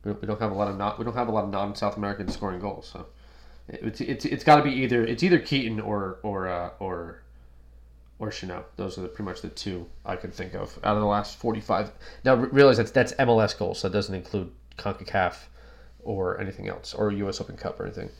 We 0.04 0.12
don't 0.26 0.40
have 0.40 0.52
a 0.52 0.54
lot 0.54 0.68
of 0.68 0.76
not 0.76 0.98
we 0.98 1.04
don't 1.04 1.14
have 1.14 1.28
a 1.28 1.32
lot 1.32 1.44
of 1.44 1.50
non-South 1.50 1.96
Americans 1.96 2.34
scoring 2.34 2.60
goals, 2.60 2.90
so 2.92 3.06
it's 3.68 4.00
it's, 4.00 4.24
it's 4.26 4.44
got 4.44 4.56
to 4.56 4.62
be 4.62 4.70
either 4.70 5.04
it's 5.04 5.22
either 5.22 5.38
Keaton 5.38 5.80
or 5.80 6.18
or 6.22 6.46
uh, 6.46 6.70
or 6.78 7.22
or 8.18 8.30
Chanot. 8.30 8.64
Those 8.76 8.98
are 8.98 9.02
the, 9.02 9.08
pretty 9.08 9.24
much 9.24 9.40
the 9.40 9.48
two 9.48 9.86
I 10.04 10.16
can 10.16 10.30
think 10.30 10.54
of 10.54 10.78
out 10.84 10.96
of 10.96 11.00
the 11.00 11.06
last 11.06 11.38
forty-five. 11.38 11.90
Now 12.24 12.34
realize 12.34 12.76
that's 12.76 12.90
that's 12.90 13.12
MLS 13.14 13.56
goals, 13.56 13.78
so 13.78 13.88
that 13.88 13.94
doesn't 13.94 14.14
include 14.14 14.52
Concacaf 14.76 15.36
or 16.02 16.38
anything 16.38 16.68
else 16.68 16.92
or 16.92 17.10
U.S. 17.12 17.40
Open 17.40 17.56
Cup 17.56 17.80
or 17.80 17.86
anything. 17.86 18.10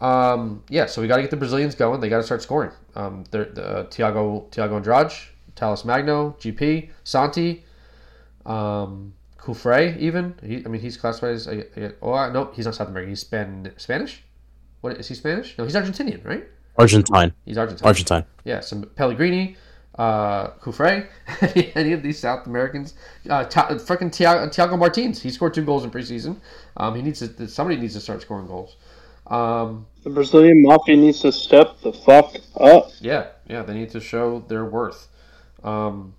Um, 0.00 0.64
yeah, 0.68 0.86
so 0.86 1.02
we 1.02 1.08
got 1.08 1.16
to 1.16 1.22
get 1.22 1.30
the 1.30 1.36
Brazilians 1.36 1.74
going. 1.74 2.00
They 2.00 2.08
got 2.08 2.18
to 2.18 2.24
start 2.24 2.42
scoring. 2.42 2.72
Um, 2.94 3.24
the 3.30 3.42
uh, 3.42 3.84
Thiago 3.84 4.50
Thiago 4.50 4.76
Andrade, 4.76 5.12
Talles 5.54 5.84
Magno, 5.84 6.36
GP, 6.40 6.90
Santi, 7.04 7.64
um, 8.46 9.14
Cufré, 9.38 9.96
even. 9.98 10.34
He, 10.44 10.64
I 10.64 10.68
mean, 10.68 10.80
he's 10.80 10.96
classified 10.96 11.34
as. 11.34 11.48
I, 11.48 11.64
I, 11.76 11.90
oh, 12.02 12.12
uh, 12.12 12.30
no, 12.30 12.50
he's 12.54 12.66
not 12.66 12.74
South 12.74 12.88
American. 12.88 13.10
He's 13.10 13.20
Span, 13.20 13.72
Spanish. 13.76 14.22
What 14.80 14.96
is 14.98 15.08
he 15.08 15.14
Spanish? 15.14 15.56
No, 15.58 15.64
he's 15.64 15.74
Argentinian, 15.74 16.24
right? 16.24 16.44
Argentine. 16.78 17.32
He's 17.44 17.58
Argentine. 17.58 17.86
Argentine. 17.86 18.24
Yeah, 18.44 18.60
some 18.60 18.82
Pellegrini, 18.82 19.56
uh, 19.98 20.48
Cufré, 20.62 21.06
any 21.76 21.92
of 21.92 22.02
these 22.02 22.18
South 22.18 22.46
Americans. 22.46 22.94
Uh, 23.28 23.44
ta- 23.44 23.76
fucking 23.76 24.10
Thiago, 24.10 24.48
Thiago 24.48 24.78
Martins. 24.78 25.20
He 25.20 25.30
scored 25.30 25.52
two 25.52 25.64
goals 25.64 25.84
in 25.84 25.90
preseason. 25.90 26.36
Um, 26.76 26.94
he 26.94 27.02
needs 27.02 27.20
to. 27.26 27.48
Somebody 27.48 27.78
needs 27.78 27.94
to 27.94 28.00
start 28.00 28.22
scoring 28.22 28.46
goals. 28.46 28.76
Um, 29.26 29.86
The 30.02 30.10
Brazilian 30.10 30.62
Mafia 30.62 30.96
needs 30.96 31.20
to 31.20 31.30
step 31.32 31.80
the 31.82 31.92
fuck 31.92 32.34
up. 32.58 32.90
yeah, 33.00 33.28
yeah, 33.48 33.62
they 33.62 33.74
need 33.74 33.90
to 33.90 34.00
show 34.00 34.40
their 34.48 34.64
worth. 34.64 35.08
Um, 35.62 36.14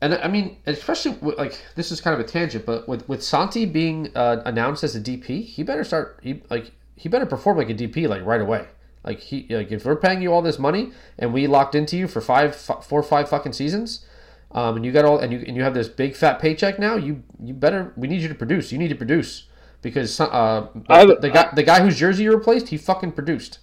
and 0.00 0.14
I 0.14 0.28
mean, 0.28 0.58
especially 0.66 1.12
with, 1.20 1.38
like 1.38 1.60
this 1.74 1.90
is 1.90 2.00
kind 2.00 2.18
of 2.18 2.24
a 2.24 2.28
tangent, 2.28 2.64
but 2.64 2.88
with 2.88 3.08
with 3.08 3.22
Santi 3.22 3.66
being 3.66 4.10
uh, 4.14 4.42
announced 4.44 4.84
as 4.84 4.94
a 4.94 5.00
DP, 5.00 5.44
he 5.44 5.62
better 5.62 5.84
start. 5.84 6.20
He 6.22 6.42
like 6.50 6.72
he 6.94 7.08
better 7.08 7.26
perform 7.26 7.58
like 7.58 7.70
a 7.70 7.74
DP 7.74 8.08
like 8.08 8.24
right 8.24 8.40
away. 8.40 8.68
Like 9.04 9.20
he 9.20 9.46
like 9.50 9.72
if 9.72 9.84
we're 9.84 9.96
paying 9.96 10.22
you 10.22 10.32
all 10.32 10.42
this 10.42 10.58
money 10.58 10.92
and 11.18 11.32
we 11.32 11.46
locked 11.46 11.74
into 11.74 11.96
you 11.96 12.06
for 12.06 12.20
five, 12.20 12.50
f- 12.52 12.86
four, 12.86 13.02
five 13.02 13.28
fucking 13.28 13.52
seasons, 13.52 14.06
um, 14.52 14.76
and 14.76 14.84
you 14.84 14.92
got 14.92 15.04
all 15.04 15.18
and 15.18 15.32
you 15.32 15.42
and 15.46 15.56
you 15.56 15.62
have 15.62 15.74
this 15.74 15.88
big 15.88 16.14
fat 16.14 16.38
paycheck 16.38 16.78
now, 16.78 16.96
you 16.96 17.22
you 17.42 17.54
better 17.54 17.92
we 17.96 18.06
need 18.06 18.20
you 18.20 18.28
to 18.28 18.34
produce. 18.34 18.70
You 18.70 18.78
need 18.78 18.88
to 18.88 18.96
produce 18.96 19.48
because 19.82 20.20
uh, 20.20 20.68
the, 20.74 21.18
the 21.20 21.30
guy 21.30 21.50
the 21.54 21.62
guy 21.62 21.80
whose 21.80 21.98
jersey 21.98 22.24
you 22.24 22.32
replaced, 22.32 22.68
he 22.68 22.76
fucking 22.76 23.12
produced. 23.12 23.58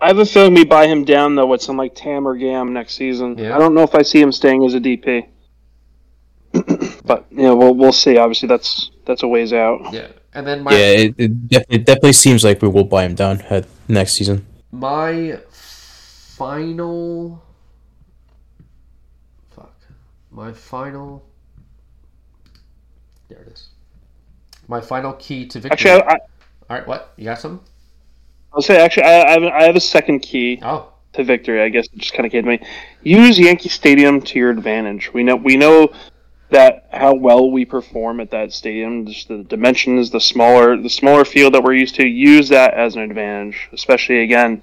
I 0.00 0.08
have 0.08 0.18
a 0.18 0.26
feeling 0.26 0.54
we 0.54 0.64
buy 0.64 0.86
him 0.86 1.04
down 1.04 1.34
though 1.34 1.46
with 1.46 1.62
some 1.62 1.76
like 1.76 1.94
Tam 1.94 2.28
or 2.28 2.36
Gam 2.36 2.72
next 2.72 2.94
season. 2.94 3.38
Yeah. 3.38 3.54
I 3.54 3.58
don't 3.58 3.74
know 3.74 3.82
if 3.82 3.94
I 3.94 4.02
see 4.02 4.20
him 4.20 4.32
staying 4.32 4.64
as 4.64 4.74
a 4.74 4.80
DP. 4.80 5.26
but 7.04 7.26
you 7.30 7.42
know, 7.42 7.56
we'll 7.56 7.74
we'll 7.74 7.92
see. 7.92 8.16
Obviously, 8.18 8.48
that's 8.48 8.90
that's 9.06 9.22
a 9.22 9.28
ways 9.28 9.52
out. 9.52 9.92
Yeah, 9.92 10.08
and 10.34 10.46
then 10.46 10.62
my 10.62 10.72
Yeah, 10.72 10.86
it, 10.86 11.14
it, 11.18 11.48
def- 11.48 11.64
it 11.68 11.86
definitely 11.86 12.12
seems 12.12 12.44
like 12.44 12.62
we 12.62 12.68
will 12.68 12.84
buy 12.84 13.04
him 13.04 13.14
down 13.14 13.40
at 13.42 13.66
next 13.88 14.12
season. 14.14 14.46
my 14.72 15.38
final 16.36 17.42
fuck 19.48 19.74
my 20.30 20.52
final 20.52 21.24
there 23.28 23.40
it 23.40 23.48
is 23.48 23.68
my 24.68 24.80
final 24.80 25.14
key 25.14 25.46
to 25.46 25.60
victory 25.60 25.90
Actually, 25.90 26.02
I, 26.02 26.12
I, 26.12 26.18
all 26.68 26.76
right 26.78 26.86
what 26.86 27.14
you 27.16 27.24
got 27.24 27.38
some 27.38 27.62
I'll 28.56 28.62
say 28.62 28.82
actually 28.82 29.02
I, 29.02 29.22
I 29.22 29.30
have 29.32 29.42
I 29.42 29.62
have 29.64 29.76
a 29.76 29.80
second 29.80 30.20
key 30.20 30.60
oh 30.62 30.92
to 31.12 31.24
victory. 31.24 31.62
I 31.62 31.68
guess 31.68 31.86
it 31.86 31.98
just 31.98 32.14
kind 32.14 32.24
of 32.24 32.32
came 32.32 32.44
to 32.44 32.48
me. 32.48 32.60
Use 33.02 33.38
Yankee 33.38 33.68
Stadium 33.68 34.20
to 34.22 34.38
your 34.38 34.50
advantage. 34.50 35.12
We 35.12 35.22
know 35.22 35.36
we 35.36 35.56
know 35.56 35.92
that 36.50 36.88
how 36.90 37.14
well 37.14 37.50
we 37.50 37.66
perform 37.66 38.20
at 38.20 38.30
that 38.30 38.52
stadium. 38.52 39.06
Just 39.06 39.28
the 39.28 39.42
dimensions, 39.42 40.10
the 40.10 40.20
smaller 40.20 40.80
the 40.80 40.88
smaller 40.88 41.26
field 41.26 41.52
that 41.52 41.62
we're 41.62 41.74
used 41.74 41.96
to. 41.96 42.06
Use 42.06 42.48
that 42.48 42.72
as 42.72 42.96
an 42.96 43.02
advantage, 43.02 43.68
especially 43.72 44.22
again 44.22 44.62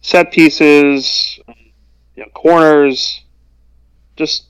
set 0.00 0.32
pieces, 0.32 1.38
you 2.16 2.22
know, 2.22 2.28
corners. 2.32 3.22
Just 4.16 4.44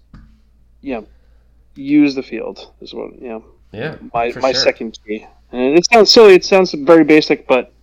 you 0.82 0.95
know, 0.95 1.07
use 1.74 2.14
the 2.14 2.22
field 2.22 2.70
is 2.80 2.95
what 2.95 3.20
you 3.20 3.28
know 3.28 3.45
yeah 3.72 3.97
my 4.12 4.32
my 4.40 4.53
sure. 4.53 4.61
second 4.61 4.99
key. 5.05 5.26
And 5.51 5.76
it 5.76 5.84
sounds 5.92 6.11
silly. 6.11 6.34
It 6.34 6.45
sounds 6.45 6.72
very 6.72 7.05
basic, 7.05 7.47
but 7.49 7.74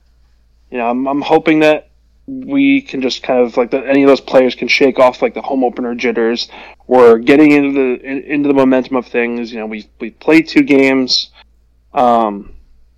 you 0.71 0.77
know, 0.77 0.89
I'm, 0.89 1.07
I'm 1.07 1.21
hoping 1.21 1.59
that 1.59 1.89
we 2.27 2.81
can 2.81 3.01
just 3.01 3.23
kind 3.23 3.41
of 3.41 3.57
like 3.57 3.71
that 3.71 3.85
any 3.85 4.03
of 4.03 4.07
those 4.07 4.21
players 4.21 4.55
can 4.55 4.67
shake 4.67 4.99
off 4.99 5.21
like 5.21 5.33
the 5.33 5.41
home 5.41 5.63
opener 5.63 5.93
jitters. 5.95 6.47
We're 6.87 7.17
getting 7.17 7.51
into 7.51 7.73
the 7.73 8.05
in, 8.05 8.23
into 8.23 8.47
the 8.47 8.53
momentum 8.53 8.95
of 8.95 9.05
things. 9.05 9.51
You 9.51 9.59
know, 9.59 9.65
we 9.65 9.87
we 9.99 10.11
played 10.11 10.47
two 10.47 10.63
games, 10.63 11.29
um, 11.93 12.53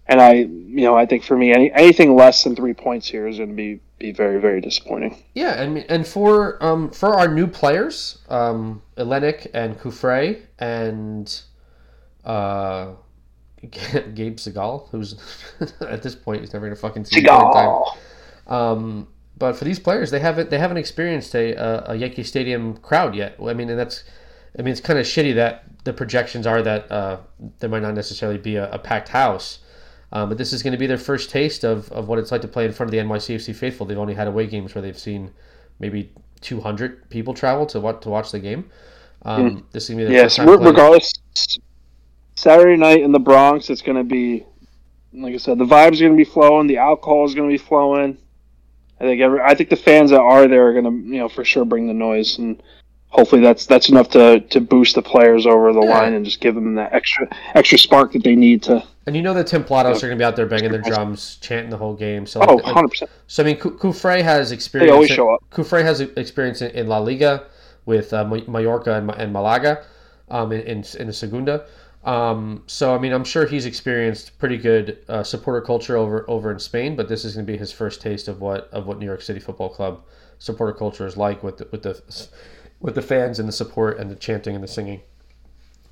and 0.07 0.21
I 0.21 0.33
you 0.33 0.81
know 0.81 0.95
I 0.95 1.05
think 1.05 1.23
for 1.23 1.37
me 1.37 1.51
any, 1.51 1.71
anything 1.71 2.15
less 2.15 2.43
than 2.43 2.55
three 2.55 2.73
points 2.73 3.07
here 3.07 3.27
is 3.27 3.37
going 3.37 3.49
to 3.49 3.55
be 3.55 3.79
be 3.99 4.11
very 4.11 4.39
very 4.39 4.59
disappointing. 4.59 5.23
yeah 5.33 5.61
and 5.61 5.77
and 5.89 6.05
for 6.05 6.61
um 6.63 6.89
for 6.89 7.15
our 7.15 7.27
new 7.27 7.47
players 7.47 8.17
um 8.27 8.81
Ilenič 8.97 9.47
and 9.53 9.79
Cufré 9.79 10.41
and 10.59 11.41
uh 12.25 12.93
Gabe 13.71 14.37
Segal 14.37 14.89
who's 14.89 15.15
at 15.81 16.03
this 16.03 16.15
point 16.15 16.41
he's 16.41 16.53
never 16.53 16.65
gonna 16.65 16.75
fucking 16.75 17.05
see 17.05 17.21
playing 17.21 17.51
time. 17.51 17.69
Seagal. 17.69 17.97
Um, 18.47 19.07
but 19.37 19.55
for 19.55 19.65
these 19.65 19.79
players, 19.79 20.11
they 20.11 20.19
haven't 20.19 20.49
they 20.49 20.59
haven't 20.59 20.77
experienced 20.77 21.33
a, 21.35 21.53
a, 21.53 21.93
a 21.93 21.95
Yankee 21.95 22.23
Stadium 22.23 22.77
crowd 22.77 23.15
yet. 23.15 23.35
I 23.43 23.53
mean, 23.53 23.69
and 23.69 23.79
that's 23.79 24.03
I 24.57 24.61
mean 24.61 24.71
it's 24.71 24.81
kind 24.81 24.99
of 24.99 25.05
shitty 25.05 25.35
that 25.35 25.63
the 25.83 25.93
projections 25.93 26.45
are 26.47 26.61
that 26.61 26.91
uh, 26.91 27.17
there 27.59 27.69
might 27.69 27.81
not 27.81 27.93
necessarily 27.93 28.37
be 28.37 28.55
a, 28.55 28.71
a 28.71 28.79
packed 28.79 29.09
house. 29.09 29.59
Um, 30.11 30.29
but 30.29 30.37
this 30.37 30.53
is 30.53 30.61
going 30.61 30.73
to 30.73 30.77
be 30.77 30.85
their 30.85 30.99
first 30.99 31.31
taste 31.31 31.63
of, 31.63 31.91
of 31.91 32.07
what 32.07 32.19
it's 32.19 32.31
like 32.31 32.41
to 32.41 32.47
play 32.47 32.65
in 32.65 32.71
front 32.71 32.87
of 32.87 32.91
the 32.91 32.99
NYCFC 32.99 33.55
faithful. 33.55 33.87
They've 33.87 33.97
only 33.97 34.13
had 34.13 34.27
away 34.27 34.45
games 34.45 34.75
where 34.75 34.81
they've 34.83 34.97
seen 34.97 35.31
maybe 35.79 36.11
200 36.41 37.09
people 37.09 37.33
travel 37.33 37.65
to 37.65 37.79
watch 37.79 38.01
to 38.01 38.09
watch 38.09 38.31
the 38.31 38.39
game. 38.39 38.69
Um, 39.23 39.65
This 39.71 39.85
is 39.85 39.89
going 39.89 40.05
to 40.05 40.05
be 40.05 40.13
their 40.13 40.21
Yes, 40.21 40.35
first 40.35 40.37
time 40.37 40.47
re- 40.49 40.57
playing. 40.57 40.75
Saturday 42.35 42.77
night 42.77 43.01
in 43.01 43.11
the 43.11 43.19
Bronx, 43.19 43.69
it's 43.69 43.81
going 43.81 43.97
to 43.97 44.03
be, 44.03 44.45
like 45.13 45.33
I 45.33 45.37
said, 45.37 45.57
the 45.57 45.65
vibes 45.65 45.97
are 45.97 46.05
going 46.05 46.13
to 46.13 46.17
be 46.17 46.23
flowing, 46.25 46.67
the 46.67 46.77
alcohol 46.77 47.25
is 47.25 47.35
going 47.35 47.49
to 47.49 47.53
be 47.53 47.63
flowing. 47.63 48.17
I 48.99 49.03
think 49.05 49.21
every, 49.21 49.41
I 49.41 49.53
think 49.55 49.69
the 49.69 49.75
fans 49.75 50.11
that 50.11 50.19
are 50.19 50.47
there 50.47 50.67
are 50.69 50.73
going 50.73 50.85
to, 50.85 51.09
you 51.09 51.19
know, 51.19 51.29
for 51.29 51.43
sure 51.43 51.65
bring 51.65 51.87
the 51.87 51.93
noise, 51.93 52.37
and 52.37 52.61
hopefully 53.09 53.41
that's 53.41 53.65
that's 53.65 53.89
enough 53.89 54.09
to, 54.09 54.39
to 54.39 54.61
boost 54.61 54.95
the 54.95 55.01
players 55.01 55.45
over 55.45 55.73
the 55.73 55.81
Yeah. 55.81 55.89
line 55.99 56.13
and 56.13 56.23
just 56.25 56.39
give 56.39 56.55
them 56.55 56.75
that 56.75 56.93
extra 56.93 57.27
extra 57.53 57.77
spark 57.77 58.13
that 58.13 58.23
they 58.23 58.35
need 58.35 58.63
to. 58.63 58.83
And 59.05 59.15
you 59.15 59.21
know 59.21 59.33
the 59.33 59.43
Templados 59.43 59.97
are 59.97 60.07
going 60.07 60.11
to 60.11 60.15
be 60.15 60.23
out 60.23 60.35
there 60.37 60.45
banging 60.45 60.71
their 60.71 60.81
drums, 60.81 61.37
chanting 61.41 61.69
the 61.69 61.77
whole 61.77 61.93
game. 61.95 62.25
So, 62.25 62.39
Oh, 62.41 62.55
like, 62.55 62.65
100 62.65 62.87
percent. 62.87 63.11
So 63.27 63.43
I 63.43 63.45
mean, 63.47 63.57
Cufré 63.57 64.21
has 64.21 64.51
experience. 64.53 64.89
They 64.89 64.93
always 64.93 65.09
show 65.09 65.33
up. 65.33 65.43
Cufré 65.51 65.83
has 65.83 65.99
experience 65.99 66.61
in, 66.61 66.71
in 66.71 66.87
La 66.87 66.99
Liga 66.99 67.47
with 67.85 68.13
uh, 68.13 68.23
Mallorca 68.23 68.95
and, 68.95 69.11
and 69.11 69.33
Malaga, 69.33 69.83
um, 70.29 70.53
in, 70.53 70.61
in 70.61 70.83
in 70.99 71.07
the 71.07 71.13
Segunda. 71.13 71.65
Um, 72.03 72.63
so 72.67 72.93
I 72.93 72.97
mean, 72.99 73.13
I'm 73.13 73.23
sure 73.23 73.45
he's 73.45 73.65
experienced 73.65 74.37
pretty 74.37 74.57
good 74.57 74.99
uh, 75.07 75.23
supporter 75.23 75.61
culture 75.61 75.95
over 75.95 76.29
over 76.29 76.51
in 76.51 76.59
Spain. 76.59 76.95
But 76.95 77.07
this 77.07 77.23
is 77.23 77.35
going 77.35 77.45
to 77.45 77.51
be 77.51 77.57
his 77.57 77.71
first 77.71 78.01
taste 78.01 78.27
of 78.27 78.41
what 78.41 78.69
of 78.71 78.87
what 78.87 78.99
New 78.99 79.05
York 79.05 79.21
City 79.21 79.39
Football 79.39 79.69
Club 79.69 80.03
supporter 80.39 80.73
culture 80.73 81.07
is 81.07 81.15
like 81.15 81.43
with 81.43 81.57
the, 81.57 81.67
with 81.71 81.83
the 81.83 82.01
with 82.81 82.95
the 82.95 83.01
fans 83.01 83.39
and 83.39 83.47
the 83.47 83.53
support 83.53 83.97
and 83.97 84.11
the 84.11 84.15
chanting 84.15 84.55
and 84.55 84.63
the 84.63 84.67
singing. 84.67 85.01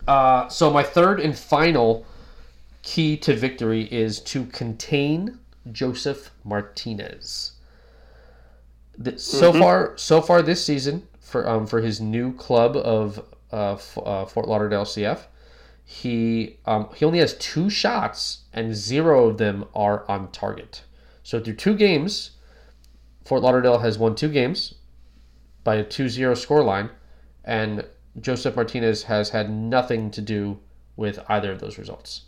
Uh, 0.07 0.47
so 0.49 0.71
my 0.71 0.83
third 0.83 1.19
and 1.19 1.37
final 1.37 2.05
key 2.81 3.15
to 3.17 3.35
victory 3.35 3.83
is 3.91 4.19
to 4.19 4.45
contain 4.47 5.39
Josef 5.71 6.31
Martínez. 6.45 7.51
The, 8.97 9.17
So 9.17 9.53
far, 9.53 9.97
so 9.97 10.21
far 10.21 10.41
this 10.41 10.63
season 10.65 11.07
for 11.19 11.47
um, 11.47 11.65
for 11.65 11.81
his 11.81 12.01
new 12.01 12.33
club 12.33 12.75
of 12.75 13.19
uh, 13.53 13.73
F- 13.73 13.97
uh, 14.03 14.25
Fort 14.25 14.47
Lauderdale 14.47 14.83
CF, 14.83 15.21
he 15.91 16.57
um, 16.65 16.87
he 16.95 17.03
only 17.03 17.19
has 17.19 17.33
two 17.33 17.69
shots 17.69 18.43
and 18.53 18.73
zero 18.73 19.27
of 19.27 19.37
them 19.37 19.65
are 19.75 20.09
on 20.09 20.31
target. 20.31 20.83
So 21.21 21.41
through 21.41 21.55
two 21.55 21.75
games, 21.75 22.31
Fort 23.25 23.41
Lauderdale 23.41 23.79
has 23.79 23.97
won 23.97 24.15
two 24.15 24.29
games 24.29 24.75
by 25.65 25.75
a 25.75 25.83
2-0 25.83 26.31
scoreline, 26.33 26.89
and 27.43 27.85
Josef 28.21 28.55
Martínez 28.55 29.03
has 29.03 29.31
had 29.31 29.49
nothing 29.51 30.09
to 30.11 30.21
do 30.21 30.59
with 30.95 31.19
either 31.27 31.51
of 31.51 31.59
those 31.59 31.77
results. 31.77 32.21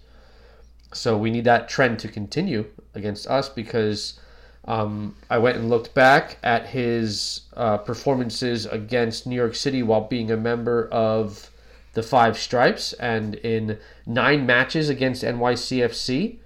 So 0.93 1.17
we 1.17 1.31
need 1.31 1.45
that 1.45 1.69
trend 1.69 1.99
to 1.99 2.09
continue 2.09 2.65
against 2.93 3.27
us 3.27 3.47
because 3.47 4.19
um, 4.65 5.15
I 5.29 5.37
went 5.37 5.55
and 5.57 5.69
looked 5.69 5.93
back 5.93 6.37
at 6.43 6.67
his 6.67 7.41
uh, 7.55 7.77
performances 7.77 8.65
against 8.65 9.25
New 9.25 9.37
York 9.37 9.55
City 9.55 9.83
while 9.83 10.01
being 10.01 10.31
a 10.31 10.37
member 10.37 10.89
of 10.89 11.49
the 11.93 12.03
five 12.03 12.37
stripes, 12.37 12.93
and 12.93 13.35
in 13.35 13.79
nine 14.05 14.45
matches 14.45 14.89
against 14.89 15.23
NYCFC, 15.23 16.39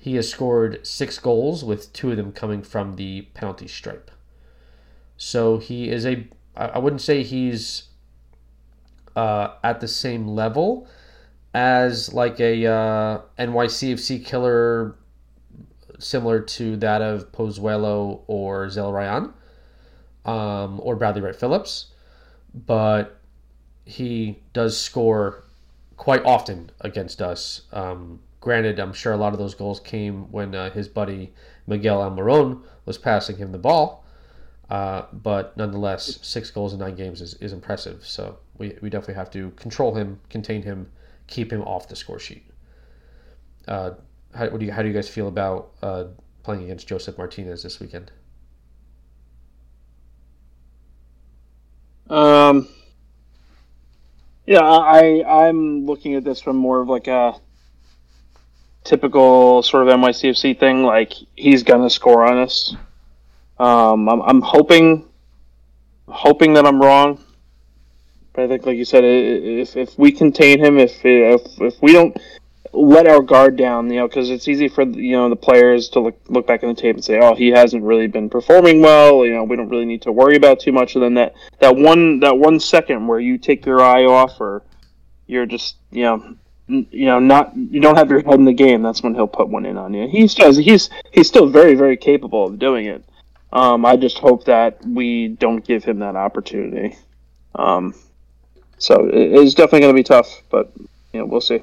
he 0.00 0.14
has 0.16 0.30
scored 0.30 0.86
six 0.86 1.18
goals, 1.18 1.64
with 1.64 1.92
two 1.92 2.10
of 2.10 2.16
them 2.16 2.32
coming 2.32 2.62
from 2.62 2.96
the 2.96 3.22
penalty 3.34 3.66
stripe. 3.66 4.10
So 5.16 5.58
he 5.58 5.88
is 5.88 6.04
a, 6.06 6.28
I 6.56 6.78
wouldn't 6.78 7.00
say 7.00 7.22
he's 7.22 7.84
uh, 9.16 9.54
at 9.62 9.80
the 9.80 9.88
same 9.88 10.28
level 10.28 10.86
as 11.54 12.12
like 12.12 12.40
a 12.40 12.66
uh, 12.66 13.20
NYCFC 13.38 14.24
killer 14.24 14.96
similar 15.98 16.40
to 16.40 16.76
that 16.76 17.00
of 17.00 17.30
Pozuelo 17.32 18.22
or 18.26 18.66
Zelarayán 18.66 19.32
um, 20.24 20.80
or 20.82 20.96
Bradley 20.96 21.22
Wright 21.22 21.36
Phillips, 21.36 21.86
but 22.52 23.20
he 23.84 24.38
does 24.52 24.78
score 24.78 25.44
quite 25.96 26.24
often 26.24 26.70
against 26.80 27.20
us. 27.22 27.62
Um, 27.72 28.20
granted, 28.40 28.78
I'm 28.78 28.92
sure 28.92 29.12
a 29.12 29.16
lot 29.16 29.32
of 29.32 29.38
those 29.38 29.54
goals 29.54 29.80
came 29.80 30.30
when 30.32 30.54
uh, 30.54 30.70
his 30.70 30.88
buddy 30.88 31.32
Miguel 31.66 31.98
Almirón 31.98 32.62
was 32.84 32.98
passing 32.98 33.36
him 33.36 33.52
the 33.52 33.58
ball, 33.58 34.04
uh, 34.70 35.02
but 35.12 35.56
nonetheless, 35.56 36.18
six 36.22 36.50
goals 36.50 36.72
in 36.72 36.80
nine 36.80 36.94
games 36.94 37.20
is, 37.20 37.34
is 37.34 37.52
impressive. 37.52 38.04
So 38.06 38.38
we, 38.58 38.76
we 38.80 38.90
definitely 38.90 39.14
have 39.14 39.30
to 39.32 39.50
control 39.52 39.94
him, 39.94 40.20
contain 40.28 40.62
him, 40.62 40.90
keep 41.26 41.52
him 41.52 41.62
off 41.62 41.88
the 41.88 41.96
score 41.96 42.18
sheet. 42.18 42.44
Uh, 43.66 43.92
how, 44.34 44.48
do 44.48 44.64
you, 44.64 44.72
how 44.72 44.82
do 44.82 44.88
you 44.88 44.94
guys 44.94 45.08
feel 45.08 45.28
about 45.28 45.70
uh, 45.82 46.04
playing 46.42 46.64
against 46.64 46.86
Josef 46.86 47.16
Martínez 47.16 47.62
this 47.62 47.80
weekend? 47.80 48.10
Um, 52.10 52.68
yeah, 54.46 54.60
I 54.62 55.24
I'm 55.46 55.86
looking 55.86 56.14
at 56.14 56.24
this 56.24 56.40
from 56.40 56.56
more 56.56 56.80
of 56.80 56.88
like 56.88 57.06
a 57.06 57.34
typical 58.84 59.62
sort 59.62 59.88
of 59.88 59.94
NYCFC 59.94 60.58
thing. 60.58 60.82
Like 60.82 61.12
he's 61.34 61.62
gonna 61.62 61.90
score 61.90 62.24
on 62.24 62.38
us. 62.38 62.74
Um, 63.58 64.08
I'm 64.08 64.20
I'm 64.22 64.42
hoping 64.42 65.08
hoping 66.08 66.54
that 66.54 66.66
I'm 66.66 66.80
wrong, 66.80 67.22
but 68.32 68.44
I 68.44 68.48
think, 68.48 68.66
like 68.66 68.76
you 68.76 68.84
said, 68.84 69.04
if 69.04 69.76
if 69.76 69.98
we 69.98 70.12
contain 70.12 70.62
him, 70.62 70.78
if 70.78 71.04
if 71.04 71.42
if 71.60 71.80
we 71.80 71.92
don't 71.92 72.16
let 72.74 73.06
our 73.06 73.20
guard 73.20 73.56
down, 73.56 73.90
you 73.90 74.00
know, 74.00 74.08
because 74.08 74.30
it's 74.30 74.48
easy 74.48 74.68
for 74.68 74.82
you 74.82 75.12
know 75.12 75.28
the 75.28 75.36
players 75.36 75.88
to 75.90 76.00
look 76.00 76.20
look 76.28 76.46
back 76.46 76.62
in 76.62 76.68
the 76.68 76.74
tape 76.74 76.96
and 76.96 77.04
say, 77.04 77.18
oh, 77.20 77.34
he 77.34 77.48
hasn't 77.48 77.84
really 77.84 78.06
been 78.06 78.28
performing 78.28 78.80
well. 78.80 79.24
You 79.24 79.34
know, 79.34 79.44
we 79.44 79.56
don't 79.56 79.68
really 79.68 79.84
need 79.84 80.02
to 80.02 80.12
worry 80.12 80.36
about 80.36 80.60
too 80.60 80.72
much. 80.72 80.94
And 80.94 81.04
then 81.04 81.14
that 81.14 81.34
that 81.60 81.76
one 81.76 82.20
that 82.20 82.38
one 82.38 82.60
second 82.60 83.06
where 83.06 83.20
you 83.20 83.38
take 83.38 83.64
your 83.64 83.80
eye 83.80 84.04
off, 84.04 84.40
or 84.40 84.62
you're 85.26 85.46
just 85.46 85.76
you 85.90 86.02
know 86.02 86.36
you 86.66 87.06
know 87.06 87.18
not 87.18 87.56
you 87.56 87.80
don't 87.80 87.96
have 87.96 88.10
your 88.10 88.22
head 88.22 88.34
in 88.34 88.44
the 88.44 88.52
game. 88.52 88.82
That's 88.82 89.02
when 89.02 89.14
he'll 89.14 89.26
put 89.26 89.48
one 89.48 89.66
in 89.66 89.78
on 89.78 89.94
you. 89.94 90.08
He's 90.08 90.34
does 90.34 90.56
he's 90.56 90.90
he's 91.12 91.28
still 91.28 91.48
very 91.48 91.74
very 91.74 91.96
capable 91.96 92.46
of 92.46 92.58
doing 92.58 92.86
it. 92.86 93.04
Um, 93.52 93.86
I 93.86 93.96
just 93.96 94.18
hope 94.18 94.44
that 94.46 94.84
we 94.84 95.28
don't 95.28 95.64
give 95.64 95.84
him 95.84 96.00
that 96.00 96.16
opportunity. 96.16 96.96
Um, 97.54 97.94
so 98.78 99.08
it's 99.12 99.54
definitely 99.54 99.80
going 99.80 99.94
to 99.94 99.98
be 99.98 100.02
tough, 100.02 100.42
but 100.50 100.72
you 101.12 101.20
know 101.20 101.26
we'll 101.26 101.40
see. 101.40 101.62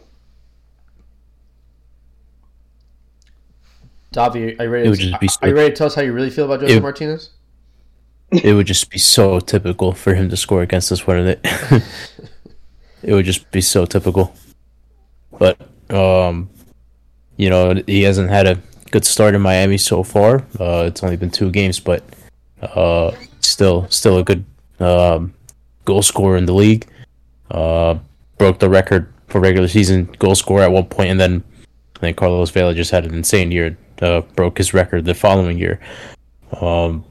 Davi, 4.13 4.59
are 4.59 4.63
you 4.65 4.69
ready? 4.69 4.95
To, 4.95 5.17
be, 5.19 5.29
are 5.41 5.47
you 5.47 5.55
ready 5.55 5.69
to 5.69 5.75
tell 5.75 5.87
us 5.87 5.95
how 5.95 6.01
you 6.01 6.11
really 6.11 6.29
feel 6.29 6.43
about 6.43 6.59
Josef 6.59 6.77
it, 6.77 6.83
Martínez? 6.83 7.29
It 8.31 8.53
would 8.53 8.65
just 8.65 8.89
be 8.89 8.97
so 8.97 9.41
typical 9.41 9.91
for 9.91 10.13
him 10.13 10.29
to 10.29 10.37
score 10.37 10.61
against 10.61 10.89
us, 10.89 11.05
wouldn't 11.05 11.39
it? 11.43 11.83
it 13.03 13.13
would 13.13 13.25
just 13.25 13.51
be 13.51 13.59
so 13.59 13.85
typical. 13.85 14.33
But 15.37 15.59
um, 15.89 16.49
you 17.35 17.49
know, 17.49 17.81
he 17.87 18.03
hasn't 18.03 18.29
had 18.29 18.47
a 18.47 18.57
good 18.91 19.03
start 19.03 19.35
in 19.35 19.41
Miami 19.41 19.77
so 19.77 20.01
far. 20.01 20.45
Uh, 20.57 20.85
it's 20.87 21.03
only 21.03 21.17
been 21.17 21.29
two 21.29 21.51
games, 21.51 21.79
but 21.81 22.03
uh, 22.61 23.11
still, 23.41 23.85
still 23.89 24.19
a 24.19 24.23
good 24.23 24.45
um, 24.79 25.33
goal 25.83 26.01
scorer 26.01 26.37
in 26.37 26.45
the 26.45 26.53
league. 26.53 26.87
Uh, 27.49 27.97
broke 28.37 28.59
the 28.59 28.69
record 28.69 29.11
for 29.27 29.41
regular 29.41 29.67
season 29.67 30.05
goal 30.19 30.35
scorer 30.35 30.63
at 30.63 30.71
one 30.71 30.85
point, 30.85 31.09
and 31.09 31.19
then 31.19 31.43
I 31.97 31.99
think 31.99 32.17
Carlos 32.17 32.49
Vela 32.49 32.73
just 32.73 32.91
had 32.91 33.05
an 33.05 33.13
insane 33.13 33.51
year 33.51 33.77
uh, 34.01 34.21
broke 34.35 34.57
his 34.57 34.73
record 34.73 35.05
the 35.05 35.13
following 35.13 35.57
year. 35.57 35.79
Um, 36.59 37.05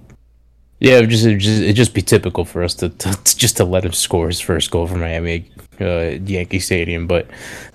yeah, 0.81 0.99
it 0.99 1.07
just 1.09 1.27
it 1.27 1.39
just 1.39 1.63
it 1.63 1.73
just 1.75 1.95
be 1.95 2.03
typical 2.03 2.45
for 2.45 2.63
us 2.63 2.75
to, 2.77 2.89
to, 2.89 3.13
to, 3.13 3.37
just 3.37 3.59
to 3.59 3.65
let 3.65 3.85
him 3.85 3.93
score 3.93 4.29
his 4.29 4.41
first 4.41 4.71
goal 4.71 4.87
for 4.87 4.97
Miami 4.97 5.51
uh, 5.81 6.19
Yankee 6.25 6.59
Stadium, 6.59 7.07
but 7.07 7.29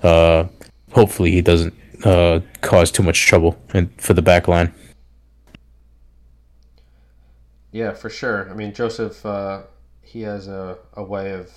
uh, 0.03 0.45
hopefully 0.91 1.31
he 1.31 1.41
doesn't 1.41 1.73
uh, 2.03 2.39
cause 2.61 2.91
too 2.91 3.03
much 3.03 3.25
trouble 3.25 3.57
in, 3.73 3.87
for 3.97 4.13
the 4.13 4.21
back 4.21 4.47
line. 4.47 4.73
Yeah, 7.71 7.93
for 7.93 8.09
sure. 8.09 8.49
I 8.49 8.53
mean, 8.53 8.73
Josef, 8.73 9.25
uh, 9.25 9.63
he 10.01 10.21
has 10.21 10.47
a, 10.47 10.77
a 10.93 11.03
way 11.03 11.31
of 11.31 11.51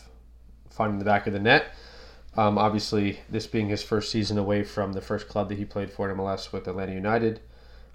finding 0.68 0.98
the 0.98 1.04
back 1.04 1.26
of 1.26 1.32
the 1.32 1.38
net. 1.38 1.66
Um, 2.36 2.58
obviously, 2.58 3.20
this 3.30 3.46
being 3.46 3.68
his 3.68 3.82
first 3.82 4.10
season 4.10 4.36
away 4.36 4.64
from 4.64 4.92
the 4.92 5.00
first 5.00 5.28
club 5.28 5.48
that 5.48 5.58
he 5.58 5.64
played 5.64 5.90
for 5.90 6.10
in 6.10 6.16
MLS 6.16 6.52
with 6.52 6.68
Atlanta 6.68 6.92
United, 6.92 7.40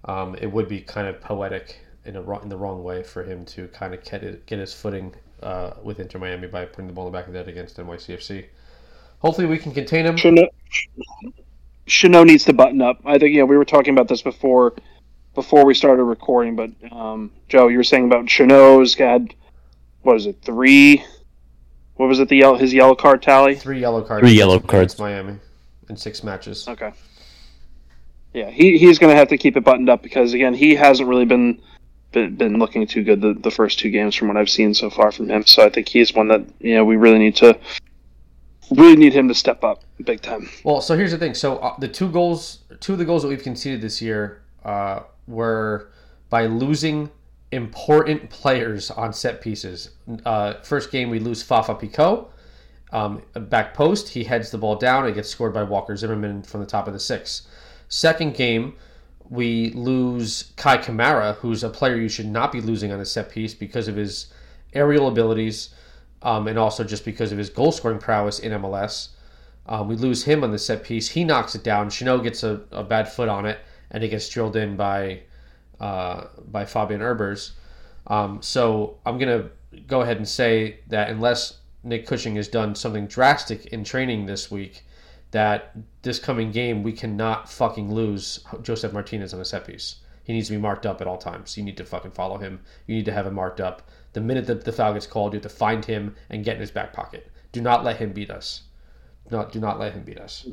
um, 0.05 0.35
it 0.35 0.51
would 0.51 0.67
be 0.67 0.81
kind 0.81 1.07
of 1.07 1.21
poetic 1.21 1.79
in 2.05 2.15
a 2.15 2.39
in 2.41 2.49
the 2.49 2.57
wrong 2.57 2.83
way 2.83 3.03
for 3.03 3.23
him 3.23 3.45
to 3.45 3.67
kind 3.69 3.93
of 3.93 4.03
get 4.03 4.23
it, 4.23 4.45
get 4.45 4.59
his 4.59 4.73
footing 4.73 5.13
uh, 5.41 5.71
with 5.81 5.99
Inter 5.99 6.19
Miami 6.19 6.47
by 6.47 6.65
putting 6.65 6.87
the 6.87 6.93
ball 6.93 7.07
in 7.07 7.13
the 7.13 7.17
back 7.17 7.27
of 7.27 7.33
the 7.33 7.39
net 7.39 7.47
against 7.47 7.77
NYCFC. 7.77 8.45
Hopefully, 9.19 9.47
we 9.47 9.57
can 9.57 9.71
contain 9.71 10.05
him. 10.05 10.15
Chanot, 11.87 12.25
needs 12.25 12.45
to 12.45 12.53
button 12.53 12.81
up. 12.81 12.99
I 13.05 13.17
think 13.17 13.33
you 13.33 13.39
know 13.39 13.45
we 13.45 13.57
were 13.57 13.65
talking 13.65 13.93
about 13.93 14.07
this 14.07 14.21
before 14.21 14.73
before 15.35 15.65
we 15.65 15.73
started 15.73 16.03
recording, 16.03 16.55
but 16.55 16.71
um, 16.91 17.31
Joe, 17.47 17.67
you 17.67 17.77
were 17.77 17.83
saying 17.83 18.05
about 18.05 18.25
Chanot's 18.25 18.95
had 18.95 19.33
what 20.01 20.17
is 20.17 20.25
it 20.25 20.37
three? 20.41 21.03
What 21.95 22.07
was 22.07 22.19
it? 22.19 22.27
The 22.27 22.37
yellow 22.37 22.57
his 22.57 22.73
yellow 22.73 22.95
card 22.95 23.21
tally? 23.21 23.55
Three 23.55 23.79
yellow 23.79 24.01
cards. 24.01 24.27
Three 24.27 24.37
yellow 24.37 24.59
cards. 24.59 24.99
Miami 24.99 25.39
in 25.89 25.95
six 25.95 26.23
matches. 26.23 26.67
Okay. 26.67 26.91
Yeah, 28.33 28.49
he, 28.49 28.77
he's 28.77 28.97
going 28.99 29.13
to 29.13 29.17
have 29.17 29.27
to 29.29 29.37
keep 29.37 29.55
it 29.57 29.63
buttoned 29.63 29.89
up 29.89 30.01
because 30.01 30.33
again, 30.33 30.53
he 30.53 30.75
hasn't 30.75 31.07
really 31.07 31.25
been 31.25 31.61
been, 32.11 32.35
been 32.35 32.59
looking 32.59 32.85
too 32.87 33.03
good 33.03 33.21
the, 33.21 33.33
the 33.33 33.51
first 33.51 33.79
two 33.79 33.89
games 33.89 34.15
from 34.15 34.27
what 34.27 34.37
I've 34.37 34.49
seen 34.49 34.73
so 34.73 34.89
far 34.89 35.11
from 35.11 35.29
him. 35.29 35.45
So 35.45 35.65
I 35.65 35.69
think 35.69 35.89
he's 35.89 36.13
one 36.13 36.27
that 36.29 36.45
you 36.59 36.75
know 36.75 36.85
we 36.85 36.95
really 36.95 37.19
need 37.19 37.35
to 37.37 37.57
really 38.71 38.95
need 38.95 39.13
him 39.13 39.27
to 39.27 39.35
step 39.35 39.63
up 39.63 39.83
big 40.03 40.21
time. 40.21 40.49
Well, 40.63 40.81
so 40.81 40.97
here's 40.97 41.11
the 41.11 41.17
thing. 41.17 41.33
So 41.33 41.57
uh, 41.57 41.77
the 41.79 41.87
two 41.87 42.09
goals, 42.09 42.59
two 42.79 42.93
of 42.93 42.99
the 42.99 43.05
goals 43.05 43.23
that 43.23 43.29
we've 43.29 43.43
conceded 43.43 43.81
this 43.81 44.01
year 44.01 44.41
uh, 44.63 45.01
were 45.27 45.91
by 46.29 46.45
losing 46.45 47.11
important 47.51 48.29
players 48.29 48.89
on 48.89 49.13
set 49.13 49.41
pieces. 49.41 49.91
Uh, 50.25 50.55
first 50.63 50.91
game 50.91 51.09
we 51.09 51.19
lose 51.19 51.43
Fafa 51.43 51.75
Picault. 51.75 52.29
Um, 52.91 53.23
back 53.33 53.73
post, 53.73 54.09
he 54.09 54.23
heads 54.23 54.51
the 54.51 54.57
ball 54.57 54.75
down. 54.75 55.07
It 55.07 55.13
gets 55.13 55.29
scored 55.29 55.53
by 55.53 55.63
Walker 55.63 55.95
Zimmerman 55.95 56.43
from 56.43 56.61
the 56.61 56.67
top 56.67 56.87
of 56.87 56.93
the 56.93 56.99
six. 56.99 57.47
Second 57.93 58.33
game, 58.33 58.73
we 59.29 59.69
lose 59.69 60.51
Kei 60.57 60.77
Kamara, 60.77 61.35
who's 61.35 61.63
a 61.63 61.69
player 61.69 61.95
you 61.95 62.09
should 62.09 62.25
not 62.25 62.51
be 62.51 62.59
losing 62.59 62.91
on 62.91 62.99
a 62.99 63.05
set 63.05 63.29
piece 63.29 63.53
because 63.53 63.87
of 63.87 63.95
his 63.95 64.33
aerial 64.73 65.07
abilities 65.07 65.69
um, 66.23 66.47
and 66.47 66.57
also 66.57 66.83
just 66.83 67.05
because 67.05 67.31
of 67.31 67.37
his 67.37 67.51
goal 67.51 67.71
scoring 67.71 67.99
prowess 67.99 68.39
in 68.39 68.51
MLS. 68.53 69.09
Um, 69.67 69.87
we 69.87 69.95
lose 69.95 70.23
him 70.23 70.43
on 70.43 70.49
the 70.49 70.57
set 70.57 70.83
piece. 70.83 71.09
He 71.09 71.23
knocks 71.23 71.53
it 71.53 71.63
down. 71.63 71.89
Chanot 71.89 72.23
gets 72.23 72.41
a, 72.41 72.61
a 72.71 72.83
bad 72.83 73.07
foot 73.07 73.29
on 73.29 73.45
it, 73.45 73.59
and 73.91 74.03
it 74.03 74.09
gets 74.09 74.27
drilled 74.27 74.55
in 74.55 74.75
by 74.75 75.21
uh, 75.79 76.25
by 76.51 76.65
Fabian 76.65 76.99
Herbers. 76.99 77.51
Um, 78.07 78.41
so 78.41 78.97
I'm 79.05 79.19
gonna 79.19 79.49
go 79.85 80.01
ahead 80.01 80.17
and 80.17 80.27
say 80.27 80.79
that 80.87 81.11
unless 81.11 81.59
Nick 81.83 82.07
Cushing 82.07 82.37
has 82.37 82.47
done 82.47 82.73
something 82.73 83.05
drastic 83.05 83.67
in 83.67 83.83
training 83.83 84.25
this 84.25 84.49
week, 84.49 84.83
that 85.33 85.75
this 86.03 86.19
coming 86.19 86.51
game 86.51 86.83
we 86.83 86.93
cannot 86.93 87.49
fucking 87.49 87.91
lose 87.91 88.39
Josef 88.61 88.91
Martínez 88.91 89.33
on 89.33 89.41
a 89.41 89.45
set 89.45 89.65
piece. 89.65 89.95
He 90.23 90.31
needs 90.31 90.47
to 90.47 90.53
be 90.53 90.61
marked 90.61 90.85
up 90.85 91.01
at 91.01 91.07
all 91.07 91.17
times. 91.17 91.57
You 91.57 91.63
need 91.63 91.75
to 91.77 91.85
fucking 91.85 92.11
follow 92.11 92.37
him. 92.37 92.61
You 92.85 92.95
need 92.95 93.05
to 93.05 93.11
have 93.11 93.25
him 93.25 93.33
marked 93.33 93.59
up. 93.59 93.81
The 94.13 94.21
minute 94.21 94.45
that 94.45 94.63
the 94.63 94.71
foul 94.71 94.93
gets 94.93 95.07
called, 95.07 95.33
you 95.33 95.37
have 95.37 95.43
to 95.43 95.49
find 95.49 95.83
him 95.83 96.15
and 96.29 96.45
get 96.45 96.55
in 96.55 96.61
his 96.61 96.69
back 96.69 96.93
pocket. 96.93 97.31
Do 97.51 97.61
not 97.61 97.83
let 97.83 97.97
him 97.97 98.13
beat 98.13 98.29
us. 98.29 98.61
Do 99.27 99.35
not 99.35 99.51
do 99.51 99.59
not 99.59 99.79
let 99.79 99.93
him 99.93 100.03
beat 100.03 100.19
us. 100.19 100.47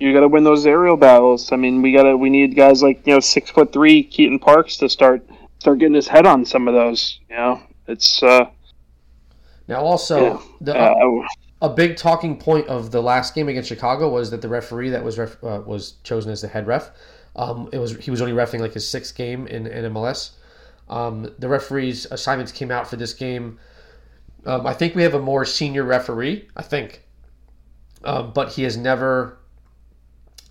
You 0.00 0.12
got 0.12 0.20
to 0.20 0.28
win 0.28 0.42
those 0.42 0.66
aerial 0.66 0.96
battles. 0.96 1.52
I 1.52 1.56
mean, 1.56 1.80
we 1.80 1.92
got 1.92 2.02
to 2.02 2.16
we 2.16 2.28
need 2.28 2.56
guys 2.56 2.82
like 2.82 3.06
you 3.06 3.14
know 3.14 3.20
six 3.20 3.50
foot 3.50 3.72
three 3.72 4.02
Keaton 4.02 4.40
Parks 4.40 4.76
to 4.78 4.88
start 4.88 5.24
start 5.60 5.78
getting 5.78 5.94
his 5.94 6.08
head 6.08 6.26
on 6.26 6.44
some 6.44 6.66
of 6.66 6.74
those. 6.74 7.20
You 7.30 7.36
know, 7.36 7.62
it's 7.86 8.20
uh, 8.22 8.46
now 9.68 9.80
also 9.80 10.24
yeah. 10.24 10.42
the. 10.60 10.76
Uh, 10.76 11.26
a 11.60 11.68
big 11.68 11.96
talking 11.96 12.38
point 12.38 12.68
of 12.68 12.90
the 12.90 13.02
last 13.02 13.34
game 13.34 13.48
against 13.48 13.68
Chicago 13.68 14.08
was 14.08 14.30
that 14.30 14.42
the 14.42 14.48
referee 14.48 14.90
that 14.90 15.02
was 15.04 15.18
ref, 15.18 15.42
uh, 15.42 15.60
was 15.64 15.92
chosen 16.04 16.30
as 16.30 16.40
the 16.40 16.48
head 16.48 16.66
ref, 16.66 16.90
um, 17.36 17.68
it 17.72 17.78
was 17.78 17.96
he 17.96 18.10
was 18.10 18.20
only 18.20 18.34
refing 18.34 18.60
like 18.60 18.74
his 18.74 18.88
sixth 18.88 19.14
game 19.14 19.46
in, 19.46 19.66
in 19.66 19.92
MLS. 19.92 20.30
Um, 20.88 21.34
the 21.38 21.48
referee's 21.48 22.06
assignments 22.06 22.52
came 22.52 22.70
out 22.70 22.88
for 22.88 22.96
this 22.96 23.12
game. 23.12 23.58
Um, 24.46 24.66
I 24.66 24.72
think 24.72 24.94
we 24.94 25.02
have 25.02 25.14
a 25.14 25.20
more 25.20 25.44
senior 25.44 25.84
referee. 25.84 26.48
I 26.56 26.62
think 26.62 27.04
Um, 28.04 28.32
but 28.32 28.52
he 28.52 28.62
has 28.62 28.76
never 28.76 29.38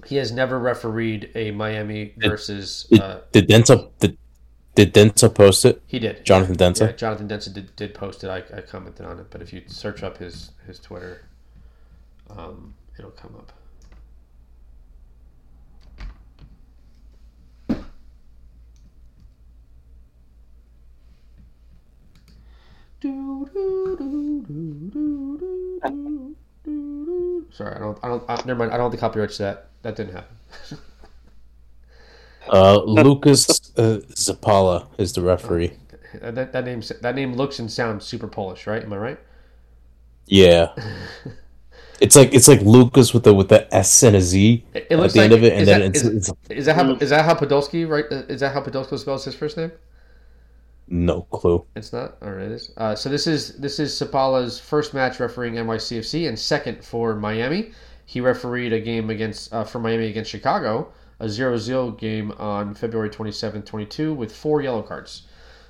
he 0.05 0.17
has 0.17 0.31
never 0.31 0.59
refereed 0.59 1.31
a 1.35 1.51
Miami 1.51 2.13
versus. 2.17 2.87
Did, 2.89 3.01
Uh, 3.01 3.19
did 3.31 3.47
Denzel 3.47 3.91
did, 3.99 4.17
did 4.77 4.93
Denzel 4.93 5.33
post 5.33 5.65
it? 5.65 5.81
he 5.87 5.97
did. 5.97 6.23
Jonathan 6.23 6.55
Yeah, 6.59 6.69
Denzel. 6.69 6.97
Jonathan 6.97 7.27
Denson 7.27 7.53
did, 7.53 7.75
did 7.75 7.95
post 7.95 8.23
it. 8.23 8.29
I, 8.29 8.43
I 8.55 8.61
commented 8.61 9.07
on 9.07 9.19
it, 9.19 9.25
but 9.31 9.41
if 9.41 9.51
you 9.51 9.63
search 9.65 10.03
up 10.03 10.17
his 10.17 10.51
his 10.67 10.79
Twitter, 10.79 11.25
um, 12.29 12.75
it'll 12.99 13.09
come 13.11 13.35
up. 13.35 13.51
Sorry, 27.51 27.75
I 27.75 27.79
don't. 27.79 27.97
I 28.03 28.07
don't. 28.09 28.23
Uh, 28.29 28.41
never 28.45 28.59
mind. 28.59 28.71
I 28.71 28.77
don't 28.77 28.85
have 28.85 28.91
the 28.91 28.97
copyrights 28.97 29.37
to 29.37 29.43
that. 29.43 29.69
That 29.81 29.95
didn't 29.95 30.13
happen. 30.13 30.77
Uh, 32.51 32.81
Lucas 32.85 33.49
uh, 33.77 33.99
Szpala 34.13 34.87
is 34.97 35.13
the 35.13 35.21
referee. 35.21 35.71
Uh, 36.21 36.31
That, 36.31 36.51
that 36.53 36.65
name 36.65 36.81
that 37.01 37.15
name 37.15 37.33
looks 37.35 37.59
and 37.59 37.71
sounds 37.71 38.05
super 38.05 38.27
Polish, 38.27 38.65
right? 38.67 38.83
Am 38.83 38.93
I 38.93 38.97
right? 38.97 39.19
Yeah, 40.25 40.73
it's 41.99 42.15
like 42.15 42.33
it's 42.33 42.47
like 42.47 42.61
Lucas 42.61 43.13
with 43.13 43.23
the 43.23 43.33
with 43.33 43.49
the 43.49 43.73
S 43.73 44.03
and 44.03 44.15
a 44.15 44.21
Z 44.21 44.65
It, 44.73 44.87
it 44.89 44.97
at 44.99 44.99
looks 44.99 45.13
the 45.13 45.19
like 45.19 45.31
end 45.31 45.33
of 45.33 45.43
it, 45.43 45.53
is 45.53 45.59
and 45.59 45.67
then 45.67 45.79
that- 45.79 45.85
it's, 45.87 46.03
is- 46.03 46.29
it's 46.29 46.31
Is 46.49 46.65
that 46.65 46.75
how 46.75 46.91
is 46.95 47.09
that 47.11 47.25
how 47.25 47.33
Podolski 47.35 47.87
right? 47.87 48.05
uh, 48.11 48.23
Is 48.27 48.39
that 48.41 48.53
how 48.53 48.61
Podolski 48.61 48.97
spells 48.99 49.25
his 49.25 49.35
first 49.35 49.57
name? 49.57 49.71
no 50.89 51.23
clue. 51.23 51.65
It's 51.75 51.91
not. 51.91 52.17
All 52.21 52.31
right, 52.31 52.45
it 52.45 52.51
is. 52.51 52.71
Uh, 52.77 52.95
so 52.95 53.09
this 53.09 53.27
is 53.27 53.57
this 53.57 53.79
is 53.79 53.91
Szpala's 53.93 54.59
first 54.59 54.93
match 54.93 55.19
refereeing 55.19 55.55
NYCFC 55.55 56.27
and 56.29 56.37
second 56.39 56.83
for 56.83 57.15
Miami. 57.15 57.71
He 58.05 58.21
refereed 58.21 58.71
a 58.71 58.79
game 58.79 59.09
against 59.09 59.53
uh, 59.53 59.65
for 59.65 59.79
Miami 59.79 60.07
against 60.07 60.31
Chicago, 60.31 60.93
a 61.19 61.25
0-0 61.25 61.97
game 61.97 62.31
on 62.33 62.73
February 62.73 63.09
27, 63.09 63.63
22 63.63 64.13
with 64.13 64.35
four 64.35 64.61
yellow 64.61 64.81
cards. 64.81 65.23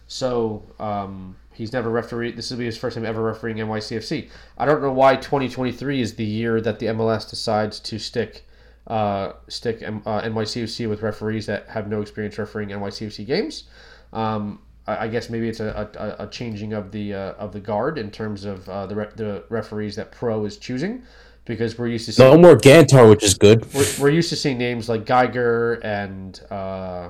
So 0.07 0.63
um, 0.79 1.35
he's 1.53 1.73
never 1.73 1.89
refereed. 1.89 2.37
This 2.37 2.49
will 2.49 2.57
be 2.57 2.65
his 2.65 2.77
first 2.77 2.95
time 2.95 3.05
ever 3.05 3.21
refereeing 3.21 3.57
NYCFC. 3.57 4.29
I 4.57 4.65
don't 4.65 4.81
know 4.81 4.91
why 4.91 5.15
2023 5.15 6.01
is 6.01 6.15
the 6.15 6.25
year 6.25 6.61
that 6.61 6.79
the 6.79 6.87
MLS 6.87 7.29
decides 7.29 7.79
to 7.81 7.99
stick 7.99 8.43
uh, 8.87 9.33
stick 9.49 9.83
uh, 9.83 10.21
NYCFC 10.21 10.87
with 10.87 11.01
referees 11.01 11.45
that 11.47 11.67
have 11.67 11.89
no 11.89 12.01
experience 12.01 12.37
refereeing 12.37 12.69
NYCFC 12.69 13.25
games. 13.25 13.65
Um, 14.13 14.59
I 14.87 15.05
I 15.05 15.07
guess 15.09 15.29
maybe 15.29 15.49
it's 15.49 15.59
a, 15.59 15.89
a, 15.99 16.23
a 16.23 16.27
changing 16.27 16.71
of 16.71 16.91
the 16.91 17.13
uh, 17.13 17.33
of 17.33 17.51
the 17.51 17.59
guard 17.59 17.97
in 17.97 18.09
terms 18.11 18.45
of 18.45 18.67
uh, 18.69 18.85
the 18.85 18.95
re- 18.95 19.09
the 19.15 19.43
referees 19.49 19.97
that 19.97 20.11
Pro 20.11 20.45
is 20.45 20.57
choosing, 20.57 21.03
because 21.47 21.77
we're 21.77 21.87
used 21.87 22.05
to 22.05 22.11
seeing 22.11 22.29
No 22.29 22.37
more 22.37 22.55
Gantar, 22.55 23.09
which 23.09 23.23
is 23.23 23.33
good. 23.33 23.65
we're, 23.73 23.85
we're 23.99 24.09
used 24.09 24.29
to 24.29 24.35
seeing 24.35 24.57
names 24.57 24.89
like 24.89 25.05
Geiger 25.05 25.75
and 25.75 26.39
uh, 26.51 27.09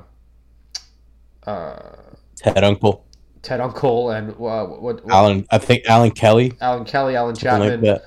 uh, 1.46 1.80
Ted 2.36 2.58
Unkel, 2.58 3.02
Ted 3.42 3.60
Unkel 3.60 4.16
and 4.18 4.32
uh, 4.32 4.34
what, 4.66 4.82
what 4.82 5.10
Alan. 5.10 5.46
I 5.52 5.58
think 5.58 5.86
Alan 5.88 6.12
Kelly, 6.12 6.54
Alan 6.62 6.86
Kelly, 6.86 7.16
Allen 7.16 7.36
Chapman, 7.36 7.82
like 7.82 8.02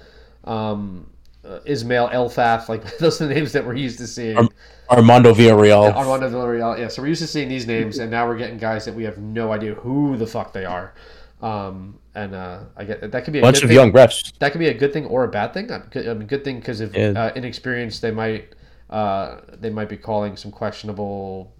um, 0.44 1.10
uh, 1.44 1.58
Ismail 1.64 2.08
Elfath, 2.10 2.68
like 2.68 2.96
those 2.98 3.20
are 3.20 3.26
the 3.26 3.34
names 3.34 3.52
that 3.52 3.66
we're 3.66 3.74
used 3.74 3.98
to 3.98 4.06
seeing. 4.06 4.36
Arm- 4.36 4.48
Armando 4.90 5.32
Villarreal. 5.32 5.94
Armando 5.94 6.28
Villarreal. 6.28 6.76
Yeah, 6.76 6.88
so 6.88 7.00
we're 7.02 7.08
used 7.08 7.22
to 7.22 7.28
seeing 7.28 7.48
these 7.48 7.64
names, 7.64 7.98
and 7.98 8.10
now 8.10 8.26
we're 8.26 8.36
getting 8.36 8.58
guys 8.58 8.84
that 8.86 8.94
we 8.94 9.04
have 9.04 9.18
no 9.18 9.52
idea 9.52 9.74
who 9.74 10.16
the 10.16 10.26
fuck 10.26 10.52
they 10.52 10.64
are. 10.64 10.94
Um, 11.40 11.99
and 12.14 12.34
uh, 12.34 12.60
I 12.76 12.84
get 12.84 13.10
that 13.12 13.24
could 13.24 13.32
be 13.32 13.38
a 13.38 13.42
bunch 13.42 13.62
of 13.62 13.68
thing. 13.68 13.76
young 13.76 13.92
refs. 13.92 14.32
That 14.38 14.52
could 14.52 14.58
be 14.58 14.68
a 14.68 14.74
good 14.74 14.92
thing 14.92 15.06
or 15.06 15.24
a 15.24 15.28
bad 15.28 15.52
thing. 15.54 15.70
I 15.70 15.78
mean, 16.14 16.26
good 16.26 16.44
thing 16.44 16.58
because 16.58 16.80
if 16.80 16.94
Yeah. 16.94 17.12
uh, 17.16 17.32
inexperience, 17.34 18.00
they 18.00 18.10
might 18.10 18.54
uh, 18.90 19.40
they 19.52 19.70
might 19.70 19.88
be 19.88 19.96
calling 19.96 20.36
some 20.36 20.50
questionable 20.50 21.52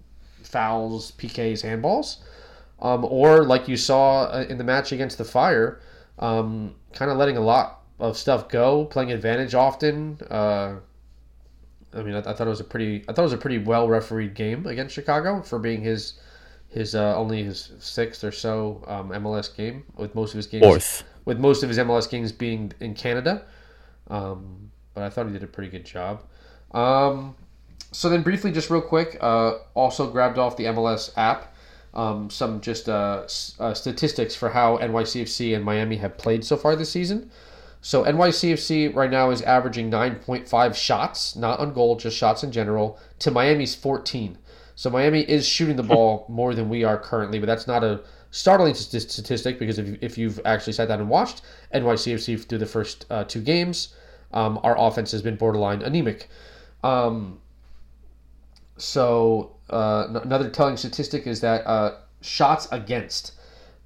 fouls, 0.43 1.11
PKs, 1.13 1.63
handballs, 1.63 2.17
um, 2.81 3.05
or 3.05 3.45
like 3.45 3.67
you 3.67 3.77
saw 3.77 4.23
uh, 4.23 4.45
in 4.49 4.57
the 4.57 4.63
match 4.63 4.91
against 4.91 5.17
the 5.17 5.23
Fire, 5.25 5.79
um, 6.19 6.75
kind 6.93 7.09
of 7.09 7.17
letting 7.17 7.37
a 7.37 7.41
lot 7.41 7.83
of 7.99 8.17
stuff 8.17 8.49
go, 8.49 8.85
playing 8.85 9.11
advantage 9.11 9.55
often. 9.55 10.17
Uh, 10.29 10.75
I 11.93 12.01
mean, 12.03 12.15
I, 12.15 12.19
I 12.19 12.33
thought 12.33 12.41
it 12.47 12.49
was 12.49 12.59
a 12.59 12.65
pretty, 12.65 13.03
I 13.07 13.13
thought 13.13 13.21
it 13.21 13.31
was 13.31 13.33
a 13.33 13.37
pretty 13.37 13.59
well 13.59 13.87
refereed 13.87 14.33
game 14.33 14.65
against 14.65 14.93
Chicago 14.95 15.41
for 15.41 15.59
being 15.59 15.81
his 15.81 16.13
his 16.71 16.95
uh, 16.95 17.15
only 17.17 17.43
his 17.43 17.71
sixth 17.79 18.23
or 18.23 18.31
so 18.31 18.83
um, 18.87 19.09
MLS 19.09 19.55
game, 19.55 19.83
with 19.97 20.15
most 20.15 20.31
of 20.31 20.37
his 20.37 20.47
games 20.47 20.63
Fourth. 20.65 21.03
with 21.25 21.39
most 21.39 21.63
of 21.63 21.69
his 21.69 21.77
MLS 21.77 22.09
games 22.09 22.31
being 22.31 22.71
in 22.79 22.93
Canada. 22.95 23.43
Um, 24.09 24.71
but 24.93 25.03
I 25.03 25.09
thought 25.09 25.27
he 25.27 25.33
did 25.33 25.43
a 25.43 25.47
pretty 25.47 25.69
good 25.69 25.85
job. 25.85 26.23
Um, 26.71 27.35
so 27.91 28.09
then, 28.09 28.21
briefly, 28.23 28.51
just 28.51 28.69
real 28.69 28.81
quick, 28.81 29.17
uh, 29.21 29.55
also 29.73 30.09
grabbed 30.09 30.37
off 30.37 30.55
the 30.57 30.65
MLS 30.65 31.11
app 31.17 31.53
um, 31.93 32.29
some 32.29 32.61
just 32.61 32.87
uh, 32.87 33.21
s- 33.25 33.55
uh, 33.59 33.73
statistics 33.73 34.33
for 34.33 34.49
how 34.49 34.77
NYCFC 34.77 35.55
and 35.55 35.63
Miami 35.65 35.97
have 35.97 36.17
played 36.17 36.43
so 36.45 36.55
far 36.55 36.75
this 36.75 36.89
season. 36.89 37.29
So 37.81 38.03
NYCFC 38.05 38.95
right 38.95 39.09
now 39.09 39.31
is 39.31 39.41
averaging 39.41 39.89
9.5 39.91 40.75
shots, 40.75 41.35
not 41.35 41.59
on 41.59 41.73
goal, 41.73 41.95
just 41.95 42.15
shots 42.15 42.43
in 42.43 42.51
general, 42.51 42.99
to 43.19 43.31
Miami's 43.31 43.75
14. 43.75 44.37
So 44.81 44.89
Miami 44.89 45.21
is 45.21 45.47
shooting 45.47 45.75
the 45.75 45.83
ball 45.83 46.25
more 46.27 46.55
than 46.55 46.67
we 46.67 46.83
are 46.83 46.97
currently, 46.97 47.37
but 47.37 47.45
that's 47.45 47.67
not 47.67 47.83
a 47.83 48.01
startling 48.31 48.73
statistic 48.73 49.59
because 49.59 49.77
if, 49.77 49.87
you, 49.87 49.97
if 50.01 50.17
you've 50.17 50.41
actually 50.43 50.73
sat 50.73 50.87
down 50.87 50.99
and 50.99 51.07
watched 51.07 51.43
NYCFC 51.71 52.43
through 52.45 52.57
the 52.57 52.65
first 52.65 53.05
uh, 53.11 53.23
two 53.23 53.41
games, 53.41 53.93
um, 54.33 54.59
our 54.63 54.75
offense 54.75 55.11
has 55.11 55.21
been 55.21 55.35
borderline 55.35 55.83
anemic. 55.83 56.29
Um, 56.83 57.41
so 58.75 59.55
uh, 59.69 60.07
n- 60.09 60.15
another 60.15 60.49
telling 60.49 60.77
statistic 60.77 61.27
is 61.27 61.41
that 61.41 61.63
uh, 61.67 61.97
shots 62.21 62.67
against 62.71 63.33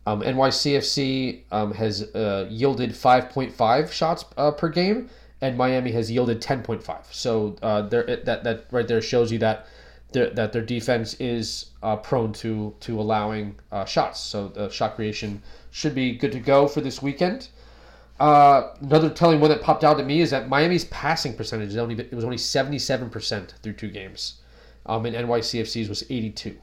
um, 0.08 0.22
NYCFC 0.22 1.42
um, 1.52 1.74
has 1.74 2.04
uh, 2.16 2.48
yielded 2.50 2.92
5.5 2.92 3.92
shots 3.92 4.24
uh, 4.38 4.52
per 4.52 4.70
game, 4.70 5.10
and 5.42 5.58
Miami 5.58 5.92
has 5.92 6.10
yielded 6.10 6.42
10.5. 6.42 7.12
So 7.12 7.58
uh, 7.62 7.82
there, 7.82 8.06
that 8.24 8.46
that 8.46 8.68
right 8.72 8.88
there 8.88 9.02
shows 9.02 9.30
you 9.30 9.40
that 9.40 9.68
that 10.16 10.52
their 10.54 10.62
defense 10.62 11.14
is 11.16 11.72
uh, 11.84 11.96
prone 11.96 12.34
to 12.34 12.74
to 12.82 13.00
allowing 13.00 13.56
uh, 13.72 13.86
shots. 13.86 14.20
So 14.20 14.48
the 14.50 14.70
shot 14.70 14.96
creation 14.96 15.42
should 15.72 15.94
be 15.94 16.16
good 16.16 16.32
to 16.32 16.40
go 16.40 16.68
for 16.68 16.82
this 16.82 17.02
weekend. 17.02 17.50
Uh, 18.20 18.74
another 18.82 19.10
telling 19.10 19.42
one 19.42 19.50
that 19.50 19.62
popped 19.62 19.84
out 19.84 19.98
to 19.98 20.04
me 20.04 20.22
is 20.22 20.32
that 20.32 20.48
Miami's 20.48 20.86
passing 20.86 21.36
percentage 21.36 21.70
is 21.70 21.78
only 21.78 21.96
it 21.96 22.14
was 22.14 22.24
only 22.24 22.38
77% 22.38 23.52
through 23.62 23.74
two 23.74 23.90
games, 23.90 24.36
um, 24.86 25.06
and 25.06 25.16
NYCFC's 25.16 25.90
was 25.90 26.04
82. 26.10 26.58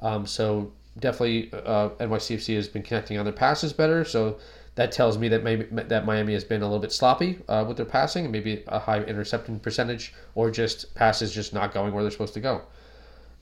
Um, 0.00 0.26
so 0.26 0.72
definitely 0.98 1.50
uh, 1.52 1.90
NYCFC 2.00 2.56
has 2.56 2.68
been 2.68 2.82
connecting 2.82 3.18
on 3.18 3.24
their 3.24 3.32
passes 3.32 3.72
better. 3.72 4.04
So 4.04 4.38
that 4.80 4.92
tells 4.92 5.18
me 5.18 5.28
that 5.28 5.44
maybe 5.44 5.66
that 5.70 6.06
Miami 6.06 6.32
has 6.32 6.42
been 6.42 6.62
a 6.62 6.64
little 6.64 6.78
bit 6.78 6.90
sloppy 6.90 7.38
uh, 7.48 7.62
with 7.68 7.76
their 7.76 7.84
passing 7.84 8.24
and 8.24 8.32
maybe 8.32 8.64
a 8.66 8.78
high 8.78 9.02
interception 9.02 9.60
percentage 9.60 10.14
or 10.34 10.50
just 10.50 10.94
passes 10.94 11.34
just 11.34 11.52
not 11.52 11.74
going 11.74 11.92
where 11.92 12.02
they're 12.02 12.10
supposed 12.10 12.32
to 12.32 12.40
go. 12.40 12.62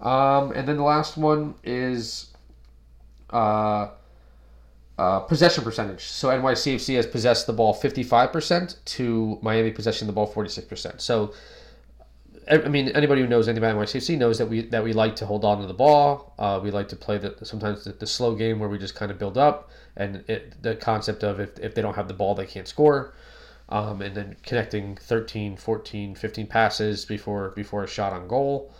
Um, 0.00 0.50
and 0.50 0.66
then 0.66 0.76
the 0.76 0.82
last 0.82 1.16
one 1.16 1.54
is 1.62 2.32
uh, 3.30 3.90
uh, 4.98 5.20
possession 5.20 5.62
percentage. 5.62 6.02
So 6.02 6.28
NYCFC 6.28 6.96
has 6.96 7.06
possessed 7.06 7.46
the 7.46 7.52
ball 7.52 7.72
55% 7.72 8.84
to 8.84 9.38
Miami 9.40 9.70
possessing 9.70 10.08
the 10.08 10.12
ball 10.12 10.26
46%. 10.26 11.00
So 11.00 11.32
I 12.50 12.62
I 12.62 12.68
mean, 12.68 12.88
anybody 12.88 13.20
who 13.20 13.28
knows 13.28 13.48
anything 13.48 13.64
about 13.64 13.80
NYCFC 13.80 14.18
knows 14.18 14.38
that 14.38 14.46
we 14.46 14.62
that 14.62 14.82
we 14.82 14.92
like 14.92 15.16
to 15.16 15.26
hold 15.26 15.44
on 15.44 15.60
to 15.60 15.66
the 15.66 15.74
ball. 15.74 16.34
Uh, 16.38 16.60
we 16.62 16.70
like 16.70 16.88
to 16.88 16.96
play 16.96 17.18
the 17.18 17.36
sometimes 17.44 17.84
the, 17.84 17.92
the 17.92 18.06
slow 18.06 18.34
game 18.34 18.58
where 18.58 18.68
we 18.68 18.78
just 18.78 18.94
kind 18.94 19.10
of 19.10 19.18
build 19.18 19.38
up, 19.38 19.70
and 19.98 20.24
it, 20.28 20.62
the 20.62 20.76
concept 20.76 21.22
of 21.22 21.40
if, 21.40 21.58
if 21.58 21.74
they 21.74 21.82
don't 21.82 21.94
have 21.94 22.08
the 22.08 22.14
ball, 22.14 22.34
they 22.34 22.46
can't 22.46 22.68
score, 22.68 23.12
um, 23.68 24.00
and 24.00 24.14
then 24.14 24.36
connecting 24.42 24.96
13, 24.96 25.56
14, 25.56 26.14
15 26.14 26.46
passes 26.46 27.04
before 27.04 27.50
before 27.50 27.84
a 27.84 27.88
shot 27.88 28.12
on 28.12 28.26
goal, 28.28 28.72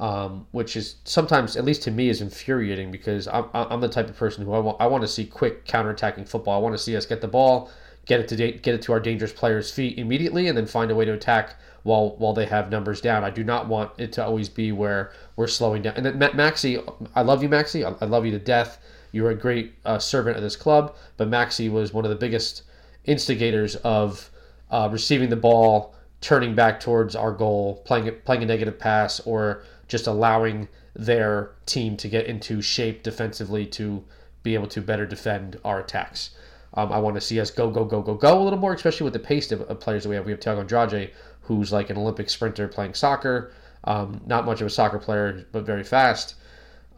um, 0.00 0.46
which 0.50 0.76
is 0.76 0.96
sometimes, 1.04 1.56
at 1.56 1.64
least 1.64 1.82
to 1.84 1.90
me, 1.90 2.08
is 2.08 2.20
infuriating 2.20 2.90
because 2.90 3.26
I'm, 3.28 3.46
I'm 3.54 3.80
the 3.80 3.88
type 3.88 4.08
of 4.08 4.16
person 4.16 4.44
who 4.44 4.52
I 4.52 4.58
want 4.58 4.76
I 4.80 4.86
want 4.86 5.02
to 5.02 5.08
see 5.08 5.24
quick 5.24 5.64
counterattacking 5.64 6.28
football. 6.28 6.54
I 6.54 6.62
want 6.62 6.74
to 6.74 6.82
see 6.82 6.96
us 6.96 7.06
get 7.06 7.20
the 7.20 7.28
ball, 7.28 7.70
get 8.04 8.20
it 8.20 8.28
to 8.28 8.36
da- 8.36 8.58
get 8.58 8.74
it 8.74 8.82
to 8.82 8.92
our 8.92 9.00
dangerous 9.00 9.32
players' 9.32 9.70
feet 9.70 9.98
immediately, 9.98 10.48
and 10.48 10.58
then 10.58 10.66
find 10.66 10.90
a 10.90 10.94
way 10.94 11.04
to 11.04 11.12
attack 11.12 11.56
while 11.84 12.16
while 12.16 12.34
they 12.34 12.46
have 12.46 12.70
numbers 12.70 13.00
down. 13.00 13.24
I 13.24 13.30
do 13.30 13.44
not 13.44 13.68
want 13.68 13.92
it 13.98 14.12
to 14.14 14.24
always 14.24 14.48
be 14.48 14.72
where 14.72 15.12
we're 15.36 15.46
slowing 15.46 15.82
down. 15.82 15.94
And 15.96 16.04
then 16.04 16.18
Maxi, 16.18 16.82
I 17.14 17.22
love 17.22 17.42
you, 17.42 17.48
Maxi. 17.48 17.84
I, 17.84 18.04
I 18.04 18.08
love 18.08 18.26
you 18.26 18.32
to 18.32 18.38
death. 18.38 18.78
You're 19.12 19.30
a 19.30 19.34
great 19.34 19.74
uh, 19.84 19.98
servant 19.98 20.36
of 20.36 20.42
this 20.42 20.56
club, 20.56 20.96
but 21.16 21.30
Maxi 21.30 21.70
was 21.70 21.92
one 21.92 22.04
of 22.04 22.10
the 22.10 22.16
biggest 22.16 22.62
instigators 23.04 23.76
of 23.76 24.30
uh, 24.70 24.88
receiving 24.90 25.30
the 25.30 25.36
ball, 25.36 25.94
turning 26.20 26.54
back 26.54 26.80
towards 26.80 27.16
our 27.16 27.32
goal, 27.32 27.82
playing 27.84 28.12
playing 28.24 28.42
a 28.42 28.46
negative 28.46 28.78
pass, 28.78 29.20
or 29.20 29.62
just 29.86 30.06
allowing 30.06 30.68
their 30.94 31.52
team 31.64 31.96
to 31.96 32.08
get 32.08 32.26
into 32.26 32.60
shape 32.60 33.02
defensively 33.02 33.64
to 33.64 34.04
be 34.42 34.54
able 34.54 34.66
to 34.66 34.80
better 34.80 35.06
defend 35.06 35.58
our 35.64 35.80
attacks. 35.80 36.30
Um, 36.74 36.92
I 36.92 36.98
want 36.98 37.14
to 37.14 37.20
see 37.20 37.40
us 37.40 37.50
go, 37.50 37.70
go, 37.70 37.84
go, 37.84 38.02
go, 38.02 38.14
go 38.14 38.40
a 38.40 38.44
little 38.44 38.58
more, 38.58 38.74
especially 38.74 39.04
with 39.04 39.14
the 39.14 39.18
pace 39.18 39.50
of, 39.52 39.62
of 39.62 39.80
players 39.80 40.02
that 40.02 40.10
we 40.10 40.16
have. 40.16 40.26
We 40.26 40.32
have 40.32 40.40
Thiago 40.40 40.60
Andrade, 40.60 41.12
who's 41.42 41.72
like 41.72 41.88
an 41.88 41.96
Olympic 41.96 42.28
sprinter 42.28 42.68
playing 42.68 42.94
soccer. 42.94 43.52
Um, 43.84 44.20
not 44.26 44.44
much 44.44 44.60
of 44.60 44.66
a 44.66 44.70
soccer 44.70 44.98
player, 44.98 45.46
but 45.50 45.64
very 45.64 45.84
fast. 45.84 46.34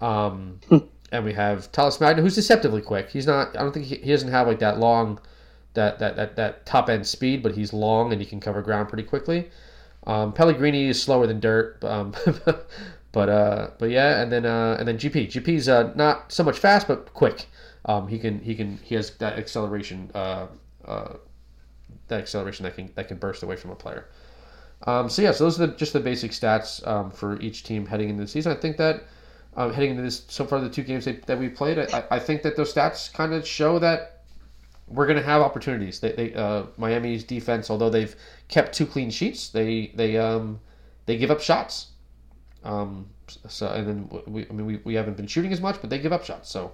Um, 0.01 0.61
and 1.12 1.24
we 1.24 1.32
have 1.32 1.70
Talles 1.73 2.01
Magno, 2.01 2.23
who's 2.23 2.35
deceptively 2.35 2.82
quick. 2.82 3.11
He's 3.11 3.27
not. 3.27 3.57
I 3.57 3.62
don't 3.62 3.73
think 3.73 3.87
he, 3.87 3.97
he 3.97 4.11
doesn't 4.11 4.31
have 4.31 4.47
like 4.47 4.61
that 4.61 4.78
long, 4.78 5.20
that 5.74 5.99
that 5.99 6.16
that, 6.16 6.37
that 6.37 6.66
top 6.66 6.89
end 6.89 7.07
speed, 7.07 7.43
but 7.43 7.55
he's 7.55 7.73
long 7.73 8.12
and 8.12 8.20
he 8.20 8.27
can 8.27 8.41
cover 8.41 8.62
ground 8.62 8.89
pretty 8.89 9.05
quickly. 9.05 9.51
Um, 10.07 10.32
Pellegrini 10.32 10.89
is 10.89 11.03
slower 11.03 11.27
than 11.27 11.41
dirt, 11.41 11.82
um, 11.85 12.15
but 13.12 13.28
uh, 13.28 13.70
but 13.78 13.91
yeah, 13.91 14.23
and 14.23 14.31
then 14.31 14.47
uh, 14.47 14.77
and 14.78 14.87
then 14.87 14.99
GP. 14.99 15.28
GP's 15.28 15.69
uh, 15.69 15.93
not 15.95 16.32
so 16.32 16.45
much 16.45 16.59
fast, 16.59 16.89
but 16.89 17.12
quick. 17.12 17.47
Um, 17.85 18.09
he 18.09 18.19
can 18.19 18.41
he 18.41 18.55
can 18.55 18.78
he 18.82 18.95
has 18.95 19.11
that 19.16 19.39
acceleration 19.39 20.11
uh, 20.15 20.47
uh, 20.85 21.15
that 22.09 22.20
acceleration 22.20 22.65
that 22.65 22.77
can 22.77 22.91
that 22.95 23.09
can 23.09 23.19
burst 23.19 23.43
away 23.43 23.57
from 23.57 23.70
a 23.70 23.77
player. 23.77 24.07
Um, 24.87 25.11
so 25.11 25.20
yeah, 25.23 25.32
so 25.32 25.45
those 25.45 25.61
are 25.61 25.66
the, 25.66 25.74
just 25.74 25.93
the 25.93 26.01
basic 26.01 26.31
stats 26.31 26.87
um, 26.87 27.11
for 27.11 27.39
each 27.41 27.65
team 27.65 27.85
heading 27.85 28.09
into 28.09 28.23
the 28.23 28.28
season. 28.28 28.53
I 28.53 28.55
think 28.55 28.78
that 28.78 29.05
um, 29.56 29.72
heading 29.72 29.90
into 29.90 30.02
this 30.02 30.24
so 30.28 30.44
far 30.44 30.60
the 30.60 30.70
two 30.70 30.82
games 30.82 31.05
that, 31.05 31.27
that 31.27 31.39
we 31.39 31.48
played, 31.48 31.78
I, 31.78 32.05
I 32.10 32.18
think 32.18 32.43
that 32.43 32.56
those 32.56 32.72
stats 32.72 33.12
kind 33.12 33.32
of 33.32 33.47
show 33.47 33.78
that 33.78 34.22
we're 34.86 35.06
going 35.06 35.18
to 35.18 35.24
have 35.24 35.43
opportunities. 35.43 36.01
They, 36.01 36.12
they 36.12 36.35
uh, 36.35 36.64
Miami's 36.77 37.24
defense, 37.24 37.70
although 37.70 37.90
they've 37.90 38.14
kept 38.48 38.74
two 38.74 38.86
clean 38.86 39.10
sheets, 39.10 39.48
they 39.48 39.93
they 39.94 40.16
um, 40.16 40.60
they 41.06 41.16
give 41.16 41.31
up 41.31 41.40
shots. 41.40 41.89
Um, 42.64 43.09
so 43.27 43.68
and 43.68 43.86
then 43.86 44.22
we 44.27 44.47
I 44.48 44.52
mean 44.52 44.66
we, 44.66 44.77
we 44.85 44.94
haven't 44.94 45.16
been 45.16 45.27
shooting 45.27 45.52
as 45.52 45.60
much, 45.60 45.81
but 45.81 45.90
they 45.90 45.98
give 45.98 46.12
up 46.12 46.24
shots. 46.24 46.51
So 46.51 46.72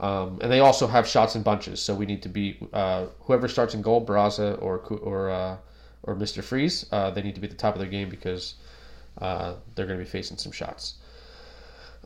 um, 0.00 0.38
and 0.40 0.50
they 0.50 0.60
also 0.60 0.86
have 0.86 1.06
shots 1.06 1.36
in 1.36 1.42
bunches. 1.42 1.80
So 1.80 1.94
we 1.94 2.06
need 2.06 2.22
to 2.22 2.28
be 2.28 2.58
uh, 2.72 3.06
whoever 3.20 3.48
starts 3.48 3.74
in 3.74 3.82
goal, 3.82 4.04
Barraza 4.04 4.60
or 4.62 4.78
or 4.78 5.30
uh, 5.30 5.56
or 6.04 6.16
Mr. 6.16 6.42
Freeze, 6.42 6.86
uh, 6.92 7.10
they 7.10 7.22
need 7.22 7.34
to 7.34 7.40
be 7.40 7.46
at 7.46 7.50
the 7.50 7.56
top 7.56 7.74
of 7.74 7.80
their 7.80 7.90
game 7.90 8.08
because 8.08 8.54
uh, 9.18 9.54
they're 9.74 9.86
going 9.86 9.98
to 9.98 10.04
be 10.04 10.10
facing 10.10 10.36
some 10.36 10.52
shots. 10.52 10.94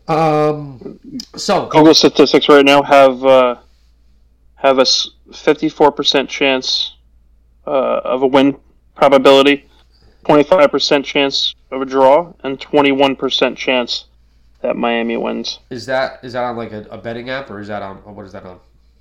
Um, 0.09 0.99
so 1.37 1.67
Google 1.67 1.95
statistics 1.95 2.49
right 2.49 2.65
now 2.65 2.83
have 2.83 3.25
uh, 3.25 3.57
have 4.55 4.79
a 4.79 4.87
fifty 5.35 5.69
four 5.69 5.91
percent 5.91 6.31
chance 6.31 6.97
uh, 7.67 8.01
of 8.05 8.23
a 8.23 8.27
win 8.27 8.57
probability, 8.95 9.69
twenty 10.25 10.45
five 10.45 10.71
percent 10.71 11.05
chance 11.05 11.55
of 11.71 11.83
a 11.83 11.85
draw, 11.85 12.33
and 12.45 12.61
twenty 12.61 12.93
one 12.93 13.17
percent 13.17 13.59
chance 13.59 14.07
that 14.63 14.77
Miami 14.77 15.17
wins. 15.17 15.59
Is 15.71 15.87
that 15.87 16.21
is 16.23 16.35
that 16.35 16.45
on 16.45 16.57
like 16.57 16.73
a, 16.73 16.87
a 16.91 16.99
betting 16.99 17.31
app 17.31 17.51
or 17.51 17.61
is 17.61 17.69
that 17.69 17.83
on 17.83 17.97
what 17.99 18.27
is 18.27 18.33
that 18.33 18.45
on? 18.45 18.61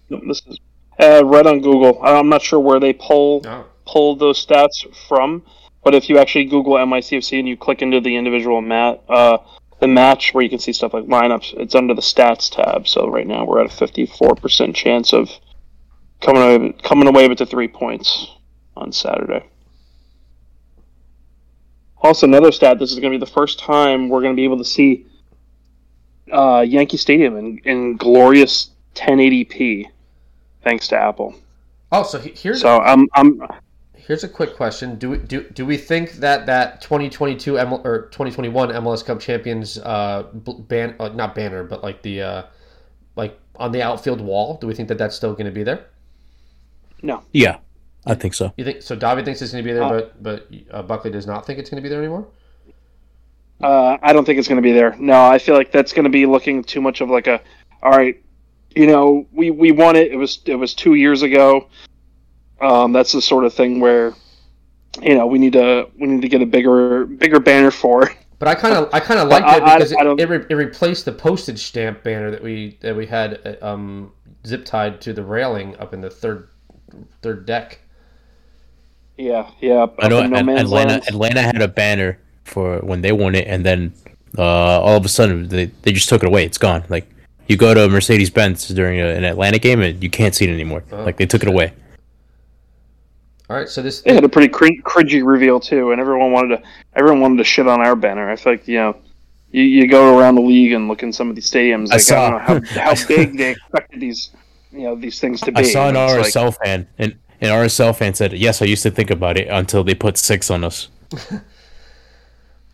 No, 0.09 0.21
this 0.27 0.41
is 0.47 0.59
uh, 0.99 1.23
right 1.25 1.45
on 1.45 1.61
Google. 1.61 2.01
I'm 2.03 2.29
not 2.29 2.41
sure 2.41 2.59
where 2.59 2.79
they 2.79 2.93
pull 2.93 3.41
oh. 3.45 3.65
pull 3.85 4.15
those 4.15 4.43
stats 4.43 4.85
from, 5.07 5.43
but 5.83 5.93
if 5.93 6.09
you 6.09 6.17
actually 6.17 6.45
Google 6.45 6.73
MICFC 6.75 7.39
and 7.39 7.47
you 7.47 7.57
click 7.57 7.81
into 7.81 7.99
the 7.99 8.15
individual 8.15 8.61
mat, 8.61 9.03
uh, 9.09 9.37
the 9.79 9.87
match 9.87 10.33
where 10.33 10.43
you 10.43 10.49
can 10.49 10.59
see 10.59 10.73
stuff 10.73 10.93
like 10.93 11.05
lineups, 11.05 11.53
it's 11.57 11.75
under 11.75 11.93
the 11.93 12.01
stats 12.01 12.49
tab. 12.49 12.87
So 12.87 13.07
right 13.07 13.27
now 13.27 13.45
we're 13.45 13.63
at 13.63 13.71
a 13.71 13.85
54% 13.85 14.73
chance 14.73 15.13
of 15.13 15.29
coming 16.21 16.41
away, 16.41 16.73
coming 16.83 17.07
away 17.07 17.27
with 17.27 17.39
the 17.39 17.45
three 17.45 17.67
points 17.67 18.27
on 18.75 18.91
Saturday. 18.91 19.45
Also, 22.01 22.27
another 22.27 22.51
stat: 22.51 22.77
this 22.77 22.91
is 22.91 22.99
going 22.99 23.11
to 23.11 23.17
be 23.17 23.25
the 23.25 23.31
first 23.31 23.59
time 23.59 24.09
we're 24.09 24.21
going 24.21 24.33
to 24.33 24.39
be 24.39 24.43
able 24.43 24.59
to 24.59 24.65
see 24.65 25.05
uh, 26.31 26.63
Yankee 26.67 26.97
Stadium 26.97 27.37
in, 27.37 27.57
in 27.63 27.97
glorious 27.97 28.69
1080p, 28.95 29.87
thanks 30.63 30.87
to 30.89 30.97
Apple. 30.97 31.35
Oh, 31.91 32.03
so 32.03 32.19
here's 32.19 32.61
so 32.61 32.79
I'm 32.79 33.07
I'm 33.13 33.41
here's 34.05 34.23
a 34.23 34.29
quick 34.29 34.55
question: 34.55 34.97
Do 34.97 35.11
we 35.11 35.17
do, 35.17 35.43
do 35.49 35.65
we 35.65 35.77
think 35.77 36.13
that 36.13 36.45
that 36.45 36.81
2022 36.81 37.57
M- 37.57 37.73
or 37.73 38.07
2021 38.11 38.69
MLS 38.69 39.05
Cup 39.05 39.19
champions 39.19 39.77
uh, 39.79 40.23
ban 40.33 40.95
uh, 40.99 41.09
not 41.09 41.35
banner 41.35 41.63
but 41.63 41.83
like 41.83 42.01
the 42.01 42.21
uh, 42.21 42.43
like 43.15 43.39
on 43.55 43.71
the 43.71 43.81
outfield 43.81 44.21
wall? 44.21 44.57
Do 44.57 44.67
we 44.67 44.73
think 44.73 44.89
that 44.89 44.97
that's 44.97 45.15
still 45.15 45.33
going 45.33 45.45
to 45.45 45.51
be 45.51 45.63
there? 45.63 45.87
No. 47.01 47.23
Yeah, 47.33 47.57
I 48.05 48.15
think 48.15 48.33
so. 48.33 48.53
You 48.57 48.63
think 48.63 48.81
so? 48.81 48.95
David 48.95 49.25
thinks 49.25 49.41
it's 49.41 49.51
going 49.51 49.63
to 49.63 49.67
be 49.67 49.73
there, 49.73 49.83
uh, 49.83 49.89
but 49.89 50.23
but 50.23 50.49
uh, 50.71 50.83
Buckley 50.83 51.11
does 51.11 51.27
not 51.27 51.45
think 51.45 51.59
it's 51.59 51.69
going 51.69 51.81
to 51.81 51.83
be 51.83 51.89
there 51.89 51.99
anymore. 51.99 52.27
Uh, 53.61 53.97
I 54.01 54.11
don't 54.11 54.25
think 54.25 54.37
it's 54.37 54.47
going 54.47 54.57
to 54.57 54.61
be 54.61 54.73
there. 54.73 54.95
No, 54.99 55.25
I 55.25 55.39
feel 55.39 55.55
like 55.55 55.71
that's 55.71 55.93
going 55.93 56.03
to 56.03 56.09
be 56.09 56.25
looking 56.25 56.63
too 56.63 56.81
much 56.81 56.99
of 56.99 57.09
like 57.09 57.27
a, 57.27 57.41
all 57.81 57.91
right, 57.91 58.21
you 58.75 58.85
know, 58.85 59.25
we 59.31 59.49
we 59.49 59.71
won 59.71 59.95
it. 59.95 60.11
It 60.11 60.17
was 60.17 60.39
it 60.45 60.55
was 60.55 60.73
two 60.73 60.95
years 60.95 61.21
ago. 61.21 61.67
Um, 62.61 62.93
that's 62.93 63.11
the 63.11 63.21
sort 63.21 63.45
of 63.45 63.53
thing 63.53 63.79
where, 63.79 64.13
you 65.01 65.15
know, 65.15 65.27
we 65.27 65.39
need 65.39 65.53
to 65.53 65.89
we 65.99 66.07
need 66.07 66.21
to 66.21 66.29
get 66.29 66.41
a 66.41 66.45
bigger 66.45 67.05
bigger 67.05 67.39
banner 67.39 67.71
for. 67.71 68.11
But 68.39 68.49
I 68.49 68.55
kind 68.55 68.75
of 68.75 68.93
I 68.93 68.99
kind 68.99 69.19
of 69.19 69.29
liked 69.29 69.47
it 69.49 69.63
because 69.63 69.93
I, 69.93 70.03
I 70.03 70.11
it, 70.11 70.19
it, 70.19 70.29
re- 70.29 70.45
it, 70.49 70.55
replaced 70.55 71.05
the 71.05 71.11
postage 71.11 71.63
stamp 71.63 72.03
banner 72.03 72.31
that 72.31 72.43
we 72.43 72.77
that 72.81 72.95
we 72.95 73.05
had 73.05 73.57
um, 73.61 74.11
zip 74.45 74.65
tied 74.65 75.01
to 75.01 75.13
the 75.13 75.23
railing 75.23 75.77
up 75.77 75.93
in 75.93 76.01
the 76.01 76.09
third 76.09 76.49
third 77.21 77.45
deck. 77.45 77.79
Yeah, 79.17 79.49
yeah. 79.61 79.87
I 79.99 80.09
know. 80.09 80.25
No 80.27 80.57
Atlanta 80.57 81.01
Atlanta 81.07 81.41
had 81.41 81.61
a 81.61 81.67
banner 81.67 82.19
for 82.43 82.79
when 82.79 83.01
they 83.01 83.11
won 83.11 83.35
it, 83.35 83.47
and 83.47 83.65
then 83.65 83.93
uh, 84.37 84.81
all 84.81 84.97
of 84.97 85.05
a 85.05 85.09
sudden 85.09 85.47
they, 85.47 85.65
they 85.83 85.93
just 85.93 86.09
took 86.09 86.21
it 86.21 86.27
away. 86.27 86.45
It's 86.45 86.57
gone. 86.57 86.83
Like 86.89 87.09
you 87.47 87.55
go 87.57 87.73
to 87.73 87.87
Mercedes 87.87 88.29
Benz 88.29 88.67
during 88.67 88.99
a, 88.99 89.07
an 89.07 89.23
Atlanta 89.23 89.59
game, 89.59 89.81
and 89.81 90.01
you 90.03 90.09
can't 90.09 90.35
see 90.35 90.45
it 90.45 90.51
anymore. 90.51 90.83
Oh, 90.91 91.03
like 91.03 91.17
they 91.17 91.25
took 91.25 91.41
it 91.41 91.49
away. 91.49 91.73
All 93.49 93.55
right, 93.55 93.69
so 93.69 93.81
this 93.81 94.01
they 94.01 94.13
had 94.13 94.23
a 94.23 94.29
pretty 94.29 94.47
cr- 94.47 94.81
cringy 94.83 95.23
reveal 95.23 95.59
too, 95.59 95.91
and 95.91 96.01
everyone 96.01 96.31
wanted 96.31 96.57
to 96.57 96.63
everyone 96.95 97.21
wanted 97.21 97.37
to 97.37 97.43
shit 97.43 97.67
on 97.67 97.79
our 97.79 97.95
banner. 97.95 98.29
I 98.29 98.35
feel 98.35 98.53
like 98.53 98.67
you 98.67 98.77
know, 98.77 98.97
you, 99.51 99.61
you 99.61 99.87
go 99.87 100.17
around 100.17 100.35
the 100.35 100.41
league 100.41 100.71
and 100.71 100.87
look 100.87 101.03
in 101.03 101.13
some 101.13 101.29
of 101.29 101.35
these 101.35 101.49
stadiums. 101.49 101.89
Like, 101.89 101.95
I, 101.95 101.97
saw, 101.97 102.25
I 102.25 102.47
don't 102.47 102.63
know 102.63 102.69
how, 102.69 102.95
how 102.95 103.07
big 103.07 103.37
they 103.37 103.51
expected 103.51 104.01
these 104.01 104.31
you 104.71 104.81
know 104.81 104.95
these 104.95 105.19
things 105.19 105.41
to 105.41 105.51
be. 105.51 105.59
I 105.59 105.63
saw 105.63 105.89
an 105.89 105.95
RSL 105.95 106.45
like, 106.45 106.57
fan, 106.63 106.87
and 106.97 107.15
an 107.39 107.49
RSL 107.49 107.95
fan 107.95 108.15
said, 108.15 108.33
"Yes, 108.33 108.63
I 108.63 108.65
used 108.65 108.83
to 108.83 108.91
think 108.91 109.11
about 109.11 109.37
it 109.37 109.47
until 109.47 109.83
they 109.83 109.93
put 109.93 110.17
six 110.17 110.49
on 110.49 110.63
us." 110.63 110.89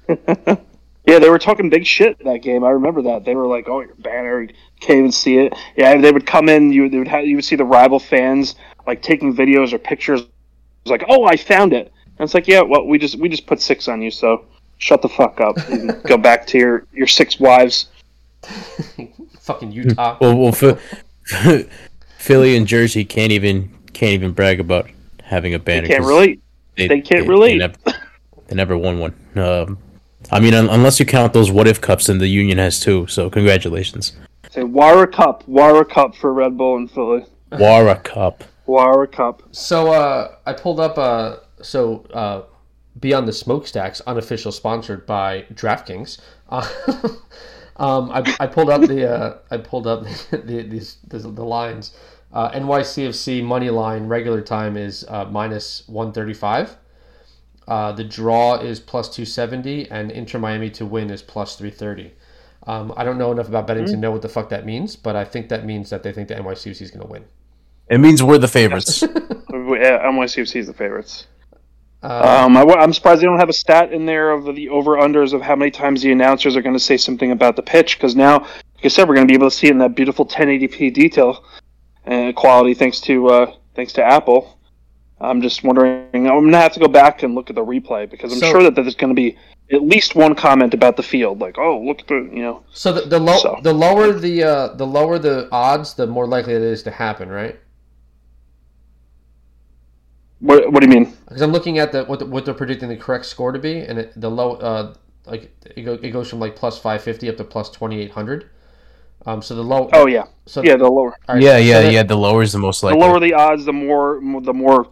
yeah, 0.07 1.19
they 1.19 1.30
were 1.30 1.39
talking 1.39 1.69
big 1.69 1.85
shit 1.85 2.23
that 2.23 2.38
game. 2.38 2.64
I 2.64 2.69
remember 2.69 3.02
that 3.02 3.26
they 3.26 3.35
were 3.35 3.48
like, 3.48 3.68
"Oh, 3.68 3.81
your 3.81 3.95
banner, 3.95 4.48
can't 4.80 4.99
even 4.99 5.11
see 5.11 5.38
it." 5.38 5.53
Yeah, 5.76 5.99
they 5.99 6.14
would 6.14 6.26
come 6.26 6.48
in. 6.48 6.72
You 6.72 6.88
they 6.89 6.98
would 6.98 7.10
have, 7.10 7.26
you 7.26 7.35
would 7.35 7.45
see 7.45 7.57
the 7.57 7.65
rival 7.65 7.99
fans 7.99 8.56
like 8.88 9.02
taking 9.02 9.35
videos 9.35 9.73
or 9.73 9.77
pictures 9.77 10.23
was 10.84 10.91
like, 10.91 11.03
"Oh, 11.08 11.26
I 11.26 11.38
found 11.38 11.74
it." 11.74 11.91
And 12.18 12.26
it's 12.26 12.34
like, 12.34 12.48
"Yeah, 12.48 12.62
well, 12.62 12.86
we 12.86 12.98
just 12.98 13.16
we 13.16 13.30
just 13.30 13.48
put 13.48 13.62
six 13.62 13.88
on 13.88 14.02
you, 14.02 14.12
so 14.12 14.45
shut 14.78 15.02
the 15.02 15.10
fuck 15.10 15.40
up 15.40 15.58
and 15.70 16.02
go 16.08 16.18
back 16.18 16.48
to 16.48 16.58
your 16.58 16.86
your 16.94 17.08
six 17.08 17.40
wives." 17.40 17.90
Fucking 19.40 19.72
Utah. 19.72 20.18
Well, 20.22 20.38
well 20.38 21.64
Philly 22.18 22.56
and 22.56 22.68
Jersey 22.68 23.03
can't 23.06 23.32
even 23.32 23.72
can't 23.94 24.14
even 24.14 24.32
brag 24.32 24.60
about 24.60 24.90
having 25.24 25.53
a 25.53 25.60
banner. 25.60 25.88
They 25.88 25.94
can't 25.94 26.06
relate. 26.06 26.41
They, 26.76 26.88
they 26.88 27.02
can't 27.02 27.24
they, 27.24 27.30
relate. 27.30 27.53
They 27.53 27.58
never, 27.58 27.78
they 28.48 28.56
never 28.56 28.78
won 28.78 28.99
one. 28.99 29.16
Um, 29.36 29.78
I 30.32 30.40
mean, 30.40 30.53
un- 30.53 30.70
unless 30.70 30.99
you 30.99 31.06
count 31.06 31.34
those 31.34 31.52
what 31.52 31.68
if 31.68 31.82
cups, 31.82 32.10
and 32.10 32.22
the 32.22 32.28
Union 32.28 32.58
has 32.58 32.80
two. 32.80 33.08
So 33.08 33.30
congratulations. 33.30 34.14
Say 34.52 34.62
Wara 34.62 35.12
Cup, 35.12 35.45
Wara 35.48 35.88
Cup 35.88 36.16
for 36.16 36.34
Red 36.34 36.58
Bull 36.58 36.78
and 36.78 36.91
Philly. 36.91 37.26
Wara 37.52 38.03
Cup. 38.03 38.44
Wara 38.72 39.11
Cup. 39.11 39.43
So 39.52 39.91
uh, 39.91 40.35
I 40.45 40.53
pulled 40.53 40.80
up 40.80 40.98
uh, 40.98 41.38
so 41.61 42.06
uh, 42.14 42.43
Beyond 42.99 43.27
the 43.27 43.34
Smokestacks, 43.34 44.02
unofficial 44.02 44.52
sponsored 44.52 45.06
by 45.06 45.45
DraftKings. 45.53 46.19
Uh, 46.49 46.68
um, 47.77 48.11
I, 48.11 48.35
I, 48.39 48.48
pulled 48.48 48.69
up 48.69 48.81
the 48.81 49.10
uh, 49.10 49.38
I 49.49 49.57
pulled 49.57 49.88
up 49.88 50.03
the, 50.03 50.38
the 50.45 50.64
these 50.64 50.98
the, 51.07 51.19
the 51.19 51.45
lines. 51.45 51.95
Uh, 52.34 52.49
NYCFC 52.52 53.43
money 53.43 53.69
line 53.69 54.07
regular 54.07 54.41
time 54.41 54.77
is 54.77 55.06
uh, 55.07 55.26
minus 55.26 55.88
one 55.88 56.11
thirty 56.11 56.34
five. 56.34 56.77
Uh, 57.68 57.91
the 57.91 58.03
draw 58.03 58.56
is 58.56 58.80
plus 58.80 59.14
two 59.14 59.26
seventy, 59.26 59.89
and 59.89 60.11
Inter 60.11 60.39
Miami 60.39 60.69
to 60.72 60.85
win 60.85 61.10
is 61.10 61.22
plus 61.22 61.56
three 61.56 61.72
thirty. 61.72 62.11
Um, 62.68 62.93
I 62.95 63.03
don't 63.03 63.18
know 63.18 63.31
enough 63.31 63.48
about 63.48 63.68
betting 63.68 63.85
mm-hmm. 63.85 63.93
to 63.93 63.99
know 63.99 64.11
what 64.11 64.22
the 64.22 64.30
fuck 64.30 64.49
that 64.49 64.65
means, 64.65 64.95
but 64.95 65.15
I 65.15 65.23
think 65.23 65.49
that 65.49 65.65
means 65.65 65.89
that 65.89 66.03
they 66.03 66.11
think 66.11 66.27
the 66.27 66.35
NYCFC 66.35 66.81
is 66.81 66.91
going 66.91 67.06
to 67.06 67.11
win. 67.11 67.26
It 67.91 67.99
means 67.99 68.23
we're 68.23 68.38
the 68.38 68.47
favorites. 68.47 69.01
NYCFC 69.51 70.55
is 70.55 70.68
the 70.68 70.73
favorites. 70.73 71.27
Uh, 72.01 72.45
um, 72.45 72.55
I, 72.55 72.63
am 72.81 72.93
surprised 72.93 73.22
they 73.22 73.26
don't 73.26 73.38
have 73.38 73.49
a 73.49 73.53
stat 73.53 73.91
in 73.91 74.05
there 74.05 74.31
of 74.31 74.55
the 74.55 74.69
over 74.69 74.95
unders 74.95 75.34
of 75.34 75.41
how 75.41 75.57
many 75.57 75.72
times 75.72 76.01
the 76.01 76.11
announcers 76.11 76.55
are 76.55 76.61
going 76.61 76.73
to 76.73 76.80
say 76.80 76.95
something 76.95 77.31
about 77.31 77.57
the 77.57 77.61
pitch 77.61 77.97
because 77.97 78.15
now, 78.15 78.39
like 78.39 78.85
I 78.85 78.88
said, 78.88 79.09
we're 79.09 79.15
going 79.15 79.27
to 79.27 79.31
be 79.31 79.35
able 79.35 79.49
to 79.49 79.55
see 79.55 79.68
it 79.68 79.72
in 79.72 79.77
that 79.80 79.93
beautiful 79.93 80.26
1080p 80.26 80.93
detail 80.93 81.43
and 82.05 82.34
quality 82.34 82.73
thanks 82.73 83.01
to 83.01 83.27
uh, 83.27 83.53
thanks 83.76 83.91
to 83.93 84.03
Apple. 84.03 84.57
I'm 85.19 85.41
just 85.41 85.63
wondering. 85.63 86.07
I'm 86.13 86.23
going 86.23 86.51
to 86.53 86.57
have 86.57 86.73
to 86.73 86.80
go 86.80 86.88
back 86.88 87.23
and 87.23 87.35
look 87.35 87.49
at 87.49 87.55
the 87.57 87.63
replay 87.63 88.09
because 88.09 88.31
I'm 88.31 88.39
so, 88.39 88.51
sure 88.51 88.63
that 88.63 88.73
there's 88.73 88.95
going 88.95 89.13
to 89.13 89.22
be 89.22 89.38
at 89.72 89.84
least 89.84 90.15
one 90.15 90.34
comment 90.34 90.73
about 90.73 90.95
the 90.95 91.03
field, 91.03 91.39
like, 91.39 91.59
"Oh, 91.59 91.80
look 91.81 91.99
at 91.99 92.07
the 92.07 92.30
you 92.34 92.41
know." 92.41 92.63
So 92.72 92.93
the 92.93 93.01
the, 93.01 93.19
lo- 93.19 93.38
so. 93.38 93.59
the 93.61 93.73
lower 93.73 94.13
the 94.13 94.43
uh, 94.43 94.68
the 94.76 94.88
lower 94.88 95.19
the 95.19 95.49
odds, 95.51 95.93
the 95.93 96.07
more 96.07 96.26
likely 96.26 96.53
it 96.53 96.61
is 96.61 96.81
to 96.84 96.91
happen, 96.91 97.30
right? 97.30 97.59
What 100.41 100.72
What 100.72 100.81
do 100.81 100.88
you 100.88 100.93
mean? 100.93 101.13
Because 101.27 101.41
I'm 101.41 101.51
looking 101.51 101.80
at 101.80 101.91
the 101.91 102.03
what, 102.05 102.19
the, 102.19 102.26
what 102.26 102.45
they're 102.45 102.53
predicting 102.53 102.89
the 102.89 102.97
correct 102.97 103.26
score 103.26 103.51
to 103.51 103.59
be, 103.59 103.80
and 103.80 103.97
it, 103.99 104.19
the 104.19 104.30
low 104.30 104.55
uh 104.55 104.93
like 105.26 105.55
it, 105.65 105.84
go, 105.84 105.93
it 105.93 106.09
goes 106.11 106.30
from 106.30 106.39
like 106.39 106.55
plus 106.55 106.77
five 106.80 107.01
fifty 107.03 107.30
up 107.30 107.38
to 107.38 107.43
plus 107.43 107.69
twenty 107.69 108.01
eight 108.01 108.11
hundred. 108.11 108.49
Um, 109.26 109.41
so 109.43 109.53
the 109.53 109.61
low. 109.63 109.88
Oh 109.93 110.07
yeah, 110.07 110.26
so 110.47 110.63
yeah. 110.63 110.76
The 110.77 110.89
lower, 110.89 111.15
all 111.30 111.35
right, 111.35 111.43
yeah, 111.43 111.53
so 111.53 111.57
yeah, 111.59 111.81
that- 111.84 111.93
yeah. 111.93 112.03
The 112.03 112.18
lower 112.18 112.41
is 112.41 112.51
the 112.53 112.57
most 112.59 112.81
likely. 112.81 112.99
the 112.99 113.05
lower 113.05 113.19
the 113.19 113.34
odds, 113.35 113.65
the 113.65 113.73
more, 113.73 114.19
the 114.41 114.53
more, 114.53 114.88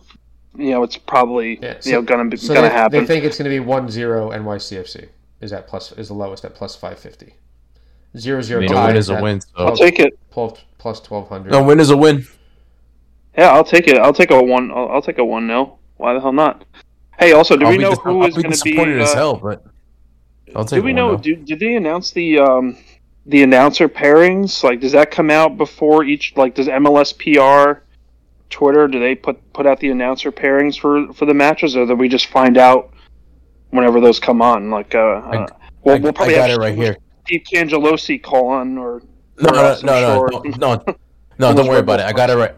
you 0.55 0.69
know, 0.69 0.83
it's 0.83 0.97
probably 0.97 1.57
Yeah, 1.59 1.79
you 1.83 1.93
know 1.93 2.03
gonna 2.03 2.25
be, 2.25 2.37
So 2.37 2.53
gonna 2.53 2.67
they, 2.69 2.73
happen. 2.73 2.99
they 2.99 3.05
think 3.07 3.25
it's 3.25 3.39
going 3.39 3.49
to 3.49 3.55
be 3.55 3.59
one 3.59 3.89
zero 3.89 4.29
NYCFC. 4.29 5.09
Is 5.41 5.49
that 5.49 5.67
plus? 5.67 5.91
Is 5.93 6.09
the 6.09 6.13
lowest 6.13 6.45
at 6.45 6.53
plus 6.53 6.75
five 6.75 6.99
fifty? 6.99 7.33
Zero 8.15 8.37
I 8.37 8.41
zero. 8.41 8.61
mean, 8.61 8.71
a 8.73 8.85
win 8.85 8.95
is 8.97 9.09
a 9.09 9.15
at 9.15 9.23
win. 9.23 9.41
I'll 9.55 9.75
take 9.75 9.97
it. 9.99 10.13
plus 10.29 10.99
twelve 11.01 11.27
hundred. 11.27 11.55
a 11.55 11.63
win 11.63 11.79
is 11.79 11.89
a 11.89 11.97
win. 11.97 12.27
Yeah, 13.39 13.53
I'll 13.53 13.63
take 13.63 13.87
it. 13.87 13.97
I'll 13.97 14.11
take 14.11 14.31
a 14.31 14.43
one. 14.43 14.69
I'll, 14.69 14.89
I'll 14.89 15.01
take 15.01 15.17
a 15.17 15.23
one 15.23 15.47
nil. 15.47 15.79
Why 15.95 16.13
the 16.13 16.19
hell 16.19 16.33
not? 16.33 16.65
Hey, 17.17 17.31
also, 17.31 17.55
do 17.55 17.67
I'll 17.67 17.71
we 17.71 17.77
know 17.77 17.91
dis- 17.91 17.99
who 17.99 18.21
I'll 18.21 18.27
is 18.27 18.33
going 18.33 18.43
to 18.43 18.49
be? 18.49 18.71
disappointed 18.71 18.99
as 18.99 19.11
uh, 19.11 19.15
hell, 19.15 19.35
but 19.37 19.63
I'll 20.53 20.65
take. 20.65 20.79
do 20.79 20.83
we 20.83 20.91
know? 20.91 21.15
Do, 21.15 21.37
did 21.37 21.57
they 21.57 21.75
announce 21.75 22.11
the 22.11 22.39
um, 22.39 22.77
the 23.25 23.41
announcer 23.41 23.87
pairings? 23.87 24.61
Like, 24.61 24.81
does 24.81 24.91
that 24.91 25.09
come 25.09 25.29
out 25.29 25.57
before 25.57 26.03
each? 26.03 26.33
Like, 26.35 26.53
does 26.53 26.67
MLS 26.67 27.15
PR, 27.17 27.79
Twitter, 28.49 28.89
do 28.89 28.99
they 28.99 29.15
put 29.15 29.53
put 29.53 29.65
out 29.65 29.79
the 29.79 29.89
announcer 29.89 30.33
pairings 30.33 30.77
for 30.77 31.13
for 31.13 31.25
the 31.25 31.33
matches, 31.33 31.77
or 31.77 31.85
do 31.85 31.95
we 31.95 32.09
just 32.09 32.25
find 32.25 32.57
out 32.57 32.91
whenever 33.69 34.01
those 34.01 34.19
come 34.19 34.41
on? 34.41 34.69
Like, 34.69 34.95
uh, 34.95 34.97
uh 34.97 35.47
we'll, 35.85 35.95
I, 35.95 35.99
we'll 35.99 36.11
probably 36.11 36.35
I 36.35 36.39
got 36.39 36.49
have 36.49 36.59
it 36.59 36.61
right 36.61 36.75
here. 36.75 36.97
Steve 37.25 37.43
Cangelosi 37.49 38.21
call 38.21 38.49
on, 38.49 38.77
or 38.77 39.01
No, 39.39 39.49
or 39.49 39.53
no, 39.53 39.79
no, 39.81 40.25
no, 40.25 40.41
no, 40.41 40.43
no, 40.57 40.95
no, 41.39 41.53
don't 41.53 41.67
worry 41.69 41.79
about 41.79 42.01
it. 42.01 42.05
I 42.05 42.11
got 42.11 42.29
it 42.29 42.35
right. 42.35 42.53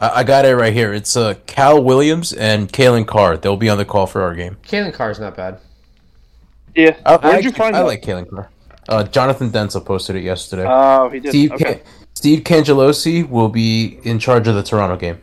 I, 0.00 0.20
I 0.20 0.24
got 0.24 0.44
it 0.44 0.54
right 0.56 0.72
here. 0.72 0.92
It's 0.92 1.16
uh, 1.16 1.34
Cal 1.46 1.82
Williams 1.82 2.32
and 2.32 2.70
Calen 2.72 3.06
Carr. 3.06 3.36
They'll 3.36 3.56
be 3.56 3.68
on 3.68 3.78
the 3.78 3.84
call 3.84 4.06
for 4.06 4.22
our 4.22 4.34
game. 4.34 4.56
Calen 4.66 4.92
Carr's 4.94 5.18
not 5.20 5.36
bad. 5.36 5.60
yeah. 6.74 6.96
I, 7.04 7.16
Where'd 7.16 7.36
I, 7.36 7.38
you 7.40 7.52
find 7.52 7.74
I 7.76 7.80
that? 7.80 7.86
like 7.86 8.02
Calen 8.02 8.28
Carr. 8.30 8.50
Uh, 8.88 9.04
Jonathan 9.04 9.50
Denzel 9.50 9.84
posted 9.84 10.16
it 10.16 10.22
yesterday. 10.22 10.64
Oh, 10.66 11.08
he 11.10 11.20
did. 11.20 11.30
Steve 11.30 11.52
okay. 11.52 11.74
Can- 11.74 11.82
Steve 12.14 12.40
Cangelosi 12.40 13.28
will 13.28 13.48
be 13.48 14.00
in 14.02 14.18
charge 14.18 14.48
of 14.48 14.54
the 14.56 14.62
Toronto 14.62 14.96
game. 14.96 15.20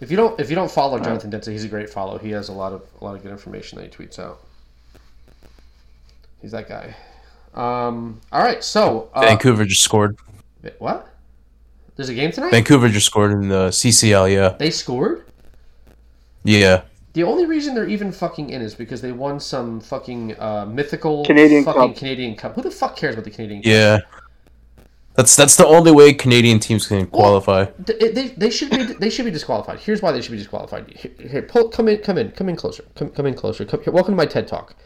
If 0.00 0.12
you 0.12 0.16
don't 0.16 0.38
if 0.38 0.48
you 0.48 0.54
don't 0.54 0.70
follow 0.70 1.00
Jonathan 1.00 1.28
Dempsey, 1.30 1.50
he's 1.52 1.64
a 1.64 1.68
great 1.68 1.90
follow. 1.90 2.18
He 2.18 2.30
has 2.30 2.48
a 2.48 2.52
lot 2.52 2.72
of 2.72 2.82
a 3.00 3.04
lot 3.04 3.16
of 3.16 3.22
good 3.22 3.32
information 3.32 3.78
that 3.80 3.84
he 3.84 3.90
tweets 3.90 4.18
out. 4.20 4.40
He's 6.40 6.52
that 6.52 6.68
guy. 6.68 6.94
Um, 7.54 8.20
all 8.30 8.40
right, 8.42 8.62
so 8.62 9.10
uh, 9.12 9.22
Vancouver 9.22 9.64
just 9.64 9.82
scored. 9.82 10.16
what? 10.78 11.08
There's 11.98 12.10
a 12.10 12.14
game 12.14 12.30
tonight. 12.30 12.52
Vancouver 12.52 12.88
just 12.88 13.06
scored 13.06 13.32
in 13.32 13.48
the 13.48 13.70
CCL. 13.70 14.32
Yeah, 14.32 14.50
they 14.50 14.70
scored. 14.70 15.24
yeah. 16.44 16.82
The 17.14 17.24
only 17.24 17.44
reason 17.44 17.74
they're 17.74 17.88
even 17.88 18.12
fucking 18.12 18.50
in 18.50 18.62
is 18.62 18.76
because 18.76 19.00
they 19.00 19.10
won 19.10 19.40
some 19.40 19.80
fucking 19.80 20.38
uh, 20.38 20.64
mythical 20.66 21.24
Canadian 21.24 21.64
fucking 21.64 21.94
Cup. 21.94 21.96
Canadian 21.96 22.36
Cup. 22.36 22.54
Who 22.54 22.62
the 22.62 22.70
fuck 22.70 22.94
cares 22.94 23.14
about 23.14 23.24
the 23.24 23.32
Canadian 23.32 23.62
Cup? 23.62 23.72
Yeah. 23.72 23.98
That's 25.16 25.34
that's 25.34 25.56
the 25.56 25.66
only 25.66 25.90
way 25.90 26.14
Canadian 26.14 26.60
teams 26.60 26.86
can 26.86 27.04
qualify. 27.08 27.64
They, 27.80 28.12
they, 28.12 28.28
they 28.28 28.50
should 28.50 28.70
be 28.70 28.84
they 28.84 29.10
should 29.10 29.24
be 29.24 29.32
disqualified. 29.32 29.80
Here's 29.80 30.00
why 30.00 30.12
they 30.12 30.20
should 30.20 30.30
be 30.30 30.38
disqualified. 30.38 30.88
Here, 30.94 31.10
here 31.18 31.42
pull, 31.42 31.68
come 31.68 31.88
in, 31.88 31.98
come 31.98 32.16
in, 32.16 32.30
come 32.30 32.48
in 32.48 32.54
closer. 32.54 32.84
Come, 32.94 33.10
come 33.10 33.26
in 33.26 33.34
closer. 33.34 33.64
Come, 33.64 33.82
here, 33.82 33.92
welcome 33.92 34.12
to 34.12 34.16
my 34.16 34.26
TED 34.26 34.46
talk. 34.46 34.76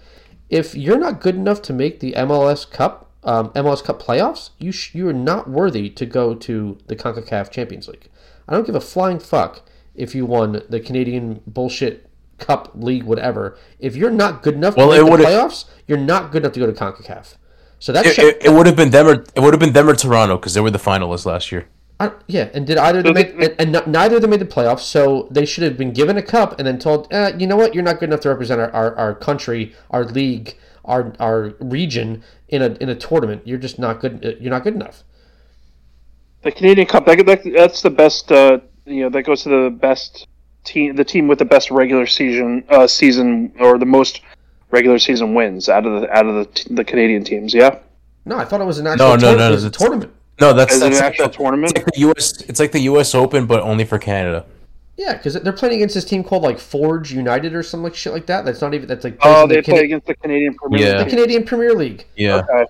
If 0.48 0.74
you're 0.74 0.98
not 0.98 1.20
good 1.20 1.34
enough 1.34 1.60
to 1.62 1.74
make 1.74 2.00
the 2.00 2.14
MLS 2.14 2.70
Cup, 2.70 3.11
um, 3.24 3.50
MLS 3.50 3.82
Cup 3.84 4.02
playoffs, 4.02 4.50
you 4.58 4.72
sh- 4.72 4.94
you 4.94 5.08
are 5.08 5.12
not 5.12 5.48
worthy 5.48 5.88
to 5.90 6.06
go 6.06 6.34
to 6.34 6.78
the 6.86 6.96
Concacaf 6.96 7.50
Champions 7.50 7.88
League. 7.88 8.08
I 8.48 8.54
don't 8.54 8.66
give 8.66 8.74
a 8.74 8.80
flying 8.80 9.18
fuck 9.18 9.62
if 9.94 10.14
you 10.14 10.26
won 10.26 10.62
the 10.68 10.80
Canadian 10.80 11.40
bullshit 11.46 12.08
Cup 12.38 12.72
League, 12.74 13.04
whatever. 13.04 13.56
If 13.78 13.94
you're 13.94 14.10
not 14.10 14.42
good 14.42 14.54
enough 14.54 14.76
Well, 14.76 14.88
to 14.88 14.94
it 14.94 14.96
make 14.98 15.04
the 15.04 15.10
would've- 15.12 15.24
playoffs, 15.26 15.64
you're 15.86 15.98
not 15.98 16.32
good 16.32 16.42
enough 16.42 16.52
to 16.54 16.60
go 16.60 16.66
to 16.66 16.72
Concacaf. 16.72 17.36
So 17.78 17.92
that's 17.92 18.08
It, 18.10 18.18
it, 18.18 18.44
it 18.46 18.50
would 18.52 18.66
have 18.66 18.76
been 18.76 18.90
them 18.90 19.06
or 19.06 19.12
it 19.12 19.40
would 19.40 19.52
have 19.54 19.60
been 19.60 19.72
them 19.72 19.88
or 19.88 19.94
Toronto 19.94 20.36
because 20.36 20.54
they 20.54 20.60
were 20.60 20.70
the 20.70 20.78
finalists 20.78 21.26
last 21.26 21.50
year. 21.52 21.66
I, 22.00 22.10
yeah, 22.26 22.48
and 22.54 22.66
did 22.66 22.78
either 22.78 22.98
of 22.98 23.04
them 23.04 23.14
make, 23.14 23.30
and, 23.34 23.54
and 23.60 23.76
n- 23.76 23.82
neither 23.90 24.16
of 24.16 24.22
them 24.22 24.30
made 24.30 24.40
the 24.40 24.44
playoffs, 24.46 24.80
so 24.80 25.28
they 25.30 25.44
should 25.44 25.62
have 25.62 25.76
been 25.76 25.92
given 25.92 26.16
a 26.16 26.22
cup 26.22 26.58
and 26.58 26.66
then 26.66 26.78
told, 26.80 27.06
eh, 27.12 27.32
you 27.38 27.46
know 27.46 27.54
what, 27.56 27.74
you're 27.74 27.84
not 27.84 28.00
good 28.00 28.08
enough 28.08 28.20
to 28.20 28.28
represent 28.28 28.60
our, 28.60 28.70
our, 28.72 28.96
our 28.96 29.14
country, 29.14 29.72
our 29.90 30.04
league, 30.04 30.56
our 30.84 31.12
our 31.20 31.54
region 31.60 32.22
in 32.48 32.62
a 32.62 32.70
in 32.80 32.88
a 32.88 32.94
tournament. 32.94 33.42
You're 33.44 33.58
just 33.58 33.78
not 33.78 34.00
good. 34.00 34.36
You're 34.40 34.50
not 34.50 34.64
good 34.64 34.74
enough. 34.74 35.02
The 36.42 36.52
Canadian 36.52 36.86
Cup. 36.88 37.06
That, 37.06 37.24
that, 37.26 37.40
that's 37.54 37.82
the 37.82 37.90
best. 37.90 38.30
Uh, 38.32 38.58
you 38.84 39.02
know, 39.02 39.10
that 39.10 39.22
goes 39.22 39.44
to 39.44 39.48
the 39.48 39.70
best 39.70 40.26
team. 40.64 40.96
The 40.96 41.04
team 41.04 41.28
with 41.28 41.38
the 41.38 41.44
best 41.44 41.70
regular 41.70 42.06
season 42.06 42.64
uh, 42.68 42.86
season 42.86 43.52
or 43.60 43.78
the 43.78 43.86
most 43.86 44.20
regular 44.70 44.98
season 44.98 45.34
wins 45.34 45.68
out 45.68 45.86
of 45.86 46.00
the 46.02 46.10
out 46.10 46.26
of 46.26 46.34
the, 46.34 46.44
t- 46.46 46.74
the 46.74 46.84
Canadian 46.84 47.22
teams. 47.24 47.54
Yeah, 47.54 47.78
No, 48.24 48.38
I 48.38 48.44
thought 48.44 48.60
it 48.60 48.64
was 48.64 48.78
an 48.78 48.86
actual 48.88 49.16
tournament. 49.18 49.22
No, 49.22 49.32
no, 49.32 49.38
no, 49.38 49.48
it 49.48 49.54
was 49.54 49.64
a 49.64 49.66
it's- 49.68 49.80
tournament. 49.80 50.12
No, 50.40 50.52
that's 50.54 50.80
that's 50.80 50.84
an 50.84 50.92
like 50.94 51.02
actual 51.02 51.28
the, 51.28 51.32
tournament? 51.34 51.72
it's 51.76 51.84
like 51.84 51.94
the 51.94 52.00
US. 52.10 52.40
It's 52.48 52.58
like 52.58 52.72
the 52.72 52.80
US 52.80 53.14
Open, 53.14 53.46
but 53.46 53.60
only 53.62 53.84
for 53.84 53.98
Canada. 53.98 54.44
Yeah, 54.96 55.14
because 55.16 55.34
they're 55.34 55.52
playing 55.54 55.76
against 55.76 55.94
this 55.94 56.04
team 56.04 56.22
called 56.22 56.42
like 56.42 56.58
Forge 56.58 57.12
United 57.12 57.54
or 57.54 57.62
something 57.62 57.84
like 57.84 57.94
shit 57.94 58.12
like 58.12 58.26
that. 58.26 58.44
That's 58.44 58.60
not 58.60 58.74
even 58.74 58.86
that's 58.88 59.04
like 59.04 59.16
Oh, 59.22 59.44
in 59.44 59.48
the, 59.48 59.54
they 59.56 59.62
play 59.62 59.74
Cana- 59.74 59.84
against 59.84 60.06
the 60.06 60.14
Canadian 60.16 60.54
Premier 60.54 60.80
Yeah. 60.86 60.92
the 60.92 60.98
League. 61.00 61.08
Canadian 61.08 61.44
Premier 61.44 61.74
League. 61.74 62.06
Yeah, 62.16 62.36
Okay. 62.50 62.66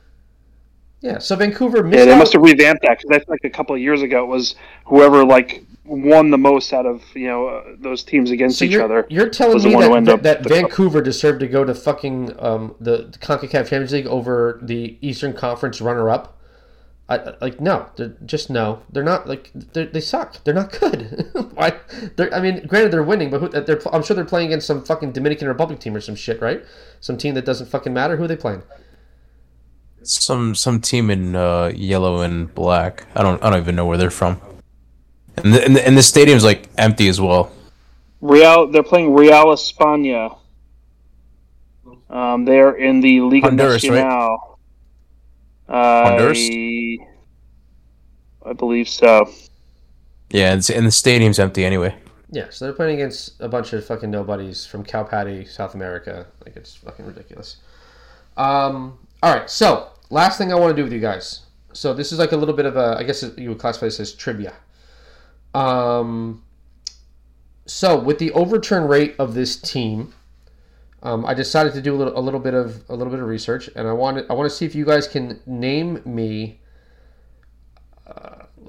Yeah, 1.01 1.19
so 1.19 1.35
Vancouver 1.35 1.83
missed 1.83 1.99
Yeah, 1.99 2.05
they 2.05 2.13
out. 2.13 2.19
must 2.19 2.33
have 2.35 2.43
revamped 2.43 2.83
that 2.83 2.99
because 2.99 3.09
that's 3.11 3.29
like 3.29 3.41
a 3.43 3.51
couple 3.51 3.75
of 3.75 3.81
years 3.83 4.03
ago. 4.03 4.23
It 4.23 4.29
was 4.29 4.55
whoever 4.87 5.25
like 5.25 5.65
won 5.85 6.31
the 6.31 6.39
most 6.39 6.73
out 6.73 6.87
of 6.87 7.03
you 7.17 7.27
know 7.27 7.49
uh, 7.49 7.65
those 7.81 8.05
teams 8.05 8.31
against 8.31 8.61
So 8.61 8.67
each 8.67 8.71
you're, 8.71 8.85
other. 8.85 9.05
you're 9.11 9.29
telling 9.29 9.61
me 9.65 9.73
that, 9.75 10.05
that, 10.05 10.23
that 10.23 10.43
the 10.45 10.49
cup. 10.49 10.59
Vancouver 10.59 11.03
deserved 11.03 11.41
to 11.41 11.49
go 11.49 11.65
to 11.65 11.75
fucking 11.75 12.37
um, 12.39 12.77
the, 12.79 13.09
the 13.11 13.19
Concacaf 13.19 13.51
Champions 13.69 13.91
League 13.91 14.07
over 14.07 14.61
the 14.63 14.97
Eastern 15.01 15.33
Conference 15.33 15.81
runner-up? 15.81 16.39
I, 17.13 17.31
I- 17.31 17.37
like 17.41 17.61
no, 17.61 17.87
they're, 17.97 18.17
just 18.25 18.51
no. 18.51 18.83
They're 18.91 19.03
not 19.03 19.29
like 19.29 19.51
they're, 19.55 19.87
they 19.87 20.01
suck. 20.01 20.43
They're 20.45 20.55
not 20.55 20.73
good. 20.73 21.29
Why? 21.55 21.79
They're, 22.17 22.33
I 22.35 22.41
mean, 22.41 22.67
granted 22.67 22.93
they're 22.93 23.03
winning, 23.03 23.31
but 23.31 23.41
who, 23.41 23.49
they're, 23.49 23.81
I'm 23.93 24.03
sure 24.03 24.17
they're 24.17 24.25
playing 24.25 24.49
against 24.49 24.67
some 24.67 24.85
fucking 24.85 25.13
Dominican 25.13 25.49
Republic 25.49 25.81
team 25.81 25.95
or 25.95 26.01
some 26.01 26.17
shit, 26.17 26.41
right? 26.41 26.65
Some 27.01 27.17
team 27.17 27.35
that 27.35 27.45
doesn't 27.45 27.67
fucking 27.67 27.93
matter. 27.93 28.17
Who 28.17 28.25
are 28.25 28.29
they 28.29 28.37
playing? 28.37 28.63
some 30.05 30.55
some 30.55 30.81
team 30.81 31.11
in 31.11 31.37
uh, 31.37 31.73
yellow 31.75 32.21
and 32.21 32.53
black. 32.55 33.07
I 33.15 33.23
don't 33.23 33.43
I 33.43 33.51
don't 33.51 33.61
even 33.61 33.77
know 33.77 33.87
where 33.87 33.99
they're 33.99 34.11
from. 34.11 34.41
And 35.37 35.55
the, 35.55 35.65
and 35.65 35.77
the, 35.77 35.87
and 35.87 35.97
the 35.97 36.03
stadium's 36.03 36.45
like 36.45 36.69
empty 36.77 37.09
as 37.09 37.21
well. 37.21 37.53
Real, 38.21 38.71
they're 38.71 38.83
playing 38.83 39.15
Real 39.15 39.47
España. 39.47 40.39
Um, 42.11 42.45
they're 42.45 42.75
in 42.75 43.01
the 43.01 43.23
Liga 43.23 43.47
Honduras, 43.47 43.89
right? 43.89 43.97
Nacional. 43.97 44.59
Uh, 45.69 46.05
Honduras? 46.11 46.39
I 48.45 48.53
believe 48.53 48.89
so. 48.89 49.31
Yeah, 50.31 50.53
and, 50.53 50.71
and 50.71 50.87
the 50.87 50.91
stadium's 50.91 51.39
empty 51.39 51.65
anyway. 51.65 51.95
Yeah, 52.31 52.47
so 52.49 52.65
they're 52.65 52.75
playing 52.75 52.95
against 52.95 53.41
a 53.41 53.49
bunch 53.49 53.75
of 53.75 53.85
fucking 53.85 54.11
nobodies 54.11 54.65
from 54.65 54.85
Cal 54.85 55.05
Patty, 55.05 55.45
South 55.45 55.75
America. 55.75 56.27
Like 56.45 56.57
it's 56.57 56.75
fucking 56.75 57.05
ridiculous. 57.05 57.57
Um, 58.39 58.99
all 59.23 59.35
right, 59.35 59.51
so 59.51 59.91
last 60.09 60.39
thing 60.39 60.51
I 60.51 60.55
want 60.55 60.75
to 60.75 60.77
do 60.77 60.85
with 60.85 60.93
you 60.93 61.01
guys. 61.01 61.43
So 61.75 61.93
this 61.93 62.11
is 62.11 62.19
like 62.19 62.33
a 62.33 62.37
little 62.37 62.55
bit 62.55 62.65
of 62.65 62.77
a, 62.77 62.97
I 62.99 63.03
guess 63.03 63.23
you 63.37 63.51
would 63.51 63.59
classify 63.59 63.87
this 63.87 64.01
as 64.01 64.13
trivia. 64.15 64.55
Um, 65.55 66.43
so 67.67 67.99
with 67.99 68.19
the 68.19 68.33
overturn 68.33 68.89
rate 68.89 69.15
of 69.19 69.35
this 69.35 69.57
team, 69.57 70.15
um, 71.03 71.27
I 71.27 71.35
decided 71.35 71.75
to 71.75 71.83
do 71.83 71.95
a 71.95 71.99
little, 71.99 72.19
a 72.19 72.21
little 72.21 72.41
bit 72.41 72.55
of 72.55 72.89
a 72.89 72.97
little 72.97 73.11
bit 73.11 73.21
of 73.21 73.27
research, 73.27 73.69
and 73.77 73.87
I 73.87 73.93
wanted, 73.93 74.25
I 74.31 74.35
want 74.35 74.51
to 74.51 74.57
see 74.57 74.65
if 74.65 74.75
you 74.75 74.87
guys 74.87 75.07
can 75.07 75.41
name 75.47 76.01
me. 76.07 76.61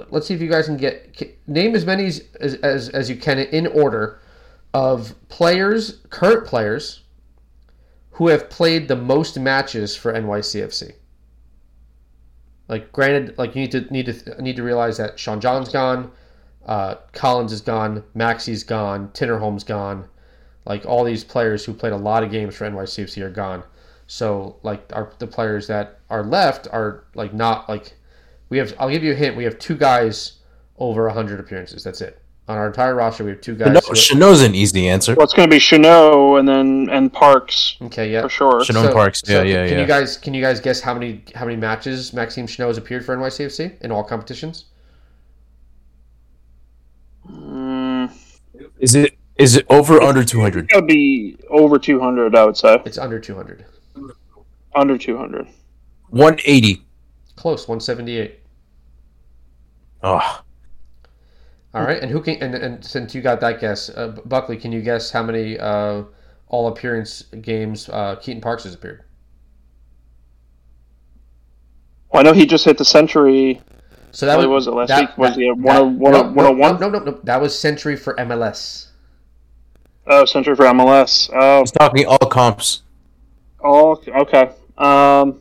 Let's 0.09 0.27
see 0.27 0.33
if 0.33 0.41
you 0.41 0.49
guys 0.49 0.65
can 0.65 0.77
get 0.77 1.15
name 1.47 1.75
as 1.75 1.85
many 1.85 2.05
as, 2.05 2.21
as 2.39 2.89
as 2.89 3.09
you 3.09 3.15
can 3.15 3.39
in 3.39 3.67
order 3.67 4.19
of 4.73 5.15
players, 5.29 5.99
current 6.09 6.47
players, 6.47 7.01
who 8.11 8.27
have 8.27 8.49
played 8.49 8.87
the 8.87 8.95
most 8.95 9.39
matches 9.39 9.95
for 9.95 10.13
NYCFC. 10.13 10.93
Like, 12.67 12.91
granted, 12.91 13.37
like 13.37 13.55
you 13.55 13.61
need 13.61 13.71
to 13.71 13.81
need 13.93 14.05
to 14.05 14.41
need 14.41 14.55
to 14.55 14.63
realize 14.63 14.97
that 14.97 15.19
Sean 15.19 15.39
John's 15.39 15.69
gone, 15.69 16.11
uh, 16.65 16.95
Callens 17.13 17.51
is 17.51 17.61
gone, 17.61 18.03
Maxi's 18.15 18.63
gone, 18.63 19.09
Tinnerholm's 19.09 19.63
gone. 19.63 20.07
Like 20.65 20.85
all 20.85 21.03
these 21.03 21.23
players 21.23 21.65
who 21.65 21.73
played 21.73 21.91
a 21.91 21.97
lot 21.97 22.23
of 22.23 22.31
games 22.31 22.55
for 22.55 22.69
NYCFC 22.69 23.21
are 23.21 23.29
gone. 23.29 23.63
So 24.07 24.57
like 24.63 24.91
our 24.93 25.11
the 25.19 25.27
players 25.27 25.67
that 25.67 25.99
are 26.09 26.23
left 26.23 26.67
are 26.71 27.03
like 27.15 27.33
not 27.33 27.67
like 27.67 27.93
we 28.53 28.59
have. 28.59 28.75
I'll 28.77 28.89
give 28.91 29.03
you 29.03 29.13
a 29.13 29.15
hint. 29.15 29.35
We 29.35 29.43
have 29.45 29.57
two 29.57 29.75
guys 29.75 30.33
over 30.77 31.09
hundred 31.09 31.39
appearances. 31.39 31.83
That's 31.83 32.01
it 32.01 32.21
on 32.47 32.55
our 32.55 32.67
entire 32.67 32.93
roster. 32.93 33.23
We 33.23 33.31
have 33.31 33.41
two 33.41 33.55
guys. 33.55 33.73
No, 33.73 33.79
who- 33.79 33.95
Chanot's 33.95 34.43
an 34.43 34.53
easy 34.53 34.87
answer. 34.87 35.15
Well, 35.15 35.23
it's 35.23 35.33
going 35.33 35.49
to 35.49 35.53
be 35.53 35.59
Chanot 35.59 36.39
and 36.39 36.47
then 36.47 36.87
and 36.91 37.11
Parks 37.11 37.77
okay, 37.81 38.11
yeah. 38.11 38.21
for 38.21 38.29
sure. 38.29 38.61
Chanot 38.61 38.93
Parks. 38.93 39.23
Yeah, 39.27 39.41
yeah, 39.41 39.67
Can 39.67 39.75
yeah. 39.77 39.81
you 39.81 39.87
guys 39.87 40.17
can 40.17 40.35
you 40.35 40.41
guys 40.41 40.59
guess 40.59 40.81
how 40.81 40.93
many 40.93 41.23
how 41.33 41.45
many 41.45 41.57
matches 41.57 42.13
Maxime 42.13 42.45
Chanot 42.45 42.67
has 42.67 42.77
appeared 42.77 43.03
for 43.03 43.17
NYCFC 43.17 43.81
in 43.81 43.91
all 43.91 44.03
competitions? 44.03 44.65
Mm, 47.27 48.11
Is 48.77 48.93
it 48.93 49.17
Is 49.37 49.55
it 49.55 49.65
over 49.69 49.97
or 49.97 50.03
under 50.03 50.23
200? 50.23 50.71
It 50.71 50.75
would 50.75 50.87
be 50.87 51.37
over 51.49 51.79
200, 51.79 52.35
I 52.35 52.45
would 52.45 52.57
say. 52.57 52.81
It's 52.85 52.99
under 52.99 53.19
200. 53.19 53.65
Under 54.75 54.97
200. 54.97 55.47
180. 56.09 56.83
Close, 57.35 57.67
178. 57.67 58.39
Oh, 60.03 60.41
All 61.73 61.83
right, 61.83 62.01
and 62.01 62.11
who 62.11 62.21
can? 62.21 62.35
And, 62.43 62.53
and 62.55 62.83
since 62.85 63.15
you 63.15 63.21
got 63.21 63.39
that 63.39 63.59
guess, 63.61 63.89
uh, 63.89 64.09
Buckley, 64.25 64.57
can 64.57 64.71
you 64.71 64.81
guess 64.81 65.09
how 65.11 65.23
many 65.23 65.57
uh, 65.57 66.03
all 66.47 66.67
appearance 66.67 67.23
games 67.41 67.89
uh, 67.89 68.15
Keaton 68.17 68.41
Parks 68.41 68.63
has 68.65 68.73
appeared? 68.75 69.03
Well, 72.11 72.19
I 72.19 72.23
know 72.23 72.33
he 72.33 72.45
just 72.45 72.65
hit 72.65 72.77
the 72.77 72.85
century. 72.85 73.61
So 74.11 74.27
that 74.27 74.37
What 74.37 74.47
was, 74.49 74.67
was 74.67 74.67
it 74.67 74.77
last 74.77 74.87
that- 74.89 75.01
week? 75.09 75.17
Was 75.17 75.29
that- 75.31 75.39
he 75.39 75.47
a 75.49 75.55
that- 75.55 75.61
101? 75.63 76.11
no, 76.13 76.29
no, 76.29 76.51
No, 76.53 76.77
no, 76.77 76.89
no, 76.99 76.99
no. 77.11 77.19
That 77.23 77.41
was 77.41 77.57
century 77.57 77.95
for 77.95 78.13
MLS. 78.17 78.87
Oh, 80.05 80.25
century 80.25 80.55
for 80.55 80.65
MLS. 80.65 81.29
Oh, 81.33 81.61
he's 81.61 81.71
talking 81.71 82.05
all 82.05 82.17
comps. 82.19 82.83
oh 83.63 83.99
okay. 84.07 84.51
Um, 84.77 85.39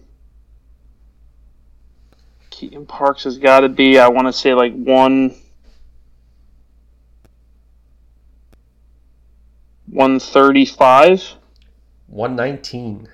Keaton 2.63 2.87
Parks 2.87 3.25
has 3.25 3.39
got 3.39 3.61
to 3.61 3.69
be, 3.69 3.99
I 3.99 4.07
want 4.07 4.29
to 4.29 4.33
say, 4.33 4.55
like 4.55 4.73
one. 4.73 5.35
135? 9.89 11.35
119. 12.07 13.09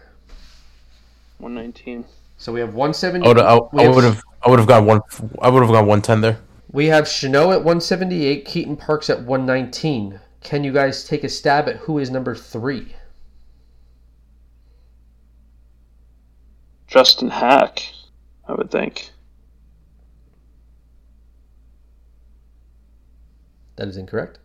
119. 1.39 2.05
So 2.37 2.53
we 2.53 2.61
have 2.61 2.75
170. 2.75 3.25
I 3.25 3.29
would 3.29 3.39
I, 3.39 3.59
I 3.79 3.83
have- 3.85 3.95
would 3.95 4.05
have 4.05 4.23
I 4.45 4.51
would 4.51 4.59
have 4.59 4.69
got 4.69 4.85
one 4.85 5.01
I 5.41 5.49
would 5.49 5.62
have 5.62 5.73
got 5.73 5.87
110 5.87 6.20
there. 6.20 6.41
We 6.70 6.89
have 6.89 7.05
Chanot 7.05 7.55
at 7.55 7.65
178, 7.65 8.45
Keaton 8.45 8.77
Parks 8.77 9.09
at 9.09 9.23
119. 9.23 10.20
Can 10.43 10.62
you 10.62 10.75
guys 10.75 11.05
take 11.09 11.25
a 11.25 11.31
stab 11.31 11.70
at 11.70 11.77
who 11.77 11.99
is 11.99 12.11
number 12.11 12.35
three? 12.35 12.95
Justin 16.87 17.31
Haak, 17.31 17.95
I 18.47 18.53
would 18.53 18.70
think. 18.70 19.12
That 23.78 23.86
is 23.86 23.96
incorrect. 23.96 24.40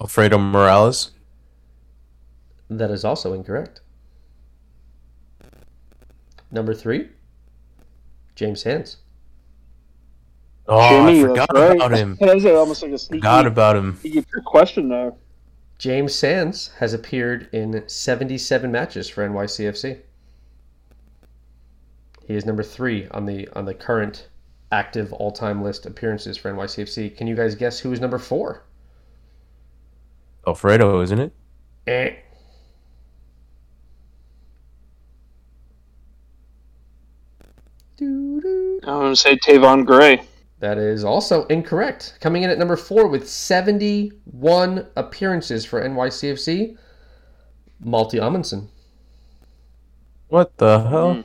Alfredo 0.00 0.38
Morales. 0.38 1.10
That 2.70 2.90
is 2.90 3.04
also 3.04 3.34
incorrect. 3.34 3.82
Number 6.50 6.72
three, 6.72 7.10
James 8.34 8.62
Sands. 8.62 8.96
Oh, 10.66 10.88
Jimmy, 11.06 11.20
I 11.20 11.28
forgot 11.28 11.48
that's 11.52 11.60
right. 11.68 11.76
about 11.76 11.92
him. 11.92 12.16
That 12.20 12.34
was 12.34 12.46
almost 12.46 12.82
like 12.82 12.92
a 12.92 12.98
sneaky, 12.98 13.20
Forgot 13.20 13.46
about 13.46 13.76
him. 13.76 13.98
sneaky 14.00 14.24
question 14.46 14.88
there. 14.88 15.12
James 15.76 16.14
Sands 16.14 16.68
has 16.78 16.94
appeared 16.94 17.50
in 17.52 17.86
77 17.86 18.72
matches 18.72 19.10
for 19.10 19.28
NYCFC. 19.28 19.98
He 22.26 22.34
is 22.34 22.46
number 22.46 22.62
three 22.62 23.08
on 23.10 23.26
the 23.26 23.46
on 23.48 23.66
the 23.66 23.74
current 23.74 24.28
active 24.72 25.12
all-time 25.12 25.62
list 25.62 25.86
appearances 25.86 26.36
for 26.36 26.52
NYCFC. 26.52 27.16
Can 27.16 27.26
you 27.26 27.36
guys 27.36 27.54
guess 27.54 27.78
who 27.78 27.92
is 27.92 28.00
number 28.00 28.18
four? 28.18 28.64
Alfredo, 30.46 31.02
isn't 31.02 31.20
it? 31.20 31.32
Eh. 31.86 32.14
I'm 38.00 38.40
going 38.82 39.12
to 39.12 39.16
say 39.16 39.36
Tayvon 39.36 39.86
Gray. 39.86 40.22
That 40.58 40.78
is 40.78 41.04
also 41.04 41.44
incorrect. 41.46 42.18
Coming 42.20 42.42
in 42.42 42.50
at 42.50 42.58
number 42.58 42.76
four 42.76 43.08
with 43.08 43.28
71 43.28 44.86
appearances 44.96 45.64
for 45.64 45.80
NYCFC, 45.80 46.76
Malte 47.80 48.18
Amundsen. 48.18 48.68
What 50.28 50.56
the 50.58 50.80
hell? 50.80 51.14
Hmm. 51.14 51.20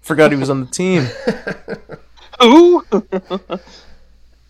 Forgot 0.00 0.32
he 0.32 0.38
was 0.38 0.50
on 0.50 0.60
the 0.60 0.66
team. 0.66 1.06
Who? 2.42 2.84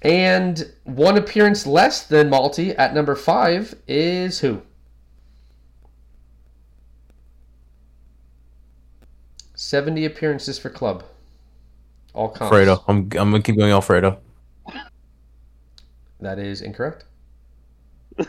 And 0.03 0.71
one 0.83 1.17
appearance 1.17 1.65
less 1.65 2.05
than 2.07 2.29
Malte 2.29 2.75
at 2.75 2.93
number 2.93 3.15
five 3.15 3.73
is 3.87 4.41
who? 4.41 4.61
Seventy 9.55 10.05
appearances 10.05 10.59
for 10.59 10.71
club. 10.71 11.05
All 12.15 12.29
comps. 12.29 12.43
Alfredo. 12.43 12.83
I'm 12.89 12.97
I'm 13.13 13.31
gonna 13.31 13.41
keep 13.41 13.57
going 13.57 13.71
Alfredo. 13.71 14.19
That 16.21 16.41
is 16.41 16.63
incorrect. 16.63 17.05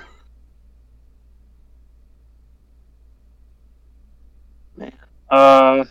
uh, 5.31 5.85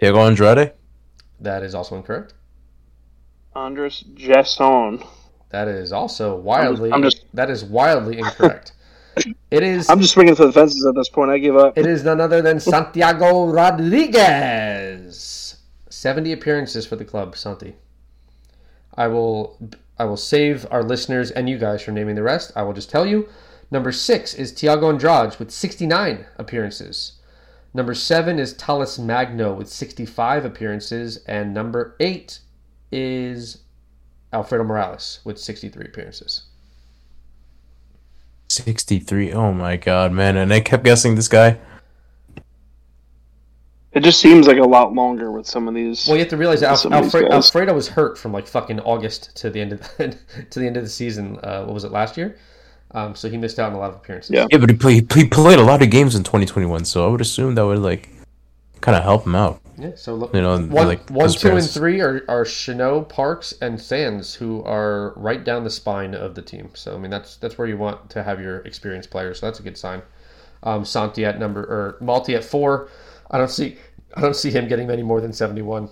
Diego 0.00 0.20
Andrade. 0.20 0.77
That 1.40 1.62
is 1.62 1.74
also 1.74 1.96
incorrect. 1.96 2.34
Andres 3.54 4.04
Jasson. 4.14 5.06
That 5.50 5.68
is 5.68 5.92
also 5.92 6.36
wildly. 6.36 6.92
I'm 6.92 7.02
just- 7.02 7.24
that 7.34 7.50
is 7.50 7.64
wildly 7.64 8.18
incorrect. 8.18 8.72
it 9.50 9.62
is. 9.62 9.88
I'm 9.88 10.00
just 10.00 10.14
swinging 10.14 10.34
for 10.36 10.46
the 10.46 10.52
fences 10.52 10.84
at 10.86 10.94
this 10.94 11.08
point. 11.08 11.30
I 11.30 11.38
give 11.38 11.56
up. 11.56 11.76
It 11.78 11.86
is 11.86 12.04
none 12.04 12.20
other 12.20 12.42
than 12.42 12.60
Santiago 12.60 13.46
Rodriguez. 13.46 15.56
70 15.88 16.32
appearances 16.32 16.86
for 16.86 16.96
the 16.96 17.04
club, 17.04 17.36
Santi. 17.36 17.76
I 18.94 19.08
will 19.08 19.58
I 19.98 20.04
will 20.04 20.16
save 20.16 20.66
our 20.70 20.82
listeners 20.84 21.30
and 21.32 21.48
you 21.48 21.58
guys 21.58 21.82
from 21.82 21.94
naming 21.94 22.14
the 22.14 22.22
rest. 22.22 22.52
I 22.54 22.62
will 22.62 22.72
just 22.72 22.90
tell 22.90 23.06
you. 23.06 23.28
Number 23.70 23.92
6 23.92 24.32
is 24.34 24.52
Thiago 24.52 24.88
Andrade 24.88 25.38
with 25.38 25.50
69 25.50 26.24
appearances. 26.38 27.17
Number 27.74 27.94
7 27.94 28.38
is 28.38 28.54
Talles 28.54 28.98
Magno 28.98 29.52
with 29.52 29.68
65 29.68 30.44
appearances 30.44 31.18
and 31.26 31.52
number 31.52 31.96
8 32.00 32.38
is 32.90 33.58
Alfredo 34.32 34.64
Morales 34.64 35.20
with 35.24 35.38
63 35.38 35.84
appearances. 35.86 36.44
63. 38.48 39.32
Oh 39.32 39.52
my 39.52 39.76
god, 39.76 40.12
man. 40.12 40.36
And 40.36 40.52
I 40.52 40.60
kept 40.60 40.84
guessing 40.84 41.14
this 41.14 41.28
guy. 41.28 41.58
It 43.92 44.00
just 44.04 44.20
seems 44.20 44.46
like 44.46 44.58
a 44.58 44.62
lot 44.62 44.92
longer 44.94 45.30
with 45.32 45.46
some 45.46 45.66
of 45.66 45.74
these. 45.74 46.06
Well, 46.06 46.16
you 46.16 46.20
have 46.20 46.30
to 46.30 46.36
realize 46.36 46.60
that 46.60 46.78
Some 46.78 46.92
Alf- 46.92 47.06
of 47.06 47.12
Alfre- 47.12 47.30
Alfredo 47.30 47.74
was 47.74 47.88
hurt 47.88 48.18
from 48.18 48.32
like 48.32 48.46
fucking 48.46 48.80
August 48.80 49.34
to 49.38 49.50
the 49.50 49.60
end 49.60 49.72
of 49.72 49.80
the, 49.96 50.16
to 50.50 50.58
the 50.60 50.66
end 50.66 50.76
of 50.76 50.82
the 50.84 50.88
season. 50.88 51.38
Uh, 51.42 51.64
what 51.64 51.74
was 51.74 51.84
it 51.84 51.92
last 51.92 52.16
year? 52.16 52.36
Um, 52.92 53.14
so 53.14 53.28
he 53.28 53.36
missed 53.36 53.58
out 53.58 53.70
on 53.70 53.76
a 53.76 53.78
lot 53.78 53.90
of 53.90 53.96
appearances. 53.96 54.30
Yeah. 54.30 54.46
Yeah, 54.50 54.58
but 54.58 54.70
he, 54.70 54.76
play, 54.76 54.94
he 54.94 55.28
played 55.28 55.58
a 55.58 55.62
lot 55.62 55.82
of 55.82 55.90
games 55.90 56.14
in 56.14 56.22
2021, 56.24 56.84
so 56.84 57.06
I 57.06 57.10
would 57.10 57.20
assume 57.20 57.54
that 57.54 57.66
would 57.66 57.78
like 57.78 58.08
kind 58.80 58.96
of 58.96 59.02
help 59.02 59.26
him 59.26 59.34
out. 59.34 59.60
Yeah. 59.78 59.92
So 59.94 60.14
look, 60.14 60.34
You 60.34 60.40
know, 60.40 60.58
one, 60.58 60.88
like 60.88 61.08
one, 61.10 61.26
his 61.26 61.36
two, 61.36 61.50
and 61.50 61.68
three 61.68 62.00
are 62.00 62.24
are 62.28 62.44
Chanot, 62.44 63.08
Parks, 63.08 63.54
and 63.60 63.80
Sands, 63.80 64.34
who 64.34 64.62
are 64.64 65.12
right 65.16 65.44
down 65.44 65.64
the 65.64 65.70
spine 65.70 66.14
of 66.14 66.34
the 66.34 66.42
team. 66.42 66.70
So 66.74 66.94
I 66.94 66.98
mean, 66.98 67.10
that's 67.10 67.36
that's 67.36 67.58
where 67.58 67.68
you 67.68 67.76
want 67.76 68.10
to 68.10 68.22
have 68.22 68.40
your 68.40 68.58
experienced 68.58 69.10
players. 69.10 69.38
So 69.38 69.46
that's 69.46 69.60
a 69.60 69.62
good 69.62 69.76
sign. 69.76 70.02
Um, 70.64 70.84
Santi 70.84 71.24
at 71.24 71.38
number 71.38 71.62
or 71.62 71.96
Malte 72.00 72.34
at 72.34 72.42
four. 72.42 72.88
I 73.30 73.38
don't 73.38 73.50
see 73.50 73.76
I 74.14 74.20
don't 74.20 74.34
see 74.34 74.50
him 74.50 74.66
getting 74.66 74.88
many 74.88 75.02
more 75.02 75.20
than 75.20 75.32
seventy 75.32 75.62
one. 75.62 75.90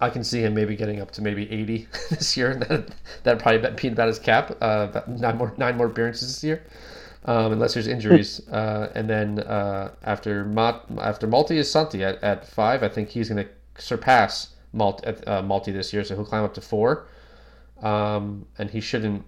I 0.00 0.10
can 0.10 0.24
see 0.24 0.40
him 0.42 0.54
maybe 0.54 0.76
getting 0.76 1.00
up 1.00 1.10
to 1.12 1.22
maybe 1.22 1.50
80 1.50 1.88
this 2.10 2.36
year. 2.36 2.54
That 2.56 2.94
that 3.22 3.38
probably 3.38 3.70
be 3.70 3.88
about 3.88 4.08
his 4.08 4.18
cap. 4.18 4.50
Uh, 4.60 4.88
about 4.90 5.08
nine 5.08 5.36
more 5.36 5.54
nine 5.56 5.76
more 5.76 5.86
appearances 5.86 6.28
this 6.28 6.44
year, 6.44 6.62
um, 7.24 7.52
unless 7.52 7.74
there's 7.74 7.86
injuries. 7.86 8.46
uh, 8.48 8.90
and 8.94 9.08
then 9.08 9.40
uh, 9.40 9.92
after 10.02 10.44
Malt, 10.44 10.82
after 10.98 11.26
Malte 11.26 11.56
is 11.56 11.70
Santi 11.70 12.02
at, 12.04 12.22
at 12.22 12.46
five. 12.46 12.82
I 12.82 12.88
think 12.88 13.08
he's 13.08 13.28
going 13.28 13.44
to 13.44 13.82
surpass 13.82 14.54
Malt, 14.72 15.04
uh, 15.26 15.42
Malte 15.42 15.72
this 15.72 15.92
year, 15.92 16.04
so 16.04 16.14
he'll 16.16 16.24
climb 16.24 16.44
up 16.44 16.54
to 16.54 16.60
four. 16.60 17.06
Um, 17.82 18.46
and 18.58 18.70
he 18.70 18.80
shouldn't 18.80 19.24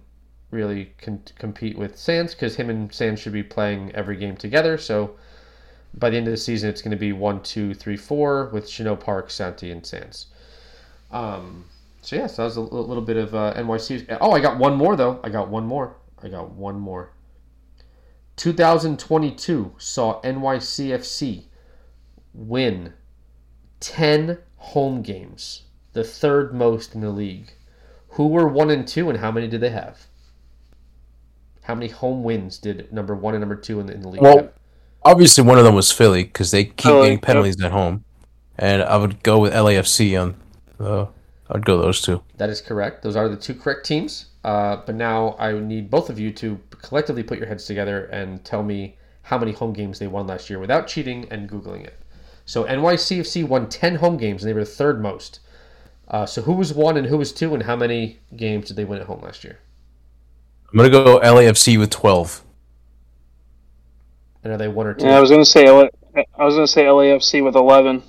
really 0.51 0.93
con- 1.01 1.21
compete 1.37 1.77
with 1.77 1.97
Sands 1.97 2.33
because 2.33 2.55
him 2.55 2.69
and 2.69 2.93
Sands 2.93 3.21
should 3.21 3.33
be 3.33 3.43
playing 3.43 3.91
every 3.93 4.15
game 4.15 4.35
together. 4.35 4.77
So 4.77 5.15
by 5.93 6.09
the 6.09 6.17
end 6.17 6.27
of 6.27 6.31
the 6.31 6.37
season, 6.37 6.69
it's 6.69 6.81
going 6.81 6.91
to 6.91 6.97
be 6.97 7.13
one, 7.13 7.41
two, 7.43 7.73
three, 7.73 7.97
four 7.97 8.45
with 8.53 8.65
Chanot 8.65 8.99
Park, 8.99 9.29
Santi, 9.29 9.71
and 9.71 9.85
Sands. 9.85 10.27
Um, 11.11 11.65
so 12.01 12.15
yeah, 12.15 12.27
so 12.27 12.41
that 12.41 12.45
was 12.45 12.57
a 12.57 12.61
little, 12.61 12.87
little 12.87 13.03
bit 13.03 13.17
of 13.17 13.35
uh, 13.35 13.53
NYC. 13.55 14.17
Oh, 14.21 14.31
I 14.31 14.39
got 14.39 14.57
one 14.57 14.75
more 14.75 14.95
though. 14.95 15.19
I 15.23 15.29
got 15.29 15.49
one 15.49 15.65
more. 15.65 15.95
I 16.21 16.29
got 16.29 16.51
one 16.51 16.79
more. 16.79 17.11
2022 18.37 19.73
saw 19.77 20.21
NYCFC 20.21 21.45
win 22.33 22.93
10 23.79 24.37
home 24.57 25.01
games, 25.01 25.63
the 25.93 26.03
third 26.03 26.53
most 26.53 26.95
in 26.95 27.01
the 27.01 27.09
league. 27.09 27.51
Who 28.09 28.27
were 28.27 28.47
one 28.47 28.69
and 28.69 28.87
two, 28.87 29.09
and 29.09 29.19
how 29.19 29.31
many 29.31 29.47
did 29.47 29.61
they 29.61 29.69
have? 29.71 30.07
How 31.63 31.75
many 31.75 31.89
home 31.89 32.23
wins 32.23 32.57
did 32.57 32.91
number 32.91 33.15
one 33.15 33.33
and 33.33 33.41
number 33.41 33.55
two 33.55 33.79
in 33.79 33.87
the, 33.87 33.93
in 33.93 34.01
the 34.01 34.07
league 34.07 34.21
Well, 34.21 34.37
have? 34.37 34.53
Obviously, 35.03 35.43
one 35.43 35.57
of 35.57 35.63
them 35.63 35.75
was 35.75 35.91
Philly 35.91 36.23
because 36.23 36.51
they 36.51 36.65
keep 36.65 36.83
Philly, 36.83 37.01
getting 37.01 37.17
yep. 37.17 37.21
penalties 37.23 37.61
at 37.61 37.71
home, 37.71 38.03
and 38.57 38.81
I 38.81 38.97
would 38.97 39.23
go 39.23 39.39
with 39.39 39.53
LAFC 39.53 40.19
on. 40.21 40.35
Uh, 40.79 41.07
I'd 41.49 41.65
go 41.65 41.77
those 41.81 42.01
two. 42.01 42.21
That 42.37 42.49
is 42.49 42.61
correct. 42.61 43.03
Those 43.03 43.15
are 43.15 43.29
the 43.29 43.37
two 43.37 43.53
correct 43.53 43.85
teams. 43.85 44.25
Uh, 44.43 44.77
but 44.85 44.95
now 44.95 45.35
I 45.39 45.53
need 45.53 45.89
both 45.89 46.09
of 46.09 46.19
you 46.19 46.31
to 46.31 46.59
collectively 46.81 47.23
put 47.23 47.37
your 47.37 47.47
heads 47.47 47.65
together 47.65 48.05
and 48.05 48.43
tell 48.45 48.63
me 48.63 48.97
how 49.23 49.37
many 49.37 49.51
home 49.51 49.73
games 49.73 49.99
they 49.99 50.07
won 50.07 50.27
last 50.27 50.49
year 50.49 50.59
without 50.59 50.87
cheating 50.87 51.27
and 51.29 51.49
Googling 51.49 51.83
it. 51.83 51.99
So 52.45 52.63
NYCFC 52.63 53.45
won 53.45 53.67
10 53.67 53.95
home 53.95 54.15
games 54.17 54.43
and 54.43 54.49
they 54.49 54.53
were 54.53 54.61
the 54.63 54.65
third 54.71 55.01
most. 55.01 55.41
Uh, 56.07 56.25
so 56.25 56.41
who 56.41 56.53
was 56.53 56.73
one 56.73 56.95
and 56.95 57.07
who 57.07 57.17
was 57.17 57.33
two 57.33 57.53
and 57.53 57.63
how 57.63 57.75
many 57.75 58.19
games 58.37 58.67
did 58.69 58.77
they 58.77 58.85
win 58.85 59.01
at 59.01 59.07
home 59.07 59.21
last 59.21 59.43
year? 59.43 59.59
I'm 60.71 60.77
gonna 60.77 60.89
go 60.89 61.19
LAFC 61.19 61.77
with 61.77 61.89
12. 61.89 62.43
And 64.43 64.53
are 64.53 64.57
they 64.57 64.69
one 64.69 64.87
or 64.87 64.93
two? 64.93 65.05
Yeah, 65.05 65.17
I 65.17 65.19
was 65.19 65.29
gonna 65.29 65.43
say 65.43 65.65
L- 65.65 65.89
I 66.15 66.45
was 66.45 66.55
gonna 66.55 66.67
say 66.67 66.85
LAFC 66.85 67.43
with 67.43 67.55
eleven. 67.55 68.01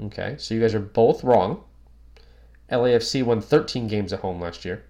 Okay, 0.00 0.36
so 0.38 0.54
you 0.54 0.60
guys 0.60 0.74
are 0.74 0.80
both 0.80 1.24
wrong. 1.24 1.64
LAFC 2.70 3.22
won 3.22 3.40
13 3.40 3.86
games 3.86 4.12
at 4.12 4.20
home 4.20 4.40
last 4.40 4.64
year. 4.64 4.84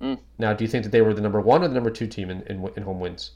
Mm. 0.00 0.18
Now, 0.38 0.54
do 0.54 0.64
you 0.64 0.68
think 0.68 0.84
that 0.84 0.90
they 0.90 1.02
were 1.02 1.12
the 1.12 1.20
number 1.20 1.40
one 1.40 1.62
or 1.62 1.68
the 1.68 1.74
number 1.74 1.90
two 1.90 2.06
team 2.06 2.30
in, 2.30 2.42
in, 2.42 2.70
in 2.76 2.82
home 2.84 3.00
wins? 3.00 3.32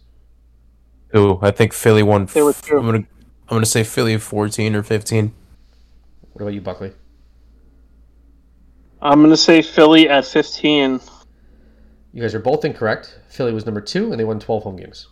Ooh, 1.14 1.38
I 1.42 1.50
think 1.50 1.72
Philly 1.72 2.02
won. 2.02 2.26
They 2.26 2.42
were 2.42 2.54
two. 2.54 2.78
I'm 2.78 2.86
gonna, 2.86 2.98
I'm 2.98 3.56
gonna 3.56 3.66
say 3.66 3.84
Philly 3.84 4.16
14 4.16 4.74
or 4.74 4.82
15. 4.82 5.34
What 6.32 6.42
about 6.42 6.54
you, 6.54 6.60
Buckley? 6.60 6.92
I'm 9.02 9.20
gonna 9.20 9.36
say 9.36 9.60
Philly 9.60 10.08
at 10.08 10.24
fifteen. 10.24 10.98
You 12.12 12.22
guys 12.22 12.34
are 12.34 12.40
both 12.40 12.64
incorrect. 12.64 13.20
Philly 13.28 13.52
was 13.52 13.66
number 13.66 13.82
two, 13.82 14.10
and 14.10 14.18
they 14.18 14.24
won 14.24 14.40
12 14.40 14.62
home 14.62 14.76
games. 14.76 15.08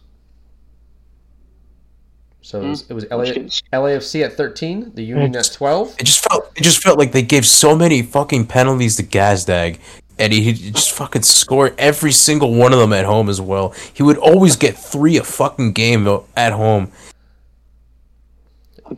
So 2.42 2.60
it 2.60 2.68
was, 2.68 2.84
it 2.90 2.94
was 2.94 3.04
LA, 3.10 3.24
LAFC 3.72 4.24
at 4.24 4.36
13, 4.36 4.92
the 4.94 5.04
Union 5.04 5.34
at 5.36 5.52
12. 5.52 5.94
It 5.98 6.04
just 6.04 6.28
felt, 6.28 6.50
it 6.56 6.64
just 6.64 6.82
felt 6.82 6.98
like 6.98 7.12
they 7.12 7.22
gave 7.22 7.46
so 7.46 7.76
many 7.76 8.02
fucking 8.02 8.48
penalties 8.48 8.96
to 8.96 9.04
Gazdag, 9.04 9.78
and 10.18 10.32
he, 10.32 10.52
he 10.52 10.70
just 10.72 10.90
fucking 10.90 11.22
scored 11.22 11.72
every 11.78 12.10
single 12.10 12.52
one 12.52 12.72
of 12.72 12.80
them 12.80 12.92
at 12.92 13.04
home 13.04 13.28
as 13.28 13.40
well. 13.40 13.72
He 13.94 14.02
would 14.02 14.18
always 14.18 14.56
get 14.56 14.76
three 14.76 15.16
a 15.16 15.22
fucking 15.22 15.72
game 15.72 16.08
at 16.36 16.52
home. 16.52 16.90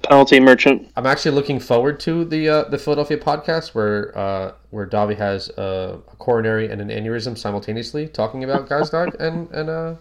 Penalty 0.03 0.41
merchant. 0.41 0.91
I'm 0.97 1.07
actually 1.07 1.33
looking 1.33 1.61
forward 1.61 2.01
to 2.01 2.25
the 2.25 2.49
uh, 2.49 2.65
the 2.65 2.79
Philadelphia 2.79 3.17
podcast 3.17 3.75
where 3.75 4.17
uh, 4.19 4.53
where 4.71 4.89
Davi 4.89 5.17
has 5.17 5.51
a, 5.51 6.01
a 6.11 6.17
coronary 6.17 6.69
and 6.69 6.81
an 6.81 6.89
aneurysm 6.89 7.39
simultaneously 7.39 8.09
talking 8.09 8.43
about 8.43 8.69
Gazdag 8.69 9.15
and 9.21 9.49
and 9.53 9.71
uh 9.71 9.95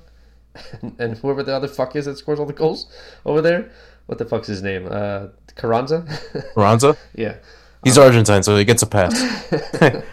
and, 0.81 0.95
and 0.99 1.17
whoever 1.17 1.43
the 1.43 1.53
other 1.53 1.67
fuck 1.67 1.95
is 1.95 2.05
that 2.05 2.17
scores 2.17 2.39
all 2.39 2.45
the 2.45 2.53
goals 2.53 2.87
over 3.25 3.41
there. 3.41 3.71
What 4.05 4.17
the 4.17 4.25
fuck's 4.25 4.47
his 4.47 4.61
name? 4.61 4.87
Uh, 4.89 5.27
Carranza. 5.55 6.01
Ronza, 6.55 6.97
yeah. 7.15 7.35
he's 7.83 7.97
Argentine, 7.97 8.43
so 8.43 8.57
he 8.57 8.65
gets 8.65 8.81
a 8.81 8.87
pass. 8.87 9.13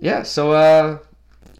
Yeah. 0.00 0.22
So, 0.22 0.52
uh, 0.52 0.98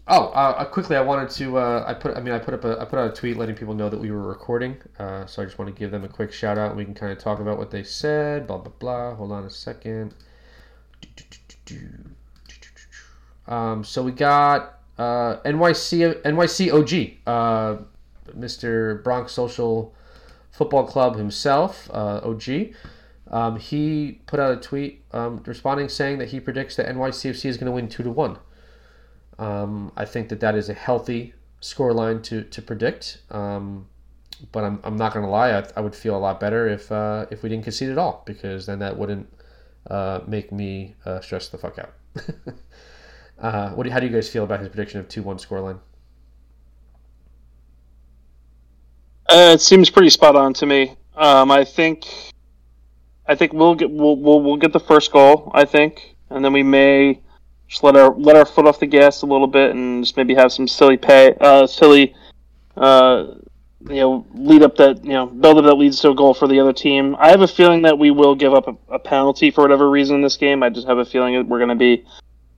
oh, 0.07 0.27
uh, 0.27 0.65
quickly, 0.65 0.95
I 0.95 1.01
wanted 1.01 1.29
to. 1.31 1.57
Uh, 1.57 1.83
I 1.87 1.93
put. 1.93 2.15
I 2.15 2.21
mean, 2.21 2.33
I 2.33 2.39
put 2.39 2.53
up 2.53 2.63
a. 2.63 2.79
I 2.79 2.85
put 2.85 2.99
out 2.99 3.11
a 3.11 3.13
tweet 3.13 3.37
letting 3.37 3.55
people 3.55 3.73
know 3.73 3.89
that 3.89 3.99
we 3.99 4.11
were 4.11 4.21
recording. 4.21 4.77
Uh, 4.99 5.25
so 5.25 5.41
I 5.41 5.45
just 5.45 5.57
want 5.57 5.73
to 5.73 5.77
give 5.77 5.91
them 5.91 6.03
a 6.03 6.07
quick 6.07 6.31
shout 6.31 6.57
out, 6.57 6.69
and 6.69 6.77
we 6.77 6.85
can 6.85 6.93
kind 6.93 7.11
of 7.11 7.17
talk 7.17 7.39
about 7.39 7.57
what 7.57 7.71
they 7.71 7.83
said. 7.83 8.47
Blah 8.47 8.59
blah 8.59 8.73
blah. 8.79 9.15
Hold 9.15 9.31
on 9.31 9.45
a 9.45 9.49
second. 9.49 10.13
Um, 13.47 13.83
so 13.83 14.03
we 14.03 14.11
got 14.11 14.76
uh, 14.97 15.37
NYC 15.45 16.21
NYC 16.23 16.73
OG, 16.73 17.17
uh, 17.27 17.81
Mr. 18.37 19.03
Bronx 19.03 19.31
Social 19.31 19.93
Football 20.51 20.85
Club 20.87 21.15
himself, 21.15 21.89
uh, 21.93 22.21
OG. 22.23 22.73
Um, 23.29 23.59
he 23.59 24.21
put 24.25 24.39
out 24.39 24.57
a 24.57 24.57
tweet 24.57 25.03
um, 25.11 25.43
responding 25.45 25.89
saying 25.89 26.17
that 26.19 26.29
he 26.29 26.39
predicts 26.39 26.77
that 26.77 26.87
NYCFC 26.87 27.45
is 27.45 27.57
going 27.57 27.65
to 27.65 27.71
win 27.71 27.89
two 27.89 28.03
to 28.03 28.11
one. 28.11 28.37
Um, 29.37 29.91
I 29.95 30.05
think 30.05 30.29
that 30.29 30.39
that 30.39 30.55
is 30.55 30.69
a 30.69 30.73
healthy 30.73 31.33
scoreline 31.61 32.23
to 32.23 32.43
to 32.43 32.61
predict. 32.61 33.19
Um, 33.29 33.87
but 34.51 34.63
I'm, 34.63 34.79
I'm 34.83 34.97
not 34.97 35.13
going 35.13 35.25
to 35.25 35.31
lie. 35.31 35.51
I, 35.51 35.67
I 35.75 35.81
would 35.81 35.95
feel 35.95 36.15
a 36.15 36.19
lot 36.19 36.39
better 36.39 36.67
if 36.67 36.91
uh, 36.91 37.25
if 37.31 37.43
we 37.43 37.49
didn't 37.49 37.63
concede 37.63 37.89
at 37.89 37.97
all 37.97 38.23
because 38.25 38.65
then 38.65 38.79
that 38.79 38.97
wouldn't 38.97 39.27
uh, 39.89 40.21
make 40.27 40.51
me 40.51 40.95
uh, 41.05 41.19
stress 41.21 41.49
the 41.49 41.57
fuck 41.57 41.79
out. 41.79 41.93
uh, 43.39 43.69
what 43.71 43.83
do, 43.83 43.89
how 43.89 43.99
do 43.99 44.07
you 44.07 44.13
guys 44.13 44.29
feel 44.29 44.43
about 44.43 44.59
his 44.59 44.69
prediction 44.69 44.99
of 44.99 45.07
two 45.07 45.23
one 45.23 45.37
scoreline? 45.37 45.79
Uh, 49.29 49.51
it 49.53 49.61
seems 49.61 49.89
pretty 49.89 50.09
spot 50.09 50.35
on 50.35 50.53
to 50.53 50.65
me. 50.65 50.95
Um, 51.15 51.51
I 51.51 51.65
think, 51.65 52.05
I 53.27 53.35
think 53.35 53.53
we'll 53.53 53.75
get 53.75 53.91
we'll, 53.91 54.15
we'll 54.15 54.41
we'll 54.41 54.57
get 54.57 54.73
the 54.73 54.79
first 54.79 55.11
goal. 55.11 55.51
I 55.53 55.65
think, 55.65 56.15
and 56.29 56.43
then 56.43 56.53
we 56.53 56.63
may 56.63 57.19
just 57.67 57.83
let 57.83 57.95
our 57.95 58.15
let 58.15 58.35
our 58.35 58.45
foot 58.45 58.65
off 58.65 58.79
the 58.79 58.87
gas 58.87 59.21
a 59.21 59.25
little 59.25 59.47
bit 59.47 59.71
and 59.71 60.03
just 60.03 60.15
maybe 60.15 60.33
have 60.33 60.51
some 60.51 60.67
silly 60.67 60.97
pay, 60.97 61.35
uh, 61.41 61.67
silly, 61.67 62.15
uh, 62.77 63.33
you 63.89 63.95
know, 63.95 64.25
lead 64.33 64.63
up 64.63 64.75
that 64.77 65.03
you 65.03 65.11
know 65.11 65.27
build 65.27 65.57
up 65.57 65.65
that 65.65 65.75
leads 65.75 65.99
to 66.01 66.11
a 66.11 66.15
goal 66.15 66.33
for 66.33 66.47
the 66.47 66.59
other 66.59 66.73
team. 66.73 67.15
I 67.19 67.29
have 67.29 67.41
a 67.41 67.47
feeling 67.47 67.81
that 67.81 67.99
we 67.99 68.11
will 68.11 68.35
give 68.35 68.53
up 68.53 68.67
a, 68.67 68.93
a 68.93 68.99
penalty 68.99 69.51
for 69.51 69.61
whatever 69.61 69.89
reason 69.89 70.15
in 70.15 70.21
this 70.21 70.37
game. 70.37 70.63
I 70.63 70.69
just 70.69 70.87
have 70.87 70.97
a 70.97 71.05
feeling 71.05 71.35
that 71.35 71.47
we're 71.47 71.59
going 71.59 71.69
to 71.69 71.75
be 71.75 72.05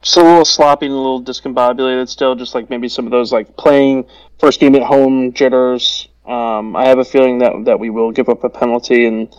just 0.02 0.18
a 0.18 0.24
little 0.24 0.46
sloppy 0.46 0.86
and 0.86 0.94
a 0.94 0.98
little 0.98 1.22
discombobulated 1.22 2.08
still, 2.08 2.36
just 2.36 2.56
like 2.56 2.70
maybe 2.70 2.88
some 2.88 3.06
of 3.06 3.12
those 3.12 3.32
like 3.32 3.56
playing 3.58 4.06
first 4.40 4.60
game 4.60 4.76
at 4.76 4.84
home 4.84 5.34
jitters. 5.34 6.08
Um, 6.26 6.76
I 6.76 6.86
have 6.86 7.00
a 7.00 7.06
feeling 7.06 7.40
that 7.40 7.54
that 7.66 7.80
we 7.80 7.90
will 7.90 8.12
give 8.12 8.30
up 8.30 8.44
a 8.44 8.50
penalty, 8.50 9.06
and 9.06 9.36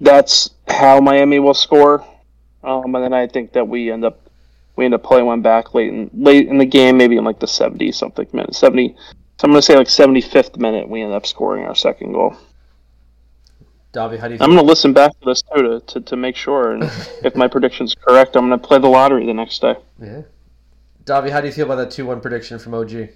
that's 0.00 0.50
how 0.68 1.00
Miami 1.00 1.38
will 1.38 1.54
score. 1.54 2.04
Um, 2.64 2.94
and 2.94 3.04
then 3.04 3.12
I 3.12 3.26
think 3.26 3.52
that 3.52 3.66
we 3.68 3.90
end 3.90 4.04
up 4.04 4.28
we 4.76 4.84
end 4.84 4.94
up 4.94 5.02
playing 5.02 5.26
one 5.26 5.42
back 5.42 5.74
late 5.74 5.92
in 5.92 6.10
late 6.14 6.48
in 6.48 6.58
the 6.58 6.64
game, 6.64 6.96
maybe 6.96 7.16
in 7.16 7.24
like 7.24 7.38
the 7.38 7.46
seventy 7.46 7.92
something 7.92 8.26
minute, 8.32 8.54
seventy. 8.54 8.96
So 9.38 9.44
I'm 9.44 9.50
gonna 9.50 9.62
say 9.62 9.76
like 9.76 9.88
seventy 9.88 10.20
fifth 10.20 10.56
minute, 10.56 10.88
we 10.88 11.02
end 11.02 11.12
up 11.12 11.26
scoring 11.26 11.64
our 11.64 11.74
second 11.74 12.12
goal. 12.12 12.36
Davi, 13.92 14.18
how 14.18 14.26
do 14.28 14.34
you 14.34 14.40
I'm 14.40 14.50
gonna 14.50 14.62
listen 14.62 14.92
back 14.92 15.12
to 15.12 15.18
this 15.26 15.42
too 15.42 15.62
to, 15.62 15.80
to, 15.80 16.00
to 16.00 16.16
make 16.16 16.34
sure, 16.36 16.72
and 16.72 16.82
if 17.24 17.36
my 17.36 17.46
prediction's 17.46 17.94
correct, 17.94 18.36
I'm 18.36 18.44
gonna 18.44 18.58
play 18.58 18.78
the 18.78 18.88
lottery 18.88 19.26
the 19.26 19.34
next 19.34 19.60
day. 19.60 19.74
Yeah. 20.00 20.22
Davi, 21.04 21.30
how 21.30 21.40
do 21.40 21.46
you 21.48 21.52
feel 21.52 21.66
about 21.66 21.76
that 21.76 21.90
two 21.90 22.06
one 22.06 22.20
prediction 22.20 22.58
from 22.58 22.74
OG? 22.74 23.08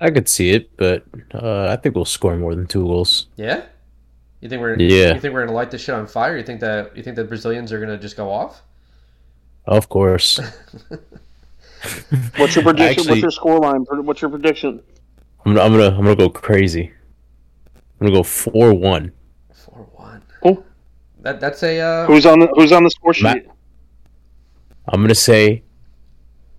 I 0.00 0.10
could 0.10 0.28
see 0.28 0.50
it, 0.50 0.76
but 0.76 1.04
uh, 1.32 1.68
I 1.68 1.76
think 1.76 1.94
we'll 1.94 2.04
score 2.04 2.36
more 2.36 2.54
than 2.54 2.66
two 2.66 2.84
goals. 2.84 3.28
Yeah. 3.36 3.62
You 4.40 4.48
think 4.48 4.60
we're 4.60 4.76
Yeah. 4.78 5.14
You 5.14 5.20
think 5.20 5.32
we're 5.32 5.44
gonna 5.46 5.56
light 5.56 5.70
this 5.70 5.80
shit 5.80 5.94
on 5.94 6.06
fire? 6.06 6.36
You 6.36 6.42
think 6.42 6.60
that 6.60 6.94
you 6.96 7.02
think 7.02 7.16
the 7.16 7.24
Brazilians 7.24 7.72
are 7.72 7.80
gonna 7.80 7.98
just 7.98 8.16
go 8.16 8.30
off? 8.30 8.62
Of 9.64 9.88
course. 9.88 10.38
What's 12.36 12.56
your 12.56 12.64
prediction? 12.64 13.00
Actually- 13.00 13.08
What's 13.08 13.22
your 13.22 13.30
score 13.30 13.58
line? 13.58 13.84
What's 13.88 14.20
your 14.20 14.30
prediction? 14.30 14.82
I'm, 15.46 15.58
I'm 15.58 15.72
gonna 15.72 15.96
I'm 15.96 16.04
gonna 16.04 16.16
go 16.16 16.28
crazy. 16.28 16.92
I'm 18.02 18.08
gonna 18.08 18.18
go 18.18 18.24
four 18.24 18.74
one. 18.74 19.12
Four 19.54 19.86
one. 19.92 20.22
Oh. 20.44 20.64
That 21.20 21.38
that's 21.40 21.62
a 21.62 21.78
uh, 21.78 22.06
Who's 22.06 22.26
on 22.26 22.40
the 22.40 22.48
Who's 22.48 22.72
on 22.72 22.82
the 22.82 22.90
score 22.90 23.14
sheet? 23.14 23.46
Ma- 23.46 23.52
I'm 24.88 25.02
gonna 25.02 25.14
say 25.14 25.62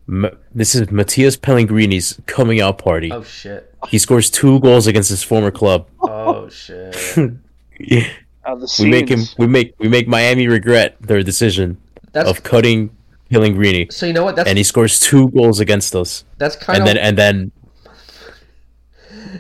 Ma- 0.08 0.30
this 0.56 0.74
is 0.74 0.90
Matias 0.90 1.36
Pellegrini's 1.36 2.18
coming 2.28 2.62
out 2.62 2.78
party. 2.78 3.12
oh 3.12 3.24
shit. 3.24 3.76
He 3.90 3.98
scores 4.00 4.30
two 4.30 4.62
goals 4.62 4.88
against 4.88 5.10
his 5.10 5.22
former 5.22 5.52
club. 5.52 5.90
Oh 6.02 6.48
shit. 6.62 6.96
Yeah. 7.78 8.08
Out 8.46 8.54
of 8.54 8.62
the 8.62 8.76
We 8.80 8.90
make 8.90 9.10
him 9.10 9.20
we 9.38 9.46
make 9.48 9.74
we 9.80 9.90
make 9.90 10.08
Miami 10.08 10.48
regret 10.48 10.96
their 11.02 11.24
decision 11.24 11.78
That's 12.14 12.30
of 12.30 12.44
cutting 12.44 12.96
Pellegrini, 13.30 13.88
so 13.92 14.06
you 14.06 14.14
know 14.14 14.24
what 14.24 14.38
that's 14.38 14.48
and 14.48 14.58
he 14.58 14.64
scores 14.64 14.98
two 15.02 15.28
goals 15.32 15.60
against 15.60 15.94
us. 15.94 16.24
that's 16.38 16.56
kind 16.56 16.80
And 16.80 16.88
of 16.88 16.96
then 16.96 17.04
and 17.06 17.18
then 17.18 17.52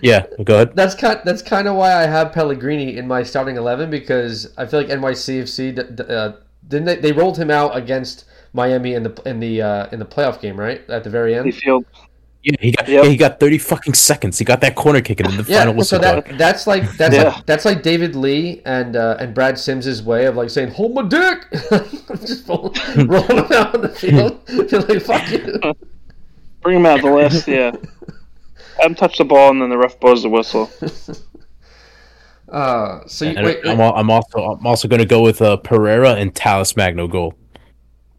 yeah, 0.01 0.25
go 0.43 0.55
ahead. 0.55 0.75
that's 0.75 0.95
kind 0.95 1.19
that's 1.25 1.41
kind 1.41 1.67
of 1.67 1.75
why 1.75 1.93
I 1.93 2.07
have 2.07 2.31
Pellegrini 2.31 2.97
in 2.97 3.07
my 3.07 3.23
starting 3.23 3.57
eleven 3.57 3.89
because 3.89 4.53
I 4.57 4.65
feel 4.65 4.81
like 4.81 4.89
NYCFC 4.89 5.75
d- 5.75 5.83
d- 5.95 6.03
uh, 6.13 6.33
didn't 6.67 6.85
they, 6.85 6.95
they 6.95 7.11
rolled 7.11 7.37
him 7.37 7.51
out 7.51 7.75
against 7.75 8.25
Miami 8.53 8.93
in 8.93 9.03
the 9.03 9.21
in 9.25 9.39
the 9.39 9.61
uh, 9.61 9.87
in 9.91 9.99
the 9.99 10.05
playoff 10.05 10.39
game 10.41 10.59
right 10.59 10.81
at 10.89 11.03
the 11.03 11.09
very 11.09 11.35
end. 11.35 11.53
Field. 11.55 11.85
Yeah, 12.43 12.55
he 12.59 12.71
got 12.73 12.89
Yep. 12.89 13.03
yeah, 13.05 13.09
he 13.09 13.15
got 13.15 13.39
30 13.39 13.57
fucking 13.57 13.93
seconds. 13.93 14.37
He 14.37 14.43
got 14.43 14.59
that 14.59 14.75
corner 14.75 14.99
kick 14.99 15.21
in 15.21 15.37
the 15.37 15.45
Yeah, 15.47 15.59
final 15.59 15.73
so 15.75 15.77
whistle. 15.77 15.99
go. 15.99 16.21
that 16.21 16.37
that's 16.37 16.67
like 16.67 16.83
that's 16.97 17.15
Yeah. 17.15 17.23
like 17.29 17.45
that's 17.45 17.63
like 17.63 17.83
David 17.83 18.17
Lee 18.17 18.61
and 18.65 18.97
uh, 18.97 19.15
and 19.19 19.33
Brad 19.33 19.57
Sims's 19.57 20.03
way 20.03 20.25
of 20.25 20.35
like 20.35 20.49
saying 20.49 20.71
"Hold 20.71 20.93
my 20.93 21.03
dick," 21.07 21.47
just 22.19 22.45
roll, 22.49 22.73
rolling 22.97 23.37
him 23.37 23.51
out 23.53 23.75
on 23.75 23.81
the 23.81 23.89
field. 23.95 24.45
Feel 24.69 24.81
like 24.89 25.01
fuck 25.03 25.31
you. 25.31 25.73
Bring 26.61 26.77
him 26.77 26.85
out 26.85 27.01
the 27.01 27.11
list, 27.13 27.47
Yeah. 27.47 27.71
Have 28.79 28.91
him 28.91 28.95
touch 28.95 29.17
the 29.17 29.25
ball, 29.25 29.51
and 29.51 29.61
then 29.61 29.69
the 29.69 29.77
ref 29.77 29.99
blows 29.99 30.23
the 30.23 30.29
whistle. 30.29 30.69
Uh, 32.49 33.01
so 33.07 33.25
you, 33.25 33.43
wait, 33.43 33.59
I'm, 33.65 33.81
al- 33.81 33.95
I'm 33.95 34.11
also 34.11 34.37
I'm 34.37 34.67
also 34.67 34.87
gonna 34.87 35.05
go 35.05 35.23
with 35.23 35.41
uh, 35.41 35.57
Pereira 35.57 36.13
and 36.13 36.35
Talles 36.35 36.77
Magno 36.77 37.07
goal. 37.07 37.33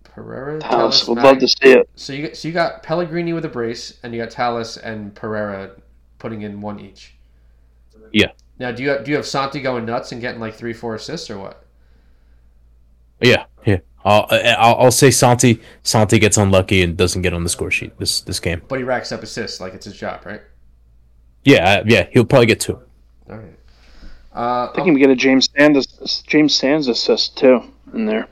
Pereira. 0.02 0.58
Talles 0.58 0.70
Talles 0.70 1.08
would 1.08 1.16
Mag- 1.16 1.24
love 1.24 1.38
to 1.38 1.48
see 1.48 1.70
it. 1.70 1.88
So 1.94 2.12
you 2.12 2.34
so 2.34 2.48
you 2.48 2.54
got 2.54 2.82
Pellegrini 2.82 3.32
with 3.32 3.44
a 3.44 3.48
brace, 3.48 4.00
and 4.02 4.12
you 4.12 4.20
got 4.20 4.30
Talles 4.30 4.76
and 4.76 5.14
Pereira 5.14 5.70
putting 6.18 6.42
in 6.42 6.60
one 6.60 6.80
each. 6.80 7.14
Yeah. 8.12 8.32
Now, 8.58 8.72
do 8.72 8.82
you 8.82 8.98
do 9.04 9.10
you 9.12 9.16
have 9.16 9.26
Santi 9.26 9.60
going 9.60 9.84
nuts 9.84 10.10
and 10.10 10.20
getting 10.20 10.40
like 10.40 10.54
three, 10.54 10.72
four 10.72 10.96
assists 10.96 11.30
or 11.30 11.38
what? 11.38 11.64
Yeah, 13.20 13.30
yeah. 13.30 13.44
I'll, 14.04 14.26
I'll 14.30 14.74
I'll 14.76 14.90
say 14.90 15.10
Santi 15.10 15.60
Santi 15.82 16.18
gets 16.18 16.36
unlucky 16.36 16.82
and 16.82 16.96
doesn't 16.96 17.22
get 17.22 17.32
on 17.32 17.42
the 17.42 17.48
score 17.48 17.70
sheet 17.70 17.98
this 17.98 18.20
this 18.20 18.38
game. 18.38 18.62
But 18.68 18.78
he 18.78 18.84
racks 18.84 19.12
up 19.12 19.22
assists 19.22 19.60
like 19.60 19.74
it's 19.74 19.86
his 19.86 19.96
job, 19.96 20.26
right? 20.26 20.42
Yeah, 21.44 21.80
uh, 21.80 21.84
yeah. 21.86 22.06
He'll 22.12 22.24
probably 22.24 22.46
get 22.46 22.60
two. 22.60 22.78
All 23.30 23.36
right. 23.36 23.58
Uh, 24.34 24.70
I 24.70 24.72
think 24.74 24.94
we 24.94 25.00
get 25.00 25.10
a 25.10 25.16
James 25.16 25.48
Sands 25.56 26.22
James 26.26 26.54
Sands 26.54 26.88
assist 26.88 27.38
too 27.38 27.62
in 27.94 28.04
there. 28.06 28.28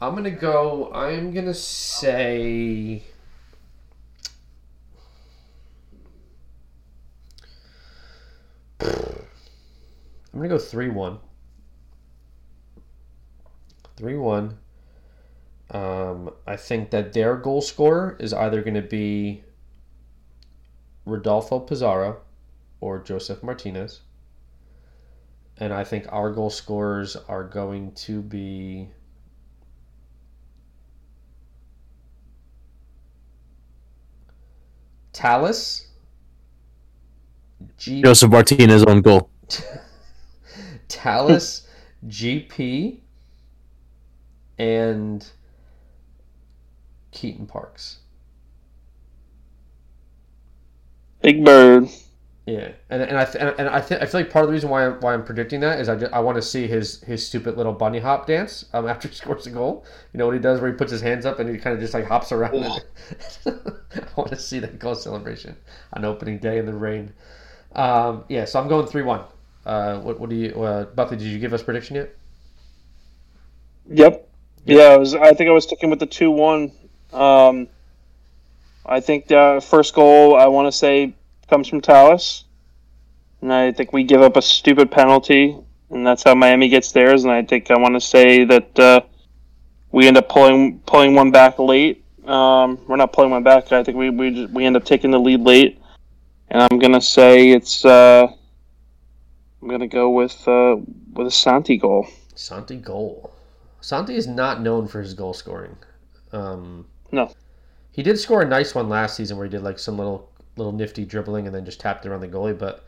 I'm 0.00 0.14
gonna 0.14 0.30
go. 0.30 0.90
I'm 0.92 1.32
gonna 1.34 1.54
say. 1.54 3.02
I'm 8.80 8.88
gonna 10.32 10.48
go 10.48 10.58
three 10.58 10.88
one. 10.88 11.18
Three 13.96 14.16
one. 14.16 14.59
Um, 15.70 16.32
I 16.46 16.56
think 16.56 16.90
that 16.90 17.12
their 17.12 17.36
goal 17.36 17.60
scorer 17.60 18.16
is 18.18 18.32
either 18.32 18.60
going 18.62 18.74
to 18.74 18.82
be 18.82 19.44
Rodolfo 21.04 21.60
Pizarro 21.60 22.20
or 22.80 22.98
Josef 22.98 23.40
Martínez. 23.40 24.00
And 25.58 25.72
I 25.72 25.84
think 25.84 26.06
our 26.10 26.32
goal 26.32 26.50
scorers 26.50 27.16
are 27.16 27.44
going 27.44 27.92
to 27.92 28.22
be 28.22 28.88
Talles. 35.12 35.86
G- 37.76 38.02
Josef 38.02 38.30
Martínez 38.30 38.86
on 38.86 39.02
goal. 39.02 39.30
Talles, 40.88 41.68
GP, 42.06 43.00
and 44.58 45.26
Keaton 47.12 47.46
Parks. 47.46 47.98
Big 51.22 51.44
Bird. 51.44 51.88
Yeah, 52.46 52.72
and 52.88 53.02
and 53.02 53.16
I 53.16 53.24
th- 53.26 53.54
and 53.58 53.68
I 53.68 53.80
think 53.80 54.02
I 54.02 54.06
feel 54.06 54.22
like 54.22 54.30
part 54.30 54.44
of 54.44 54.48
the 54.48 54.54
reason 54.54 54.70
why 54.70 54.86
I'm, 54.86 55.00
why 55.00 55.14
I'm 55.14 55.24
predicting 55.24 55.60
that 55.60 55.78
is 55.78 55.88
I, 55.88 55.94
just, 55.94 56.12
I 56.12 56.20
want 56.20 56.36
to 56.36 56.42
see 56.42 56.66
his 56.66 57.00
his 57.02 57.24
stupid 57.24 57.56
little 57.56 57.72
bunny 57.72 58.00
hop 58.00 58.26
dance 58.26 58.64
um 58.72 58.88
after 58.88 59.08
he 59.08 59.14
scores 59.22 59.46
a 59.46 59.50
goal. 59.50 59.84
You 60.12 60.18
know 60.18 60.26
what 60.26 60.34
he 60.34 60.40
does 60.40 60.60
where 60.60 60.70
he 60.70 60.76
puts 60.76 60.90
his 60.90 61.00
hands 61.02 61.26
up 61.26 61.38
and 61.38 61.48
he 61.48 61.58
kind 61.58 61.74
of 61.74 61.80
just 61.80 61.94
like 61.94 62.06
hops 62.06 62.32
around. 62.32 62.54
I 63.46 63.52
want 64.16 64.30
to 64.30 64.36
see 64.36 64.58
that 64.60 64.78
goal 64.78 64.94
celebration 64.94 65.56
on 65.92 66.04
opening 66.04 66.38
day 66.38 66.58
in 66.58 66.66
the 66.66 66.72
rain. 66.74 67.12
Um, 67.74 68.24
yeah, 68.28 68.46
so 68.46 68.60
I'm 68.60 68.68
going 68.68 68.86
three 68.86 69.02
one. 69.02 69.22
Uh, 69.64 70.00
what 70.00 70.18
what 70.18 70.30
do 70.30 70.36
you 70.36 70.62
uh, 70.62 70.86
Buckley? 70.86 71.18
Did 71.18 71.26
you 71.28 71.38
give 71.38 71.52
us 71.52 71.62
prediction 71.62 71.96
yet? 71.96 72.16
Yep. 73.88 74.28
Yeah, 74.64 74.82
I 74.84 74.96
was. 74.96 75.14
I 75.14 75.32
think 75.34 75.48
I 75.50 75.52
was 75.52 75.64
sticking 75.64 75.90
with 75.90 75.98
the 76.00 76.06
two 76.06 76.30
one. 76.30 76.72
Um, 77.12 77.68
I 78.86 79.00
think 79.00 79.28
the 79.28 79.64
first 79.66 79.94
goal 79.94 80.36
I 80.36 80.46
want 80.46 80.66
to 80.66 80.72
say 80.72 81.14
comes 81.48 81.68
from 81.68 81.80
Talles, 81.80 82.44
and 83.40 83.52
I 83.52 83.72
think 83.72 83.92
we 83.92 84.04
give 84.04 84.22
up 84.22 84.36
a 84.36 84.42
stupid 84.42 84.90
penalty, 84.90 85.56
and 85.90 86.06
that's 86.06 86.22
how 86.22 86.34
Miami 86.34 86.68
gets 86.68 86.92
theirs. 86.92 87.24
And 87.24 87.32
I 87.32 87.42
think 87.42 87.70
I 87.70 87.78
want 87.78 87.94
to 87.94 88.00
say 88.00 88.44
that 88.44 88.78
uh, 88.78 89.00
we 89.92 90.06
end 90.06 90.16
up 90.16 90.28
pulling 90.28 90.80
pulling 90.80 91.14
one 91.14 91.30
back 91.30 91.58
late. 91.58 92.04
Um, 92.26 92.78
we're 92.86 92.96
not 92.96 93.12
pulling 93.12 93.30
one 93.30 93.42
back. 93.42 93.70
I 93.72 93.82
think 93.82 93.96
we 93.96 94.10
we 94.10 94.30
just, 94.30 94.52
we 94.52 94.64
end 94.64 94.76
up 94.76 94.84
taking 94.84 95.10
the 95.10 95.20
lead 95.20 95.40
late, 95.40 95.80
and 96.48 96.62
I'm 96.62 96.78
gonna 96.78 97.00
say 97.00 97.50
it's. 97.50 97.84
Uh, 97.84 98.28
I'm 99.62 99.68
gonna 99.68 99.88
go 99.88 100.10
with 100.10 100.46
uh, 100.48 100.76
with 101.12 101.26
a 101.26 101.30
Santi 101.30 101.76
goal. 101.76 102.06
Santi 102.34 102.76
goal. 102.76 103.32
Santi 103.80 104.14
is 104.14 104.26
not 104.26 104.62
known 104.62 104.86
for 104.86 105.00
his 105.00 105.14
goal 105.14 105.34
scoring. 105.34 105.76
Um, 106.32 106.86
No. 107.12 107.32
He 107.92 108.02
did 108.02 108.18
score 108.18 108.42
a 108.42 108.48
nice 108.48 108.74
one 108.74 108.88
last 108.88 109.16
season 109.16 109.36
where 109.36 109.46
he 109.46 109.50
did 109.50 109.62
like 109.62 109.78
some 109.78 109.98
little 109.98 110.30
little 110.56 110.72
nifty 110.72 111.04
dribbling 111.04 111.46
and 111.46 111.54
then 111.54 111.64
just 111.64 111.80
tapped 111.80 112.04
it 112.04 112.08
around 112.08 112.20
the 112.20 112.28
goalie. 112.28 112.56
But 112.56 112.84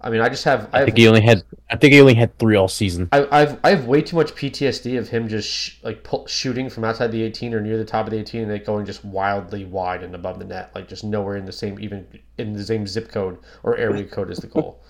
I 0.00 0.10
mean, 0.10 0.20
I 0.20 0.28
just 0.28 0.44
have 0.44 0.68
I 0.72 0.78
I 0.78 0.78
have, 0.80 0.86
think 0.86 0.98
he 0.98 1.08
only 1.08 1.22
had. 1.22 1.42
I 1.70 1.76
think 1.76 1.94
he 1.94 2.00
only 2.00 2.14
had 2.14 2.38
three 2.38 2.54
all 2.54 2.68
season. 2.68 3.08
I, 3.12 3.26
I've 3.30 3.58
I 3.64 3.70
have 3.70 3.86
way 3.86 4.02
too 4.02 4.16
much 4.16 4.34
PTSD 4.34 4.98
of 4.98 5.08
him 5.08 5.28
just 5.28 5.48
sh- 5.48 5.76
like 5.82 6.04
pull, 6.04 6.26
shooting 6.26 6.68
from 6.68 6.84
outside 6.84 7.12
the 7.12 7.22
18 7.22 7.54
or 7.54 7.60
near 7.60 7.78
the 7.78 7.84
top 7.84 8.06
of 8.06 8.10
the 8.12 8.18
18 8.18 8.42
and 8.42 8.52
it 8.52 8.66
going 8.66 8.84
just 8.84 9.04
wildly 9.04 9.64
wide 9.64 10.02
and 10.02 10.14
above 10.14 10.38
the 10.38 10.44
net, 10.44 10.70
like 10.74 10.86
just 10.88 11.02
nowhere 11.02 11.36
in 11.36 11.46
the 11.46 11.52
same 11.52 11.80
even 11.80 12.06
in 12.36 12.52
the 12.52 12.64
same 12.64 12.86
zip 12.86 13.10
code 13.10 13.38
or 13.62 13.76
area 13.76 14.04
code 14.16 14.30
as 14.30 14.38
the 14.38 14.46
goal. 14.46 14.82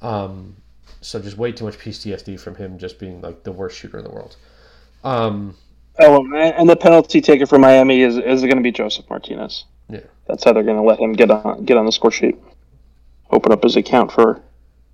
Um, 0.00 0.56
so 1.00 1.20
just 1.20 1.36
way 1.36 1.52
too 1.52 1.64
much 1.64 1.78
PTSD 1.78 2.40
from 2.40 2.54
him 2.54 2.78
just 2.78 2.98
being 2.98 3.20
like 3.20 3.42
the 3.42 3.52
worst 3.52 3.76
shooter 3.76 3.98
in 3.98 4.04
the 4.04 4.10
world. 4.10 4.36
Um, 5.02 5.54
Oh, 5.98 6.24
and 6.24 6.34
and 6.34 6.68
the 6.68 6.76
penalty 6.76 7.20
taker 7.20 7.46
for 7.46 7.58
Miami 7.58 8.02
is 8.02 8.16
is 8.16 8.42
going 8.42 8.56
to 8.56 8.62
be 8.62 8.72
Josef 8.72 9.06
Martínez. 9.06 9.64
Yeah. 9.88 10.00
that's 10.26 10.42
how 10.44 10.52
they're 10.52 10.62
going 10.62 10.78
to 10.78 10.82
let 10.82 10.98
him 10.98 11.12
get 11.12 11.30
on 11.30 11.64
get 11.64 11.76
on 11.76 11.86
the 11.86 11.92
score 11.92 12.10
sheet. 12.10 12.36
Open 13.30 13.52
up 13.52 13.62
his 13.62 13.76
account 13.76 14.12
for 14.12 14.40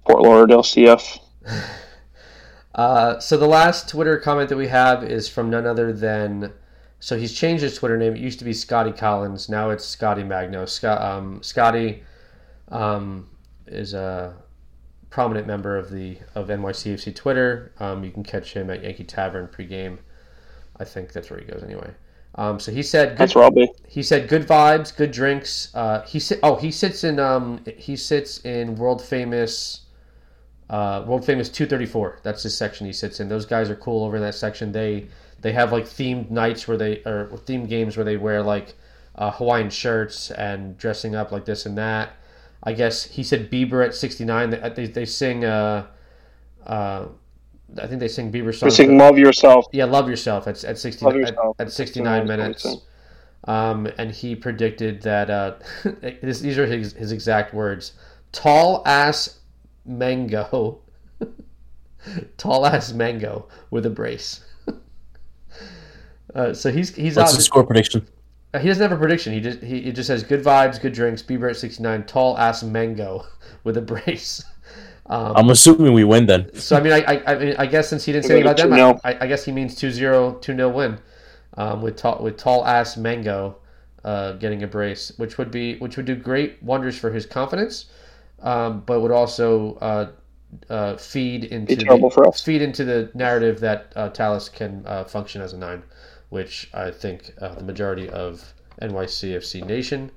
Fort 0.07 0.23
Lauderdale 0.23 0.63
CF. 0.63 1.19
Uh, 2.73 3.19
so 3.19 3.37
the 3.37 3.49
last 3.49 3.89
Twitter 3.89 4.17
comment 4.17 4.49
that 4.49 4.57
we 4.57 4.69
have 4.69 5.03
is 5.03 5.29
from 5.29 5.51
none 5.51 5.67
other 5.67 5.93
than. 5.93 6.53
So 7.01 7.19
he's 7.19 7.33
changed 7.33 7.63
his 7.63 7.77
Twitter 7.77 7.97
name. 7.97 8.15
It 8.15 8.21
used 8.21 8.39
to 8.39 8.45
be 8.45 8.53
Scotty 8.53 8.93
Collins. 8.93 9.49
Now 9.49 9.71
it's 9.71 9.85
Scotty 9.85 10.23
Magno. 10.23 10.67
Scott, 10.67 11.01
um, 11.01 11.43
Scotty 11.43 12.05
um, 12.69 13.29
is 13.67 13.93
a 13.95 14.35
prominent 15.09 15.47
member 15.47 15.77
of 15.77 15.91
the 15.91 16.19
of 16.35 16.49
NYCFC 16.49 17.15
Twitter. 17.15 17.73
Um, 17.81 18.05
you 18.05 18.11
can 18.11 18.23
catch 18.23 18.55
him 18.55 18.71
at 18.71 18.83
Yankee 18.83 19.05
Tavern 19.05 19.49
pregame. 19.49 19.99
I 20.81 20.85
think 20.85 21.13
that's 21.13 21.31
where 21.31 21.39
he 21.39 21.45
goes 21.45 21.63
anyway. 21.63 21.91
Um, 22.37 22.59
so 22.59 22.73
he 22.73 22.83
said, 22.83 23.11
good, 23.11 23.19
That's 23.19 23.35
where 23.35 23.51
he 23.87 24.03
said 24.03 24.29
good 24.29 24.47
vibes, 24.47 24.97
good 24.97 25.11
drinks. 25.11 25.71
Uh, 25.75 26.03
he 26.03 26.19
sit. 26.19 26.41
Oh, 26.43 26.57
he 26.57 26.71
sits 26.71 27.05
in. 27.05 27.19
Um, 27.19 27.63
he 27.77 27.97
sits 27.97 28.39
in 28.45 28.77
world 28.77 29.03
famous. 29.03 29.83
Uh, 30.71 31.05
world 31.07 31.25
famous 31.25 31.49
234. 31.49 32.21
That's 32.23 32.45
his 32.45 32.57
section 32.57 32.87
he 32.87 32.93
sits 32.93 33.19
in. 33.19 33.29
Those 33.29 33.45
guys 33.45 33.69
are 33.69 33.77
cool 33.77 34.05
over 34.05 34.17
in 34.17 34.23
that 34.23 34.37
section. 34.37 34.73
They 34.73 35.09
they 35.41 35.53
have 35.53 35.73
like 35.73 35.85
themed 35.85 36.31
nights 36.31 36.67
where 36.69 36.77
they 36.77 36.99
or 37.05 37.29
themed 37.45 37.69
games 37.69 37.97
where 37.97 38.05
they 38.05 38.17
wear 38.17 38.43
like 38.43 38.75
uh, 39.17 39.33
Hawaiian 39.33 39.69
shirts 39.69 40.31
and 40.31 40.79
dressing 40.79 41.15
up 41.15 41.33
like 41.33 41.45
this 41.45 41.67
and 41.67 41.77
that. 41.77 42.13
I 42.63 42.73
guess 42.73 43.05
he 43.05 43.23
said 43.25 43.51
Bieber 43.51 43.85
at 43.85 43.95
69. 43.95 44.51
They 44.51 44.69
they, 44.71 44.87
they 44.87 45.05
sing. 45.05 45.45
Uh, 45.45 45.87
uh, 46.65 47.07
I 47.79 47.87
think 47.87 48.01
they 48.01 48.09
sing 48.09 48.33
Bieber 48.33 48.47
We're 48.47 48.53
songs. 48.53 48.77
saying 48.77 48.97
love 48.99 49.19
yourself. 49.19 49.67
Yeah, 49.73 49.85
love 49.85 50.09
yourself 50.09 50.47
at 50.49 50.63
at 50.65 50.79
sixty 50.79 51.05
Love 51.05 51.15
at, 51.15 51.21
yourself. 51.21 51.57
at 51.61 51.71
sixty 51.73 52.01
nine 52.01 52.27
minutes. 52.27 52.67
Um, 53.45 53.89
and 53.97 54.11
he 54.11 54.35
predicted 54.37 55.01
that 55.03 55.31
uh, 55.31 55.55
this, 56.23 56.41
these 56.41 56.59
are 56.59 56.67
his, 56.67 56.93
his 56.95 57.13
exact 57.13 57.55
words: 57.55 57.93
"Tall 58.33 58.83
ass 58.87 59.39
mango, 59.87 60.81
tall 62.37 62.67
ass 62.67 62.93
mango 62.93 63.49
with 63.71 63.87
a 63.87 63.91
brace." 63.91 64.45
uh, 66.35 66.53
so 66.53 66.71
he's 66.71 66.95
he's 66.95 67.17
What's 67.17 67.33
out. 67.33 67.37
the 67.37 67.43
score 67.43 67.65
prediction? 67.65 68.07
Uh, 68.53 68.59
He 68.59 68.69
doesn't 68.69 68.83
have 68.83 68.93
a 68.93 69.01
prediction. 69.01 69.33
He 69.33 69.41
just 69.41 69.61
he, 69.63 69.81
he 69.83 69.93
just 69.93 70.07
says 70.09 70.23
good 70.23 70.43
vibes, 70.45 70.81
good 70.81 70.93
drinks. 70.93 71.23
Bieber 71.23 71.49
at 71.51 71.57
sixty 71.57 71.83
nine, 71.83 72.05
tall 72.05 72.37
ass 72.39 72.63
mango 72.63 73.25
with 73.65 73.77
a 73.77 73.83
brace. 73.83 74.45
Um, 75.11 75.37
I'm 75.37 75.51
assuming 75.51 75.93
we 75.93 76.05
win 76.05 76.27
then. 76.27 76.55
so 76.55 76.77
I 76.77 76.81
mean, 76.81 76.93
I, 76.93 77.01
I, 77.01 77.35
I 77.35 77.39
mean, 77.39 77.57
I 77.59 77.67
guess 77.67 77.89
since 77.89 78.05
he 78.05 78.13
didn't 78.13 78.27
say 78.27 78.35
anything 78.35 78.47
about 78.47 78.57
gonna 78.71 78.95
them, 78.95 79.01
I, 79.03 79.13
I, 79.13 79.25
I 79.25 79.27
guess 79.27 79.45
he 79.45 79.51
means 79.51 79.75
2-0, 79.75 80.41
2-0 80.41 80.73
win, 80.73 80.99
um, 81.57 81.83
with 81.83 81.97
tall 81.97 82.23
with 82.23 82.37
tall 82.37 82.65
ass 82.65 82.97
Mango, 82.97 83.57
uh, 84.05 84.33
getting 84.35 84.63
a 84.63 84.69
brace, 84.69 85.13
which 85.17 85.37
would 85.37 85.51
be 85.51 85.77
which 85.79 85.97
would 85.97 86.07
do 86.07 86.15
great 86.15 86.63
wonders 86.63 86.97
for 86.97 87.11
his 87.11 87.27
confidence, 87.27 87.87
um, 88.43 88.85
but 88.87 89.01
would 89.01 89.11
also 89.11 89.75
uh, 89.81 90.11
uh, 90.69 90.97
feed 90.97 91.45
into 91.45 91.75
the, 91.75 92.11
for 92.15 92.29
us. 92.29 92.41
feed 92.41 92.63
into 92.63 92.85
the 92.85 93.11
narrative 93.13 93.59
that 93.59 93.93
uh, 93.97 94.11
Talles 94.11 94.49
can 94.49 94.85
uh, 94.87 95.03
function 95.03 95.43
as 95.43 95.53
a 95.53 95.59
nine, 95.59 95.83
which 96.29 96.71
I 96.73 96.93
think 96.93 97.33
uh, 97.41 97.57
the 97.57 97.65
majority 97.65 98.09
of 98.09 98.55
NYCFC 98.81 99.67
Nation 99.67 100.13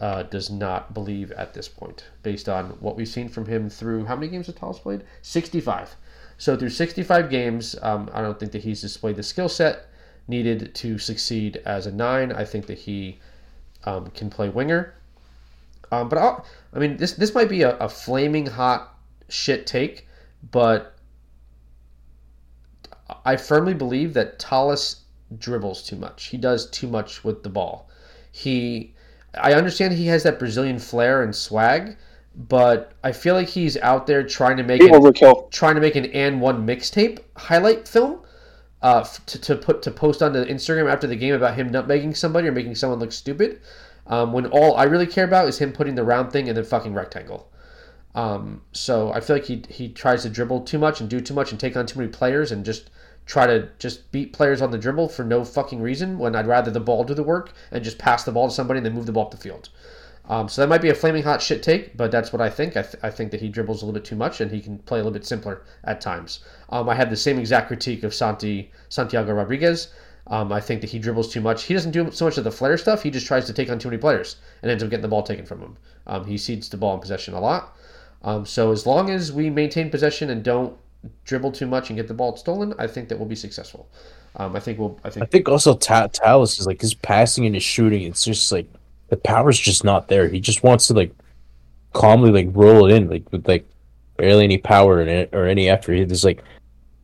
uh, 0.00 0.24
does 0.24 0.50
not 0.50 0.94
believe 0.94 1.30
at 1.32 1.54
this 1.54 1.68
point, 1.68 2.04
based 2.22 2.48
on 2.48 2.70
what 2.80 2.96
we've 2.96 3.08
seen 3.08 3.28
from 3.28 3.46
him 3.46 3.70
through 3.70 4.04
how 4.04 4.14
many 4.14 4.28
games 4.28 4.46
has 4.46 4.54
Talles 4.54 4.78
played? 4.78 5.04
65. 5.22 5.96
So 6.38 6.56
through 6.56 6.70
65 6.70 7.30
games, 7.30 7.76
um, 7.82 8.10
I 8.12 8.20
don't 8.20 8.38
think 8.38 8.52
that 8.52 8.62
he's 8.62 8.80
displayed 8.80 9.16
the 9.16 9.22
skill 9.22 9.48
set 9.48 9.86
needed 10.28 10.74
to 10.74 10.98
succeed 10.98 11.56
as 11.64 11.86
a 11.86 11.92
nine. 11.92 12.32
I 12.32 12.44
think 12.44 12.66
that 12.66 12.78
he 12.78 13.20
um, 13.84 14.10
can 14.10 14.28
play 14.28 14.48
winger. 14.48 14.94
Um, 15.92 16.08
but 16.08 16.18
I'll, 16.18 16.44
I 16.74 16.78
mean, 16.78 16.96
this 16.96 17.12
this 17.12 17.32
might 17.32 17.48
be 17.48 17.62
a, 17.62 17.76
a 17.78 17.88
flaming 17.88 18.46
hot 18.46 18.98
shit 19.28 19.66
take, 19.66 20.08
but 20.50 20.96
I 23.24 23.36
firmly 23.36 23.74
believe 23.74 24.14
that 24.14 24.38
Talles 24.38 25.02
dribbles 25.38 25.82
too 25.82 25.96
much. 25.96 26.26
He 26.26 26.36
does 26.36 26.68
too 26.70 26.88
much 26.88 27.24
with 27.24 27.42
the 27.42 27.48
ball. 27.48 27.88
He, 28.30 28.94
I 29.36 29.54
understand 29.54 29.94
he 29.94 30.06
has 30.06 30.22
that 30.24 30.38
Brazilian 30.38 30.78
flair 30.78 31.22
and 31.22 31.34
swag, 31.34 31.96
but 32.34 32.92
I 33.02 33.12
feel 33.12 33.34
like 33.34 33.48
he's 33.48 33.76
out 33.78 34.06
there 34.06 34.22
trying 34.22 34.56
to 34.58 34.62
make 34.62 34.82
an, 34.82 34.90
overkill. 34.90 35.50
trying 35.50 35.74
to 35.74 35.80
make 35.80 35.96
an 35.96 36.06
and 36.06 36.40
one 36.40 36.66
mixtape 36.66 37.20
highlight 37.36 37.88
film. 37.88 38.20
uh, 38.82 39.04
to, 39.26 39.40
to 39.40 39.56
put 39.56 39.82
to 39.82 39.90
post 39.90 40.22
onto 40.22 40.44
Instagram 40.44 40.90
after 40.92 41.06
the 41.06 41.16
game 41.16 41.34
about 41.34 41.54
him 41.56 41.70
nutmegging 41.70 42.16
somebody 42.16 42.46
or 42.46 42.52
making 42.52 42.74
someone 42.74 42.98
look 42.98 43.12
stupid. 43.12 43.60
Um, 44.06 44.32
when 44.32 44.46
all 44.46 44.76
I 44.76 44.84
really 44.84 45.06
care 45.06 45.24
about 45.24 45.48
is 45.48 45.58
him 45.58 45.72
putting 45.72 45.96
the 45.96 46.04
round 46.04 46.30
thing 46.30 46.46
in 46.46 46.54
the 46.54 46.62
fucking 46.62 46.94
rectangle. 46.94 47.50
Um, 48.14 48.62
so 48.72 49.12
I 49.12 49.20
feel 49.20 49.36
like 49.36 49.46
he 49.46 49.64
he 49.68 49.88
tries 49.88 50.22
to 50.22 50.30
dribble 50.30 50.62
too 50.62 50.78
much 50.78 51.00
and 51.00 51.10
do 51.10 51.20
too 51.20 51.34
much 51.34 51.50
and 51.50 51.60
take 51.60 51.76
on 51.76 51.86
too 51.86 51.98
many 51.98 52.10
players 52.10 52.52
and 52.52 52.64
just 52.64 52.90
try 53.26 53.46
to 53.46 53.68
just 53.78 54.10
beat 54.12 54.32
players 54.32 54.62
on 54.62 54.70
the 54.70 54.78
dribble 54.78 55.08
for 55.08 55.24
no 55.24 55.44
fucking 55.44 55.82
reason. 55.82 56.18
When 56.18 56.34
I'd 56.34 56.46
rather 56.46 56.70
the 56.70 56.80
ball 56.80 57.04
do 57.04 57.12
the 57.12 57.22
work 57.22 57.52
and 57.70 57.84
just 57.84 57.98
pass 57.98 58.24
the 58.24 58.32
ball 58.32 58.48
to 58.48 58.54
somebody 58.54 58.78
and 58.78 58.86
then 58.86 58.94
move 58.94 59.06
the 59.06 59.12
ball 59.12 59.24
up 59.24 59.32
the 59.32 59.36
field. 59.36 59.68
Um, 60.28 60.48
so 60.48 60.60
that 60.60 60.68
might 60.68 60.82
be 60.82 60.90
a 60.90 60.94
flaming 60.94 61.22
hot 61.22 61.40
shit 61.40 61.62
take, 61.62 61.96
but 61.96 62.10
that's 62.10 62.32
what 62.32 62.42
I 62.42 62.50
think. 62.50 62.76
I, 62.76 62.82
th- 62.82 63.02
I 63.02 63.10
think 63.10 63.30
that 63.30 63.40
he 63.40 63.48
dribbles 63.48 63.82
a 63.82 63.86
little 63.86 64.00
bit 64.00 64.04
too 64.04 64.16
much 64.16 64.40
and 64.40 64.50
he 64.50 64.60
can 64.60 64.78
play 64.78 64.98
a 64.98 65.02
little 65.02 65.12
bit 65.12 65.24
simpler 65.24 65.62
at 65.84 66.00
times. 66.00 66.40
Um, 66.70 66.88
I 66.88 66.94
have 66.94 67.10
the 67.10 67.16
same 67.16 67.38
exact 67.38 67.68
critique 67.68 68.02
of 68.02 68.14
Santi 68.14 68.72
Santiago 68.88 69.32
Rodriguez. 69.34 69.88
Um, 70.28 70.52
I 70.52 70.60
think 70.60 70.80
that 70.80 70.90
he 70.90 70.98
dribbles 70.98 71.32
too 71.32 71.40
much. 71.40 71.64
He 71.64 71.74
doesn't 71.74 71.92
do 71.92 72.10
so 72.10 72.24
much 72.24 72.38
of 72.38 72.44
the 72.44 72.50
flare 72.50 72.76
stuff. 72.76 73.04
He 73.04 73.10
just 73.10 73.26
tries 73.26 73.46
to 73.46 73.52
take 73.52 73.70
on 73.70 73.78
too 73.78 73.88
many 73.88 74.00
players 74.00 74.36
and 74.62 74.70
ends 74.70 74.82
up 74.82 74.90
getting 74.90 75.02
the 75.02 75.08
ball 75.08 75.22
taken 75.22 75.46
from 75.46 75.60
him. 75.60 75.76
Um, 76.08 76.24
he 76.24 76.36
cedes 76.36 76.68
the 76.68 76.76
ball 76.76 76.94
in 76.94 77.00
possession 77.00 77.34
a 77.34 77.40
lot. 77.40 77.76
Um, 78.22 78.44
so 78.44 78.72
as 78.72 78.86
long 78.86 79.08
as 79.08 79.32
we 79.32 79.50
maintain 79.50 79.90
possession 79.90 80.30
and 80.30 80.42
don't 80.42 80.76
dribble 81.24 81.52
too 81.52 81.66
much 81.66 81.90
and 81.90 81.96
get 81.96 82.08
the 82.08 82.14
ball 82.14 82.36
stolen, 82.36 82.74
I 82.78 82.86
think 82.86 83.08
that 83.08 83.18
we'll 83.18 83.28
be 83.28 83.36
successful. 83.36 83.88
Um, 84.36 84.54
I 84.54 84.60
think 84.60 84.78
we'll. 84.78 84.98
I 85.04 85.10
think. 85.10 85.24
I 85.24 85.26
think 85.26 85.48
also 85.48 85.74
Ta- 85.74 86.08
Talles 86.08 86.58
is 86.58 86.66
like 86.66 86.80
his 86.80 86.94
passing 86.94 87.46
and 87.46 87.54
his 87.54 87.64
shooting. 87.64 88.02
It's 88.02 88.24
just 88.24 88.52
like 88.52 88.68
the 89.08 89.16
power's 89.16 89.58
just 89.58 89.84
not 89.84 90.08
there. 90.08 90.28
He 90.28 90.40
just 90.40 90.62
wants 90.62 90.86
to 90.88 90.94
like 90.94 91.12
calmly 91.92 92.30
like 92.30 92.48
roll 92.54 92.86
it 92.86 92.94
in 92.94 93.08
like 93.08 93.30
with 93.32 93.48
like 93.48 93.66
barely 94.16 94.44
any 94.44 94.58
power 94.58 95.00
in 95.00 95.08
it 95.08 95.30
or 95.32 95.46
any 95.46 95.68
effort. 95.68 96.08
There's 96.08 96.24
like 96.24 96.42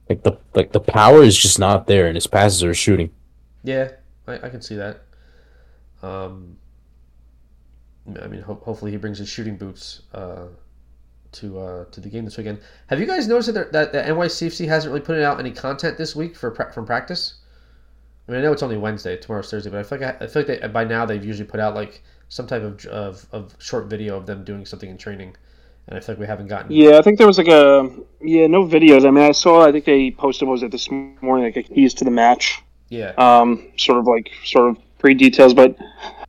like 0.08 0.22
the 0.22 0.36
like 0.54 0.72
the 0.72 0.80
power 0.80 1.22
is 1.22 1.38
just 1.38 1.58
not 1.58 1.86
there, 1.86 2.06
and 2.06 2.16
his 2.16 2.26
passes 2.26 2.62
are 2.62 2.74
shooting. 2.74 3.10
Yeah, 3.64 3.92
I, 4.26 4.34
I 4.34 4.48
can 4.50 4.60
see 4.60 4.76
that. 4.76 5.02
Um, 6.02 6.58
I 8.20 8.26
mean, 8.26 8.42
ho- 8.42 8.60
hopefully 8.62 8.90
he 8.90 8.96
brings 8.96 9.18
his 9.18 9.28
shooting 9.28 9.56
boots 9.56 10.02
uh, 10.12 10.46
to 11.32 11.58
uh, 11.58 11.84
to 11.86 12.00
the 12.00 12.08
game 12.08 12.24
this 12.24 12.36
weekend. 12.36 12.60
Have 12.88 13.00
you 13.00 13.06
guys 13.06 13.26
noticed 13.26 13.52
that, 13.54 13.72
that 13.72 13.92
that 13.92 14.06
NYCFC 14.06 14.66
hasn't 14.68 14.92
really 14.92 15.04
put 15.04 15.20
out 15.20 15.40
any 15.40 15.50
content 15.50 15.98
this 15.98 16.14
week 16.14 16.36
for 16.36 16.54
from 16.72 16.86
practice? 16.86 17.34
I 18.28 18.32
mean, 18.32 18.40
I 18.40 18.44
know 18.44 18.52
it's 18.52 18.62
only 18.62 18.76
Wednesday, 18.76 19.16
tomorrow's 19.16 19.50
Thursday, 19.50 19.70
but 19.70 19.80
I 19.80 19.82
feel 19.82 19.98
like 19.98 20.20
I, 20.20 20.24
I 20.24 20.28
feel 20.28 20.42
like 20.46 20.60
they, 20.60 20.68
by 20.68 20.84
now 20.84 21.04
they've 21.04 21.24
usually 21.24 21.48
put 21.48 21.58
out 21.58 21.74
like 21.74 22.02
some 22.28 22.46
type 22.46 22.62
of, 22.62 22.84
of 22.86 23.26
of 23.32 23.54
short 23.58 23.86
video 23.86 24.16
of 24.16 24.26
them 24.26 24.44
doing 24.44 24.64
something 24.64 24.88
in 24.88 24.96
training, 24.96 25.36
and 25.86 25.98
I 25.98 26.00
feel 26.00 26.14
like 26.14 26.20
we 26.20 26.26
haven't 26.26 26.46
gotten. 26.48 26.70
Yeah, 26.70 26.98
I 26.98 27.02
think 27.02 27.18
there 27.18 27.26
was 27.26 27.38
like 27.38 27.48
a 27.48 27.90
yeah 28.20 28.46
no 28.46 28.66
videos. 28.66 29.06
I 29.06 29.10
mean, 29.10 29.24
I 29.24 29.32
saw. 29.32 29.66
I 29.66 29.72
think 29.72 29.84
they 29.84 30.10
posted 30.12 30.46
what 30.46 30.52
was 30.52 30.62
it 30.62 30.70
this 30.70 30.90
morning 30.90 31.44
like 31.44 31.56
a 31.56 31.62
keys 31.62 31.94
to 31.94 32.04
the 32.04 32.10
match, 32.10 32.62
Yeah, 32.88 33.12
um, 33.18 33.70
sort 33.76 33.98
of 33.98 34.06
like 34.06 34.30
sort 34.44 34.70
of 34.70 34.78
pre 34.98 35.14
details, 35.14 35.52
but 35.52 35.76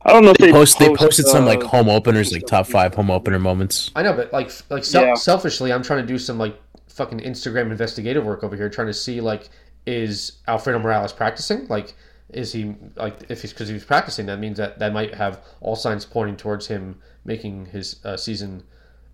I 0.04 0.12
don't 0.12 0.24
know 0.24 0.30
if 0.30 0.38
They 0.38 0.46
they, 0.46 0.52
post 0.52 0.78
they 0.78 0.88
post, 0.88 1.00
posted 1.00 1.26
some 1.26 1.44
like 1.46 1.64
uh, 1.64 1.68
home 1.68 1.88
openers, 1.88 2.32
like 2.32 2.46
top 2.46 2.66
five 2.66 2.94
home 2.94 3.10
opener 3.10 3.38
moments. 3.38 3.90
I 3.96 4.02
know, 4.02 4.12
but 4.12 4.32
like 4.32 4.50
like 4.70 4.84
sel- 4.84 5.06
Yeah. 5.06 5.14
selfishly, 5.14 5.72
I'm 5.72 5.82
trying 5.82 6.02
to 6.02 6.06
do 6.06 6.18
some 6.18 6.38
like 6.38 6.60
fucking 6.88 7.20
Instagram 7.20 7.70
investigative 7.70 8.24
work 8.24 8.44
over 8.44 8.56
here, 8.56 8.68
trying 8.68 8.86
to 8.88 8.94
see 8.94 9.20
like 9.20 9.48
is 9.86 10.32
Alfredo 10.48 10.78
Morales 10.78 11.12
practicing? 11.12 11.66
Like, 11.68 11.94
is 12.30 12.52
he 12.52 12.74
like 12.96 13.30
if 13.30 13.42
he's 13.42 13.52
because 13.52 13.68
he's 13.68 13.84
practicing, 13.84 14.26
that 14.26 14.38
means 14.38 14.58
that 14.58 14.78
that 14.78 14.92
might 14.92 15.14
have 15.14 15.40
all 15.60 15.76
signs 15.76 16.04
pointing 16.04 16.36
towards 16.36 16.66
him 16.66 17.00
making 17.24 17.66
his 17.66 18.04
uh, 18.04 18.16
season 18.16 18.62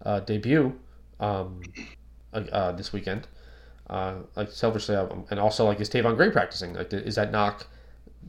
uh, 0.05 0.21
debut 0.21 0.77
um, 1.21 1.63
uh, 2.33 2.39
uh, 2.53 2.73
this 2.73 2.93
weekend. 2.93 3.27
Uh, 3.89 4.15
like 4.37 4.51
selfishly, 4.51 4.95
and 5.31 5.41
also 5.41 5.65
like 5.65 5.81
is 5.81 5.91
Tayvon 5.91 6.17
Gray 6.17 6.31
practicing? 6.31 6.75
Like, 6.75 6.93
is 6.93 7.17
that 7.17 7.33
knock 7.33 7.67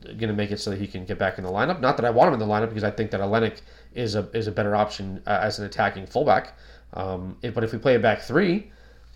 going 0.00 0.28
to 0.28 0.32
make 0.32 0.50
it 0.50 0.58
so 0.58 0.70
that 0.70 0.78
he 0.78 0.86
can 0.86 1.04
get 1.04 1.18
back 1.18 1.38
in 1.38 1.44
the 1.44 1.50
lineup? 1.50 1.80
Not 1.80 1.96
that 1.96 2.04
I 2.04 2.10
want 2.10 2.28
him 2.28 2.34
in 2.34 2.40
the 2.40 2.52
lineup 2.52 2.68
because 2.68 2.84
I 2.84 2.90
think 2.90 3.10
that 3.12 3.20
Ilenič 3.20 3.60
is 3.94 4.14
a 4.14 4.28
is 4.32 4.46
a 4.46 4.52
better 4.52 4.74
option 4.74 5.22
uh, 5.26 5.38
as 5.42 5.58
an 5.58 5.66
attacking 5.66 6.06
fullback. 6.06 6.56
Um, 6.94 7.36
but 7.54 7.64
if 7.64 7.72
we 7.72 7.78
play 7.78 7.94
a 7.94 7.98
back 7.98 8.20
three, 8.20 8.70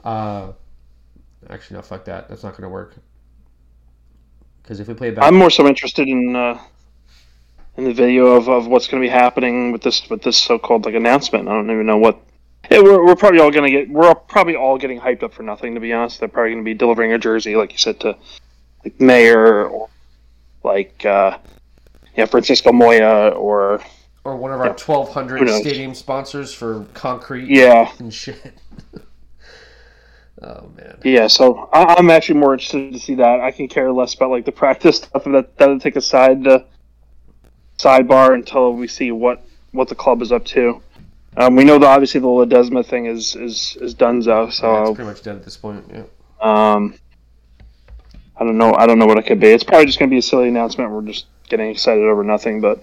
uh, 0.05 0.53
actually 1.51 1.77
no, 1.77 1.83
fuck 1.83 2.05
that. 2.07 2.29
That's 2.29 2.43
not 2.43 2.53
going 2.53 2.63
to 2.63 2.69
work. 2.69 2.97
Because 4.63 4.81
if 4.81 4.89
we 4.89 4.95
play 4.95 5.09
a 5.09 5.13
back, 5.13 5.25
I'm 5.25 5.37
more 5.37 5.51
so 5.51 5.67
interested 5.67 6.09
in 6.09 6.35
uh, 6.35 6.59
in 7.77 7.85
the 7.85 7.93
video 7.93 8.29
of, 8.29 8.49
of 8.49 8.67
what's 8.67 8.89
going 8.89 9.03
to 9.03 9.07
be 9.07 9.11
happening 9.11 9.73
with 9.73 9.83
this 9.83 10.09
with 10.09 10.23
this 10.23 10.37
so-called 10.37 10.85
like 10.87 10.95
announcement. 10.95 11.49
I 11.49 11.53
don't 11.53 11.71
even 11.71 11.87
know 11.87 11.99
what. 11.99 12.21
Yeah, 12.71 12.81
we're, 12.81 13.05
we're 13.05 13.15
probably 13.15 13.39
all 13.39 13.53
to 13.53 13.71
get. 13.71 13.89
We're 13.91 14.15
probably 14.15 14.57
all 14.57 14.77
getting 14.77 15.01
hyped 15.01 15.23
up 15.23 15.33
for 15.33 15.43
nothing. 15.43 15.75
To 15.75 15.81
be 15.81 15.93
honest, 15.93 16.19
they're 16.19 16.29
probably 16.29 16.53
going 16.53 16.65
to 16.65 16.69
be 16.69 16.75
delivering 16.75 17.13
a 17.13 17.19
jersey, 17.19 17.55
like 17.55 17.73
you 17.73 17.79
said, 17.79 18.01
to 18.01 18.17
like 18.85 19.01
Mayor 19.01 19.69
or 19.69 19.89
like 20.67 21.07
uh, 21.07 21.39
yeah 22.17 22.27
Francisco 22.27 22.73
Moya 22.73 23.31
or 23.31 23.81
or 24.25 24.37
one 24.37 24.53
of 24.53 24.61
our 24.61 24.67
Yeah. 24.67 24.73
1,200 24.73 25.49
stadium 25.61 25.95
sponsors 25.95 26.53
for 26.53 26.85
concrete 26.95 27.49
yeah 27.49 27.91
and 27.99 28.13
shit. 28.13 28.55
oh 30.43 30.69
man. 30.77 30.99
yeah. 31.05 31.27
So 31.29 31.69
I, 31.73 31.95
I'm 31.97 32.11
actually 32.11 32.41
more 32.41 32.53
interested 32.55 32.93
to 32.93 32.99
see 32.99 33.15
that. 33.17 33.41
I 33.41 33.51
can 33.53 33.69
care 33.69 33.91
less 33.93 34.15
about 34.15 34.31
like 34.31 34.45
the 34.45 34.53
practice 34.65 34.99
stuff. 34.99 35.25
That 35.25 35.57
that'll 35.57 35.81
take 35.81 35.97
a 35.97 36.01
side 36.01 36.47
uh, 36.47 36.61
sidebar 37.79 38.35
until 38.35 38.73
we 38.75 38.89
see 38.89 39.13
what 39.13 39.45
what 39.73 39.89
the 39.89 39.95
club 39.95 40.23
is 40.23 40.33
up 40.33 40.45
to. 40.47 40.83
Um, 41.39 41.55
we 41.55 41.65
know 41.65 41.79
that 41.79 41.87
obviously 41.87 42.21
the 42.21 42.27
Ledesma 42.29 42.85
thing 42.85 43.07
is 43.07 43.37
is 43.37 43.77
is 43.81 43.95
donezo. 43.95 44.51
Yeah, 44.63 44.83
it's 44.83 44.91
pretty 44.97 45.09
much 45.09 45.23
dead 45.23 45.37
at 45.37 45.45
this 45.45 45.57
point. 45.57 45.85
Yeah. 45.93 46.05
um, 46.41 46.95
I 48.39 48.45
don't 48.45 48.59
know. 48.59 48.75
I 48.75 48.87
don't 48.87 48.99
know 48.99 49.07
what 49.07 49.19
it 49.19 49.27
could 49.27 49.41
be. 49.41 49.49
It's 49.49 49.65
probably 49.65 49.87
just 49.87 49.99
going 49.99 50.11
to 50.11 50.15
be 50.15 50.19
a 50.19 50.23
silly 50.23 50.49
announcement. 50.49 50.91
We're 50.91 51.03
just 51.03 51.27
getting 51.49 51.71
excited 51.71 52.05
over 52.05 52.23
nothing. 52.23 52.61
But 52.61 52.83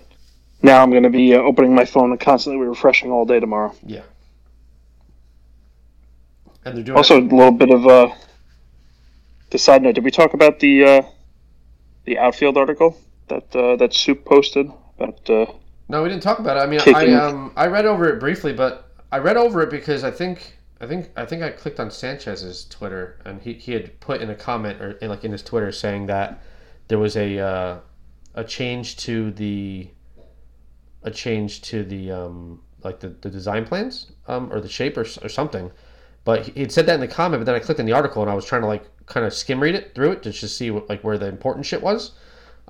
now 0.62 0.82
I'm 0.82 0.90
going 0.90 1.04
to 1.04 1.10
be 1.10 1.36
uh, 1.36 1.40
opening 1.40 1.76
my 1.76 1.86
phone 1.86 2.12
and 2.12 2.20
constantly 2.20 2.66
refreshing 2.66 3.12
all 3.12 3.26
day 3.26 3.40
tomorrow. 3.40 3.76
Yeah. 3.86 4.02
And 6.66 6.78
they're 6.78 6.84
doing 6.84 6.98
Also, 6.98 7.20
a 7.20 7.22
little 7.22 7.52
bit 7.52 7.70
of 7.70 7.86
uh, 7.86 8.14
the 9.52 9.58
side 9.58 9.84
note. 9.84 9.96
Did 9.96 10.04
we 10.04 10.12
talk 10.12 10.34
about 10.34 10.60
the 10.60 10.84
uh, 10.86 11.02
the 12.06 12.18
outfield 12.18 12.58
article 12.58 12.98
that 13.28 13.56
uh, 13.56 13.76
that 13.76 13.94
Soup 13.94 14.24
posted 14.26 14.72
about? 14.98 15.30
Uh, 15.30 15.46
No, 15.90 16.02
we 16.02 16.10
didn't 16.10 16.24
talk 16.24 16.40
about 16.40 16.58
it. 16.58 16.62
I 16.62 16.66
mean, 16.68 16.80
I 16.96 17.14
um 17.14 17.52
I 17.56 17.68
read 17.68 17.86
over 17.86 18.08
it 18.08 18.20
briefly, 18.20 18.54
but 18.54 18.90
I 19.12 19.18
read 19.20 19.38
over 19.38 19.62
it 19.62 19.70
because 19.70 20.04
I 20.04 20.12
think 20.12 20.58
I 20.84 20.88
think 20.88 21.12
I 21.16 21.26
think 21.26 21.42
I 21.42 21.50
clicked 21.50 21.80
on 21.80 21.90
Sanchez's 21.90 22.66
Twitter 22.66 23.18
and 23.24 23.42
he, 23.42 23.54
he 23.54 23.72
had 23.72 23.98
put 24.02 24.22
in 24.22 24.30
a 24.30 24.36
comment 24.36 24.82
or 24.82 24.92
in, 24.92 25.10
like 25.10 25.24
in 25.24 25.32
his 25.32 25.42
Twitter 25.42 25.72
saying 25.72 26.08
that 26.08 26.42
there 26.90 27.00
was 27.00 27.16
a 27.16 27.40
uh, 27.40 27.80
a 28.36 28.44
change 28.44 28.98
to 28.98 29.32
the 29.32 29.90
a 31.04 31.12
change 31.12 31.62
to 31.62 31.84
the 31.84 32.12
um 32.12 32.62
like 32.84 33.00
the, 33.00 33.10
the 33.22 33.30
design 33.30 33.66
plans 33.66 34.12
um 34.28 34.52
or 34.52 34.60
the 34.60 34.68
shape 34.68 34.98
or, 34.98 35.06
or 35.22 35.30
something. 35.30 35.72
But 36.26 36.48
he 36.48 36.62
had 36.62 36.72
said 36.72 36.86
that 36.88 36.96
in 36.96 37.02
the 37.02 37.08
comment, 37.08 37.40
but 37.40 37.46
then 37.46 37.56
I 37.56 37.60
clicked 37.60 37.80
on 37.80 37.86
the 37.86 37.94
article 37.94 38.22
and 38.22 38.30
I 38.30 38.34
was 38.34 38.46
trying 38.46 38.62
to 38.62 38.68
like 38.68 38.86
kind 39.06 39.26
of 39.26 39.34
skim 39.34 39.62
read 39.62 39.76
it 39.76 39.96
through 39.96 40.12
it 40.12 40.24
just 40.24 40.40
to 40.40 40.46
just 40.48 40.58
see 40.58 40.70
what, 40.70 40.90
like 40.90 41.02
where 41.02 41.18
the 41.18 41.28
important 41.28 41.66
shit 41.66 41.82
was. 41.82 42.12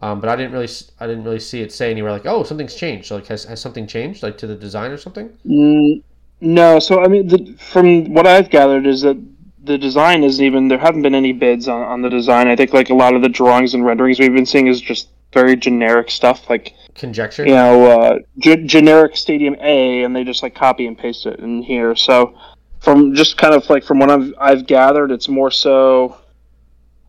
Um, 0.02 0.20
but 0.20 0.30
I 0.30 0.36
didn't 0.36 0.52
really, 0.52 0.70
I 1.00 1.08
didn't 1.08 1.24
really 1.24 1.40
see 1.40 1.62
it 1.62 1.72
say 1.72 1.90
anywhere 1.90 2.12
like, 2.12 2.26
oh, 2.26 2.44
something's 2.44 2.76
changed. 2.76 3.08
So, 3.08 3.16
like, 3.16 3.28
has, 3.28 3.46
has 3.46 3.62
something 3.62 3.88
changed, 3.88 4.22
like 4.24 4.38
to 4.40 4.48
the 4.48 4.56
design 4.56 4.92
or 4.92 4.98
something? 4.98 5.30
Mm, 5.46 6.04
no, 6.44 6.80
so 6.80 7.02
I 7.04 7.08
mean, 7.08 7.28
the, 7.28 7.56
from 7.58 8.14
what 8.14 8.28
I've 8.28 8.50
gathered 8.50 8.86
is 8.86 9.02
that 9.02 9.18
the 9.64 9.78
design 9.78 10.24
isn't 10.24 10.44
even. 10.44 10.68
There 10.68 10.78
haven't 10.78 11.02
been 11.02 11.16
any 11.16 11.34
bids 11.34 11.68
on, 11.68 11.82
on 11.82 12.02
the 12.02 12.10
design. 12.10 12.48
I 12.48 12.56
think 12.56 12.74
like 12.74 12.90
a 12.90 12.94
lot 12.94 13.16
of 13.16 13.22
the 13.22 13.30
drawings 13.30 13.74
and 13.74 13.86
renderings 13.86 14.20
we've 14.20 14.34
been 14.34 14.46
seeing 14.46 14.68
is 14.68 14.82
just 14.82 15.10
very 15.32 15.56
generic 15.56 16.12
stuff, 16.12 16.50
like 16.50 16.74
Conjecture. 16.96 17.46
you 17.46 17.54
know, 17.54 17.86
uh, 17.86 18.20
g- 18.40 18.66
generic 18.66 19.18
Stadium 19.18 19.56
A, 19.62 20.04
and 20.04 20.16
they 20.16 20.24
just 20.24 20.44
like 20.44 20.54
copy 20.54 20.86
and 20.86 20.98
paste 20.98 21.26
it 21.26 21.40
in 21.40 21.64
here. 21.64 21.96
So, 21.96 22.38
from 22.80 23.16
just 23.16 23.38
kind 23.38 23.54
of 23.54 23.68
like 23.70 23.84
from 23.84 24.00
what 24.00 24.12
I've 24.12 24.34
I've 24.40 24.68
gathered, 24.68 25.12
it's 25.12 25.30
more 25.30 25.52
so 25.52 26.18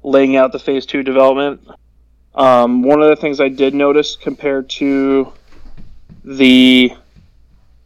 laying 0.02 0.36
out 0.36 0.52
the 0.52 0.58
Phase 0.58 0.86
Two 0.86 1.02
development. 1.02 1.60
Um, 2.34 2.82
one 2.82 3.02
of 3.02 3.08
the 3.08 3.16
things 3.16 3.40
I 3.40 3.48
did 3.48 3.74
notice 3.74 4.16
compared 4.16 4.68
to 4.70 5.32
the 6.24 6.92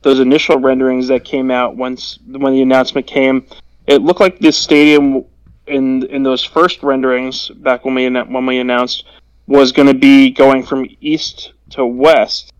those 0.03 0.21
initial 0.21 0.59
renderings 0.59 1.09
that 1.09 1.25
came 1.25 1.51
out 1.51 1.77
once 1.77 2.19
when 2.27 2.53
the 2.53 2.63
announcement 2.63 3.07
came, 3.07 3.47
it 3.87 4.03
looked 4.03 4.21
like 4.21 4.39
this 4.39 4.57
stadium 4.57 5.25
in 5.67 6.05
in 6.05 6.23
those 6.23 6.45
first 6.45 6.83
renderings 6.83 7.49
back 7.49 7.85
when 7.85 7.95
we 7.95 8.09
when 8.09 8.47
we 8.47 8.59
announced 8.59 9.05
was 9.47 9.73
going 9.73 9.89
to 9.89 9.95
be 9.95 10.31
going 10.31 10.63
from 10.63 10.87
east 11.01 11.53
to 11.71 11.85
west. 11.85 12.53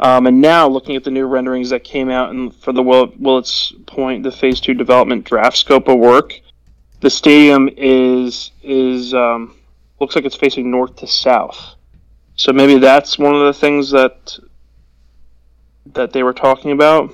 Um, 0.00 0.28
and 0.28 0.40
now, 0.40 0.68
looking 0.68 0.94
at 0.94 1.02
the 1.02 1.10
new 1.10 1.26
renderings 1.26 1.70
that 1.70 1.82
came 1.82 2.08
out 2.08 2.30
and 2.30 2.54
for 2.54 2.72
the 2.72 2.82
Will- 2.82 3.12
Willets 3.18 3.72
Point, 3.86 4.22
the 4.22 4.30
Phase 4.30 4.60
Two 4.60 4.74
development 4.74 5.24
draft 5.24 5.56
scope 5.56 5.88
of 5.88 5.98
work, 5.98 6.40
the 7.00 7.10
stadium 7.10 7.68
is 7.76 8.52
is 8.62 9.12
um, 9.12 9.56
looks 10.00 10.14
like 10.14 10.24
it's 10.24 10.36
facing 10.36 10.70
north 10.70 10.94
to 10.96 11.06
south. 11.06 11.74
So 12.36 12.52
maybe 12.52 12.78
that's 12.78 13.18
one 13.18 13.34
of 13.34 13.44
the 13.46 13.52
things 13.52 13.90
that 13.90 14.38
that 15.94 16.12
they 16.12 16.22
were 16.22 16.32
talking 16.32 16.72
about. 16.72 17.12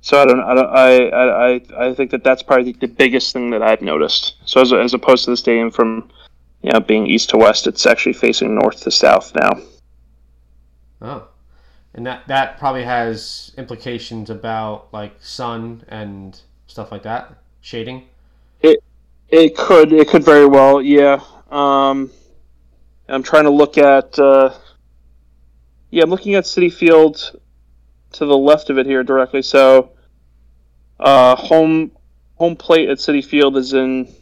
So 0.00 0.20
I 0.20 0.26
don't, 0.26 0.40
I 0.40 0.54
don't, 0.54 0.70
I, 0.70 1.08
I, 1.08 1.88
I- 1.88 1.94
think 1.94 2.10
that 2.10 2.22
that's 2.22 2.42
probably 2.42 2.72
the 2.72 2.88
biggest 2.88 3.32
thing 3.32 3.50
that 3.50 3.62
I've 3.62 3.80
noticed. 3.80 4.34
So 4.44 4.60
as, 4.60 4.72
as 4.72 4.92
opposed 4.92 5.24
to 5.24 5.30
the 5.30 5.36
stadium 5.36 5.70
from 5.70 6.10
you 6.62 6.72
know, 6.72 6.80
being 6.80 7.06
east 7.06 7.30
to 7.30 7.38
west, 7.38 7.66
it's 7.66 7.86
actually 7.86 8.12
facing 8.12 8.54
north 8.54 8.82
to 8.82 8.90
south 8.90 9.34
now. 9.34 9.52
Oh, 11.00 11.28
and 11.94 12.06
that 12.06 12.26
that 12.28 12.58
probably 12.58 12.84
has 12.84 13.52
implications 13.56 14.30
about 14.30 14.92
like 14.92 15.14
sun 15.20 15.84
and 15.88 16.38
stuff 16.66 16.90
like 16.92 17.02
that, 17.02 17.34
shading. 17.60 18.08
It 19.28 19.56
could, 19.56 19.92
it 19.92 20.08
could 20.08 20.22
very 20.24 20.46
well, 20.46 20.80
yeah. 20.80 21.20
Um, 21.50 22.10
I'm 23.08 23.22
trying 23.24 23.44
to 23.44 23.50
look 23.50 23.78
at, 23.78 24.16
uh, 24.16 24.54
yeah, 25.90 26.04
I'm 26.04 26.10
looking 26.10 26.34
at 26.36 26.44
Citi 26.44 26.72
Field 26.72 27.40
to 28.14 28.26
the 28.26 28.36
left 28.36 28.70
of 28.70 28.78
it 28.78 28.86
here 28.86 29.02
directly. 29.02 29.42
So, 29.42 29.92
uh, 30.98 31.36
home 31.36 31.92
home 32.36 32.56
plate 32.56 32.88
at 32.88 32.98
Citi 32.98 33.24
Field 33.24 33.56
is 33.56 33.72
in, 33.72 34.12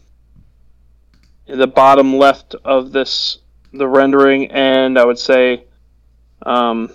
in 1.47 1.59
the 1.59 1.66
bottom 1.66 2.16
left 2.16 2.55
of 2.64 2.93
this 2.93 3.39
the 3.73 3.89
rendering, 3.89 4.51
and 4.51 4.98
I 4.98 5.05
would 5.05 5.19
say, 5.19 5.64
um, 6.44 6.93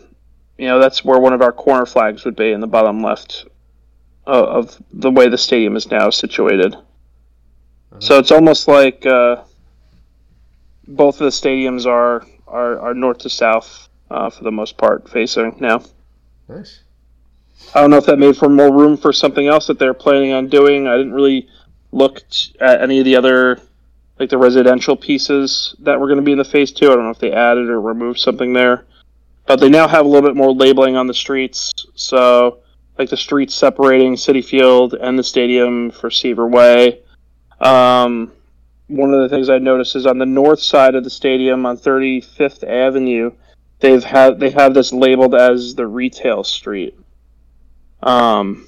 you 0.58 0.68
know, 0.68 0.80
that's 0.80 1.04
where 1.04 1.20
one 1.20 1.34
of 1.34 1.42
our 1.42 1.52
corner 1.52 1.86
flags 1.88 2.24
would 2.24 2.36
be 2.36 2.52
in 2.52 2.62
the 2.62 2.68
bottom 2.68 3.02
left 3.02 3.46
uh, 4.28 4.46
of 4.46 4.78
the 4.94 5.10
way 5.10 5.28
the 5.28 5.38
stadium 5.38 5.76
is 5.76 5.90
now 5.90 6.10
situated. 6.10 6.76
So 8.00 8.20
it's 8.20 8.32
almost 8.32 8.68
like 8.68 9.06
uh, 9.06 9.44
both 10.88 11.16
of 11.16 11.26
the 11.26 11.32
stadiums 11.32 11.86
are 11.86 12.26
are, 12.48 12.80
are 12.80 12.94
north 12.94 13.20
to 13.20 13.30
south 13.30 13.90
uh, 14.10 14.30
for 14.30 14.44
the 14.44 14.52
most 14.52 14.78
part 14.78 15.10
facing 15.10 15.58
now. 15.60 15.84
Nice. 16.48 16.82
I 17.74 17.82
don't 17.82 17.90
know 17.90 17.98
if 17.98 18.06
that 18.06 18.20
made 18.20 18.38
for 18.38 18.50
more 18.50 18.74
room 18.74 18.98
for 18.98 19.12
something 19.12 19.48
else 19.48 19.68
that 19.68 19.80
they're 19.80 19.94
planning 19.94 20.34
on 20.34 20.48
doing. 20.48 20.88
I 20.88 20.98
didn't 20.98 21.14
really 21.14 21.48
look 21.92 22.22
at 22.60 22.82
any 22.82 23.00
of 23.00 23.06
the 23.06 23.16
other 23.16 23.60
like 24.20 24.30
the 24.30 24.38
residential 24.38 24.96
pieces 24.96 25.76
that 25.80 26.00
were 26.00 26.08
going 26.08 26.18
to 26.18 26.24
be 26.24 26.32
in 26.32 26.38
the 26.38 26.44
phase 26.44 26.72
two. 26.72 26.92
I 26.92 26.96
don't 26.96 27.04
know 27.04 27.12
if 27.12 27.20
they 27.20 27.32
added 27.32 27.70
or 27.70 27.80
removed 27.80 28.20
something 28.20 28.54
there, 28.54 28.86
but 29.46 29.60
they 29.60 29.70
now 29.70 29.88
have 29.88 30.06
a 30.06 30.10
little 30.10 30.28
bit 30.28 30.36
more 30.36 30.52
labeling 30.52 30.96
on 30.96 31.08
the 31.08 31.14
streets. 31.14 31.72
So 31.94 32.60
like 32.98 33.10
the 33.10 33.18
streets 33.18 33.54
separating 33.54 34.16
Citi 34.16 34.44
Field 34.44 34.96
and 34.96 35.18
the 35.18 35.24
stadium 35.24 35.92
for 35.92 36.10
Seaver 36.10 36.48
Way. 36.48 37.02
Um, 37.60 38.32
one 38.88 39.14
of 39.14 39.22
the 39.22 39.30
things 39.30 39.50
I 39.50 39.58
noticed 39.58 39.96
is 39.96 40.06
on 40.06 40.18
the 40.18 40.26
north 40.26 40.62
side 40.62 40.96
of 40.96 41.04
the 41.04 41.10
stadium 41.10 41.66
on 41.66 41.78
35th 41.78 42.64
Avenue, 42.64 43.32
they've 43.80 44.04
had 44.04 44.40
they 44.40 44.50
have 44.52 44.74
this 44.74 44.94
labeled 44.94 45.36
as 45.36 45.76
the 45.76 45.86
retail 45.86 46.44
street. 46.44 46.98
Um, 48.04 48.68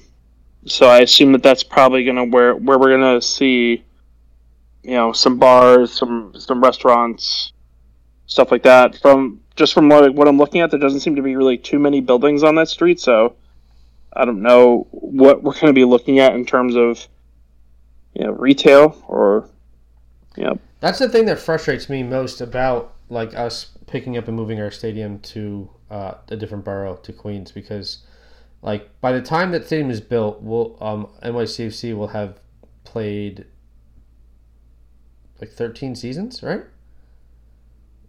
so 0.66 0.86
I 0.86 1.00
assume 1.00 1.32
that 1.32 1.42
that's 1.42 1.62
probably 1.62 2.04
gonna 2.04 2.24
where 2.24 2.54
where 2.54 2.78
we're 2.78 2.90
gonna 2.90 3.22
see, 3.22 3.84
you 4.82 4.90
know, 4.92 5.12
some 5.12 5.38
bars, 5.38 5.92
some 5.92 6.34
some 6.38 6.62
restaurants, 6.62 7.52
stuff 8.26 8.50
like 8.50 8.62
that. 8.64 8.96
From 8.96 9.40
just 9.56 9.72
from 9.72 9.88
what, 9.88 10.14
what 10.14 10.28
I'm 10.28 10.38
looking 10.38 10.60
at, 10.60 10.70
there 10.70 10.80
doesn't 10.80 11.00
seem 11.00 11.16
to 11.16 11.22
be 11.22 11.36
really 11.36 11.58
too 11.58 11.78
many 11.78 12.00
buildings 12.00 12.42
on 12.42 12.54
that 12.56 12.68
street. 12.68 13.00
So 13.00 13.36
I 14.12 14.24
don't 14.24 14.42
know 14.42 14.86
what 14.90 15.42
we're 15.42 15.58
gonna 15.58 15.72
be 15.72 15.84
looking 15.84 16.18
at 16.18 16.34
in 16.34 16.44
terms 16.44 16.76
of, 16.76 17.06
you 18.14 18.24
know, 18.24 18.32
retail 18.32 19.02
or, 19.08 19.48
you 20.36 20.44
know, 20.44 20.58
That's 20.80 20.98
the 20.98 21.08
thing 21.08 21.26
that 21.26 21.38
frustrates 21.38 21.88
me 21.88 22.02
most 22.02 22.40
about 22.40 22.94
like 23.08 23.34
us 23.34 23.70
picking 23.86 24.16
up 24.16 24.28
and 24.28 24.36
moving 24.36 24.60
our 24.60 24.70
stadium 24.70 25.18
to 25.20 25.68
uh, 25.90 26.14
a 26.28 26.36
different 26.36 26.64
borough 26.64 26.96
to 26.96 27.12
Queens 27.12 27.50
because 27.52 27.98
like 28.62 29.00
by 29.00 29.12
the 29.12 29.22
time 29.22 29.52
that 29.52 29.66
stadium 29.66 29.90
is 29.90 30.00
built, 30.00 30.42
we'll 30.42 30.76
um, 30.80 31.08
NYCFC 31.22 31.96
will 31.96 32.08
have 32.08 32.40
played 32.84 33.46
like 35.40 35.50
13 35.50 35.94
seasons, 35.94 36.42
right? 36.42 36.62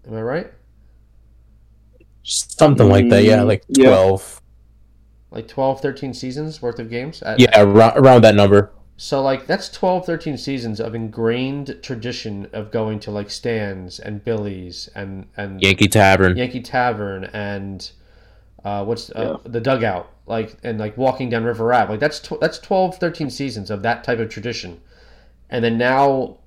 Am 0.08 0.14
I 0.16 0.22
right? 0.22 0.52
Something 2.24 2.90
like 2.90 3.10
that, 3.10 3.24
yeah, 3.24 3.42
like 3.44 3.64
Yeah. 3.68 3.88
12. 3.90 4.42
Like 5.32 5.48
12, 5.48 5.82
13 5.82 6.14
seasons 6.14 6.62
worth 6.62 6.80
of 6.80 6.90
games? 6.90 7.22
At- 7.24 7.40
Yeah, 7.40 7.62
around, 7.62 7.98
around 7.98 8.24
that 8.24 8.36
number. 8.36 8.72
So 8.98 9.22
like 9.22 9.48
that's 9.48 9.70
12, 9.70 10.06
13 10.06 10.38
seasons 10.38 10.80
of 10.80 10.94
ingrained 10.94 11.80
tradition 11.82 12.48
of 12.54 12.70
going 12.70 13.00
to 13.00 13.12
like 13.12 13.32
Stan's 13.32 14.00
and 14.00 14.24
Billy's 14.24 14.90
and 14.94 15.26
and 15.36 15.60
Yankee 15.62 15.88
Tavern. 15.88 16.38
Yankee 16.38 16.62
Tavern 16.62 17.24
and 17.34 17.90
uh, 18.64 18.84
what's 18.86 19.10
uh, 19.12 19.38
the 19.46 19.60
dugout 19.62 20.10
like 20.28 20.56
and 20.64 20.80
like 20.80 20.98
walking 20.98 21.30
down 21.30 21.44
River 21.44 21.74
Ave 21.74 21.92
like 21.92 22.00
that's 22.00 22.20
tw- 22.20 22.40
that's 22.40 22.60
12 22.60 22.98
13 22.98 23.30
seasons 23.30 23.70
of 23.72 23.82
that 23.84 24.04
type 24.04 24.20
of 24.20 24.30
tradition. 24.30 24.80
And 25.50 25.64
then 25.64 25.78
now 25.78 26.38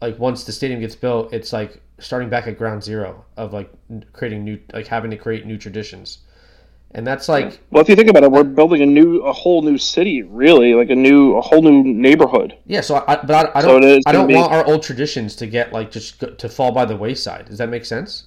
like 0.00 0.18
once 0.18 0.44
the 0.44 0.52
stadium 0.52 0.80
gets 0.80 0.94
built 0.94 1.32
it's 1.32 1.52
like 1.52 1.80
starting 1.98 2.28
back 2.28 2.46
at 2.46 2.58
ground 2.58 2.82
zero 2.82 3.24
of 3.36 3.52
like 3.52 3.70
creating 4.12 4.44
new 4.44 4.58
like 4.72 4.86
having 4.86 5.10
to 5.10 5.16
create 5.16 5.46
new 5.46 5.58
traditions. 5.58 6.18
And 6.96 7.04
that's 7.04 7.28
like 7.28 7.58
Well, 7.72 7.82
if 7.82 7.88
you 7.88 7.96
think 7.96 8.08
about 8.08 8.22
it, 8.22 8.30
we're 8.30 8.44
building 8.44 8.80
a 8.80 8.86
new, 8.86 9.20
a 9.22 9.32
whole 9.32 9.62
new 9.62 9.78
city, 9.78 10.22
really, 10.22 10.74
like 10.74 10.90
a 10.90 10.94
new, 10.94 11.34
a 11.36 11.40
whole 11.40 11.60
new 11.60 11.82
neighborhood. 11.82 12.56
yeah 12.66 12.82
so 12.82 13.04
I, 13.08 13.16
but 13.16 13.50
I, 13.56 13.58
I 13.58 13.62
don't 13.62 13.82
it 13.82 13.98
is 13.98 14.04
I 14.06 14.12
don't 14.12 14.28
be- 14.28 14.34
want 14.34 14.52
our 14.52 14.64
old 14.64 14.84
traditions 14.84 15.34
to 15.36 15.46
get 15.48 15.72
like 15.72 15.90
just 15.90 16.20
go, 16.20 16.28
to 16.30 16.48
fall 16.48 16.70
by 16.70 16.84
the 16.84 16.96
wayside. 16.96 17.46
Does 17.46 17.58
that 17.58 17.68
make 17.68 17.84
sense? 17.84 18.26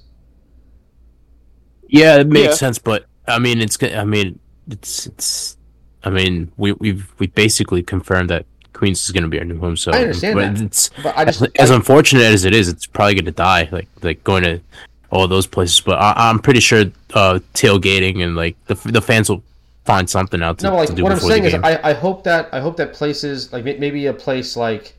Yeah, 1.88 2.18
it 2.18 2.28
makes 2.28 2.48
Yeah. 2.48 2.54
sense, 2.56 2.78
but 2.80 3.06
I 3.28 3.40
mean, 3.40 3.62
it's. 3.62 3.82
I 3.82 4.04
mean, 4.04 4.40
it's. 4.70 5.08
It's. 5.08 5.58
I 6.04 6.10
mean, 6.10 6.52
we 6.58 6.74
we've 6.74 7.12
we 7.20 7.28
basically 7.28 7.84
confirmed 7.84 8.30
that 8.30 8.46
Queens 8.74 9.04
is 9.04 9.12
going 9.12 9.24
to 9.24 9.30
be 9.30 9.40
our 9.40 9.46
new 9.46 9.60
home. 9.60 9.76
So 9.76 9.92
I 9.92 10.02
understand 10.02 10.36
but 10.36 10.56
that. 10.56 10.62
It's 10.62 10.90
but 11.04 11.18
I 11.18 11.26
just 11.26 11.42
as, 11.42 11.50
as 11.60 11.70
unfortunate 11.70 12.24
as 12.24 12.46
it 12.46 12.54
is, 12.54 12.70
it's 12.70 12.86
probably 12.86 13.16
going 13.16 13.26
to 13.26 13.32
die. 13.32 13.68
Like 13.72 13.88
like 14.02 14.24
going 14.24 14.44
to 14.44 14.62
all 15.10 15.28
those 15.28 15.48
places. 15.48 15.82
But 15.82 16.00
I, 16.00 16.14
I'm 16.30 16.40
pretty 16.40 16.60
sure 16.60 16.86
uh, 17.14 17.40
tailgating 17.54 18.24
and 18.24 18.36
like 18.36 18.56
the 18.66 18.76
the 18.76 19.02
fans 19.02 19.30
will 19.30 19.44
find 19.86 20.10
something 20.10 20.44
out 20.44 20.60
to, 20.60 20.68
no, 20.68 20.76
like 20.76 20.90
to 20.90 20.96
do 20.96 21.04
what 21.04 21.14
I'm 21.14 21.20
saying 21.20 21.46
is. 21.46 21.54
I, 21.56 21.80
I 21.82 21.94
hope 21.94 22.24
that 22.26 22.50
I 22.54 22.60
hope 22.60 22.78
that 22.78 22.94
places 22.94 23.52
like 23.52 23.64
maybe 23.64 24.06
a 24.06 24.14
place 24.14 24.56
like 24.56 24.94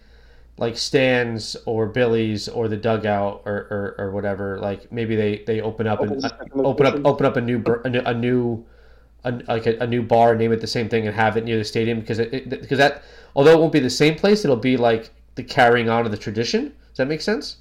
like 0.58 0.76
Stan's 0.76 1.56
or 1.66 1.86
Billy's 1.86 2.48
or 2.48 2.68
the 2.68 2.76
dugout 2.76 3.42
or, 3.44 3.54
or, 3.70 3.94
or 3.98 4.10
whatever. 4.10 4.58
Like 4.58 4.90
maybe 4.92 5.16
they, 5.16 5.44
they 5.46 5.60
open 5.60 5.86
up 5.86 6.00
and 6.00 6.22
a 6.24 6.26
uh, 6.26 6.62
open 6.62 6.86
up 6.86 7.00
open 7.04 7.26
up 7.26 7.36
a 7.36 7.40
new 7.40 7.58
br- 7.58 7.80
a 7.84 7.90
new, 7.90 8.00
a 8.00 8.14
new 8.14 8.66
a, 9.24 9.32
like 9.48 9.66
a, 9.66 9.78
a 9.78 9.86
new 9.86 10.02
bar, 10.02 10.34
name 10.34 10.52
it 10.52 10.60
the 10.60 10.66
same 10.66 10.88
thing, 10.88 11.06
and 11.06 11.14
have 11.14 11.36
it 11.36 11.44
near 11.44 11.58
the 11.58 11.64
stadium 11.64 12.00
because 12.00 12.18
it, 12.18 12.34
it 12.34 12.50
because 12.50 12.78
that 12.78 13.02
although 13.36 13.52
it 13.52 13.58
won't 13.58 13.72
be 13.72 13.80
the 13.80 13.90
same 13.90 14.16
place, 14.16 14.44
it'll 14.44 14.56
be 14.56 14.76
like 14.76 15.10
the 15.36 15.44
carrying 15.44 15.88
on 15.88 16.04
of 16.04 16.10
the 16.10 16.18
tradition. 16.18 16.74
Does 16.88 16.96
that 16.96 17.08
make 17.08 17.20
sense? 17.20 17.58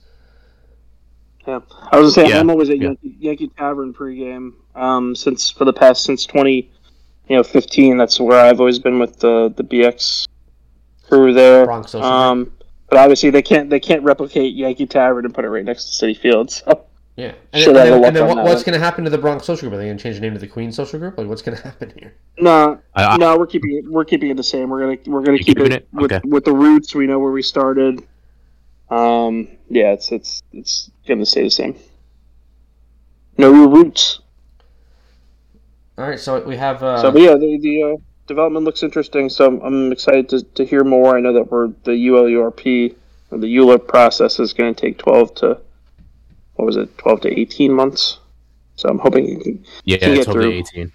Yeah, 1.48 1.60
I 1.92 2.00
was 2.00 2.16
gonna 2.16 2.28
say 2.28 2.34
Yeah, 2.34 2.42
I'm 2.42 2.50
always 2.50 2.70
at 2.70 2.78
yeah. 2.78 2.88
Yankee, 2.88 3.16
Yankee 3.20 3.48
Tavern 3.58 3.94
pregame. 3.94 4.54
Um, 4.76 5.16
since 5.16 5.50
for 5.50 5.66
the 5.66 5.74
past 5.74 6.04
since 6.04 6.26
20, 6.26 6.70
you 7.30 7.36
know, 7.36 7.44
15. 7.44 7.98
That's 7.98 8.20
where 8.20 8.40
I've 8.40 8.60
always 8.60 8.80
been 8.80 9.00
with 9.00 9.20
the 9.20 9.54
the 9.56 9.64
BX 9.64 10.28
crew 11.08 11.34
there. 11.34 11.66
Bronx 11.66 11.92
Social 11.92 12.08
Um, 12.08 12.52
but 12.90 12.98
obviously 13.00 13.30
they 13.30 13.42
can't 13.42 13.70
they 13.70 13.80
can't 13.80 14.04
replicate 14.04 14.56
Yankee 14.56 14.86
Tavern 14.86 15.26
and 15.26 15.34
put 15.34 15.46
it 15.46 15.50
right 15.50 15.66
next 15.66 15.98
to 15.98 16.06
Citi 16.06 16.18
Field. 16.18 16.52
So 16.52 16.86
Yeah, 17.16 17.34
and, 17.52 17.64
Should 17.64 17.76
and 17.76 17.94
then, 17.94 18.06
and 18.06 18.16
then 18.16 18.28
what, 18.28 18.44
what's 18.44 18.64
going 18.64 18.78
to 18.78 18.84
happen 18.84 19.04
to 19.04 19.10
the 19.10 19.18
Bronx 19.18 19.44
Social 19.44 19.68
Group? 19.68 19.74
Are 19.74 19.82
they 19.82 19.86
going 19.88 19.98
to 19.98 20.04
change 20.04 20.18
the 20.18 20.22
name 20.22 20.34
to 20.34 20.40
the 20.40 20.48
Queen 20.48 20.72
Social 20.72 21.00
Group? 21.00 21.18
Like, 21.18 21.28
what's 21.28 21.42
going 21.42 21.58
to 21.62 21.64
happen 21.64 21.92
here? 21.98 22.14
no, 22.38 22.80
I, 22.94 23.06
I, 23.06 23.18
no, 23.18 23.36
we're 23.38 23.48
keeping 23.48 23.76
it 23.78 23.90
we're 23.90 24.06
keeping 24.06 24.30
it 24.30 24.38
the 24.38 24.44
same. 24.44 24.70
We're 24.70 24.82
gonna 24.82 24.98
we're 25.08 25.24
gonna 25.24 25.40
keep 25.40 25.60
it, 25.60 25.72
it? 25.74 25.88
with 25.92 26.12
Okay. 26.12 26.28
with 26.28 26.46
the 26.46 26.54
roots. 26.54 26.94
We 26.94 27.08
know 27.08 27.18
where 27.20 27.32
we 27.32 27.42
started. 27.42 28.06
Um, 28.90 29.48
yeah, 29.70 29.94
it's 29.94 30.12
it's 30.12 30.44
it's 30.54 30.92
gonna 31.08 31.26
stay 31.26 31.44
the 31.44 31.50
same. 31.52 31.76
No 33.38 33.52
roots. 33.68 34.20
All 35.98 36.08
right, 36.08 36.20
so 36.20 36.40
we 36.44 36.56
have. 36.58 36.84
Uh, 36.84 37.02
So, 37.02 37.12
but 37.12 37.22
yeah, 37.22 37.34
the, 37.34 37.58
the 37.60 37.84
uh, 37.84 37.96
development 38.28 38.66
looks 38.66 38.84
interesting. 38.84 39.30
So 39.30 39.48
I'm, 39.48 39.62
I'm 39.62 39.92
excited 39.92 40.30
to, 40.30 40.44
to 40.44 40.66
hear 40.66 40.84
more. 40.84 41.18
I 41.18 41.22
know 41.22 41.34
that 41.34 41.50
we're 41.52 41.68
the 41.84 41.92
ULURP 41.92 42.96
or 43.32 43.38
the 43.40 43.48
ULURP 43.58 43.88
process 43.88 44.40
is 44.40 44.54
going 44.54 44.74
to 44.76 44.80
take 44.80 44.98
12 45.00 45.36
to 45.36 45.58
what 46.56 46.66
was 46.66 46.76
it, 46.78 46.96
12 46.98 47.22
to 47.22 47.40
18 47.40 47.72
months. 47.74 48.20
So 48.76 48.90
I'm 48.90 49.00
hoping 49.00 49.26
you 49.28 49.38
can, 49.40 49.66
yeah, 49.86 49.98
can 49.98 50.10
get 50.12 50.20
it's 50.20 50.28
only 50.28 50.42
through. 50.44 50.52
18. 50.82 50.92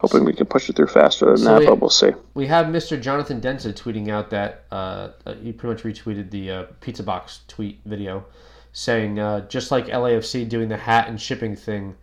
hoping 0.00 0.24
we 0.24 0.32
can 0.32 0.46
push 0.46 0.68
it 0.70 0.76
through 0.76 0.86
faster 0.86 1.26
than 1.26 1.38
So 1.38 1.44
that, 1.44 1.60
we- 1.60 1.66
but 1.66 1.80
we'll 1.80 1.90
see. 1.90 2.10
we 2.34 2.46
have 2.46 2.66
Mr. 2.66 3.00
Jonathan 3.00 3.40
Denza 3.40 3.72
tweeting 3.74 4.08
out 4.08 4.30
that 4.30 4.64
uh, 4.72 5.10
uh, 5.26 5.34
he 5.34 5.52
pretty 5.52 5.74
much 5.74 5.82
retweeted 5.82 6.30
the 6.30 6.50
uh, 6.50 6.62
pizza 6.80 7.02
box 7.02 7.40
tweet 7.48 7.80
video, 7.84 8.24
saying 8.72 9.18
uh, 9.18 9.46
just 9.48 9.70
like 9.70 9.86
LAFC 9.88 10.48
doing 10.48 10.68
the 10.68 10.76
hat 10.78 11.08
and 11.08 11.20
shipping 11.20 11.54
thing, 11.56 11.96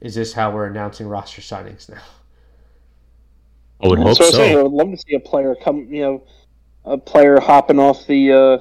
is 0.00 0.14
this 0.16 0.32
how 0.32 0.50
we're 0.52 0.66
announcing 0.66 1.06
roster 1.06 1.40
signings 1.42 1.88
now? 1.88 2.02
I 3.82 3.88
would 3.88 3.98
hope 3.98 4.16
so 4.16 4.24
I 4.26 4.30
saying, 4.30 4.58
I 4.58 4.62
would 4.62 4.72
love 4.72 4.90
to 4.90 4.96
see 4.96 5.14
a 5.14 5.20
player 5.20 5.54
come, 5.54 5.86
you 5.92 6.02
know, 6.02 6.22
a 6.84 6.96
player 6.98 7.40
hopping 7.40 7.78
off 7.78 8.06
the 8.06 8.32
uh, 8.32 8.58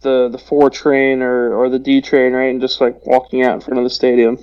the 0.00 0.28
the 0.28 0.38
four 0.38 0.70
train 0.70 1.22
or, 1.22 1.54
or 1.54 1.68
the 1.68 1.78
D 1.78 2.00
train, 2.00 2.32
right, 2.32 2.50
and 2.50 2.60
just 2.60 2.80
like 2.80 3.04
walking 3.06 3.42
out 3.42 3.54
in 3.54 3.60
front 3.60 3.78
of 3.78 3.84
the 3.84 3.90
stadium. 3.90 4.38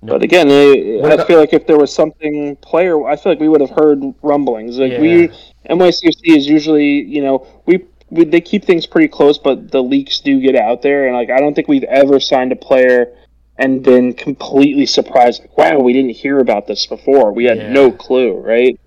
No. 0.00 0.12
But 0.14 0.22
again, 0.22 0.48
eh, 0.48 1.00
What 1.00 1.10
I 1.10 1.14
about- 1.14 1.26
feel 1.26 1.38
like 1.40 1.52
if 1.52 1.66
there 1.66 1.76
was 1.78 1.92
something 1.92 2.54
player, 2.56 3.04
I 3.06 3.16
feel 3.16 3.32
like 3.32 3.40
we 3.40 3.48
would 3.48 3.60
have 3.60 3.70
heard 3.70 4.00
rumblings. 4.22 4.78
Like 4.78 4.98
we 5.00 5.22
Yeah. 5.28 5.34
NYCFC 5.70 6.36
is 6.36 6.46
usually, 6.48 7.02
you 7.02 7.22
know, 7.22 7.46
we 7.66 7.84
we, 8.10 8.24
they 8.24 8.40
keep 8.40 8.64
things 8.64 8.86
pretty 8.86 9.08
close, 9.08 9.36
but 9.36 9.70
the 9.70 9.82
leaks 9.82 10.20
do 10.20 10.40
get 10.40 10.54
out 10.56 10.80
there, 10.82 11.06
and 11.08 11.16
like 11.16 11.30
I 11.30 11.40
don't 11.40 11.54
think 11.54 11.68
we've 11.68 11.84
ever 11.84 12.20
signed 12.20 12.52
a 12.52 12.56
player 12.56 13.12
and 13.58 13.82
been 13.82 14.12
completely 14.14 14.86
surprised. 14.86 15.40
Like, 15.42 15.58
wow, 15.58 15.78
we 15.80 15.92
didn't 15.92 16.12
hear 16.12 16.38
about 16.38 16.68
this 16.68 16.86
before. 16.86 17.32
We 17.32 17.44
had 17.46 17.58
Yeah. 17.58 17.72
no 17.72 17.90
clue, 17.90 18.34
right? 18.34 18.78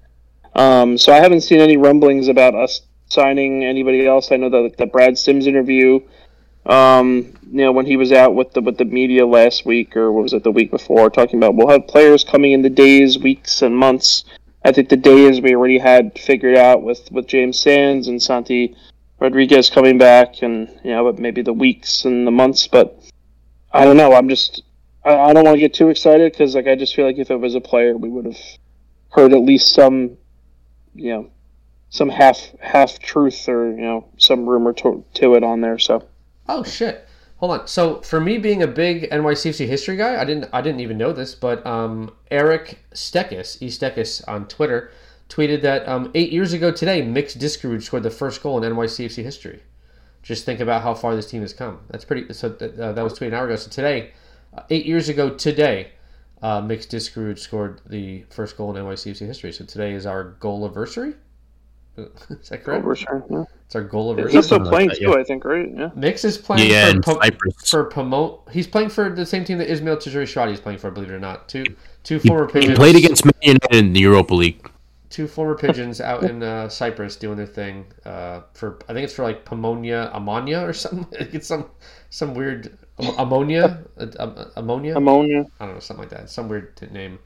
Um, 0.56 0.98
so 0.98 1.14
I 1.14 1.18
haven't 1.18 1.42
seen 1.42 1.60
any 1.60 1.78
rumblings 1.78 2.28
about 2.28 2.56
us 2.56 2.82
signing 3.10 3.64
anybody 3.64 4.06
else. 4.06 4.32
I 4.32 4.38
know 4.38 4.50
that 4.50 4.78
the 4.78 4.86
Brad 4.86 5.18
Sims 5.18 5.48
interview, 5.48 6.00
um, 6.66 7.34
you 7.52 7.64
know, 7.64 7.72
when 7.72 7.86
he 7.86 7.98
was 7.98 8.12
out 8.12 8.36
with 8.36 8.54
the 8.54 8.62
with 8.62 8.78
the 8.78 8.86
media 8.86 9.26
last 9.26 9.66
week, 9.66 9.96
or 9.96 10.12
what 10.12 10.24
was 10.24 10.34
it, 10.34 10.44
the 10.44 10.52
week 10.52 10.72
before, 10.72 11.10
talking 11.10 11.38
about 11.40 11.56
we'll 11.56 11.70
have 11.70 11.88
players 11.88 12.24
coming 12.24 12.52
in 12.52 12.62
the 12.62 12.70
days, 12.70 13.18
weeks, 13.18 13.62
and 13.62 13.76
months. 13.76 14.26
I 14.64 14.72
think 14.72 14.90
the 14.90 14.98
days 14.98 15.42
we 15.42 15.56
already 15.56 15.80
had 15.80 16.18
figured 16.18 16.56
out 16.56 16.84
with 16.84 17.12
with 17.12 17.28
James 17.28 17.60
Sands 17.60 18.08
and 18.08 18.22
Santi 18.22 18.76
Rodriguez 19.20 19.70
coming 19.70 19.98
back, 19.98 20.42
and 20.42 20.70
you 20.84 20.92
know, 20.92 21.04
but 21.04 21.20
maybe 21.20 21.42
the 21.42 21.54
weeks 21.54 22.06
and 22.06 22.28
the 22.28 22.32
months. 22.32 22.68
But 22.68 23.02
I 23.72 23.86
don't 23.86 23.98
know. 23.98 24.14
I'm 24.14 24.30
just 24.30 24.64
I, 25.04 25.16
I 25.16 25.34
don't 25.34 25.46
want 25.46 25.56
to 25.56 25.60
get 25.60 25.74
too 25.74 25.90
excited 25.90 26.32
because 26.32 26.56
like 26.56 26.68
I 26.68 26.76
just 26.76 26.96
feel 26.96 27.06
like 27.06 27.18
if 27.18 27.32
it 27.32 27.38
was 27.38 27.56
a 27.56 27.62
player, 27.62 27.98
we 27.98 28.10
would 28.10 28.26
have 28.26 28.40
heard 29.10 29.34
at 29.34 29.42
least 29.42 29.74
some, 29.74 30.18
you 30.96 31.12
know, 31.12 31.30
some 31.90 32.10
half 32.10 32.52
half 32.60 33.00
truth 33.00 33.48
or 33.50 33.70
you 33.70 33.82
know 33.82 34.08
some 34.18 34.48
rumor 34.48 34.74
to, 34.74 35.04
to 35.16 35.36
it 35.36 35.44
on 35.44 35.62
there. 35.62 35.78
So 35.78 36.08
Oh 36.48 36.64
shit! 36.64 37.08
Hold 37.38 37.52
on. 37.54 37.68
So 37.68 38.02
for 38.02 38.20
me, 38.20 38.38
being 38.38 38.62
a 38.62 38.68
big 38.68 39.10
NYCFC 39.10 39.68
history 39.68 39.96
guy, 39.96 40.20
I 40.20 40.26
didn't 40.26 40.50
I 40.52 40.62
didn't 40.62 40.82
even 40.82 40.98
know 40.98 41.14
this, 41.14 41.34
but 41.34 41.66
um, 41.66 42.12
Eric 42.30 42.80
Stekis, 42.94 43.62
E 43.62 43.68
Stekis 43.68 44.22
on 44.28 44.48
Twitter, 44.48 44.92
tweeted 45.30 45.62
that 45.62 45.88
um, 45.88 46.12
eight 46.14 46.32
years 46.32 46.52
ago 46.52 46.72
today, 46.72 47.02
Mix 47.02 47.36
Diskerud 47.36 47.82
scored 47.84 48.04
the 48.04 48.10
first 48.10 48.44
goal 48.44 48.62
in 48.62 48.74
NYCFC 48.74 49.24
history. 49.24 49.64
Just 50.24 50.46
think 50.46 50.60
about 50.60 50.84
how 50.84 50.94
far 50.94 51.16
this 51.16 51.30
team 51.30 51.42
has 51.42 51.54
come. 51.54 51.80
That's 51.90 52.06
pretty. 52.06 52.32
So 52.34 52.50
that, 52.50 52.78
uh, 52.78 52.92
that 52.92 53.02
was 53.02 53.14
tweeted 53.14 53.30
an 53.30 53.34
hour 53.36 53.46
ago. 53.46 53.56
So 53.56 53.70
today, 53.70 54.12
uh, 54.56 54.64
eight 54.70 54.86
years 54.86 55.10
ago 55.10 55.30
today, 55.30 55.94
uh, 56.42 56.62
Mix 56.62 56.86
Diskerud 56.86 57.38
scored 57.40 57.82
the 57.88 58.24
first 58.30 58.58
goal 58.58 58.76
in 58.76 58.84
NYCFC 58.84 59.20
history. 59.28 59.52
So 59.52 59.66
today 59.66 59.94
is 59.94 60.06
our 60.06 60.24
goal 60.40 60.66
anniversary. 60.66 61.14
Is 61.98 62.50
that 62.50 62.64
correct? 62.64 62.86
over. 62.86 62.96
Yeah. 63.30 63.44
It's 63.66 63.76
our 63.76 63.84
goal 63.84 64.14
anniversary. 64.14 64.38
He's 64.40 64.52
anniversary. 64.52 64.58
still 64.58 64.60
like 64.60 64.72
playing 64.72 64.90
that, 64.90 65.00
too, 65.00 65.20
I 65.20 65.24
think, 65.26 65.44
right? 65.46 65.70
Yeah. 65.76 65.90
Mix 65.94 66.24
is 66.24 66.38
playing 66.38 66.72
Yeah, 66.72 66.86
for 66.90 66.96
in 66.96 67.02
Po- 67.02 67.20
Cyprus. 67.22 67.70
for 67.70 67.84
promote. 67.84 68.48
He's 68.52 68.66
playing 68.68 68.90
for 68.90 69.10
the 69.14 69.26
same 69.26 69.44
team 69.44 69.58
that 69.58 69.70
Ismael 69.70 69.98
Tajouri-Shradi 69.98 70.54
is 70.54 70.60
playing 70.62 70.80
for. 70.80 70.90
Believe 70.90 71.10
it 71.12 71.14
or 71.14 71.20
not, 71.20 71.50
two 71.50 71.66
two 72.04 72.18
He, 72.20 72.28
former 72.30 72.48
he 72.48 72.54
pigeons. 72.54 72.78
played 72.80 72.96
against 72.96 73.26
Man 73.26 73.34
United 73.42 73.76
in 73.76 73.94
the 73.94 74.00
Europa 74.00 74.34
League. 74.34 74.70
two 75.10 75.28
former 75.28 75.56
pigeons 75.56 76.00
out 76.00 76.24
in 76.24 76.42
uh, 76.42 76.70
Cyprus 76.70 77.18
doing 77.18 77.36
their 77.36 77.46
thing. 77.46 77.86
Uh, 78.06 78.42
for 78.54 78.80
I 78.88 78.94
think 78.94 79.04
it's 79.04 79.14
for 79.14 79.24
like 79.24 79.44
Pomonia 79.44 80.10
Ammonia 80.16 80.62
or 80.62 80.72
something. 80.74 81.06
it's 81.34 81.48
some 81.48 81.70
some 82.10 82.34
weird 82.34 82.68
am- 82.68 82.78
ammonia 83.18 83.84
uh, 83.98 84.08
um, 84.20 84.52
ammonia. 84.56 84.96
Ammonia. 84.98 85.46
I 85.60 85.66
don't 85.66 85.76
know 85.76 85.80
something 85.80 86.04
like 86.04 86.18
that. 86.18 86.30
Some 86.30 86.48
weird 86.50 86.76
name. 86.92 87.20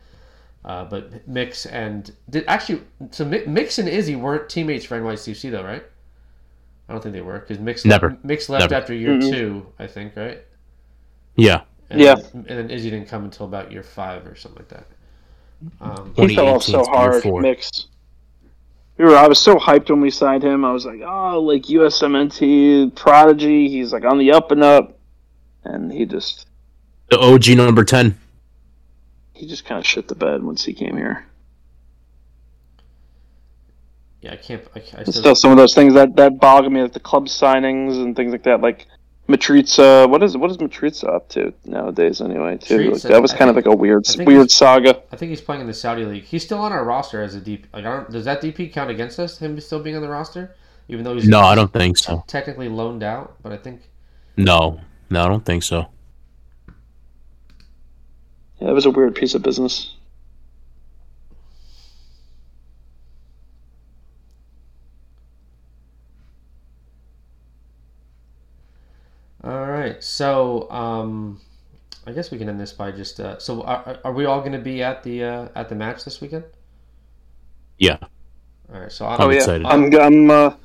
Uh, 0.63 0.83
but 0.85 1.27
Mix 1.27 1.65
and 1.67 2.11
did 2.29 2.43
actually 2.47 2.81
so 3.11 3.23
Mix 3.25 3.77
and 3.77 3.87
Izzy 3.87 4.15
weren't 4.15 4.49
teammates 4.49 4.85
for 4.85 4.99
NYCFC 4.99 5.51
though, 5.51 5.63
right? 5.63 5.83
I 6.89 6.93
don't 6.93 7.01
think 7.01 7.13
they 7.13 7.21
were 7.21 7.39
because 7.39 7.59
Mix 7.59 7.85
Never. 7.85 8.17
Mix 8.23 8.49
left 8.49 8.61
Never. 8.71 8.75
after 8.75 8.93
year 8.93 9.11
Mhm. 9.11 9.31
two, 9.31 9.65
I 9.79 9.87
think, 9.87 10.15
right? 10.15 10.41
Yeah. 11.35 11.61
And 11.89 12.01
Yeah. 12.01 12.15
Then, 12.15 12.45
and 12.47 12.57
then 12.59 12.69
Izzy 12.71 12.89
didn't 12.89 13.07
come 13.07 13.25
until 13.25 13.45
about 13.45 13.71
year 13.71 13.83
five 13.83 14.25
or 14.25 14.35
something 14.35 14.59
like 14.59 14.69
that. 14.69 14.85
Um, 15.81 16.13
He 16.15 16.35
fell 16.35 16.47
off 16.47 16.63
so 16.63 16.83
hard. 16.83 17.23
Mix. 17.25 17.87
We 18.97 19.05
were. 19.05 19.15
I 19.17 19.27
was 19.27 19.39
so 19.39 19.55
hyped 19.57 19.89
when 19.89 19.99
we 20.01 20.09
signed 20.09 20.43
him. 20.43 20.63
I 20.63 20.71
was 20.71 20.85
like, 20.85 21.01
oh, 21.05 21.41
like 21.41 21.63
USMNT 21.69 22.95
prodigy. 22.95 23.67
He's 23.67 23.91
like 23.91 24.05
on 24.05 24.17
the 24.17 24.31
up 24.31 24.51
and 24.51 24.63
up, 24.63 24.94
and 25.65 25.91
he 25.91 26.05
just 26.05 26.47
The 27.09 27.19
OG 27.19 27.49
number 27.57 27.83
10. 27.83 28.17
he 29.33 29.47
just 29.47 29.65
kind 29.65 29.79
of 29.79 29.85
shit 29.85 30.07
the 30.07 30.15
bed 30.15 30.43
once 30.43 30.63
he 30.65 30.73
came 30.73 30.95
here. 30.97 31.25
yeah, 34.21 34.33
I 34.33 34.37
can't. 34.37 34.63
I, 34.75 34.79
I 34.79 35.03
still, 35.03 35.13
still 35.13 35.35
some 35.35 35.51
of 35.51 35.57
those 35.57 35.73
things 35.75 35.93
that 35.93 36.15
that 36.15 36.39
bog 36.39 36.71
me, 36.71 36.81
like 36.81 36.93
the 36.93 36.99
club 36.99 37.27
signings 37.27 38.01
and 38.01 38.15
things 38.15 38.31
like 38.31 38.43
that. 38.43 38.61
Like 38.61 38.87
Matriza, 39.27 40.09
what 40.09 40.23
is 40.23 40.35
what 40.37 40.49
is 40.49 40.57
Matriza 40.57 41.07
up 41.15 41.29
to 41.29 41.53
nowadays? 41.63 42.21
Anyway, 42.21 42.57
too. 42.57 42.91
Like, 42.91 43.01
that 43.03 43.21
was 43.21 43.33
I 43.33 43.37
kind 43.37 43.49
of 43.49 43.55
like 43.55 43.65
a 43.67 43.75
weird 43.75 44.05
weird 44.19 44.49
saga. 44.49 45.01
I 45.11 45.15
think 45.15 45.29
he's 45.29 45.41
playing 45.41 45.61
in 45.61 45.67
the 45.67 45.73
Saudi 45.73 46.05
league. 46.05 46.23
He's 46.23 46.43
still 46.43 46.59
on 46.59 46.71
our 46.71 46.83
roster 46.83 47.21
as 47.21 47.35
a 47.35 47.41
DP. 47.41 47.65
Like, 47.73 47.85
I 47.85 47.91
don't, 47.97 48.11
does 48.11 48.25
that 48.25 48.41
DP 48.41 48.71
count 48.73 48.89
against 48.89 49.19
us? 49.19 49.37
Him 49.37 49.59
still 49.59 49.79
being 49.79 49.95
on 49.95 50.01
the 50.01 50.09
roster, 50.09 50.55
even 50.87 51.03
though 51.03 51.13
he's 51.15 51.27
No, 51.27 51.41
I 51.41 51.53
don't 51.55 51.71
think 51.71 51.97
so. 51.97 52.23
technically 52.27 52.69
loaned 52.69 53.03
out. 53.03 53.35
But 53.43 53.51
I 53.51 53.57
think 53.57 53.81
No. 54.37 54.79
No, 55.09 55.23
I 55.23 55.27
don't 55.27 55.45
think 55.45 55.63
so. 55.63 55.87
Yeah, 58.59 58.69
it 58.69 58.73
was 58.73 58.85
a 58.85 58.91
weird 58.91 59.15
piece 59.15 59.35
of 59.35 59.43
business. 59.43 59.95
All 69.43 69.67
right, 69.67 70.03
so 70.03 70.69
um, 70.71 71.39
I 72.07 72.11
guess 72.11 72.31
we 72.31 72.39
can 72.39 72.49
end 72.49 72.59
this 72.59 72.73
by 72.73 72.91
just. 72.91 73.19
Uh, 73.19 73.37
so, 73.37 73.61
are, 73.61 73.99
are 74.03 74.11
we 74.11 74.25
all 74.25 74.39
going 74.39 74.53
to 74.53 74.57
be 74.57 74.81
at 74.81 75.03
the 75.03 75.23
uh, 75.23 75.47
at 75.53 75.69
the 75.69 75.75
match 75.75 76.03
this 76.03 76.19
weekend? 76.19 76.45
Yeah. 77.77 77.97
All 78.73 78.79
right, 78.79 78.91
so 78.91 79.05
I'm, 79.05 79.21
Oh 79.21 79.29
yeah, 79.29 79.37
excited. 79.37 79.67
I'm 79.67 79.93
I'm 79.93 80.31
uh, 80.31 80.55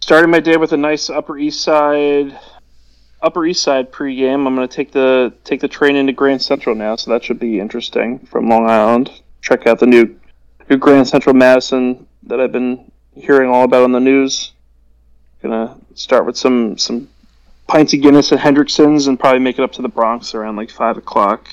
starting 0.00 0.30
my 0.30 0.38
day 0.38 0.56
with 0.56 0.72
a 0.72 0.76
nice 0.76 1.10
Upper 1.10 1.36
East 1.36 1.60
Side 1.62 2.38
Upper 3.22 3.46
East 3.46 3.62
Side 3.62 3.90
pregame. 3.90 4.46
I'm 4.46 4.54
going 4.54 4.66
to 4.68 4.74
take 4.74 4.92
the 4.92 5.32
take 5.44 5.60
the 5.60 5.68
train 5.68 5.96
into 5.96 6.12
Grand 6.12 6.42
Central 6.42 6.74
now, 6.74 6.96
so 6.96 7.10
that 7.10 7.24
should 7.24 7.38
be 7.38 7.60
interesting 7.60 8.18
from 8.20 8.48
Long 8.48 8.68
Island. 8.68 9.10
Check 9.40 9.66
out 9.66 9.78
the 9.78 9.86
new 9.86 10.18
new 10.68 10.76
Grand 10.76 11.08
Central 11.08 11.34
Madison 11.34 12.06
that 12.24 12.40
I've 12.40 12.52
been 12.52 12.90
hearing 13.14 13.50
all 13.50 13.64
about 13.64 13.84
on 13.84 13.92
the 13.92 14.00
news. 14.00 14.52
Gonna 15.42 15.76
start 15.94 16.26
with 16.26 16.36
some 16.36 16.76
some 16.76 17.08
pints 17.66 17.94
of 17.94 18.00
Guinness 18.00 18.32
at 18.32 18.38
Hendrickson's 18.38 19.06
and 19.06 19.18
probably 19.18 19.40
make 19.40 19.58
it 19.58 19.62
up 19.62 19.72
to 19.72 19.82
the 19.82 19.88
Bronx 19.88 20.34
around 20.34 20.56
like 20.56 20.70
five 20.70 20.96
o'clock. 20.96 21.48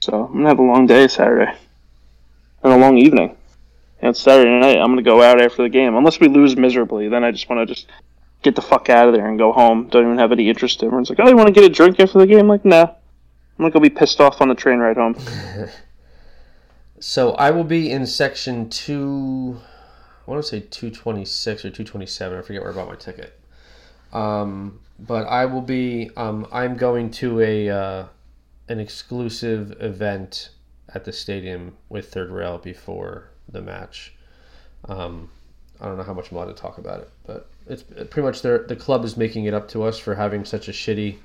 So 0.00 0.24
I'm 0.24 0.32
gonna 0.32 0.48
have 0.48 0.58
a 0.58 0.62
long 0.62 0.86
day 0.86 1.06
Saturday 1.08 1.52
and 2.62 2.72
a 2.72 2.76
long 2.76 2.98
evening. 2.98 3.36
And 4.00 4.16
Saturday 4.16 4.50
night, 4.50 4.78
I'm 4.78 4.90
gonna 4.90 5.02
go 5.02 5.22
out 5.22 5.40
after 5.40 5.62
the 5.62 5.68
game. 5.68 5.94
Unless 5.96 6.20
we 6.20 6.28
lose 6.28 6.56
miserably, 6.56 7.08
then 7.08 7.24
I 7.24 7.30
just 7.30 7.48
want 7.48 7.66
to 7.66 7.74
just 7.74 7.88
get 8.44 8.54
the 8.54 8.62
fuck 8.62 8.88
out 8.88 9.08
of 9.08 9.14
there 9.14 9.26
and 9.26 9.38
go 9.38 9.52
home. 9.52 9.88
Don't 9.88 10.04
even 10.04 10.18
have 10.18 10.32
any 10.32 10.48
interest. 10.48 10.82
In 10.82 10.86
everyone's 10.86 11.10
like, 11.10 11.18
"Oh, 11.20 11.28
you 11.28 11.36
want 11.36 11.48
to 11.48 11.52
get 11.52 11.64
a 11.64 11.68
drink 11.68 11.98
after 11.98 12.18
the 12.18 12.26
game?" 12.26 12.40
I'm 12.40 12.48
like, 12.48 12.64
nah. 12.64 12.82
I'm 12.82 13.62
gonna 13.62 13.70
go 13.70 13.80
be 13.80 13.90
pissed 13.90 14.20
off 14.20 14.40
on 14.40 14.48
the 14.48 14.54
train 14.54 14.78
ride 14.78 14.96
home. 14.96 15.16
So 17.06 17.32
I 17.32 17.50
will 17.50 17.64
be 17.64 17.90
in 17.90 18.06
section 18.06 18.70
two. 18.70 19.60
I 20.26 20.30
want 20.30 20.42
to 20.42 20.48
say 20.48 20.60
two 20.60 20.90
twenty 20.90 21.26
six 21.26 21.62
or 21.62 21.68
two 21.68 21.84
twenty 21.84 22.06
seven. 22.06 22.38
I 22.38 22.40
forget 22.40 22.62
where 22.62 22.72
I 22.72 22.74
bought 22.74 22.88
my 22.88 22.94
ticket. 22.94 23.38
Um, 24.14 24.80
but 24.98 25.26
I 25.26 25.44
will 25.44 25.60
be. 25.60 26.10
Um, 26.16 26.46
I'm 26.50 26.78
going 26.78 27.10
to 27.10 27.40
a 27.40 27.68
uh, 27.68 28.06
an 28.70 28.80
exclusive 28.80 29.76
event 29.82 30.48
at 30.94 31.04
the 31.04 31.12
stadium 31.12 31.76
with 31.90 32.10
Third 32.10 32.30
Rail 32.30 32.56
before 32.56 33.28
the 33.50 33.60
match. 33.60 34.14
Um, 34.88 35.28
I 35.82 35.84
don't 35.84 35.98
know 35.98 36.04
how 36.04 36.14
much 36.14 36.30
I'm 36.30 36.38
allowed 36.38 36.46
to 36.46 36.54
talk 36.54 36.78
about 36.78 37.00
it, 37.00 37.10
but 37.26 37.50
it's 37.66 37.82
pretty 37.82 38.22
much 38.22 38.42
their 38.42 38.58
the 38.58 38.76
club 38.76 39.04
is 39.04 39.16
making 39.16 39.46
it 39.46 39.54
up 39.54 39.68
to 39.68 39.82
us 39.82 39.98
for 39.98 40.14
having 40.14 40.44
such 40.44 40.68
a 40.68 40.72
shitty, 40.72 41.16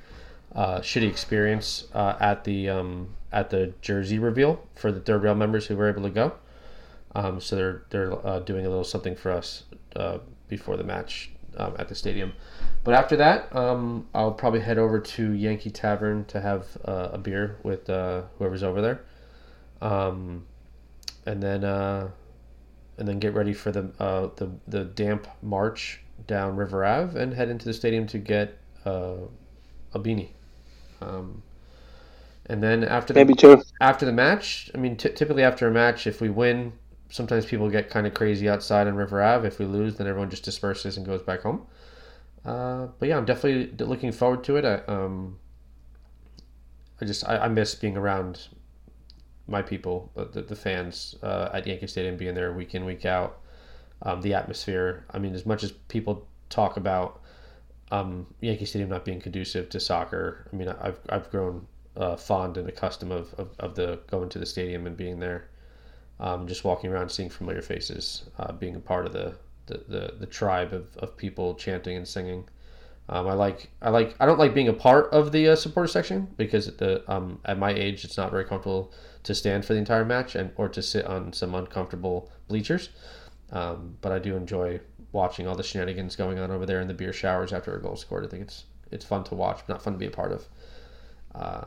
uh, 0.55 0.79
shitty 0.79 1.09
experience 1.09 1.87
uh, 1.93 2.15
at 2.19 2.43
the 2.43 2.69
um, 2.69 3.09
at 3.31 3.49
the 3.49 3.73
jersey 3.81 4.19
reveal 4.19 4.65
for 4.75 4.91
the 4.91 4.99
third 4.99 5.23
rail 5.23 5.35
members 5.35 5.67
who 5.67 5.75
were 5.75 5.89
able 5.89 6.03
to 6.03 6.09
go. 6.09 6.33
Um, 7.15 7.41
so 7.41 7.55
they're 7.55 7.83
they're 7.89 8.27
uh, 8.27 8.39
doing 8.39 8.65
a 8.65 8.69
little 8.69 8.83
something 8.83 9.15
for 9.15 9.31
us 9.31 9.63
uh, 9.95 10.19
before 10.47 10.77
the 10.77 10.83
match 10.83 11.31
um, 11.57 11.75
at 11.77 11.89
the 11.89 11.95
stadium. 11.95 12.33
But 12.85 12.93
after 12.93 13.17
that, 13.17 13.53
um, 13.53 14.07
I'll 14.15 14.31
probably 14.31 14.61
head 14.61 14.77
over 14.77 14.99
to 14.99 15.31
Yankee 15.33 15.69
Tavern 15.69 16.23
to 16.25 16.39
have 16.39 16.65
uh, 16.85 17.09
a 17.13 17.17
beer 17.17 17.57
with 17.63 17.89
uh, 17.89 18.21
whoever's 18.37 18.63
over 18.63 18.81
there, 18.81 19.01
um, 19.81 20.45
and 21.25 21.43
then 21.43 21.65
and 21.65 23.07
then 23.07 23.19
get 23.19 23.33
ready 23.33 23.51
for 23.53 23.73
the 23.73 23.91
the 24.37 24.49
the 24.69 24.85
damp 24.85 25.27
march 25.41 26.01
down 26.27 26.55
River 26.55 26.85
Ave 26.85 27.19
and 27.19 27.33
head 27.33 27.49
into 27.49 27.65
the 27.65 27.73
stadium 27.73 28.07
to 28.07 28.17
get 28.17 28.57
uh, 28.85 29.17
a 29.93 29.99
beanie. 29.99 30.29
Um, 31.01 31.43
and 32.45 32.63
then 32.63 32.83
after 32.83 33.13
the 33.13 33.19
Maybe 33.19 33.33
after 33.79 34.05
the 34.05 34.11
match, 34.11 34.71
I 34.73 34.77
mean, 34.77 34.97
t- 34.97 35.09
typically 35.09 35.43
after 35.43 35.67
a 35.67 35.71
match, 35.71 36.07
if 36.07 36.19
we 36.19 36.29
win, 36.29 36.73
sometimes 37.09 37.45
people 37.45 37.69
get 37.69 37.89
kind 37.89 38.07
of 38.07 38.13
crazy 38.13 38.49
outside 38.49 38.87
on 38.87 38.95
River 38.95 39.21
Ave. 39.21 39.47
If 39.47 39.59
we 39.59 39.65
lose, 39.65 39.97
then 39.97 40.07
everyone 40.07 40.29
just 40.29 40.43
disperses 40.43 40.97
and 40.97 41.05
goes 41.05 41.21
back 41.21 41.41
home. 41.41 41.65
Uh, 42.43 42.87
but 42.97 43.09
yeah, 43.09 43.17
I'm 43.17 43.25
definitely 43.25 43.85
looking 43.85 44.11
forward 44.11 44.43
to 44.45 44.55
it. 44.55 44.65
I, 44.65 44.77
um, 44.91 45.37
I 46.99 47.05
just 47.05 47.27
I, 47.27 47.37
I 47.37 47.47
miss 47.47 47.75
being 47.75 47.97
around 47.97 48.47
my 49.47 49.61
people, 49.61 50.11
uh, 50.15 50.25
the, 50.31 50.41
the 50.41 50.55
fans 50.55 51.15
uh, 51.21 51.49
at 51.53 51.67
Yankee 51.67 51.87
Stadium, 51.87 52.17
being 52.17 52.35
there 52.35 52.51
week 52.53 52.73
in 52.75 52.85
week 52.85 53.05
out. 53.05 53.39
Um, 54.03 54.21
the 54.21 54.33
atmosphere. 54.33 55.05
I 55.11 55.19
mean, 55.19 55.33
as 55.33 55.45
much 55.45 55.63
as 55.63 55.71
people 55.71 56.27
talk 56.49 56.77
about 56.77 57.21
um, 57.91 58.27
Yankee 58.41 58.65
Stadium 58.65 58.89
not 58.89 59.05
being 59.05 59.19
conducive 59.19 59.69
to 59.69 59.79
soccer, 59.79 60.47
I 60.51 60.55
mean, 60.55 60.69
I've 60.69 60.99
I've 61.09 61.29
grown 61.31 61.67
uh, 61.97 62.15
fond 62.15 62.57
and 62.57 62.67
accustomed 62.69 63.11
of, 63.11 63.33
of, 63.35 63.49
of 63.59 63.75
the 63.75 63.99
going 64.09 64.29
to 64.29 64.39
the 64.39 64.45
stadium 64.45 64.87
and 64.87 64.95
being 64.95 65.19
there, 65.19 65.49
um, 66.19 66.47
just 66.47 66.63
walking 66.63 66.91
around, 66.91 67.09
seeing 67.09 67.29
familiar 67.29 67.61
faces, 67.61 68.29
uh, 68.39 68.51
being 68.53 68.75
a 68.75 68.79
part 68.79 69.05
of 69.05 69.13
the 69.13 69.35
the, 69.67 69.83
the, 69.87 70.13
the 70.19 70.25
tribe 70.25 70.73
of, 70.73 70.97
of 70.97 71.15
people 71.15 71.53
chanting 71.53 71.95
and 71.95 72.07
singing. 72.07 72.43
Um, 73.07 73.27
I 73.27 73.33
like 73.33 73.69
I 73.81 73.89
like 73.89 74.15
I 74.19 74.25
don't 74.25 74.37
like 74.37 74.53
being 74.53 74.67
a 74.67 74.73
part 74.73 75.11
of 75.11 75.31
the 75.31 75.49
uh, 75.49 75.55
supporter 75.55 75.87
section 75.87 76.27
because 76.37 76.67
at 76.67 76.77
the 76.77 77.03
um, 77.11 77.39
at 77.45 77.57
my 77.57 77.71
age 77.71 78.05
it's 78.05 78.17
not 78.17 78.29
very 78.29 78.45
comfortable 78.45 78.93
to 79.23 79.33
stand 79.33 79.65
for 79.65 79.73
the 79.73 79.79
entire 79.79 80.05
match 80.05 80.35
and 80.35 80.51
or 80.55 80.69
to 80.69 80.81
sit 80.81 81.05
on 81.05 81.33
some 81.33 81.55
uncomfortable 81.55 82.31
bleachers. 82.47 82.89
Um, 83.51 83.97
but 84.01 84.11
I 84.11 84.19
do 84.19 84.35
enjoy 84.35 84.79
watching 85.11 85.47
all 85.47 85.55
the 85.55 85.63
shenanigans 85.63 86.15
going 86.15 86.37
on 86.37 86.51
over 86.51 86.65
there 86.65 86.81
in 86.81 86.87
the 86.87 86.93
beer 86.93 87.13
showers 87.13 87.51
after 87.51 87.75
a 87.75 87.81
goal 87.81 87.95
scored. 87.95 88.25
I 88.25 88.27
think 88.27 88.43
it's 88.43 88.65
it's 88.91 89.05
fun 89.05 89.23
to 89.25 89.35
watch, 89.35 89.61
but 89.65 89.73
not 89.73 89.81
fun 89.81 89.93
to 89.93 89.99
be 89.99 90.07
a 90.07 90.11
part 90.11 90.31
of. 90.31 90.47
Uh, 91.35 91.65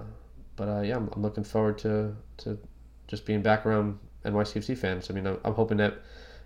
but 0.57 0.69
uh, 0.69 0.81
yeah, 0.81 0.97
I'm, 0.97 1.09
I'm, 1.13 1.23
looking 1.23 1.45
forward 1.45 1.79
to 1.79 2.17
to 2.39 2.59
just 3.07 3.27
being 3.27 3.43
back 3.43 3.65
around 3.67 3.99
NYCFC 4.25 4.77
fans. 4.77 5.11
I 5.11 5.15
mean, 5.15 5.27
I'm, 5.27 5.39
I'm 5.45 5.55
hoping 5.55 5.79
that 5.79 5.99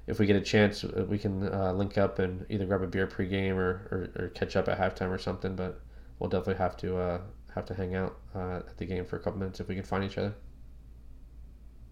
if 0.07 0.19
we 0.19 0.27
get 0.27 0.37
a 0.37 0.41
chance, 0.41 0.85
uh, 0.85 1.05
we 1.09 1.19
can 1.19 1.53
uh, 1.53 1.73
link 1.73 1.99
up 1.99 2.19
and 2.19 2.47
either 2.49 2.67
grab 2.67 2.83
a 2.83 2.87
beer 2.87 3.07
pregame 3.07 3.57
or, 3.57 3.89
or, 3.91 4.25
or 4.25 4.29
catch 4.29 4.57
up 4.57 4.69
at 4.69 4.79
halftime 4.79 5.11
or 5.11 5.19
something. 5.19 5.57
But 5.57 5.81
we'll 6.19 6.31
definitely 6.31 6.63
have 6.63 6.77
to 6.79 6.97
uh, 6.97 7.21
have 7.55 7.67
to 7.67 7.75
hang 7.75 7.95
out 7.95 8.17
uh, 8.35 8.57
at 8.59 8.77
the 8.77 8.87
game 8.87 9.05
for 9.05 9.17
a 9.17 9.19
couple 9.19 9.39
minutes 9.39 9.61
if 9.61 9.69
we 9.69 9.75
can 9.75 9.85
find 9.85 10.05
each 10.05 10.19
other. 10.19 10.35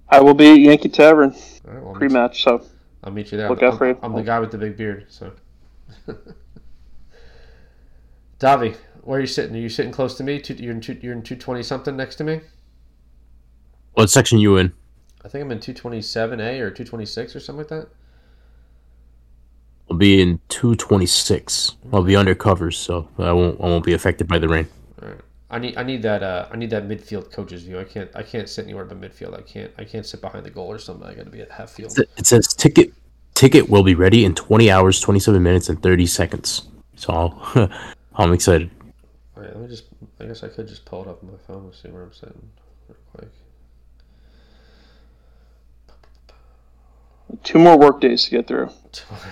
I 0.08 0.20
will 0.20 0.34
be 0.34 0.52
at 0.52 0.58
Yankee 0.58 0.90
Tavern 0.90 1.34
right, 1.64 1.82
well, 1.82 1.94
pre-match, 1.94 2.42
so 2.44 2.62
I'll 3.04 3.12
meet 3.12 3.30
you 3.30 3.38
there. 3.38 3.48
Look 3.50 3.62
I'm, 3.62 3.68
out 3.68 3.78
for 3.78 3.88
you. 3.88 3.98
I'm 4.02 4.14
the 4.14 4.22
guy 4.22 4.40
with 4.40 4.50
the 4.50 4.58
big 4.58 4.76
beard, 4.76 5.06
so. 5.08 5.32
Davi, 8.40 8.76
where 9.02 9.18
are 9.18 9.20
you 9.20 9.26
sitting? 9.26 9.54
Are 9.54 9.60
you 9.60 9.68
sitting 9.68 9.92
close 9.92 10.16
to 10.16 10.24
me? 10.24 10.42
You're 10.56 10.72
in 10.72 10.80
two, 10.80 10.98
you're 11.00 11.12
in 11.12 11.22
two 11.22 11.36
twenty 11.36 11.62
something 11.62 11.96
next 11.96 12.16
to 12.16 12.24
me. 12.24 12.40
What 13.92 14.10
section 14.10 14.38
you 14.38 14.56
in? 14.56 14.72
I 15.24 15.28
think 15.28 15.44
I'm 15.44 15.52
in 15.52 15.60
two 15.60 15.74
twenty 15.74 16.00
seven 16.00 16.40
A 16.40 16.60
or 16.60 16.70
two 16.70 16.84
twenty 16.84 17.06
six 17.06 17.36
or 17.36 17.40
something 17.40 17.58
like 17.58 17.68
that. 17.68 17.88
I'll 19.90 19.98
be 19.98 20.22
in 20.22 20.40
226. 20.48 21.76
I'll 21.92 22.02
be 22.02 22.16
under 22.16 22.34
covers, 22.34 22.78
so 22.78 23.08
I 23.18 23.32
won't 23.32 23.60
I 23.60 23.64
won't 23.64 23.84
be 23.84 23.92
affected 23.92 24.26
by 24.26 24.38
the 24.38 24.48
rain. 24.48 24.66
All 25.50 25.58
right. 25.58 25.64
I 25.64 25.66
need 25.66 25.76
I 25.76 25.82
need 25.82 26.02
that 26.02 26.22
uh, 26.22 26.48
I 26.50 26.56
need 26.56 26.70
that 26.70 26.88
midfield 26.88 27.32
coach's 27.32 27.62
view. 27.62 27.78
I 27.78 27.84
can't 27.84 28.10
I 28.14 28.22
can't 28.22 28.48
sit 28.48 28.64
anywhere 28.64 28.84
but 28.84 29.00
midfield. 29.00 29.38
I 29.38 29.42
can't 29.42 29.72
I 29.78 29.84
can't 29.84 30.06
sit 30.06 30.20
behind 30.20 30.44
the 30.44 30.50
goal 30.50 30.70
or 30.70 30.78
something. 30.78 31.08
I 31.08 31.14
got 31.14 31.24
to 31.24 31.30
be 31.30 31.40
at 31.40 31.50
half 31.50 31.70
field. 31.70 31.98
It 32.16 32.26
says 32.26 32.48
ticket 32.48 32.92
ticket 33.34 33.68
will 33.68 33.82
be 33.82 33.94
ready 33.94 34.24
in 34.24 34.34
20 34.34 34.70
hours, 34.70 35.00
27 35.00 35.42
minutes, 35.42 35.68
and 35.68 35.82
30 35.82 36.06
seconds. 36.06 36.68
So 36.96 37.38
I'm 38.14 38.32
excited. 38.32 38.70
All 39.36 39.42
right, 39.42 39.52
let 39.52 39.62
me 39.62 39.68
just. 39.68 39.84
I 40.20 40.26
guess 40.26 40.44
I 40.44 40.48
could 40.48 40.68
just 40.68 40.84
pull 40.84 41.02
it 41.02 41.08
up 41.08 41.22
on 41.22 41.32
my 41.32 41.38
phone 41.46 41.64
and 41.64 41.74
see 41.74 41.88
where 41.88 42.02
I'm 42.02 42.12
sitting 42.12 42.48
real 42.88 42.96
quick. 43.12 43.28
Two 47.42 47.58
more 47.58 47.78
work 47.78 48.00
days 48.00 48.24
to 48.24 48.30
get 48.30 48.46
through. 48.46 48.70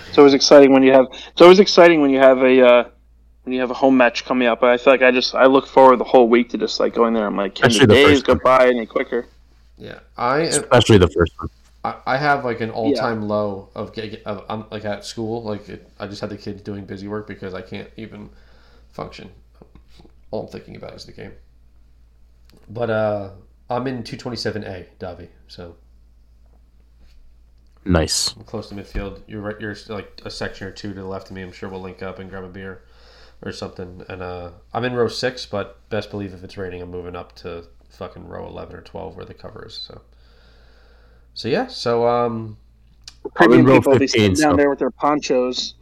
It's 0.08 0.18
always 0.18 0.34
exciting 0.34 0.72
when 0.72 0.82
you 0.82 0.92
have. 0.92 1.06
It's 1.10 1.40
always 1.40 1.60
exciting 1.60 2.00
when 2.02 2.10
you 2.10 2.18
have 2.18 2.38
a 2.42 2.66
uh, 2.66 2.84
when 3.44 3.54
you 3.54 3.60
have 3.60 3.70
a 3.70 3.74
home 3.74 3.96
match 3.96 4.24
coming 4.24 4.48
up. 4.48 4.60
But 4.60 4.70
I 4.70 4.76
feel 4.76 4.92
like 4.92 5.02
I 5.02 5.10
just 5.10 5.34
I 5.34 5.46
look 5.46 5.66
forward 5.66 5.96
the 5.98 6.04
whole 6.04 6.28
week 6.28 6.50
to 6.50 6.58
just 6.58 6.80
like 6.80 6.94
going 6.94 7.14
there. 7.14 7.26
I'm 7.26 7.36
like, 7.36 7.54
can 7.54 7.70
the 7.72 7.86
days 7.86 8.22
go 8.22 8.34
by 8.34 8.68
any 8.68 8.86
quicker? 8.86 9.26
Yeah, 9.78 10.00
I 10.16 10.40
especially 10.40 10.98
the 10.98 11.08
first 11.08 11.32
one. 11.38 11.48
I, 11.84 11.96
I 12.06 12.16
have 12.16 12.44
like 12.44 12.60
an 12.60 12.70
all 12.70 12.94
time 12.94 13.22
yeah. 13.22 13.28
low 13.28 13.68
of, 13.74 13.96
of 14.26 14.44
I'm 14.48 14.64
like 14.70 14.84
at 14.84 15.04
school. 15.04 15.42
Like 15.42 15.68
it, 15.68 15.88
I 15.98 16.06
just 16.06 16.20
had 16.20 16.30
the 16.30 16.36
kids 16.36 16.62
doing 16.62 16.84
busy 16.84 17.08
work 17.08 17.26
because 17.26 17.54
I 17.54 17.62
can't 17.62 17.90
even 17.96 18.30
function. 18.92 19.30
All 20.30 20.42
I'm 20.42 20.48
thinking 20.48 20.76
about 20.76 20.94
is 20.94 21.04
the 21.04 21.12
game. 21.12 21.32
But 22.68 22.90
uh, 22.90 23.30
I'm 23.68 23.86
in 23.86 24.02
227A, 24.02 24.86
Davi. 24.98 25.28
So 25.48 25.74
nice. 27.84 28.34
I'm 28.36 28.44
close 28.44 28.68
to 28.68 28.74
midfield. 28.74 29.20
You're 29.26 29.40
right. 29.40 29.60
You're 29.60 29.76
like 29.88 30.22
a 30.24 30.30
section 30.30 30.68
or 30.68 30.70
two 30.70 30.94
to 30.94 31.00
the 31.00 31.06
left 31.06 31.30
of 31.30 31.36
me. 31.36 31.42
I'm 31.42 31.52
sure 31.52 31.68
we'll 31.68 31.80
link 31.80 32.02
up 32.02 32.18
and 32.18 32.30
grab 32.30 32.44
a 32.44 32.48
beer 32.48 32.82
or 33.42 33.52
something. 33.52 34.04
And 34.08 34.22
uh, 34.22 34.50
I'm 34.72 34.84
in 34.84 34.94
row 34.94 35.08
six, 35.08 35.46
but 35.46 35.88
best 35.88 36.10
believe 36.10 36.32
if 36.32 36.44
it's 36.44 36.56
raining, 36.56 36.82
I'm 36.82 36.90
moving 36.90 37.16
up 37.16 37.34
to 37.36 37.64
fucking 37.90 38.28
row 38.28 38.46
11 38.46 38.74
or 38.74 38.80
12 38.80 39.16
where 39.16 39.24
the 39.24 39.34
cover 39.34 39.66
is. 39.66 39.74
So, 39.74 40.00
so 41.34 41.48
yeah. 41.48 41.66
So 41.66 42.06
um, 42.06 42.56
premium 43.34 43.66
people 43.66 43.92
15, 43.92 43.98
be 43.98 44.06
sitting 44.06 44.36
so. 44.36 44.48
down 44.48 44.56
there 44.56 44.70
with 44.70 44.78
their 44.78 44.90
ponchos. 44.90 45.74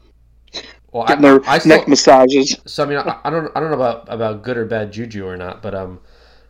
Well, 0.93 1.07
getting 1.07 1.25
I, 1.25 1.29
their 1.29 1.49
I 1.49 1.59
still, 1.59 1.77
neck 1.77 1.89
massages. 1.89 2.57
So 2.67 2.85
I 2.85 2.87
mean, 2.87 2.99
I, 2.99 3.21
I, 3.25 3.31
don't, 3.31 3.57
I 3.57 3.61
don't 3.61 3.71
know 3.71 3.77
about, 3.77 4.13
about 4.13 4.43
good 4.43 4.57
or 4.57 4.65
bad 4.65 4.93
juju 4.93 5.25
or 5.27 5.37
not, 5.37 5.63
but 5.63 5.75
um, 5.75 6.01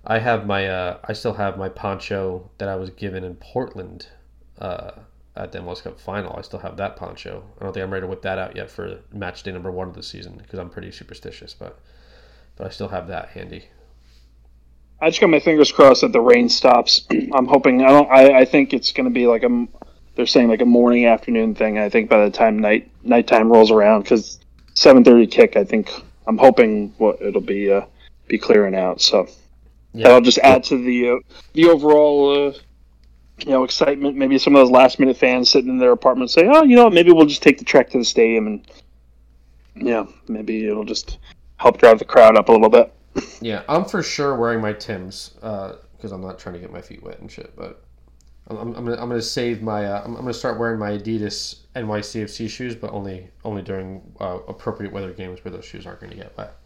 I 0.06 0.18
have 0.18 0.46
my, 0.46 0.66
uh, 0.66 0.98
I 1.04 1.12
still 1.12 1.34
have 1.34 1.58
my 1.58 1.68
poncho 1.68 2.50
that 2.58 2.68
I 2.68 2.76
was 2.76 2.90
given 2.90 3.22
in 3.22 3.34
Portland, 3.34 4.06
uh, 4.58 4.92
at 5.40 5.52
the 5.52 5.58
MLS 5.58 5.82
Cup 5.82 5.98
final. 5.98 6.34
I 6.36 6.42
still 6.42 6.58
have 6.60 6.76
that 6.76 6.96
poncho. 6.96 7.42
I 7.58 7.64
don't 7.64 7.72
think 7.72 7.84
I'm 7.84 7.92
ready 7.92 8.04
to 8.04 8.06
whip 8.06 8.22
that 8.22 8.38
out 8.38 8.56
yet 8.56 8.70
for 8.70 9.00
match 9.12 9.42
day 9.42 9.52
number 9.52 9.70
one 9.70 9.88
of 9.88 9.94
the 9.94 10.02
season 10.02 10.36
because 10.36 10.58
I'm 10.58 10.70
pretty 10.70 10.90
superstitious, 10.90 11.54
but 11.54 11.78
but 12.56 12.66
I 12.66 12.70
still 12.70 12.88
have 12.88 13.08
that 13.08 13.30
handy. 13.30 13.64
I 15.00 15.08
just 15.08 15.20
got 15.20 15.30
my 15.30 15.40
fingers 15.40 15.72
crossed 15.72 16.02
that 16.02 16.12
the 16.12 16.20
rain 16.20 16.48
stops. 16.48 17.06
I'm 17.32 17.46
hoping. 17.46 17.82
I 17.82 17.88
don't. 17.88 18.10
I, 18.10 18.40
I 18.40 18.44
think 18.44 18.74
it's 18.74 18.92
going 18.92 19.08
to 19.08 19.14
be 19.14 19.26
like 19.26 19.42
a. 19.42 19.66
They're 20.14 20.26
saying 20.26 20.48
like 20.48 20.60
a 20.60 20.66
morning 20.66 21.06
afternoon 21.06 21.54
thing. 21.54 21.78
I 21.78 21.88
think 21.88 22.10
by 22.10 22.24
the 22.24 22.30
time 22.30 22.58
night 22.58 22.90
nighttime 23.02 23.50
rolls 23.50 23.70
around, 23.70 24.02
because 24.02 24.38
7:30 24.74 25.30
kick. 25.30 25.56
I 25.56 25.64
think 25.64 25.90
I'm 26.26 26.38
hoping 26.38 26.92
what 26.98 27.20
it'll 27.22 27.40
be 27.40 27.72
uh, 27.72 27.86
be 28.28 28.38
clearing 28.38 28.74
out. 28.74 29.00
So 29.00 29.26
yeah. 29.94 30.04
that'll 30.04 30.20
just 30.20 30.38
add 30.38 30.64
to 30.64 30.76
the 30.76 31.10
uh, 31.10 31.16
the 31.54 31.66
overall 31.66 32.48
uh, 32.48 32.52
you 33.44 33.52
know 33.52 33.64
excitement. 33.64 34.16
Maybe 34.16 34.38
some 34.38 34.54
of 34.54 34.60
those 34.60 34.70
last 34.70 34.98
minute 34.98 35.16
fans 35.16 35.50
sitting 35.50 35.70
in 35.70 35.78
their 35.78 35.92
apartment 35.92 36.30
say, 36.30 36.46
"Oh, 36.46 36.62
you 36.62 36.76
know, 36.76 36.90
maybe 36.90 37.12
we'll 37.12 37.26
just 37.26 37.42
take 37.42 37.58
the 37.58 37.64
trek 37.64 37.90
to 37.90 37.98
the 37.98 38.04
stadium 38.04 38.46
and 38.46 38.66
yeah, 39.76 40.06
maybe 40.28 40.66
it'll 40.66 40.84
just 40.84 41.18
help 41.56 41.78
drive 41.78 41.98
the 41.98 42.04
crowd 42.04 42.36
up 42.36 42.48
a 42.48 42.52
little 42.52 42.68
bit." 42.68 42.92
Yeah, 43.40 43.62
I'm 43.68 43.84
for 43.84 44.02
sure 44.02 44.36
wearing 44.36 44.60
my 44.60 44.72
Tims 44.72 45.30
because 45.34 46.12
uh, 46.12 46.14
I'm 46.14 46.20
not 46.20 46.38
trying 46.38 46.54
to 46.54 46.60
get 46.60 46.72
my 46.72 46.80
feet 46.80 47.02
wet 47.02 47.18
and 47.20 47.30
shit. 47.30 47.54
But 47.56 47.82
I'm, 48.48 48.56
I'm, 48.56 48.74
I'm, 48.74 48.84
gonna, 48.84 49.00
I'm 49.00 49.08
gonna 49.08 49.22
save 49.22 49.62
my 49.62 49.86
uh, 49.86 50.02
I'm, 50.04 50.16
I'm, 50.16 50.22
gonna 50.22 50.34
start 50.34 50.58
wearing 50.58 50.78
my 50.78 50.92
Adidas 50.92 51.60
NYCFC 51.74 52.48
shoes, 52.48 52.74
but 52.74 52.92
only 52.92 53.28
only 53.44 53.62
during 53.62 54.02
uh, 54.20 54.38
appropriate 54.48 54.92
weather 54.92 55.12
games 55.12 55.44
where 55.44 55.52
those 55.52 55.64
shoes 55.64 55.86
aren't 55.86 56.00
to 56.00 56.16
get 56.16 56.36
wet. 56.36 56.56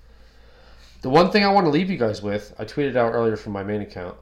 The 1.02 1.10
one 1.10 1.30
thing 1.30 1.44
I 1.44 1.52
want 1.52 1.66
to 1.66 1.70
leave 1.70 1.90
you 1.90 1.98
guys 1.98 2.22
with, 2.22 2.54
I 2.58 2.64
tweeted 2.64 2.96
out 2.96 3.12
earlier 3.12 3.36
from 3.36 3.52
my 3.52 3.62
main 3.62 3.82
account. 3.82 4.16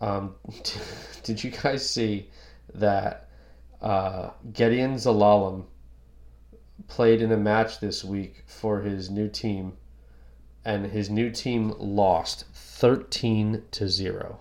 Um, 0.00 0.34
did 1.22 1.42
you 1.42 1.50
guys 1.50 1.88
see 1.88 2.28
that 2.74 3.28
uh, 3.80 4.30
Gedion 4.52 4.94
Zelalem 4.94 5.64
played 6.88 7.22
in 7.22 7.32
a 7.32 7.36
match 7.36 7.80
this 7.80 8.04
week 8.04 8.44
for 8.46 8.80
his 8.80 9.10
new 9.10 9.28
team, 9.28 9.74
and 10.64 10.86
his 10.86 11.10
new 11.10 11.30
team 11.30 11.74
lost 11.78 12.46
thirteen 12.54 13.62
to 13.72 13.88
zero. 13.88 14.40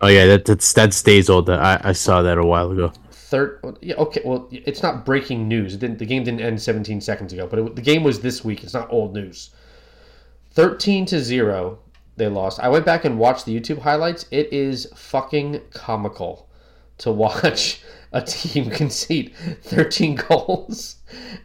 Oh 0.00 0.08
yeah, 0.08 0.26
that 0.26 0.44
that's 0.44 0.72
that 0.72 0.92
stays 0.92 1.30
old. 1.30 1.48
I 1.48 1.80
I 1.82 1.92
saw 1.92 2.22
that 2.22 2.38
a 2.38 2.46
while 2.46 2.70
ago. 2.70 2.92
Third, 3.10 3.78
yeah, 3.80 3.94
okay. 3.96 4.20
Well, 4.24 4.48
it's 4.50 4.82
not 4.82 5.06
breaking 5.06 5.48
news. 5.48 5.78
the 5.78 5.88
game 5.88 6.24
didn't 6.24 6.40
end 6.40 6.60
17 6.60 7.00
seconds 7.00 7.32
ago, 7.32 7.46
but 7.46 7.58
it, 7.58 7.74
the 7.74 7.82
game 7.82 8.04
was 8.04 8.20
this 8.20 8.44
week. 8.44 8.62
It's 8.62 8.74
not 8.74 8.92
old 8.92 9.14
news. 9.14 9.50
13 10.50 11.06
to 11.06 11.20
zero 11.20 11.78
they 12.16 12.28
lost. 12.28 12.60
I 12.60 12.68
went 12.68 12.84
back 12.84 13.04
and 13.04 13.18
watched 13.18 13.46
the 13.46 13.58
YouTube 13.58 13.80
highlights. 13.80 14.26
It 14.30 14.52
is 14.52 14.86
fucking 14.94 15.60
comical 15.72 16.48
to 16.98 17.10
watch 17.10 17.82
a 18.12 18.22
team 18.22 18.70
concede 18.76 19.34
13 19.62 20.20
goals. 20.28 20.96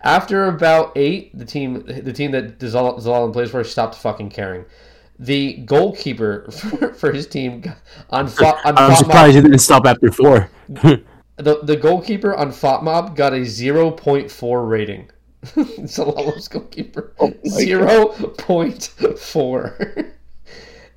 After 0.04 0.46
about 0.46 0.92
eight, 0.96 1.36
the 1.38 1.46
team 1.46 1.84
the 1.86 2.14
team 2.14 2.32
that 2.32 2.60
Zelalem 2.60 3.34
plays 3.34 3.52
for 3.52 3.64
stopped 3.64 3.96
fucking 3.96 4.30
caring. 4.30 4.66
The 5.18 5.58
goalkeeper 5.66 6.50
for, 6.52 6.94
for 6.94 7.12
his 7.12 7.26
team 7.28 7.64
on, 8.10 8.28
on 8.28 8.78
I'm 8.78 8.96
surprised 8.96 9.36
he 9.36 9.42
didn't 9.42 9.60
stop 9.60 9.86
after 9.86 10.12
four. 10.12 10.50
the 10.68 11.04
the 11.38 11.76
goalkeeper 11.76 12.36
on 12.36 12.52
FotMob 12.52 13.16
got 13.16 13.34
a 13.34 13.38
0.4 13.38 14.70
rating. 14.70 15.10
Zelalem's 15.46 16.50
goalkeeper 16.50 17.14
oh 17.20 17.30
0.4. 17.30 20.12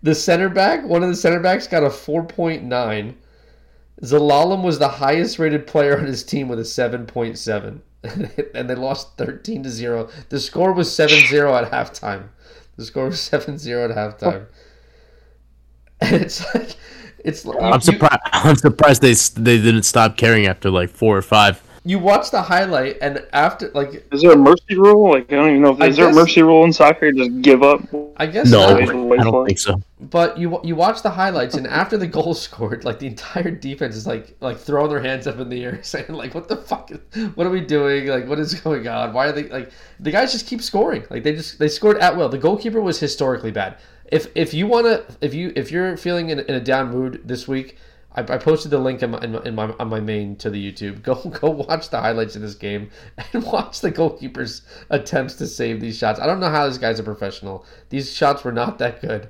The 0.02 0.14
center 0.14 0.48
back, 0.48 0.84
one 0.84 1.02
of 1.02 1.08
the 1.08 1.16
center 1.16 1.40
backs 1.40 1.66
got 1.66 1.84
a 1.84 1.88
4.9. 1.88 3.14
Zelalem 4.02 4.62
was 4.64 4.78
the 4.78 4.88
highest 4.88 5.38
rated 5.38 5.66
player 5.66 5.98
on 5.98 6.06
his 6.06 6.24
team 6.24 6.48
with 6.48 6.58
a 6.58 6.62
7.7. 6.62 7.80
and 8.54 8.68
they 8.68 8.74
lost 8.74 9.16
13 9.16 9.62
to 9.62 9.70
0. 9.70 10.08
The 10.28 10.40
score 10.40 10.72
was 10.72 10.88
7-0 10.88 11.62
at 11.62 11.70
halftime. 11.70 12.28
The 12.76 12.84
score 12.84 13.06
was 13.06 13.16
7-0 13.16 13.90
at 13.90 13.96
halftime. 13.96 14.46
And 16.00 16.22
it's 16.22 16.44
like 16.52 16.74
it's 17.24 17.46
I'm 17.46 17.80
surprised 17.80 18.20
I'm 18.32 18.56
surprised 18.56 19.02
they 19.02 19.12
they 19.12 19.62
didn't 19.62 19.84
stop 19.84 20.16
caring 20.16 20.46
after 20.46 20.68
like 20.68 20.90
4 20.90 21.18
or 21.18 21.22
5. 21.22 21.62
You 21.84 21.98
watch 21.98 22.30
the 22.30 22.42
highlight, 22.42 22.98
and 23.02 23.26
after 23.32 23.70
like 23.74 24.06
Is 24.12 24.22
there 24.22 24.32
a 24.32 24.36
mercy 24.36 24.76
rule? 24.76 25.10
Like 25.10 25.32
I 25.32 25.36
don't 25.36 25.50
even 25.50 25.62
know 25.62 25.72
if 25.72 25.80
I 25.80 25.86
is 25.86 25.96
there 25.96 26.09
a 26.09 26.12
mercy 26.12 26.42
rule 26.42 26.64
in 26.64 26.72
soccer? 26.72 27.10
Just 27.10 27.42
give 27.42 27.62
up. 27.64 27.80
I 28.16 28.26
guess 28.26 28.48
No, 28.50 28.70
not. 28.70 28.78
Wait, 28.78 28.94
wait 28.94 29.20
I 29.20 29.24
don't 29.24 29.46
think 29.46 29.59
so. 29.59 29.82
But 30.00 30.38
you 30.38 30.60
you 30.62 30.76
watch 30.76 31.02
the 31.02 31.10
highlights, 31.10 31.56
and 31.56 31.66
after 31.66 31.96
the 31.96 32.06
goal 32.06 32.34
scored, 32.46 32.84
like 32.84 33.00
the 33.00 33.09
entire 33.09 33.50
defense 33.50 33.96
is 33.96 34.06
like 34.06 34.36
like 34.40 34.59
throwing 34.59 34.90
their 34.90 35.02
hands 35.02 35.26
up 35.26 35.40
in 35.40 35.48
the 35.48 35.64
air, 35.64 35.82
saying 35.82 36.06
like, 36.09 36.34
"What 36.34 36.48
the 36.48 36.56
fuck? 36.56 36.92
Is, 36.92 37.26
what 37.34 37.46
are 37.46 37.50
we 37.50 37.60
doing? 37.60 38.06
Like, 38.06 38.28
what 38.28 38.38
is 38.38 38.54
going 38.54 38.86
on? 38.86 39.12
Why 39.12 39.26
are 39.26 39.32
they 39.32 39.44
like 39.44 39.72
the 39.98 40.12
guys 40.12 40.30
just 40.30 40.46
keep 40.46 40.62
scoring? 40.62 41.04
Like 41.10 41.24
they 41.24 41.32
just 41.34 41.59
they 41.59 41.68
scored 41.68 41.98
at 41.98 42.16
will. 42.16 42.28
The 42.28 42.38
goalkeeper 42.38 42.80
was 42.80 43.00
historically 43.00 43.50
bad. 43.50 43.78
If 44.12 44.28
if 44.36 44.54
you 44.54 44.68
want 44.68 44.86
to 44.86 45.04
if 45.20 45.34
you 45.34 45.52
if 45.56 45.72
you're 45.72 45.96
feeling 45.96 46.30
in, 46.30 46.38
in 46.40 46.54
a 46.54 46.60
down 46.60 46.90
mood 46.90 47.22
this 47.24 47.48
week, 47.48 47.78
I, 48.14 48.20
I 48.20 48.39
posted 48.39 48.70
the 48.70 48.78
link 48.78 49.02
in 49.02 49.10
my, 49.10 49.20
in 49.20 49.55
my, 49.55 49.74
on 49.78 49.89
my 49.89 50.01
main 50.01 50.36
to 50.36 50.51
the 50.51 50.72
YouTube. 50.72 51.02
Go 51.02 51.14
go 51.14 51.51
watch 51.51 51.90
the 51.90 52.01
highlights 52.01 52.36
of 52.36 52.43
this 52.43 52.55
game 52.55 52.90
and 53.32 53.44
watch 53.52 53.80
the 53.80 53.90
goalkeeper's 53.90 54.62
attempts 54.90 55.34
to 55.36 55.47
save 55.47 55.80
these 55.80 55.97
shots. 55.97 56.20
I 56.20 56.26
don't 56.26 56.40
know 56.40 56.51
how 56.51 56.68
this 56.68 56.78
guy's 56.78 56.98
a 56.98 57.02
professional. 57.02 57.64
These 57.89 58.12
shots 58.12 58.44
were 58.44 58.52
not 58.52 58.78
that 58.78 59.01
good. 59.01 59.28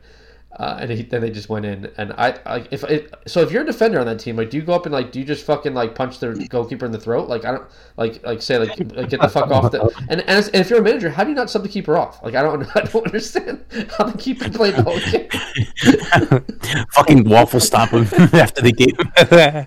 Uh, 0.59 0.77
and 0.81 0.91
he, 0.91 1.03
then 1.03 1.23
they 1.23 1.31
just 1.31 1.49
went 1.49 1.65
in, 1.65 1.91
and 1.97 2.13
I, 2.13 2.39
I 2.45 2.67
if 2.71 2.85
it, 2.85 3.15
so, 3.27 3.41
if 3.41 3.51
you're 3.51 3.63
a 3.63 3.67
defender 3.67 3.99
on 3.99 4.05
that 4.05 4.19
team, 4.21 4.37
like, 4.37 4.51
do 4.51 4.59
you 4.59 4.63
go 4.63 4.75
up 4.75 4.85
and 4.85 4.93
like, 4.93 5.11
do 5.11 5.19
you 5.19 5.25
just 5.25 5.47
fucking 5.47 5.73
like 5.73 5.95
punch 5.95 6.19
the 6.19 6.47
goalkeeper 6.51 6.85
in 6.85 6.93
the 6.93 7.01
throat? 7.01 7.27
Like, 7.27 7.47
I 7.47 7.53
don't 7.53 7.65
like 7.97 8.23
like 8.23 8.43
say 8.43 8.59
like, 8.59 8.79
like 8.95 9.09
get 9.09 9.23
the 9.23 9.31
fuck 9.31 9.51
off 9.51 9.73
the. 9.73 9.81
And 10.11 10.21
and, 10.21 10.29
as, 10.29 10.49
and 10.49 10.57
if 10.57 10.69
you're 10.69 10.81
a 10.81 10.83
manager, 10.83 11.09
how 11.09 11.25
do 11.25 11.31
you 11.31 11.37
not 11.37 11.49
sub 11.49 11.63
the 11.63 11.71
keeper 11.71 11.97
off? 11.97 12.23
Like, 12.23 12.35
I 12.35 12.43
don't 12.43 12.65
I 12.77 12.83
don't 12.83 13.07
understand 13.07 13.65
how 13.97 14.05
the 14.05 14.19
keeper 14.19 14.51
played 14.51 14.75
the 14.75 14.83
whole 14.83 15.01
game. 15.01 16.87
Fucking 16.93 17.25
waffle 17.25 17.61
stop 17.61 17.89
him 17.89 18.03
after 18.35 18.61
the 18.61 18.73
game. 18.73 19.67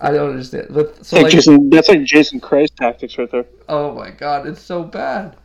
I 0.00 0.12
don't 0.12 0.30
understand. 0.30 0.68
But 0.70 1.04
so 1.04 1.16
Like 1.16 1.24
like, 1.24 1.32
Jason, 1.32 1.68
that's 1.68 1.88
like 1.90 2.04
Jason 2.04 2.40
Kreis 2.40 2.74
tactics 2.74 3.18
right 3.18 3.30
there. 3.30 3.44
Oh 3.68 3.94
my 3.94 4.10
god, 4.10 4.46
it's 4.46 4.62
so 4.62 4.82
bad. 4.82 5.36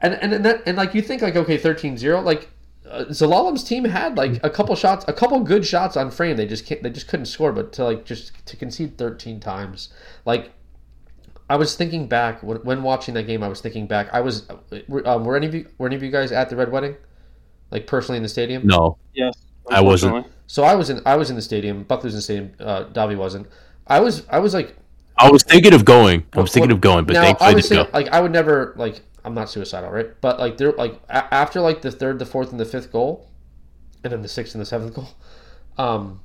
And 0.00 0.12
and 0.14 0.34
and, 0.34 0.44
that, 0.44 0.62
and 0.66 0.76
like 0.76 0.94
you 0.94 1.00
think 1.00 1.22
like 1.22 1.36
okay, 1.36 1.56
13-0, 1.56 2.22
like 2.22 2.50
uh, 2.90 3.04
Zalalam's 3.06 3.64
team 3.64 3.84
had 3.84 4.16
like 4.16 4.42
a 4.44 4.50
couple 4.50 4.74
shots, 4.76 5.04
a 5.08 5.12
couple 5.12 5.40
good 5.40 5.66
shots 5.66 5.96
on 5.96 6.10
frame. 6.10 6.36
They 6.36 6.46
just 6.46 6.66
can't, 6.66 6.82
they 6.82 6.90
just 6.90 7.08
couldn't 7.08 7.26
score, 7.26 7.52
but 7.52 7.72
to 7.74 7.84
like 7.84 8.04
just 8.04 8.46
to 8.46 8.56
concede 8.56 8.98
13 8.98 9.40
times. 9.40 9.90
Like 10.24 10.52
I 11.48 11.56
was 11.56 11.76
thinking 11.76 12.08
back 12.08 12.42
when, 12.42 12.58
when 12.58 12.82
watching 12.82 13.14
that 13.14 13.24
game, 13.24 13.42
I 13.42 13.48
was 13.48 13.60
thinking 13.60 13.86
back. 13.86 14.08
I 14.12 14.20
was 14.20 14.46
were, 14.88 15.06
um, 15.06 15.24
were 15.24 15.36
any 15.36 15.46
of 15.46 15.54
you 15.54 15.68
were 15.78 15.86
any 15.86 15.96
of 15.96 16.02
you 16.02 16.10
guys 16.10 16.32
at 16.32 16.48
the 16.48 16.56
Red 16.56 16.70
Wedding? 16.70 16.96
Like 17.70 17.86
personally 17.86 18.16
in 18.16 18.22
the 18.22 18.28
stadium? 18.28 18.66
no, 18.66 18.96
Yes, 19.14 19.36
I 19.70 19.80
wasn't. 19.80 20.26
So 20.46 20.62
I 20.62 20.74
was 20.74 20.90
in 20.90 21.00
I 21.04 21.16
was 21.16 21.30
in 21.30 21.36
the 21.36 21.42
stadium. 21.42 21.82
Buckley 21.82 22.08
was 22.08 22.14
in 22.14 22.18
the 22.18 22.22
stadium. 22.22 22.52
Uh, 22.60 22.84
Davi 22.84 23.16
wasn't. 23.16 23.48
I 23.86 24.00
was 24.00 24.24
I 24.28 24.38
was 24.38 24.54
like 24.54 24.76
I 25.18 25.30
was 25.30 25.42
thinking 25.42 25.74
of 25.74 25.84
going. 25.84 26.24
I 26.34 26.40
was 26.40 26.52
thinking 26.52 26.70
of 26.70 26.80
going, 26.80 27.04
but 27.04 27.14
now, 27.14 27.22
thankfully 27.22 27.48
I 27.48 27.50
I 27.50 27.54
didn't 27.54 27.66
saying, 27.66 27.84
go. 27.86 27.90
like 27.92 28.08
I 28.08 28.20
would 28.20 28.32
never 28.32 28.74
like 28.76 29.00
I'm 29.26 29.34
not 29.34 29.50
suicidal, 29.50 29.90
right? 29.90 30.08
But 30.20 30.38
like 30.38 30.56
there 30.56 30.72
like 30.72 31.00
a- 31.08 31.34
after 31.34 31.60
like 31.60 31.82
the 31.82 31.90
third, 31.90 32.18
the 32.18 32.26
fourth, 32.26 32.52
and 32.52 32.60
the 32.60 32.64
fifth 32.64 32.92
goal, 32.92 33.28
and 34.04 34.12
then 34.12 34.22
the 34.22 34.28
sixth 34.28 34.54
and 34.54 34.62
the 34.62 34.66
seventh 34.66 34.94
goal, 34.94 35.08
um, 35.78 36.20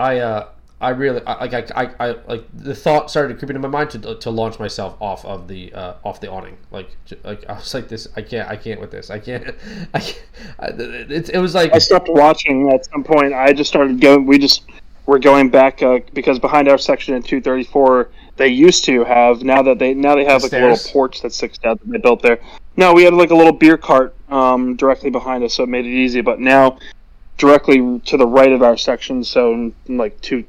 I 0.00 0.18
uh 0.18 0.48
I 0.80 0.90
really 0.90 1.20
like 1.20 1.54
I, 1.54 1.64
I, 1.74 1.90
I 1.98 2.16
like 2.28 2.44
the 2.54 2.74
thought 2.74 3.10
started 3.10 3.38
creeping 3.38 3.56
in 3.56 3.62
my 3.62 3.68
mind 3.68 3.90
to, 3.90 4.14
to 4.14 4.30
launch 4.30 4.60
myself 4.60 4.96
off 5.00 5.24
of 5.24 5.48
the 5.48 5.72
uh, 5.74 5.94
off 6.04 6.20
the 6.20 6.30
awning 6.30 6.56
like 6.70 6.90
like 7.24 7.44
I 7.48 7.54
was 7.54 7.74
like 7.74 7.88
this 7.88 8.06
I 8.14 8.22
can't 8.22 8.48
I 8.48 8.54
can't 8.54 8.80
with 8.80 8.92
this 8.92 9.10
I 9.10 9.18
can't 9.18 9.56
I 9.94 9.98
can't 9.98 10.22
I, 10.60 10.66
it, 10.68 11.30
it 11.30 11.38
was 11.38 11.54
like 11.56 11.74
I 11.74 11.78
stopped 11.78 12.08
watching 12.08 12.72
at 12.72 12.86
some 12.86 13.02
point. 13.02 13.34
I 13.34 13.52
just 13.52 13.70
started 13.70 14.00
going. 14.00 14.24
We 14.24 14.38
just 14.38 14.66
were 15.06 15.18
going 15.18 15.48
back 15.48 15.82
uh, 15.82 15.98
because 16.12 16.38
behind 16.38 16.68
our 16.68 16.78
section 16.78 17.14
in 17.14 17.22
234, 17.22 18.10
they 18.38 18.48
used 18.48 18.84
to 18.84 19.04
have 19.04 19.42
now 19.42 19.62
that 19.62 19.78
they 19.78 19.92
now 19.92 20.14
they 20.14 20.24
have 20.24 20.42
like 20.42 20.52
a 20.52 20.58
little 20.58 20.92
porch 20.92 21.20
that 21.22 21.32
sticks 21.32 21.58
out 21.64 21.78
that 21.80 21.90
they 21.90 21.98
built 21.98 22.22
there. 22.22 22.38
No, 22.76 22.94
we 22.94 23.02
had 23.02 23.12
like 23.12 23.30
a 23.30 23.34
little 23.34 23.52
beer 23.52 23.76
cart 23.76 24.14
um, 24.30 24.76
directly 24.76 25.10
behind 25.10 25.44
us, 25.44 25.54
so 25.54 25.64
it 25.64 25.68
made 25.68 25.84
it 25.84 25.90
easy. 25.90 26.20
But 26.20 26.40
now, 26.40 26.78
directly 27.36 28.00
to 28.06 28.16
the 28.16 28.26
right 28.26 28.52
of 28.52 28.62
our 28.62 28.76
section, 28.76 29.24
so 29.24 29.72
like 29.88 30.18
two, 30.20 30.44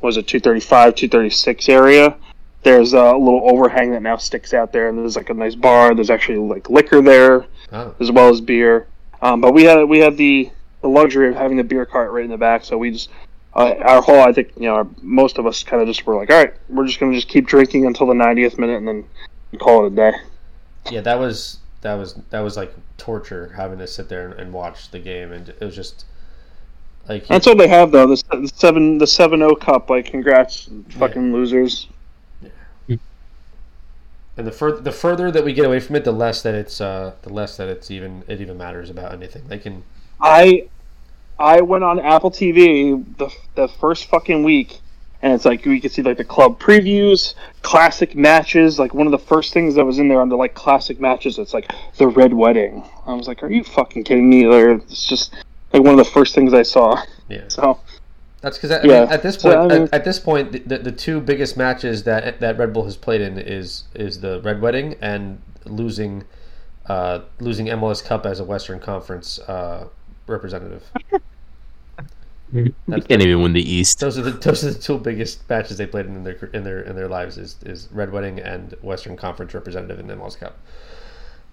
what 0.00 0.08
was 0.08 0.16
it 0.16 0.26
235, 0.26 0.94
236 0.94 1.68
area. 1.68 2.16
There's 2.62 2.94
a 2.94 3.12
little 3.12 3.48
overhang 3.48 3.92
that 3.92 4.02
now 4.02 4.16
sticks 4.16 4.52
out 4.52 4.72
there, 4.72 4.88
and 4.88 4.98
there's 4.98 5.14
like 5.14 5.30
a 5.30 5.34
nice 5.34 5.54
bar. 5.54 5.94
There's 5.94 6.10
actually 6.10 6.38
like 6.38 6.68
liquor 6.68 7.00
there 7.00 7.46
oh, 7.72 7.94
as 8.00 8.10
well 8.10 8.28
as 8.28 8.40
beer. 8.40 8.88
Um, 9.22 9.40
but 9.40 9.52
we 9.52 9.64
had 9.64 9.84
we 9.84 9.98
had 9.98 10.16
the, 10.16 10.50
the 10.80 10.88
luxury 10.88 11.28
of 11.28 11.36
having 11.36 11.58
the 11.58 11.64
beer 11.64 11.86
cart 11.86 12.10
right 12.10 12.24
in 12.24 12.30
the 12.30 12.36
back, 12.36 12.64
so 12.64 12.76
we 12.76 12.90
just 12.90 13.10
uh, 13.56 13.74
our 13.80 14.02
whole 14.02 14.20
I 14.20 14.32
think 14.32 14.52
you 14.56 14.66
know 14.68 14.74
our, 14.76 14.86
most 15.02 15.38
of 15.38 15.46
us 15.46 15.62
kind 15.62 15.82
of 15.82 15.88
just 15.88 16.06
were 16.06 16.14
like, 16.14 16.30
all 16.30 16.36
right, 16.36 16.54
we're 16.68 16.86
just 16.86 17.00
gonna 17.00 17.14
just 17.14 17.28
keep 17.28 17.46
drinking 17.46 17.86
until 17.86 18.06
the 18.06 18.14
90th 18.14 18.58
minute 18.58 18.76
and 18.76 18.86
then 18.86 19.04
call 19.58 19.84
it 19.84 19.92
a 19.92 19.96
day. 19.96 20.12
yeah 20.90 21.00
that 21.00 21.18
was 21.18 21.58
that 21.80 21.94
was 21.94 22.14
that 22.30 22.40
was 22.40 22.56
like 22.56 22.74
torture 22.98 23.52
having 23.56 23.78
to 23.78 23.86
sit 23.86 24.08
there 24.08 24.28
and, 24.28 24.40
and 24.40 24.52
watch 24.52 24.90
the 24.90 24.98
game 24.98 25.32
and 25.32 25.48
it 25.48 25.60
was 25.60 25.74
just 25.74 26.04
like 27.08 27.26
That's 27.28 27.46
all 27.46 27.56
they 27.56 27.68
have 27.68 27.92
though. 27.92 28.06
The, 28.06 28.22
the 28.32 28.48
seven 28.54 28.98
the 28.98 29.06
seven 29.06 29.42
O 29.42 29.54
cup. 29.54 29.90
Like, 29.90 30.06
congrats, 30.06 30.68
fucking 30.90 31.32
losers. 31.32 31.88
And 34.38 34.46
the 34.46 34.52
further 34.52 34.80
the 34.80 34.92
further 34.92 35.30
that 35.30 35.44
we 35.44 35.54
get 35.54 35.64
away 35.64 35.80
from 35.80 35.96
it, 35.96 36.04
the 36.04 36.12
less 36.12 36.42
that 36.42 36.54
it's 36.54 36.80
uh, 36.80 37.14
the 37.22 37.32
less 37.32 37.56
that 37.56 37.68
it's 37.68 37.90
even 37.90 38.22
it 38.28 38.40
even 38.40 38.58
matters 38.58 38.90
about 38.90 39.12
anything. 39.12 39.46
They 39.48 39.58
can 39.58 39.82
I 40.20 40.68
I 41.38 41.60
went 41.60 41.84
on 41.84 41.98
Apple 42.00 42.30
TV 42.30 43.04
the 43.18 43.30
the 43.54 43.68
first 43.68 44.06
fucking 44.06 44.42
week, 44.42 44.80
and 45.22 45.32
it's 45.32 45.44
like 45.44 45.64
we 45.64 45.80
could 45.80 45.92
see 45.92 46.02
like 46.02 46.16
the 46.16 46.24
club 46.24 46.58
previews, 46.58 47.34
classic 47.62 48.14
matches. 48.16 48.78
Like 48.78 48.94
one 48.94 49.06
of 49.06 49.10
the 49.10 49.18
first 49.18 49.52
things 49.52 49.74
that 49.74 49.84
was 49.84 49.98
in 49.98 50.08
there 50.08 50.20
under 50.20 50.36
like 50.36 50.54
classic 50.54 51.00
matches, 51.00 51.38
it's 51.38 51.52
like 51.54 51.70
the 51.98 52.08
Red 52.08 52.32
Wedding. 52.32 52.84
I 53.06 53.12
was 53.14 53.28
like, 53.28 53.42
are 53.42 53.50
you 53.50 53.64
fucking 53.64 54.04
kidding 54.04 54.28
me? 54.30 54.46
Or 54.46 54.72
it's 54.72 55.06
just 55.06 55.34
like 55.72 55.82
one 55.82 55.98
of 55.98 55.98
the 56.04 56.10
first 56.10 56.34
things 56.34 56.54
I 56.54 56.62
saw. 56.62 57.02
yeah. 57.28 57.44
So 57.48 57.80
That's 58.40 58.56
because 58.58 58.70
Yeah. 58.84 59.00
mean, 59.02 59.08
at 59.12 59.22
this 59.22 59.36
So, 59.36 59.50
point 59.50 59.72
I 59.72 59.74
mean- 59.78 59.82
at, 59.88 59.94
at 59.94 60.04
this 60.04 60.18
point 60.18 60.52
the, 60.52 60.58
the, 60.60 60.78
the 60.78 60.92
two 60.92 61.20
biggest 61.20 61.56
matches 61.56 62.04
that 62.04 62.40
that 62.40 62.56
Red 62.58 62.72
Bull 62.72 62.84
has 62.84 62.96
played 62.96 63.20
in 63.20 63.38
is 63.38 63.84
is 63.94 64.20
the 64.20 64.40
Red 64.40 64.62
Wedding 64.62 64.96
and 65.02 65.42
losing 65.66 66.24
uh, 66.86 67.20
losing 67.40 67.66
MLS 67.66 68.02
Cup 68.04 68.24
as 68.24 68.38
a 68.40 68.44
Western 68.44 68.78
Conference 68.78 69.38
uh, 69.40 69.88
representative. 70.26 70.90
You 72.52 72.72
can't 72.86 73.22
even 73.22 73.42
win 73.42 73.54
the 73.54 73.60
East. 73.60 73.98
Those 73.98 74.16
are 74.18 74.22
the 74.22 74.30
those 74.30 74.64
are 74.64 74.70
the 74.70 74.78
two 74.78 74.98
biggest 74.98 75.48
matches 75.50 75.78
they 75.78 75.86
played 75.86 76.06
in 76.06 76.22
their 76.22 76.34
in 76.52 76.62
their 76.62 76.80
in 76.80 76.94
their 76.94 77.08
lives 77.08 77.38
is 77.38 77.56
is 77.66 77.88
Red 77.90 78.12
Wedding 78.12 78.38
and 78.38 78.72
Western 78.82 79.16
Conference 79.16 79.52
representative 79.52 79.98
in 79.98 80.06
the 80.06 80.14
MLS 80.14 80.38
Cup. 80.38 80.56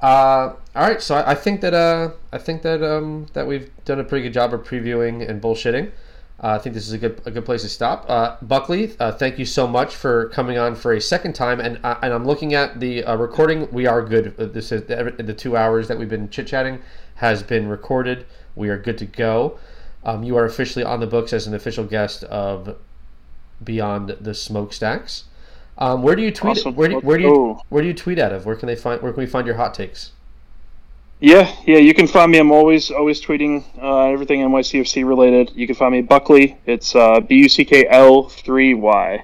Uh, 0.01 0.53
all 0.75 0.87
right, 0.87 1.01
so 1.01 1.15
I, 1.15 1.31
I 1.31 1.35
think 1.35 1.61
that 1.61 1.73
uh, 1.73 2.11
I 2.31 2.37
think 2.37 2.61
that 2.61 2.83
um, 2.83 3.25
that 3.33 3.47
we've 3.47 3.71
done 3.85 3.99
a 3.99 4.03
pretty 4.03 4.23
good 4.23 4.33
job 4.33 4.53
of 4.53 4.63
previewing 4.63 5.27
and 5.27 5.41
bullshitting. 5.41 5.91
Uh, 6.43 6.49
I 6.49 6.57
think 6.59 6.75
this 6.75 6.85
is 6.85 6.93
a 6.93 6.97
good 6.97 7.21
a 7.25 7.31
good 7.31 7.45
place 7.45 7.63
to 7.63 7.69
stop. 7.69 8.05
Uh, 8.07 8.35
Buckley, 8.41 8.95
uh, 8.99 9.13
thank 9.13 9.39
you 9.39 9.45
so 9.45 9.65
much 9.65 9.95
for 9.95 10.29
coming 10.29 10.57
on 10.57 10.75
for 10.75 10.93
a 10.93 11.01
second 11.01 11.33
time. 11.33 11.59
And 11.59 11.79
uh, 11.83 11.97
and 12.03 12.13
I'm 12.13 12.25
looking 12.25 12.53
at 12.53 12.79
the 12.79 13.03
uh, 13.03 13.15
recording. 13.15 13.71
We 13.71 13.87
are 13.87 14.01
good. 14.03 14.35
Uh, 14.37 14.45
This 14.45 14.71
is 14.71 14.83
the, 14.83 15.15
the 15.17 15.33
two 15.33 15.57
hours 15.57 15.87
that 15.87 15.97
we've 15.97 16.09
been 16.09 16.29
chit 16.29 16.47
chatting 16.47 16.81
has 17.15 17.41
been 17.41 17.67
recorded. 17.67 18.25
We 18.55 18.69
are 18.69 18.77
good 18.77 18.97
to 18.99 19.05
go. 19.05 19.57
Um, 20.03 20.23
you 20.23 20.35
are 20.37 20.45
officially 20.45 20.83
on 20.83 20.99
the 20.99 21.07
books 21.07 21.33
as 21.33 21.47
an 21.47 21.53
official 21.53 21.85
guest 21.85 22.23
of 22.25 22.77
Beyond 23.63 24.17
the 24.19 24.33
Smokestacks. 24.33 25.25
Um, 25.77 26.03
where 26.03 26.15
do 26.15 26.21
you 26.21 26.31
tweet? 26.31 26.57
Awesome. 26.57 26.75
Where 26.75 26.89
do, 26.89 26.99
where 26.99 27.17
do 27.17 27.23
you 27.23 27.59
where 27.69 27.81
do 27.81 27.87
you 27.87 27.93
tweet 27.93 28.19
out 28.19 28.31
of? 28.31 28.45
Where 28.45 28.55
can 28.55 28.67
they 28.67 28.75
find? 28.75 29.01
Where 29.01 29.11
can 29.11 29.21
we 29.21 29.27
find 29.27 29.47
your 29.47 29.55
hot 29.55 29.73
takes? 29.73 30.11
yeah, 31.23 31.55
yeah, 31.65 31.77
you 31.77 31.93
can 31.93 32.05
find 32.05 32.33
me. 32.33 32.37
I'm 32.37 32.51
always 32.51 32.91
always 32.91 33.21
tweeting 33.21 33.63
uh, 33.81 34.09
everything 34.09 34.41
NYCFC 34.41 35.07
related. 35.07 35.51
You 35.55 35.65
can 35.65 35.75
find 35.75 35.93
me 35.93 36.01
Buckley. 36.01 36.57
It's 36.65 36.95
uh, 36.95 37.21
B 37.21 37.35
U 37.35 37.47
C 37.47 37.63
K 37.63 37.87
L 37.87 38.27
three 38.27 38.73
Y. 38.73 39.23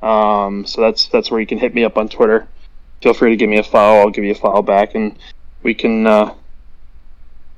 Um, 0.00 0.64
so 0.64 0.80
that's 0.80 1.08
that's 1.08 1.30
where 1.30 1.38
you 1.38 1.46
can 1.46 1.58
hit 1.58 1.74
me 1.74 1.84
up 1.84 1.98
on 1.98 2.08
Twitter. 2.08 2.48
Feel 3.02 3.12
free 3.12 3.28
to 3.28 3.36
give 3.36 3.50
me 3.50 3.58
a 3.58 3.62
follow. 3.62 4.00
I'll 4.00 4.10
give 4.10 4.24
you 4.24 4.32
a 4.32 4.36
follow 4.36 4.62
back, 4.62 4.94
and 4.94 5.18
we 5.62 5.74
can 5.74 6.06
uh, 6.06 6.34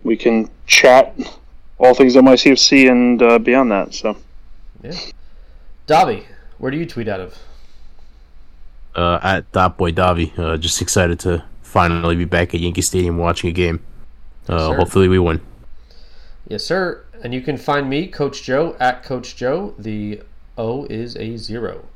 we 0.02 0.16
can 0.16 0.50
chat 0.66 1.14
all 1.78 1.94
things 1.94 2.14
NYCFC 2.14 2.90
and 2.90 3.22
uh, 3.22 3.38
beyond 3.38 3.70
that. 3.70 3.94
So 3.94 4.16
yeah, 4.82 4.98
Davi, 5.86 6.24
where 6.58 6.70
do 6.70 6.78
you 6.78 6.86
tweet 6.86 7.08
out 7.08 7.20
of? 7.20 7.38
Uh, 8.94 9.18
at 9.22 9.50
Dat 9.52 9.76
Boi 9.76 9.92
Davi. 9.92 10.36
Uh, 10.38 10.56
just 10.56 10.82
excited 10.82 11.20
to 11.20 11.44
finally 11.62 12.16
be 12.16 12.24
back 12.24 12.54
at 12.54 12.60
Yankee 12.60 12.82
Stadium 12.82 13.18
watching 13.18 13.48
a 13.50 13.52
game. 13.52 13.84
Uh, 14.48 14.70
sir. 14.70 14.76
hopefully 14.76 15.08
we 15.08 15.18
win. 15.18 15.40
Yes, 16.48 16.64
sir. 16.64 17.04
And 17.22 17.34
you 17.34 17.42
can 17.42 17.56
find 17.56 17.88
me, 17.88 18.06
Coach 18.08 18.42
Joe, 18.42 18.76
at 18.80 19.04
Coach 19.04 19.36
Joe. 19.36 19.74
The 19.78 20.22
O 20.58 20.84
is 20.86 21.16
a 21.16 21.36
zero. 21.36 21.86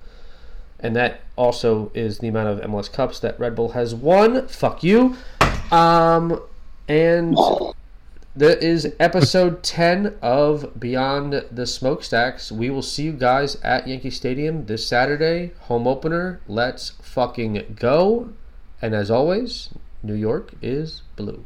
And 0.79 0.95
that 0.97 1.23
also 1.37 1.91
is 1.95 2.19
the 2.19 2.29
amount 2.29 2.49
of 2.49 2.71
MLS 2.71 2.93
Cups 2.93 3.19
that 3.21 3.41
Red 3.41 3.57
Bull 3.57 3.71
has 3.71 3.95
won. 3.95 4.47
Fuck 4.49 4.83
you. 4.85 5.17
Um, 5.73 6.41
and 6.89 7.37
That 8.37 8.65
is 8.65 8.93
episode 8.99 9.63
10 9.63 10.17
of 10.21 10.81
Beyond 10.81 11.45
the 11.53 11.67
Smokestacks. 11.67 12.51
We 12.51 12.69
will 12.69 12.83
see 12.83 13.05
you 13.05 13.13
guys 13.13 13.55
at 13.63 13.87
Yankee 13.87 14.11
Stadium 14.11 14.67
this 14.67 14.85
Saturday. 14.85 15.53
Home 15.69 15.87
opener. 15.87 16.41
Let's 16.49 16.91
fucking 17.01 17.77
go. 17.79 18.31
And 18.83 18.93
as 18.93 19.09
always, 19.09 19.69
New 20.03 20.15
York 20.15 20.53
is 20.61 21.03
blue. 21.15 21.45